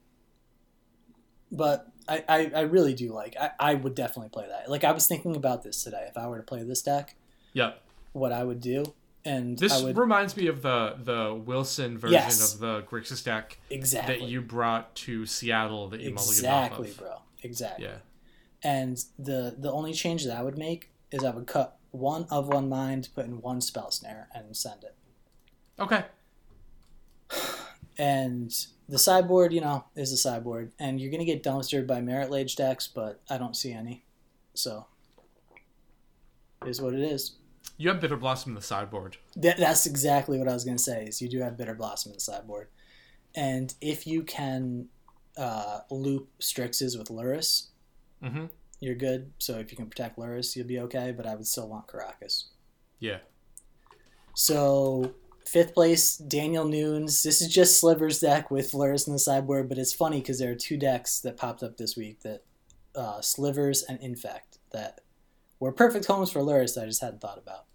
But 1.52 1.88
I, 2.08 2.24
I, 2.28 2.52
I 2.56 2.62
really 2.62 2.94
do 2.94 3.14
like 3.14 3.36
I, 3.40 3.52
I 3.60 3.74
would 3.76 3.96
definitely 3.96 4.30
play 4.30 4.48
that. 4.48 4.70
Like 4.70 4.84
I 4.84 4.92
was 4.92 5.08
thinking 5.08 5.36
about 5.36 5.64
this 5.64 5.84
today. 5.84 6.06
If 6.10 6.18
I 6.18 6.28
were 6.28 6.38
to 6.38 6.44
play 6.44 6.64
this 6.64 6.82
deck, 6.82 7.16
Yep. 7.54 7.82
what 8.14 8.32
I 8.32 8.44
would 8.44 8.62
do. 8.62 8.84
And 9.24 9.58
This 9.60 9.74
I 9.74 9.84
would 9.84 9.98
reminds 9.98 10.36
me 10.36 10.48
of 10.48 10.62
the 10.62 10.96
the 11.04 11.36
Wilson 11.36 11.98
version 11.98 12.14
Yes. 12.14 12.54
of 12.54 12.60
the 12.60 12.82
Grixis 12.84 13.24
deck 13.24 13.60
exactly 13.70 14.18
that 14.18 14.26
you 14.26 14.42
brought 14.42 14.96
to 14.96 15.26
Seattle 15.26 15.90
that 15.90 16.00
you 16.02 16.10
exactly, 16.10 16.92
bro. 16.98 17.22
Exactly. 17.44 17.86
Yeah. 17.86 17.98
And 18.64 19.04
the 19.20 19.56
the 19.58 19.72
only 19.72 19.94
change 19.94 20.26
that 20.26 20.38
I 20.38 20.42
would 20.42 20.58
make 20.58 20.90
is 21.12 21.24
I 21.24 21.32
would 21.32 21.48
cut 21.48 21.78
one 21.92 22.26
of 22.30 22.48
one 22.48 22.70
mind, 22.70 23.10
put 23.14 23.26
in 23.26 23.42
one 23.42 23.62
spell 23.62 23.92
snare, 23.92 24.28
and 24.34 24.56
send 24.56 24.84
it. 24.84 24.96
Okay. 25.80 26.06
And 27.98 28.52
the 28.90 28.98
sideboard, 28.98 29.54
you 29.54 29.62
know, 29.62 29.84
is 29.96 30.10
the 30.10 30.18
sideboard, 30.18 30.72
and 30.80 31.00
you're 31.00 31.12
gonna 31.12 31.26
get 31.26 31.44
dumpstered 31.44 31.86
by 31.86 32.02
Marit 32.02 32.32
Lage 32.32 32.56
decks, 32.56 32.88
but 32.88 33.22
I 33.30 33.38
don't 33.38 33.56
see 33.56 33.74
any. 33.74 34.06
So, 34.56 34.88
is 36.66 36.82
what 36.82 36.94
it 36.94 37.02
is. 37.02 37.34
You 37.78 37.90
have 37.90 38.00
Bitter 38.00 38.16
Blossom 38.16 38.52
in 38.52 38.56
the 38.56 38.62
sideboard. 38.62 39.18
That, 39.36 39.58
that's 39.58 39.86
exactly 39.86 40.40
what 40.40 40.48
I 40.48 40.54
was 40.54 40.64
gonna 40.64 40.80
say. 40.80 41.04
Is 41.06 41.22
you 41.22 41.30
do 41.30 41.42
have 41.42 41.58
Bitter 41.58 41.76
Blossom 41.76 42.12
in 42.12 42.16
the 42.16 42.22
sideboard, 42.22 42.70
and 43.36 43.72
if 43.82 44.08
you 44.08 44.24
can 44.24 44.88
uh, 45.38 45.82
loop 45.92 46.30
Strixes 46.40 46.98
with 46.98 47.10
Lurrus, 47.10 47.68
Mm-hmm. 48.24 48.46
You're 48.82 48.96
good. 48.96 49.32
So 49.38 49.60
if 49.60 49.72
you 49.72 49.78
can 49.78 49.86
protect 49.86 50.18
Lurrus, 50.18 50.56
you'll 50.56 50.68
be 50.68 50.80
okay. 50.80 51.14
But 51.16 51.26
I 51.26 51.36
would 51.36 51.48
still 51.48 51.70
want 51.70 51.88
Karakas. 51.88 52.46
Yeah. 53.00 53.20
So 54.34 55.14
fifth 55.46 55.74
place, 55.74 56.18
Daniel 56.18 56.66
Nunes. 56.66 57.24
This 57.24 57.42
is 57.42 57.48
just 57.48 57.80
Slivers 57.80 58.20
deck 58.20 58.52
with 58.52 58.72
Lurrus 58.72 59.08
in 59.08 59.14
the 59.14 59.20
sideboard, 59.20 59.70
but 59.70 59.78
it's 59.78 59.94
funny 59.94 60.20
because 60.20 60.40
there 60.40 60.52
are 60.52 60.56
two 60.56 60.78
decks 60.78 61.20
that 61.22 61.38
popped 61.38 61.64
up 61.64 61.78
this 61.78 61.96
week 61.96 62.22
that 62.22 62.44
uh, 62.96 63.22
Slivers 63.22 63.84
and 63.84 64.00
Infect 64.02 64.58
that 64.72 65.02
were 65.60 65.72
perfect 65.72 66.06
homes 66.06 66.32
for 66.32 66.42
Lurrus 66.42 66.76
that 66.76 66.84
I 66.84 66.88
just 66.88 67.02
hadn't 67.02 67.22
thought 67.22 67.38
about. 67.38 67.66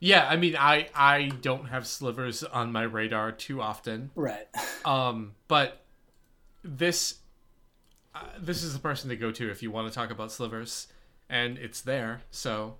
Yeah, 0.00 0.26
I 0.28 0.36
mean 0.36 0.54
I 0.56 0.88
I 0.94 1.30
don't 1.40 1.66
have 1.66 1.86
slivers 1.86 2.44
on 2.44 2.72
my 2.72 2.82
radar 2.82 3.32
too 3.32 3.62
often. 3.62 4.10
Right. 4.14 4.46
Um, 4.84 5.32
but 5.48 5.82
this 6.62 7.14
uh, 8.14 8.20
this 8.38 8.62
is 8.62 8.72
the 8.72 8.78
person 8.78 9.10
to 9.10 9.16
go 9.16 9.30
to 9.32 9.50
if 9.50 9.62
you 9.62 9.70
want 9.70 9.88
to 9.88 9.94
talk 9.94 10.10
about 10.10 10.30
slivers, 10.32 10.86
and 11.28 11.58
it's 11.58 11.80
there. 11.80 12.22
So 12.30 12.76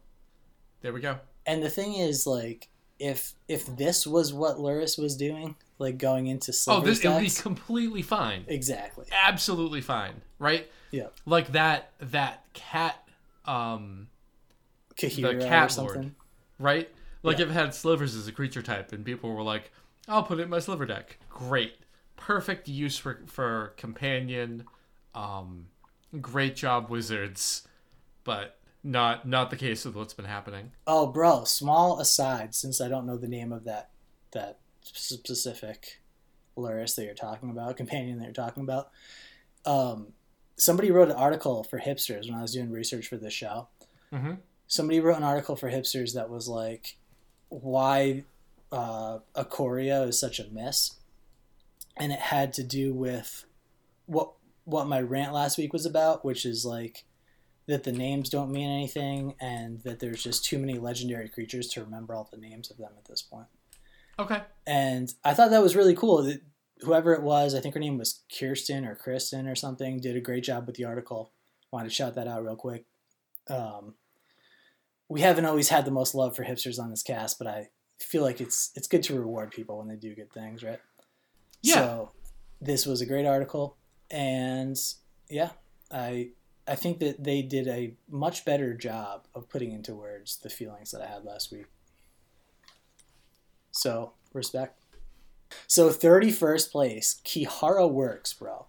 there 0.83 0.93
we 0.93 1.01
go. 1.01 1.19
And 1.47 1.63
the 1.63 1.71
thing 1.71 1.95
is, 1.95 2.27
like, 2.27 2.69
if 2.99 3.35
if 3.49 3.67
this 3.77 4.07
was 4.07 4.33
what 4.33 4.57
Lurrus 4.57 4.99
was 4.99 5.17
doing, 5.17 5.57
like 5.79 5.99
going 5.99 6.27
into 6.27 6.53
Slivers 6.53 6.83
oh, 6.83 6.87
this 6.87 7.05
it 7.05 7.09
would 7.09 7.21
be 7.21 7.31
completely 7.31 8.03
fine, 8.03 8.45
exactly. 8.49 9.07
absolutely 9.13 9.81
fine, 9.81 10.23
right? 10.39 10.71
Yeah. 10.91 11.09
Like 11.27 11.53
that 11.53 11.91
that 12.01 12.45
cat, 12.53 12.97
um, 13.45 14.09
Kaheera 14.97 15.41
cat 15.41 15.67
or 15.67 15.69
something. 15.71 16.03
lord. 16.03 16.15
right? 16.59 16.91
Like 17.23 17.39
Yeah. 17.39 17.45
if 17.45 17.51
it 17.51 17.55
had 17.55 17.75
slivers 17.75 18.15
as 18.15 18.29
a 18.29 18.33
creature 18.33 18.63
type, 18.63 18.93
and 18.93 19.05
people 19.05 19.35
were 19.35 19.43
like, 19.43 19.73
"I'll 20.07 20.23
put 20.23 20.39
it 20.39 20.43
in 20.43 20.51
my 20.51 20.61
sliver 20.61 20.87
deck." 20.87 21.19
Great, 21.29 21.75
perfect 22.17 22.69
use 22.69 22.97
for 22.97 23.21
for 23.27 23.75
companion. 23.77 24.65
Um, 25.15 25.67
great 26.21 26.57
job, 26.57 26.91
wizards, 26.91 27.67
but 28.25 28.59
not 28.83 29.27
not 29.27 29.51
the 29.51 29.57
case 29.57 29.85
with 29.85 29.95
what's 29.95 30.15
been 30.15 30.25
happening. 30.27 30.73
Oh, 30.87 31.07
bro! 31.07 31.45
Small 31.45 32.01
aside, 32.01 32.55
since 32.55 32.81
I 32.81 32.89
don't 32.89 33.07
know 33.07 33.17
the 33.17 33.29
name 33.29 33.53
of 33.53 33.65
that 33.65 33.91
that 34.33 34.59
specific 34.83 36.01
Lurrus 36.57 36.95
that 36.97 37.05
you're 37.05 37.15
talking 37.15 37.51
about, 37.51 37.77
companion 37.77 38.19
that 38.19 38.25
you're 38.25 38.33
talking 38.33 38.63
about. 38.63 38.91
Um, 39.65 40.09
somebody 40.57 40.91
wrote 40.91 41.09
an 41.09 41.17
article 41.17 41.65
for 41.65 41.81
hipsters 41.81 42.29
when 42.29 42.39
I 42.39 42.43
was 42.43 42.53
doing 42.53 42.71
research 42.71 43.09
for 43.09 43.17
this 43.17 43.33
show. 43.33 43.69
Mhm. 44.13 44.39
somebody 44.67 45.01
wrote 45.01 45.17
an 45.17 45.23
article 45.25 45.57
for 45.57 45.71
hipsters 45.71 46.15
that 46.15 46.31
was 46.31 46.49
like 46.49 46.97
why 47.49 48.25
uh, 48.73 49.19
Ikoria 49.37 50.09
is 50.09 50.19
such 50.19 50.39
a 50.41 50.49
miss, 50.51 50.93
and 51.97 52.13
it 52.13 52.19
had 52.19 52.53
to 52.55 52.63
do 52.63 52.93
with 52.95 53.45
what 54.07 54.33
what 54.65 54.87
my 54.87 55.01
rant 55.01 55.33
last 55.33 55.59
week 55.59 55.73
was 55.73 55.87
about, 55.87 56.25
which 56.25 56.45
is 56.45 56.65
like 56.65 57.05
that 57.67 57.85
the 57.85 57.93
names 57.93 58.29
don't 58.29 58.53
mean 58.53 58.69
anything 58.69 59.35
and 59.41 59.83
that 59.85 60.01
there's 60.01 60.23
just 60.23 60.45
too 60.45 60.59
many 60.59 60.79
legendary 60.79 61.29
creatures 61.29 61.69
to 61.69 61.83
remember 61.83 62.15
all 62.15 62.29
the 62.31 62.39
names 62.39 62.71
of 62.71 62.77
them 62.77 62.93
at 62.99 63.07
this 63.07 63.23
point. 63.23 63.47
Okay. 64.19 64.43
And 64.67 65.13
I 65.25 65.35
thought 65.35 65.51
that 65.51 65.63
was 65.63 65.77
really 65.77 65.95
cool. 65.95 66.23
That 66.23 66.43
whoever 66.81 67.15
it 67.15 67.23
was, 67.23 67.55
I 67.55 67.61
think 67.61 67.75
her 67.75 67.81
name 67.81 67.99
was 67.99 68.23
Kirsten 68.39 68.85
or 68.85 68.95
Kristen 68.95 69.49
or 69.49 69.55
something, 69.55 70.01
did 70.01 70.17
a 70.17 70.21
great 70.21 70.45
job 70.45 70.67
with 70.67 70.77
the 70.77 70.85
article. 70.85 71.33
Wanted 71.73 71.89
to 71.89 71.95
shout 71.95 72.15
that 72.15 72.29
out 72.29 72.45
real 72.45 72.57
quick. 72.57 72.85
Um, 73.49 73.95
we 75.09 75.21
haven't 75.21 75.45
always 75.45 75.69
had 75.69 75.85
the 75.85 75.91
most 75.91 76.15
love 76.15 76.37
for 76.37 76.45
hipsters 76.45 76.79
on 76.79 76.91
this 76.91 77.03
cast, 77.03 77.39
but 77.39 77.47
I 77.47 77.69
feel 77.99 78.23
like 78.23 78.41
it's 78.41 78.71
it's 78.75 78.89
good 78.89 79.03
to 79.05 79.19
reward 79.19 79.51
people 79.51 79.79
when 79.79 79.89
they 79.89 79.97
do 79.97 80.15
good 80.15 80.33
things, 80.33 80.63
right? 80.63 80.81
Yeah. 81.63 81.75
So 81.75 82.11
this 82.61 82.87
was 82.87 83.01
a 83.01 83.07
great 83.07 83.27
article, 83.27 83.77
and 84.11 84.77
yeah, 85.29 85.51
I 85.91 86.31
I 86.67 86.75
think 86.75 86.99
that 87.01 87.23
they 87.23 87.43
did 87.43 87.69
a 87.69 87.95
much 88.09 88.45
better 88.45 88.75
job 88.75 89.27
of 89.35 89.49
putting 89.49 89.73
into 89.73 89.95
words 89.95 90.39
the 90.39 90.49
feelings 90.49 90.91
that 90.93 91.03
I 91.03 91.07
had 91.07 91.25
last 91.25 91.53
week. 91.53 91.67
So 93.71 94.13
respect. 94.33 94.81
So 95.67 95.91
thirty 95.91 96.31
first 96.31 96.73
place, 96.73 97.21
Kihara 97.25 97.91
works, 97.91 98.33
bro. 98.33 98.67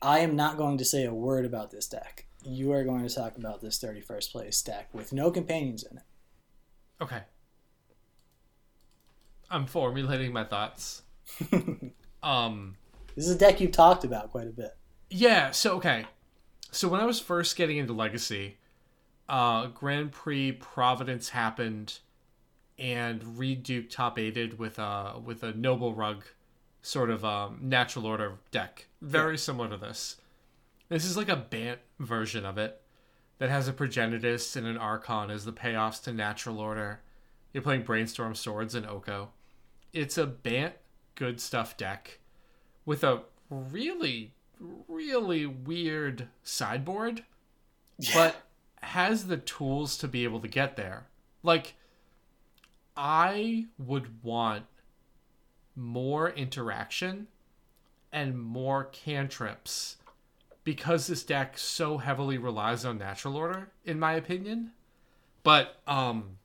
I 0.00 0.20
am 0.20 0.36
not 0.36 0.56
going 0.56 0.78
to 0.78 0.84
say 0.84 1.04
a 1.04 1.14
word 1.14 1.44
about 1.44 1.70
this 1.70 1.86
deck. 1.86 2.26
You 2.44 2.72
are 2.72 2.84
going 2.84 3.06
to 3.06 3.14
talk 3.14 3.36
about 3.36 3.60
this 3.60 3.78
thirty 3.78 4.00
first 4.00 4.32
place 4.32 4.60
deck 4.62 4.88
with 4.92 5.12
no 5.12 5.30
companions 5.30 5.82
in 5.82 5.98
it. 5.98 6.04
Okay. 7.00 7.22
I'm 9.50 9.66
formulating 9.66 10.32
my 10.32 10.44
thoughts. 10.44 11.02
um 12.22 12.76
This 13.14 13.26
is 13.26 13.34
a 13.34 13.38
deck 13.38 13.60
you've 13.60 13.72
talked 13.72 14.04
about 14.04 14.30
quite 14.30 14.48
a 14.48 14.52
bit. 14.52 14.76
yeah, 15.10 15.50
so 15.50 15.76
okay. 15.76 16.06
So 16.70 16.88
when 16.88 17.00
I 17.00 17.04
was 17.04 17.20
first 17.20 17.56
getting 17.56 17.76
into 17.78 17.92
Legacy, 17.92 18.56
uh 19.28 19.66
Grand 19.68 20.12
Prix 20.12 20.52
Providence 20.52 21.28
happened 21.30 22.00
and 22.78 23.38
Reid 23.38 23.62
Duke 23.62 23.88
top 23.88 24.18
aided 24.18 24.58
with 24.58 24.78
a 24.78 25.20
with 25.24 25.42
a 25.44 25.52
noble 25.52 25.94
rug 25.94 26.24
sort 26.82 27.10
of 27.10 27.24
um 27.24 27.58
natural 27.62 28.06
order 28.06 28.38
deck. 28.50 28.88
Very 29.00 29.38
similar 29.38 29.68
to 29.70 29.76
this. 29.76 30.16
This 30.88 31.04
is 31.04 31.16
like 31.16 31.28
a 31.28 31.36
Bant 31.36 31.78
version 32.00 32.44
of 32.44 32.58
it 32.58 32.80
that 33.38 33.50
has 33.50 33.68
a 33.68 33.72
Progenitus 33.72 34.56
and 34.56 34.66
an 34.66 34.76
Archon 34.76 35.30
as 35.30 35.44
the 35.44 35.52
payoffs 35.52 36.02
to 36.04 36.12
natural 36.12 36.58
order. 36.60 37.00
You're 37.52 37.62
playing 37.62 37.82
Brainstorm 37.82 38.34
Swords 38.34 38.74
and 38.74 38.84
Oko. 38.86 39.30
It's 39.92 40.18
a 40.18 40.26
Bant 40.26 40.74
good 41.14 41.40
stuff 41.40 41.76
deck 41.76 42.18
with 42.86 43.04
a 43.04 43.22
really, 43.50 44.32
really 44.88 45.46
weird 45.46 46.28
sideboard, 46.42 47.24
but 48.12 48.36
has 48.82 49.26
the 49.26 49.36
tools 49.36 49.96
to 49.98 50.08
be 50.08 50.24
able 50.24 50.40
to 50.40 50.48
get 50.48 50.76
there. 50.76 51.06
Like, 51.42 51.74
I 52.96 53.66
would 53.78 54.22
want 54.22 54.64
more 55.76 56.30
interaction 56.30 57.26
and 58.12 58.38
more 58.38 58.84
cantrips 58.84 59.96
because 60.62 61.06
this 61.06 61.24
deck 61.24 61.58
so 61.58 61.98
heavily 61.98 62.38
relies 62.38 62.84
on 62.84 62.98
natural 62.98 63.36
order, 63.36 63.68
in 63.84 63.98
my 63.98 64.14
opinion. 64.14 64.72
But 65.42 65.76
um, 65.86 66.38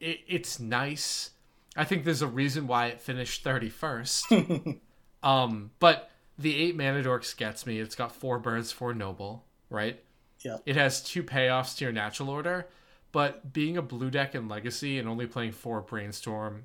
it, 0.00 0.20
it's 0.26 0.58
nice. 0.58 1.30
I 1.76 1.84
think 1.84 2.04
there's 2.04 2.22
a 2.22 2.26
reason 2.26 2.66
why 2.66 2.86
it 2.86 3.00
finished 3.00 3.44
31st. 3.44 4.78
um, 5.22 5.70
but 5.78 6.10
the 6.38 6.54
eight 6.56 6.76
mana 6.76 7.02
dorks 7.02 7.36
gets 7.36 7.66
me. 7.66 7.80
It's 7.80 7.94
got 7.94 8.14
four 8.14 8.38
birds, 8.38 8.70
four 8.72 8.94
noble, 8.94 9.44
right? 9.70 10.02
Yeah. 10.44 10.58
It 10.66 10.76
has 10.76 11.02
two 11.02 11.22
payoffs 11.24 11.76
to 11.78 11.84
your 11.84 11.92
natural 11.92 12.30
order, 12.30 12.68
but 13.10 13.52
being 13.52 13.76
a 13.76 13.82
blue 13.82 14.10
deck 14.10 14.34
in 14.34 14.48
Legacy 14.48 14.98
and 14.98 15.08
only 15.08 15.26
playing 15.26 15.52
four 15.52 15.80
brainstorm, 15.80 16.64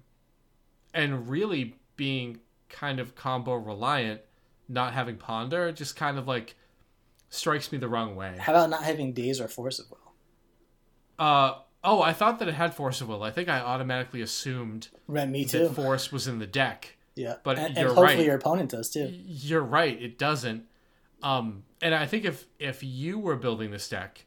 and 0.94 1.28
really 1.28 1.76
being 1.96 2.40
kind 2.70 3.00
of 3.00 3.16
combo 3.16 3.56
reliant, 3.56 4.22
not 4.70 4.94
having 4.94 5.18
ponder, 5.18 5.72
just 5.72 5.96
kind 5.96 6.18
of 6.20 6.28
like 6.28 6.56
strikes 7.30 7.72
me 7.72 7.80
the 7.80 7.88
wrong 7.88 8.16
way. 8.16 8.36
How 8.40 8.54
about 8.54 8.70
not 8.70 8.84
having 8.84 9.12
Daze 9.14 9.42
or 9.42 9.48
force 9.48 9.80
of 9.80 9.90
will? 9.90 9.98
Uh 11.18 11.56
oh, 11.84 12.02
I 12.02 12.14
thought 12.14 12.40
that 12.40 12.48
it 12.48 12.54
had 12.56 12.74
force 12.76 13.02
of 13.02 13.08
will. 13.08 13.24
I 13.24 13.32
think 13.32 13.50
I 13.50 13.60
automatically 13.60 14.22
assumed 14.22 14.90
Right, 15.08 15.28
me 15.28 15.46
too. 15.46 15.68
that 15.68 15.74
force 15.76 16.12
was 16.12 16.28
in 16.28 16.40
the 16.40 16.48
deck. 16.48 16.98
Yeah, 17.16 17.36
but 17.44 17.58
and, 17.58 17.68
and 17.68 17.78
you're 17.78 17.88
hopefully 17.88 18.16
right. 18.16 18.26
your 18.26 18.36
opponent 18.36 18.72
does 18.72 18.90
too. 18.90 19.10
You're 19.12 19.62
right, 19.62 20.02
it 20.02 20.18
doesn't. 20.18 20.66
Um, 21.22 21.64
and 21.82 21.96
I 21.96 22.06
think 22.06 22.26
if 22.26 22.46
if 22.60 22.84
you 22.84 23.20
were 23.20 23.36
building 23.36 23.72
this 23.72 23.88
deck, 23.88 24.26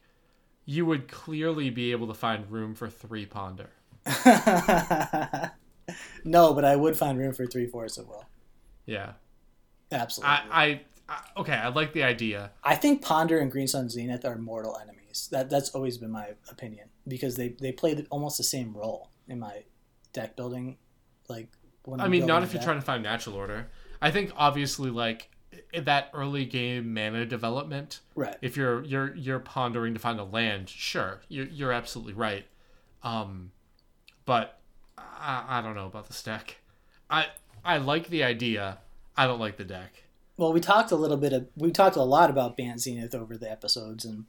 you 0.65 0.85
would 0.85 1.07
clearly 1.07 1.69
be 1.69 1.91
able 1.91 2.07
to 2.07 2.13
find 2.13 2.49
room 2.51 2.75
for 2.75 2.89
three 2.89 3.25
ponder. 3.25 3.69
no, 6.23 6.53
but 6.53 6.63
I 6.65 6.75
would 6.75 6.95
find 6.95 7.17
room 7.17 7.33
for 7.33 7.45
three 7.45 7.67
force 7.67 7.97
of 7.97 8.07
will. 8.07 8.25
Yeah, 8.85 9.13
Absolutely. 9.91 10.29
I, 10.29 10.41
I, 10.51 10.81
I 11.09 11.19
okay, 11.37 11.53
I 11.53 11.67
like 11.69 11.93
the 11.93 12.03
idea. 12.03 12.51
I 12.63 12.75
think 12.75 13.01
Ponder 13.01 13.39
and 13.39 13.51
Green 13.51 13.67
Sun 13.67 13.89
Zenith 13.89 14.25
are 14.25 14.37
mortal 14.37 14.77
enemies. 14.81 15.29
That 15.31 15.49
that's 15.49 15.69
always 15.69 15.97
been 15.97 16.11
my 16.11 16.29
opinion 16.49 16.89
because 17.07 17.35
they 17.35 17.49
they 17.49 17.71
play 17.71 17.93
the, 17.93 18.05
almost 18.09 18.37
the 18.37 18.43
same 18.43 18.75
role 18.75 19.09
in 19.27 19.39
my 19.39 19.63
deck 20.13 20.35
building. 20.35 20.77
Like, 21.29 21.49
I 21.97 22.07
mean, 22.07 22.25
not 22.25 22.43
if 22.43 22.53
you're 22.53 22.61
trying 22.61 22.79
to 22.79 22.85
find 22.85 23.03
natural 23.03 23.35
order. 23.35 23.67
I 24.01 24.11
think 24.11 24.31
obviously 24.35 24.89
like 24.89 25.29
that 25.73 26.09
early 26.13 26.45
game 26.45 26.93
mana 26.93 27.25
development. 27.25 28.01
right. 28.15 28.35
If 28.41 28.57
you're 28.57 28.83
you're 28.83 29.15
you're 29.15 29.39
pondering 29.39 29.93
to 29.93 29.99
find 29.99 30.19
a 30.19 30.23
land, 30.23 30.69
sure, 30.69 31.21
you're 31.29 31.47
you're 31.47 31.71
absolutely 31.71 32.13
right. 32.13 32.45
Um, 33.03 33.51
but 34.25 34.59
I, 34.97 35.45
I 35.47 35.61
don't 35.61 35.75
know 35.75 35.87
about 35.87 36.07
the 36.07 36.21
deck. 36.23 36.57
I 37.09 37.27
I 37.63 37.77
like 37.77 38.09
the 38.09 38.23
idea. 38.23 38.79
I 39.15 39.27
don't 39.27 39.39
like 39.39 39.57
the 39.57 39.63
deck. 39.63 40.03
Well, 40.37 40.53
we 40.53 40.59
talked 40.59 40.91
a 40.91 40.95
little 40.95 41.17
bit 41.17 41.33
of 41.33 41.47
we 41.55 41.71
talked 41.71 41.95
a 41.95 42.03
lot 42.03 42.29
about 42.29 42.57
Bant 42.57 42.79
Zenith 42.81 43.15
over 43.15 43.37
the 43.37 43.49
episodes, 43.49 44.05
and 44.05 44.25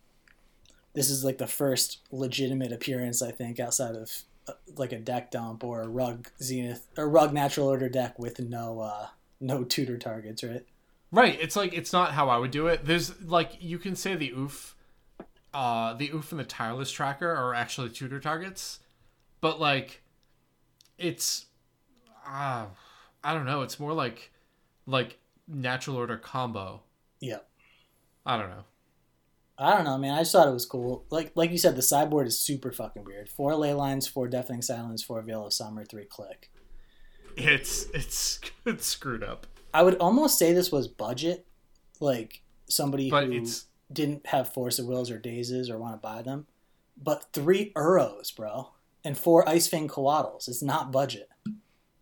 this 0.94 1.10
is 1.10 1.24
like 1.24 1.38
the 1.38 1.46
first 1.46 1.98
legitimate 2.10 2.72
appearance 2.72 3.20
I 3.20 3.30
think 3.30 3.60
outside 3.60 3.94
of 3.94 4.22
like 4.76 4.92
a 4.92 4.98
deck 4.98 5.30
dump 5.30 5.64
or 5.64 5.82
a 5.82 5.88
rug 5.88 6.28
Zenith 6.42 6.86
or 6.96 7.08
rug 7.08 7.32
natural 7.32 7.68
order 7.68 7.88
deck 7.88 8.18
with 8.18 8.40
no 8.40 8.80
uh 8.80 9.06
no 9.40 9.64
tutor 9.64 9.98
targets, 9.98 10.42
right? 10.42 10.64
Right. 11.10 11.38
It's 11.40 11.56
like 11.56 11.72
it's 11.72 11.92
not 11.92 12.12
how 12.12 12.28
I 12.28 12.38
would 12.38 12.50
do 12.50 12.66
it. 12.66 12.84
There's 12.84 13.20
like 13.22 13.56
you 13.60 13.78
can 13.78 13.96
say 13.96 14.14
the 14.14 14.30
Ouphe, 14.30 14.74
uh, 15.54 15.94
the 15.94 16.08
Ouphe 16.10 16.30
and 16.30 16.40
the 16.40 16.44
tireless 16.44 16.90
tracker 16.90 17.30
are 17.30 17.54
actually 17.54 17.90
tutor 17.90 18.20
targets, 18.20 18.80
but 19.40 19.60
like, 19.60 20.02
it's, 20.98 21.46
uh, 22.26 22.66
I 23.24 23.34
don't 23.34 23.46
know. 23.46 23.62
It's 23.62 23.80
more 23.80 23.92
like, 23.92 24.30
like 24.86 25.18
natural 25.46 25.96
order 25.96 26.16
combo. 26.16 26.82
Yeah. 27.20 27.38
I 28.26 28.36
don't 28.36 28.50
know. 28.50 28.64
I 29.58 29.74
don't 29.74 29.84
know, 29.84 29.98
man. 29.98 30.14
I 30.14 30.20
just 30.20 30.30
thought 30.32 30.46
it 30.48 30.52
was 30.52 30.66
cool. 30.66 31.04
Like 31.10 31.32
like 31.34 31.50
you 31.50 31.58
said, 31.58 31.74
the 31.76 31.82
sideboard 31.82 32.26
is 32.28 32.38
super 32.38 32.70
fucking 32.70 33.04
weird. 33.04 33.28
Four 33.28 33.56
ley 33.56 33.74
lines, 33.74 34.06
four 34.06 34.28
deafening 34.28 34.62
silence, 34.62 35.02
four 35.02 35.20
veil 35.22 35.46
of 35.46 35.52
summer, 35.52 35.84
three 35.84 36.04
click. 36.04 36.50
It's 37.36 37.86
it's 37.94 38.40
it's 38.64 38.86
screwed 38.86 39.22
up, 39.22 39.46
I 39.72 39.82
would 39.82 39.96
almost 39.98 40.38
say 40.38 40.52
this 40.52 40.72
was 40.72 40.88
budget, 40.88 41.46
like 42.00 42.42
somebody 42.68 43.10
but 43.10 43.26
who 43.26 43.32
it's 43.32 43.66
didn't 43.92 44.26
have 44.26 44.52
force 44.52 44.78
of 44.78 44.86
wills 44.86 45.10
or 45.10 45.18
Dazes 45.18 45.70
or 45.70 45.78
want 45.78 45.94
to 45.94 45.98
buy 45.98 46.22
them. 46.22 46.46
But 47.00 47.26
three 47.32 47.72
Uros, 47.76 48.34
bro, 48.34 48.70
and 49.04 49.16
four 49.16 49.48
Ice 49.48 49.68
Fang 49.68 49.88
Coatls. 49.88 50.48
It's 50.48 50.62
not 50.62 50.92
budget. 50.92 51.28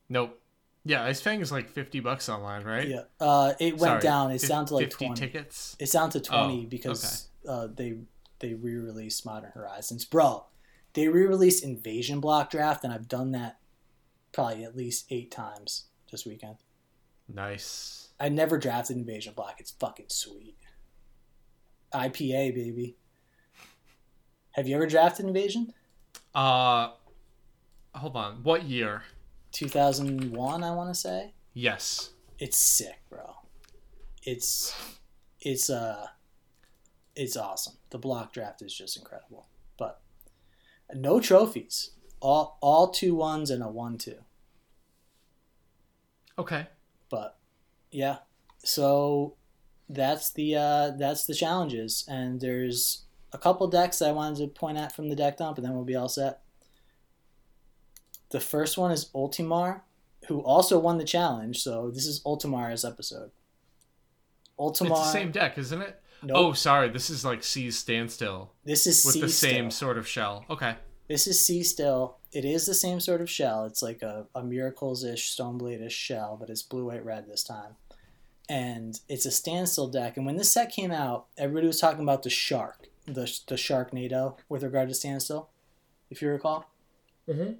nope. 0.09 0.41
Yeah, 0.89 1.03
Ice 1.05 1.21
Fang 1.21 1.41
is 1.41 1.51
like 1.51 1.69
fifty 1.69 2.01
bucks 2.01 2.29
online, 2.29 2.63
right? 2.65 2.87
Yeah. 2.87 3.03
Uh, 3.21 3.55
it 3.59 3.73
went 3.73 3.81
Sorry, 3.81 4.01
down. 4.01 4.31
It 4.31 4.43
down 4.43 4.67
to 4.67 4.75
like 4.77 4.85
fifty 4.87 5.07
twenty. 5.07 5.21
tickets. 5.21 5.77
It's 5.81 5.93
down 5.93 6.11
to 6.11 6.21
twenty 6.21 6.63
Oh, 6.65 6.69
because 6.69 7.29
uh, 7.49 7.69
they 7.75 7.99
they 8.39 8.55
re-released 8.55 9.25
Modern 9.25 9.53
Horizons, 9.53 10.05
bro. 10.05 10.47
They 10.93 11.09
re-released 11.09 11.65
Invasion 11.65 12.21
Block 12.21 12.51
Draft, 12.51 12.85
and 12.85 12.93
I've 12.93 13.09
done 13.09 13.33
that 13.33 13.59
probably 14.33 14.65
at 14.65 14.77
least 14.77 15.07
eight 15.11 15.31
times 15.31 15.85
this 16.11 16.27
weekend. 16.27 16.57
Nice. 17.29 18.09
I 18.21 18.29
never 18.29 18.59
drafted 18.59 18.97
Invasion 18.97 19.35
Block. 19.35 19.57
It's 19.59 19.73
fucking 19.73 20.07
sweet. 20.09 20.57
IPA 21.93 22.55
baby. 22.55 22.97
Have 24.53 24.69
you 24.69 24.77
ever 24.77 24.87
drafted 24.87 25.27
Invasion? 25.27 25.73
Uh, 26.35 26.91
hold 27.95 28.17
on. 28.17 28.43
What 28.43 28.65
year? 28.65 29.03
2001, 29.53 30.63
I 30.65 30.71
want 30.75 30.91
to 30.91 30.95
say. 30.95 31.33
Yes. 31.55 32.11
It's 32.39 32.59
sick, 32.59 33.01
bro. 33.09 33.37
It's 34.23 34.75
it's 35.41 35.71
uh 35.71 36.07
it's 37.17 37.37
awesome. 37.37 37.75
The 37.91 37.99
block 37.99 38.33
draft 38.33 38.63
is 38.63 38.75
just 38.75 38.97
incredible. 38.97 39.49
But 39.77 40.01
No 40.95 41.19
trophies. 41.19 41.91
All 42.21 42.59
all 42.61 42.89
two 42.89 43.15
ones 43.15 43.51
and 43.51 43.63
a 43.63 43.69
one 43.69 43.99
two. 43.99 44.19
Okay. 46.39 46.67
But 47.09 47.39
yeah, 47.91 48.19
so 48.59 49.37
that's 49.89 50.33
the 50.33 50.57
uh, 50.57 50.91
that's 50.99 51.27
the 51.27 51.35
challenges, 51.35 52.05
and 52.09 52.41
there's 52.41 53.05
a 53.33 53.39
couple 53.39 53.67
decks 53.69 54.03
I 54.03 54.13
wanted 54.13 54.39
to 54.39 54.49
point 54.49 54.79
at 54.79 54.95
from 54.95 55.09
the 55.09 55.17
deck 55.17 55.37
dump, 55.37 55.59
and 55.59 55.67
then 55.67 55.75
we'll 55.75 55.85
be 55.85 55.97
all 55.97 56.09
set. 56.09 56.41
The 58.31 58.41
first 58.41 58.77
one 58.77 58.91
is 58.91 59.11
Ultimar, 59.15 59.85
who 60.27 60.41
also 60.41 60.79
won 60.79 60.99
the 60.99 61.05
challenge. 61.05 61.63
So 61.63 61.91
this 61.91 62.07
is 62.07 62.23
Ultimar's 62.27 62.85
episode. 62.85 63.31
Ultimar. 64.59 64.99
It's 64.99 65.07
the 65.07 65.13
same 65.13 65.31
deck, 65.31 65.59
isn't 65.59 65.83
it? 65.83 66.01
Nope. 66.27 66.37
Oh, 66.37 66.53
sorry. 66.55 66.89
This 66.89 67.09
is 67.09 67.25
like 67.25 67.45
C's 67.45 67.79
standstill 67.79 68.53
this 68.65 68.87
is 68.89 69.05
with 69.05 69.15
C 69.15 69.21
the 69.21 69.29
same 69.29 69.71
still. 69.71 69.87
sort 69.87 69.99
of 69.99 70.09
shell. 70.09 70.45
Okay. 70.51 70.75
This 71.09 71.29
is 71.29 71.45
C 71.45 71.63
still. 71.63 72.17
It 72.33 72.45
is 72.45 72.67
the 72.67 72.75
same 72.75 72.99
sort 72.99 73.21
of 73.21 73.31
shell. 73.31 73.65
It's 73.65 73.81
like 73.81 74.03
a, 74.03 74.27
a 74.35 74.43
Miracles 74.43 75.05
ish, 75.05 75.37
Stoneblade 75.37 75.87
ish 75.87 75.95
shell, 75.95 76.37
but 76.39 76.51
it's 76.51 76.63
blue, 76.63 76.87
white, 76.87 77.05
red 77.05 77.29
this 77.29 77.45
time. 77.45 77.77
And 78.49 78.99
it's 79.09 79.25
a 79.25 79.31
standstill 79.31 79.87
deck. 79.87 80.17
And 80.17 80.27
when 80.27 80.37
this 80.37 80.53
set 80.53 80.71
came 80.73 80.91
out, 80.91 81.27
everybody 81.39 81.69
was 81.69 81.81
talking 81.81 82.03
about 82.03 82.25
the 82.25 82.31
shark, 82.31 82.89
the, 83.07 83.33
the 83.47 83.55
Sharknado 83.55 84.37
with 84.49 84.65
regard 84.65 84.89
to 84.89 84.95
standstill, 84.95 85.51
if 86.11 86.21
you 86.21 86.29
recall. 86.29 86.69
Mm-hmm. 87.29 87.53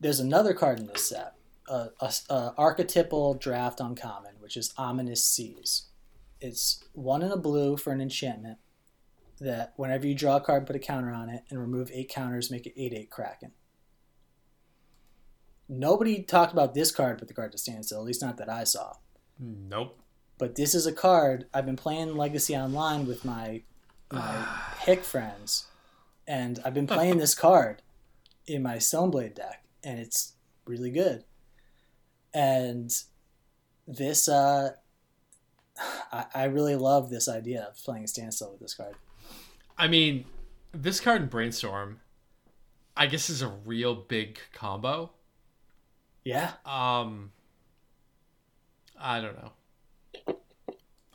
There's 0.00 0.20
another 0.20 0.52
card 0.52 0.80
in 0.80 0.88
this 0.88 1.04
set, 1.04 1.34
a, 1.68 1.90
a, 2.00 2.12
a 2.28 2.54
archetypal 2.58 3.34
draft 3.34 3.78
uncommon, 3.78 4.34
which 4.40 4.56
is 4.56 4.74
Ominous 4.76 5.24
Seas. 5.24 5.84
It's 6.42 6.82
one 6.92 7.22
in 7.22 7.30
a 7.30 7.36
blue 7.36 7.76
for 7.76 7.92
an 7.92 8.00
enchantment 8.00 8.58
that 9.40 9.72
whenever 9.76 10.06
you 10.06 10.14
draw 10.14 10.36
a 10.36 10.40
card, 10.40 10.66
put 10.66 10.76
a 10.76 10.80
counter 10.80 11.12
on 11.12 11.28
it, 11.28 11.44
and 11.48 11.60
remove 11.60 11.90
eight 11.92 12.08
counters, 12.08 12.50
make 12.50 12.66
it 12.66 12.74
8 12.76 12.92
8 12.92 13.10
Kraken. 13.10 13.52
Nobody 15.68 16.22
talked 16.22 16.52
about 16.52 16.74
this 16.74 16.90
card 16.90 17.20
with 17.20 17.34
card 17.34 17.52
to 17.52 17.58
stand 17.58 17.86
still, 17.86 18.00
at 18.00 18.04
least 18.04 18.22
not 18.22 18.36
that 18.38 18.48
I 18.48 18.64
saw. 18.64 18.94
Nope. 19.38 19.98
But 20.36 20.56
this 20.56 20.74
is 20.74 20.86
a 20.86 20.92
card 20.92 21.46
I've 21.54 21.64
been 21.64 21.76
playing 21.76 22.16
Legacy 22.16 22.56
Online 22.56 23.06
with 23.06 23.24
my 23.24 23.62
my 24.10 24.46
Hick 24.80 25.04
friends, 25.04 25.66
and 26.26 26.60
I've 26.64 26.74
been 26.74 26.86
playing 26.86 27.18
this 27.18 27.34
card 27.34 27.82
in 28.46 28.62
my 28.62 28.76
Stoneblade 28.76 29.36
deck, 29.36 29.64
and 29.84 29.98
it's 29.98 30.34
really 30.66 30.90
good. 30.90 31.24
And 32.34 32.92
this, 33.86 34.28
uh, 34.28 34.72
I, 36.12 36.26
I 36.34 36.44
really 36.44 36.76
love 36.76 37.10
this 37.10 37.28
idea 37.28 37.62
of 37.70 37.76
playing 37.82 38.06
standstill 38.06 38.50
with 38.52 38.60
this 38.60 38.74
card. 38.74 38.94
I 39.78 39.88
mean, 39.88 40.24
this 40.72 41.00
card 41.00 41.22
in 41.22 41.28
Brainstorm, 41.28 42.00
I 42.96 43.06
guess, 43.06 43.30
is 43.30 43.42
a 43.42 43.48
real 43.48 43.94
big 43.94 44.38
combo. 44.52 45.10
Yeah, 46.24 46.52
Um, 46.64 47.32
I 48.98 49.20
don't 49.20 49.36
know. 49.36 50.36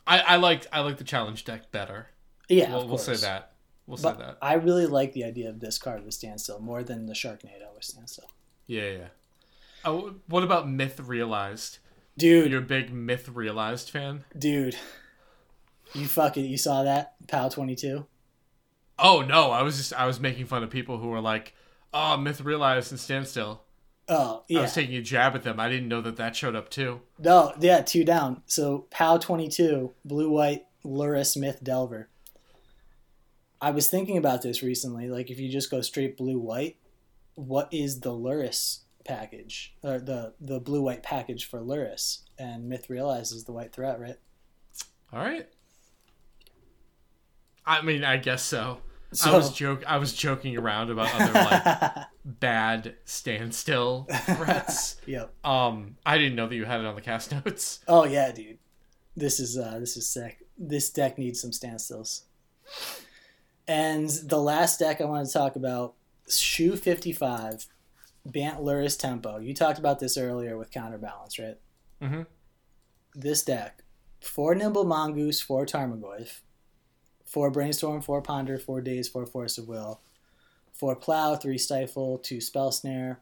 I 0.06 0.18
I 0.20 0.36
liked 0.36 0.66
I 0.72 0.80
like 0.80 0.98
the 0.98 1.04
challenge 1.04 1.44
deck 1.46 1.70
better. 1.72 2.08
yeah, 2.48 2.70
we'll, 2.74 2.86
we'll 2.88 2.98
say 2.98 3.16
that. 3.16 3.52
We'll 3.86 3.96
say 3.96 4.12
that. 4.12 4.36
I 4.42 4.54
really 4.54 4.84
like 4.86 5.14
the 5.14 5.24
idea 5.24 5.48
of 5.48 5.60
this 5.60 5.78
card 5.78 6.04
with 6.04 6.12
standstill 6.12 6.60
more 6.60 6.82
than 6.82 7.06
the 7.06 7.14
Sharknado 7.14 7.74
with 7.74 7.84
standstill. 7.84 8.30
Yeah, 8.66 8.90
yeah. 8.90 9.06
Oh, 9.84 10.16
what 10.26 10.42
about 10.42 10.68
Myth 10.68 11.00
Realized? 11.00 11.78
Dude, 12.18 12.50
You're 12.50 12.60
a 12.60 12.64
big 12.64 12.92
Myth 12.92 13.28
Realized 13.28 13.90
fan? 13.90 14.24
dude, 14.36 14.76
you 15.94 16.06
fucking 16.06 16.44
you 16.44 16.58
saw 16.58 16.82
that 16.82 17.14
PAL 17.28 17.50
twenty 17.50 17.74
two. 17.76 18.06
Oh 18.98 19.22
no, 19.22 19.50
I 19.52 19.62
was 19.62 19.76
just 19.76 19.92
I 19.94 20.06
was 20.06 20.18
making 20.20 20.46
fun 20.46 20.62
of 20.62 20.70
people 20.70 20.98
who 20.98 21.08
were 21.08 21.20
like, 21.20 21.54
"Oh, 21.94 22.16
Myth 22.16 22.40
Realized 22.40 22.90
and 22.90 23.00
Standstill." 23.00 23.62
Oh 24.08 24.42
yeah, 24.48 24.58
I 24.58 24.62
was 24.62 24.74
taking 24.74 24.96
a 24.96 25.02
jab 25.02 25.34
at 25.36 25.44
them. 25.44 25.60
I 25.60 25.68
didn't 25.68 25.88
know 25.88 26.00
that 26.00 26.16
that 26.16 26.34
showed 26.34 26.56
up 26.56 26.68
too. 26.70 27.00
no, 27.18 27.52
yeah, 27.60 27.82
two 27.82 28.04
down. 28.04 28.42
So 28.46 28.86
PAL 28.90 29.20
twenty 29.20 29.48
two, 29.48 29.92
blue 30.04 30.30
white 30.30 30.64
Lurrus 30.84 31.36
Myth 31.36 31.62
Delver. 31.62 32.08
I 33.60 33.70
was 33.70 33.86
thinking 33.88 34.16
about 34.16 34.42
this 34.42 34.62
recently. 34.62 35.08
Like, 35.08 35.30
if 35.30 35.38
you 35.40 35.48
just 35.50 35.70
go 35.70 35.80
straight 35.80 36.16
blue 36.16 36.38
white, 36.38 36.76
what 37.34 37.68
is 37.72 38.00
the 38.00 38.10
Lurrus 38.12 38.80
package 39.08 39.74
or 39.82 39.98
the 39.98 40.34
the 40.40 40.60
blue 40.60 40.82
white 40.82 41.02
package 41.02 41.46
for 41.46 41.60
Lurrus? 41.60 42.20
And 42.38 42.68
Myth 42.68 42.88
realizes 42.88 43.44
the 43.44 43.52
white 43.52 43.72
threat, 43.72 43.98
right? 43.98 44.18
All 45.12 45.20
right. 45.20 45.48
I 47.66 47.82
mean, 47.82 48.04
I 48.04 48.16
guess 48.16 48.42
so. 48.42 48.78
I 49.24 49.34
was 49.34 49.52
joke. 49.52 49.82
I 49.86 49.96
was 49.96 50.12
joking 50.12 50.56
around 50.58 50.90
about 50.90 51.14
other 51.14 51.32
like 51.32 51.94
bad 52.24 52.96
standstill 53.04 54.06
threats. 54.24 54.96
yep. 55.06 55.32
Um, 55.44 55.96
I 56.04 56.18
didn't 56.18 56.36
know 56.36 56.46
that 56.46 56.54
you 56.54 56.66
had 56.66 56.80
it 56.80 56.86
on 56.86 56.94
the 56.94 57.00
cast 57.00 57.32
notes. 57.46 57.80
Oh 57.88 58.04
yeah, 58.04 58.30
dude. 58.32 58.58
This 59.16 59.40
is 59.40 59.56
uh 59.56 59.78
this 59.78 59.96
is 59.96 60.06
sick. 60.06 60.46
This 60.58 60.90
deck 60.90 61.16
needs 61.16 61.40
some 61.40 61.50
standstills. 61.50 62.22
And 63.66 64.08
the 64.08 64.38
last 64.38 64.78
deck 64.78 65.00
I 65.00 65.04
want 65.04 65.26
to 65.26 65.32
talk 65.32 65.56
about, 65.56 65.94
Shoe 66.28 66.76
55, 66.76 67.66
Bant 68.26 68.60
Lurrus 68.60 68.98
Tempo. 68.98 69.38
You 69.38 69.54
talked 69.54 69.78
about 69.78 69.98
this 70.00 70.16
earlier 70.16 70.56
with 70.58 70.70
Counterbalance, 70.70 71.38
right? 71.38 71.58
Mhm. 72.02 72.26
This 73.14 73.42
deck, 73.42 73.84
four 74.20 74.54
Nimble 74.54 74.84
Mongoose, 74.84 75.40
four 75.40 75.64
Tarmogoyf, 75.66 76.40
four 77.24 77.50
Brainstorm, 77.50 78.00
four 78.02 78.20
Ponder, 78.22 78.58
four 78.58 78.80
Daze, 78.80 79.08
four 79.08 79.26
Force 79.26 79.58
of 79.58 79.66
Will, 79.68 80.00
four 80.72 80.94
Plow, 80.96 81.36
three 81.36 81.58
Stifle, 81.58 82.18
two 82.18 82.40
Spell 82.40 82.70
Snare, 82.70 83.20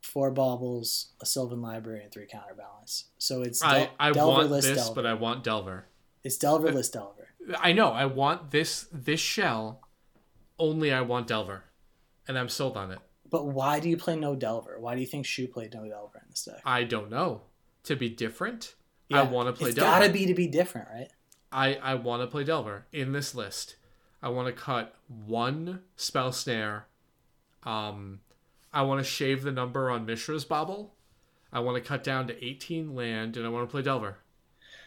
four 0.00 0.30
Baubles, 0.30 1.12
a 1.20 1.26
Sylvan 1.26 1.60
Library, 1.62 2.02
and 2.04 2.12
three 2.12 2.26
Counterbalance. 2.26 3.06
So 3.18 3.42
it's 3.42 3.62
I 3.62 3.78
Del- 3.80 3.94
I 3.98 4.12
Delver 4.12 4.30
want 4.38 4.50
list 4.50 4.68
this, 4.68 4.78
Delver. 4.78 4.94
but 4.94 5.06
I 5.06 5.14
want 5.14 5.44
Delver. 5.44 5.86
It's 6.22 6.36
Delver 6.38 6.70
list 6.72 6.92
Delver. 6.94 7.28
I 7.58 7.72
know. 7.72 7.90
I 7.90 8.06
want 8.06 8.50
this 8.50 8.86
this 8.92 9.20
shell. 9.20 9.80
Only 10.58 10.92
I 10.92 11.00
want 11.02 11.26
Delver, 11.26 11.64
and 12.28 12.38
I'm 12.38 12.48
sold 12.48 12.76
on 12.76 12.90
it. 12.92 13.00
But 13.34 13.46
why 13.46 13.80
do 13.80 13.88
you 13.88 13.96
play 13.96 14.14
no 14.14 14.36
Delver? 14.36 14.78
Why 14.78 14.94
do 14.94 15.00
you 15.00 15.08
think 15.08 15.26
Shu 15.26 15.48
played 15.48 15.74
no 15.74 15.88
Delver 15.88 16.18
in 16.22 16.30
this 16.30 16.44
deck? 16.44 16.60
I 16.64 16.84
don't 16.84 17.10
know. 17.10 17.40
To 17.82 17.96
be 17.96 18.08
different, 18.08 18.76
I 19.12 19.22
want 19.22 19.48
to 19.48 19.52
play 19.52 19.70
It's 19.70 19.76
Delver. 19.76 19.90
gotta 19.90 20.12
be 20.12 20.26
to 20.26 20.34
be 20.34 20.46
different, 20.46 20.86
right? 20.88 21.08
I, 21.50 21.74
I 21.74 21.94
want 21.96 22.22
to 22.22 22.28
play 22.28 22.44
Delver 22.44 22.86
in 22.92 23.10
this 23.10 23.34
list. 23.34 23.74
I 24.22 24.28
want 24.28 24.46
to 24.46 24.52
cut 24.52 24.94
one 25.08 25.80
spell 25.96 26.30
snare. 26.30 26.86
Um, 27.64 28.20
I 28.72 28.82
want 28.82 29.00
to 29.00 29.04
shave 29.04 29.42
the 29.42 29.50
number 29.50 29.90
on 29.90 30.06
Mishra's 30.06 30.44
Bauble. 30.44 30.94
I 31.52 31.58
want 31.58 31.74
to 31.76 31.80
cut 31.86 32.04
down 32.04 32.28
to 32.28 32.44
18 32.44 32.94
land, 32.94 33.36
and 33.36 33.44
I 33.44 33.48
want 33.48 33.68
to 33.68 33.70
play 33.70 33.82
Delver. 33.82 34.18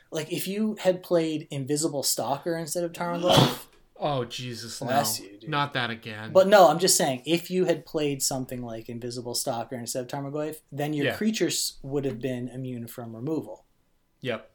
Like 0.10 0.32
if 0.32 0.48
you 0.48 0.78
had 0.80 1.03
played 1.03 1.49
Invisible 1.52 2.02
Stalker 2.02 2.56
instead 2.57 2.86
of 2.86 2.94
Tarmogoyf. 2.94 3.65
Oh 3.99 4.24
Jesus, 4.26 4.80
Bless 4.80 5.19
no! 5.19 5.26
you, 5.26 5.36
dude. 5.48 5.52
Not 5.52 5.74
that 5.74 5.90
again. 5.90 6.32
but 6.34 6.48
no, 6.48 6.68
I'm 6.69 6.80
just 6.80 6.95
saying, 6.98 7.24
if 7.26 7.49
you 7.49 7.65
had 7.65 7.86
played 7.86 8.22
something 8.22 8.61
like 8.61 8.90
Invisible 8.90 9.34
Stalker 9.34 9.76
instead 9.76 10.02
of 10.02 10.07
Tarmogoyf, 10.07 10.57
then 10.72 10.94
your 10.94 11.07
Yeah. 11.07 11.15
creatures 11.18 11.78
would 11.82 12.06
have 12.06 12.19
been 12.22 12.48
immune 12.49 12.88
from 12.88 13.15
removal. 13.15 13.65
yep. 14.22 14.52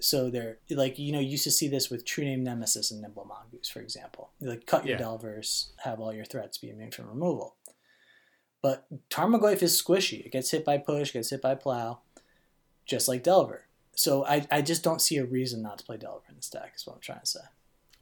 So 0.00 0.28
they're 0.28 0.58
like 0.70 0.98
you 0.98 1.12
know 1.12 1.20
you 1.20 1.30
used 1.30 1.44
to 1.44 1.50
see 1.52 1.68
this 1.68 1.88
with 1.88 2.04
True 2.04 2.24
Name 2.24 2.42
Nemesis 2.42 2.90
and 2.90 3.00
Nimble 3.00 3.24
Mongoose, 3.24 3.68
for 3.70 3.80
example. 3.80 4.32
Like 4.40 4.66
cut 4.66 4.84
your 4.84 4.96
Yeah. 4.98 5.04
Delvers, 5.04 5.72
have 5.84 6.00
all 6.00 6.12
your 6.12 6.24
threats 6.26 6.58
be 6.58 6.68
immune 6.68 6.90
from 6.90 7.08
removal. 7.08 7.56
But 8.60 8.86
Tarmogoyf 9.10 9.62
is 9.62 9.80
squishy. 9.80 10.26
It 10.26 10.32
gets 10.32 10.50
hit 10.50 10.64
by 10.64 10.78
push, 10.78 11.12
gets 11.12 11.30
hit 11.30 11.40
by 11.40 11.54
plow, 11.54 12.00
just 12.84 13.08
like 13.08 13.22
Delver. 13.22 13.66
So 13.94 14.24
I, 14.26 14.46
I 14.50 14.62
just 14.62 14.82
don't 14.82 15.00
see 15.00 15.16
a 15.18 15.24
reason 15.24 15.62
not 15.62 15.78
to 15.78 15.84
play 15.84 15.96
Delver 15.96 16.24
in 16.28 16.34
this 16.36 16.50
deck. 16.50 16.72
Is 16.76 16.86
what 16.86 16.94
I'm 16.96 17.00
trying 17.00 17.20
to 17.20 17.26
say. 17.26 17.40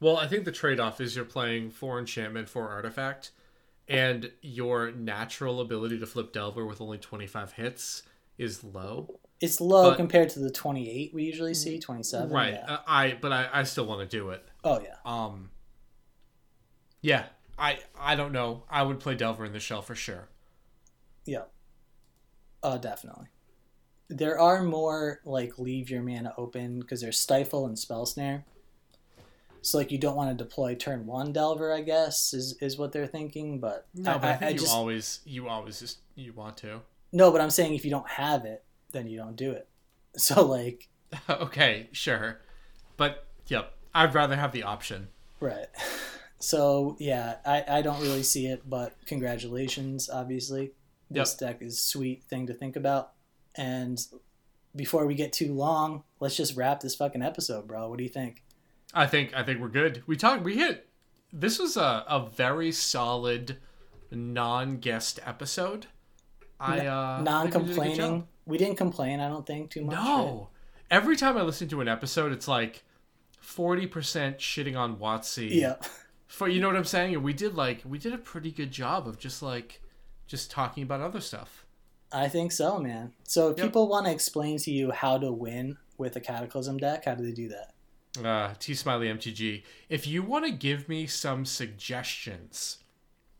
Well, 0.03 0.17
I 0.17 0.27
think 0.27 0.43
the 0.43 0.51
trade-off 0.51 0.99
is 0.99 1.15
you're 1.15 1.23
playing 1.23 1.71
four 1.71 1.97
enchantment, 1.97 2.49
four 2.49 2.67
artifact, 2.67 3.31
and 3.87 4.29
your 4.41 4.91
natural 4.91 5.61
ability 5.61 5.97
to 5.99 6.05
flip 6.05 6.33
Delver 6.33 6.65
with 6.65 6.81
only 6.81 6.97
25 6.97 7.53
hits 7.53 8.03
is 8.37 8.65
low. 8.65 9.21
It's 9.39 9.61
low 9.61 9.91
But- 9.91 9.95
compared 9.95 10.27
to 10.31 10.39
the 10.39 10.51
28 10.51 11.13
we 11.13 11.23
usually 11.23 11.53
see, 11.53 11.79
27. 11.79 12.29
right. 12.29 12.53
Yeah. 12.55 12.65
Uh, 12.65 12.79
I 12.85 13.17
but 13.21 13.31
I, 13.31 13.47
I 13.53 13.63
still 13.63 13.85
want 13.85 14.01
to 14.01 14.17
do 14.17 14.31
it. 14.31 14.45
oh 14.65 14.81
yeah. 14.81 14.95
Um. 15.05 15.51
Yeah, 17.01 17.25
I 17.57 17.79
I 17.97 18.15
don't 18.15 18.31
know. 18.33 18.63
I 18.69 18.83
would 18.83 18.99
play 18.99 19.15
Delver 19.15 19.45
in 19.45 19.53
the 19.53 19.59
shell 19.61 19.81
for 19.81 19.95
sure. 19.95 20.27
Yeah. 21.25 21.43
Oh, 22.61 22.77
definitely. 22.77 23.27
There 24.09 24.37
are 24.39 24.63
more 24.63 25.21
like 25.25 25.57
leave 25.59 25.89
your 25.89 26.01
mana 26.03 26.33
open 26.37 26.79
because 26.81 26.99
there's 27.01 27.19
stifle 27.19 27.65
and 27.65 27.79
spell 27.79 28.05
snare. 28.05 28.45
So 29.63 29.77
like 29.79 29.91
you 29.91 29.97
don't 29.97 30.15
want 30.15 30.37
to 30.37 30.43
deploy 30.43 30.75
turn 30.75 31.05
one 31.07 31.31
Delver, 31.33 31.73
I 31.73 31.81
guess 31.81 32.33
is 32.33 32.55
is 32.61 32.77
what 32.77 32.91
they're 32.91 33.07
thinking. 33.07 33.59
But 33.59 33.87
No, 33.95 34.19
but 34.19 34.25
I, 34.25 34.35
think 34.35 34.51
you 34.53 34.59
just 34.59 34.73
always 34.73 35.21
you 35.25 35.47
always 35.47 35.79
just 35.79 35.99
you 36.15 36.33
want 36.33 36.57
to. 36.57 36.81
no. 37.11 37.31
But 37.31 37.41
I'm 37.41 37.49
saying 37.49 37.73
if 37.73 37.83
you 37.85 37.91
don't 37.91 38.07
have 38.09 38.45
it, 38.45 38.63
then 38.91 39.07
you 39.07 39.17
don't 39.17 39.35
do 39.35 39.51
it. 39.51 39.67
So 40.17 40.45
like 40.45 40.89
okay, 41.29 41.89
sure, 41.91 42.41
but 42.97 43.25
yep, 43.47 43.73
I'd 43.95 44.13
rather 44.13 44.35
have 44.35 44.51
the 44.51 44.63
option. 44.63 45.07
right. 45.39 45.67
So 46.39 46.97
yeah, 46.99 47.37
I, 47.45 47.63
I 47.77 47.81
don't 47.81 48.01
really 48.01 48.21
see 48.23 48.47
it, 48.47 48.69
but 48.69 48.97
congratulations, 49.05 50.09
obviously. 50.09 50.73
This 51.09 51.37
Yep. 51.39 51.39
deck 51.39 51.61
is 51.61 51.81
sweet 51.81 52.25
thing 52.25 52.47
to 52.47 52.53
think 52.53 52.75
about. 52.75 53.13
And 53.55 53.97
before 54.75 55.05
we 55.05 55.15
get 55.15 55.31
too 55.31 55.53
long, 55.53 56.03
let's 56.19 56.35
just 56.35 56.57
wrap 56.57 56.81
this 56.81 56.95
fucking 56.95 57.21
episode, 57.21 57.65
bro. 57.65 57.87
What 57.87 57.97
do 57.97 58.03
you 58.03 58.09
think? 58.09 58.43
I 58.93 59.07
think 59.07 59.33
I 59.35 59.43
think 59.43 59.59
we're 59.59 59.69
good. 59.69 60.03
We 60.05 60.15
talked. 60.17 60.43
We 60.43 60.55
hit. 60.57 60.87
This 61.31 61.57
was 61.59 61.77
a, 61.77 62.05
a 62.07 62.29
very 62.31 62.71
solid 62.71 63.57
non-guest 64.11 65.19
episode. 65.25 65.87
I 66.59 66.85
uh, 66.85 67.21
Non 67.23 67.47
I 67.47 67.49
think 67.49 67.55
we 67.55 67.73
did 67.73 67.77
a 67.77 67.81
good 67.81 67.85
job. 67.87 67.95
complaining. 67.95 68.27
We 68.45 68.57
didn't 68.57 68.75
complain, 68.77 69.19
I 69.19 69.29
don't 69.29 69.45
think, 69.45 69.71
too 69.71 69.83
much. 69.85 69.95
right? 69.95 70.03
No. 70.05 70.49
Every 70.91 71.15
time 71.15 71.37
I 71.37 71.41
listen 71.41 71.67
to 71.69 71.81
an 71.81 71.87
episode, 71.87 72.31
it's 72.31 72.47
like 72.47 72.83
forty 73.39 73.87
percent 73.87 74.37
shitting 74.37 74.77
on 74.77 74.97
WotC. 74.97 75.49
Yeah. 75.49 75.75
For 76.27 76.47
you 76.47 76.59
know 76.61 76.67
what 76.67 76.75
I'm 76.77 76.83
saying? 76.85 77.15
And 77.15 77.23
we 77.23 77.33
did 77.33 77.55
like 77.55 77.81
we 77.85 77.97
did 77.97 78.13
a 78.13 78.17
pretty 78.17 78.51
good 78.51 78.71
job 78.71 79.07
of 79.07 79.17
just 79.17 79.41
like 79.41 79.81
just 80.27 80.51
talking 80.51 80.83
about 80.83 81.01
other 81.01 81.19
stuff. 81.21 81.65
I 82.11 82.27
think 82.29 82.51
so, 82.51 82.77
man. 82.79 83.13
So 83.23 83.49
if 83.49 83.57
Yep. 83.57 83.67
people 83.67 83.87
want 83.87 84.05
to 84.05 84.11
explain 84.11 84.57
to 84.59 84.71
you 84.71 84.91
how 84.91 85.17
to 85.17 85.31
win 85.31 85.77
with 85.97 86.15
a 86.15 86.19
Cataclysm 86.21 86.77
deck, 86.77 87.05
how 87.05 87.15
do 87.15 87.23
they 87.25 87.31
do 87.31 87.49
that? 87.49 87.72
Uh, 88.23 88.53
T 88.59 88.75
Smiley 88.75 89.07
MTG. 89.07 89.63
If 89.89 90.05
you 90.05 90.21
want 90.21 90.45
to 90.45 90.51
give 90.51 90.87
me 90.87 91.07
some 91.07 91.45
suggestions 91.45 92.77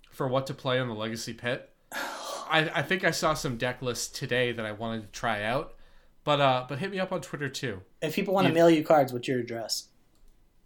for 0.10 0.28
what 0.28 0.48
to 0.48 0.54
play 0.54 0.80
on 0.80 0.88
the 0.88 0.96
Legacy 0.96 1.34
Pit, 1.34 1.70
I, 1.94 2.72
I 2.74 2.82
think 2.82 3.04
I 3.04 3.12
saw 3.12 3.34
some 3.34 3.58
deck 3.58 3.82
lists 3.82 4.08
today 4.08 4.52
that 4.52 4.66
I 4.66 4.72
wanted 4.72 5.02
to 5.02 5.08
try 5.20 5.44
out. 5.44 5.76
But 6.24 6.40
uh, 6.40 6.66
but 6.70 6.80
hit 6.80 6.92
me 6.92 7.00
up 7.00 7.12
on 7.12 7.22
Twitter 7.22 7.50
too. 7.50 7.82
If 8.02 8.16
people 8.16 8.34
want 8.34 8.48
to 8.48 8.54
mail 8.54 8.70
you 8.70 8.84
cards, 8.84 9.12
what's 9.12 9.28
your 9.28 9.40
address? 9.40 9.90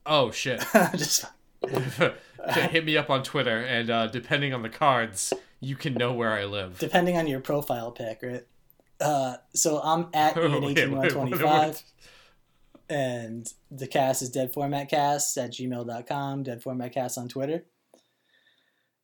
Oh 0.05 0.31
shit! 0.31 0.63
just 0.95 1.25
hit 2.49 2.85
me 2.85 2.95
up 2.95 3.09
on 3.09 3.23
Twitter, 3.23 3.59
and 3.61 3.89
uh, 3.89 4.07
depending 4.07 4.53
on 4.53 4.61
the 4.61 4.69
cards, 4.69 5.34
you 5.59 5.75
can 5.75 5.95
know 5.95 6.13
where 6.13 6.34
I 6.34 6.45
live. 6.45 6.77
depending 6.77 7.17
on 7.17 7.25
your 7.25 7.39
profile 7.39 7.91
pic, 7.91 8.19
right? 8.21 8.45
Uh, 9.01 9.38
so 9.53 9.81
I'm 9.84 10.07
at 10.13 10.38
Ian 10.38 10.51
Wait, 10.51 10.61
wait, 10.61 10.77
eighteen 10.77 10.91
one 10.91 11.01
wait, 11.01 11.11
twenty 11.11 11.38
five, 11.38 11.81
and 12.89 13.47
the 13.69 13.88
cast 13.88 14.22
is 14.22 14.35
deadformatcast 14.35 15.38
at 15.38 15.51
gmail.com, 15.51 16.43
deadformatcast 16.43 17.18
on 17.18 17.27
Twitter. 17.27 17.65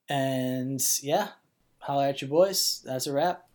And 0.09 0.81
yeah, 1.01 1.29
holla 1.79 2.09
at 2.09 2.21
your 2.21 2.29
boys. 2.29 2.81
That's 2.85 3.07
a 3.07 3.13
wrap. 3.13 3.45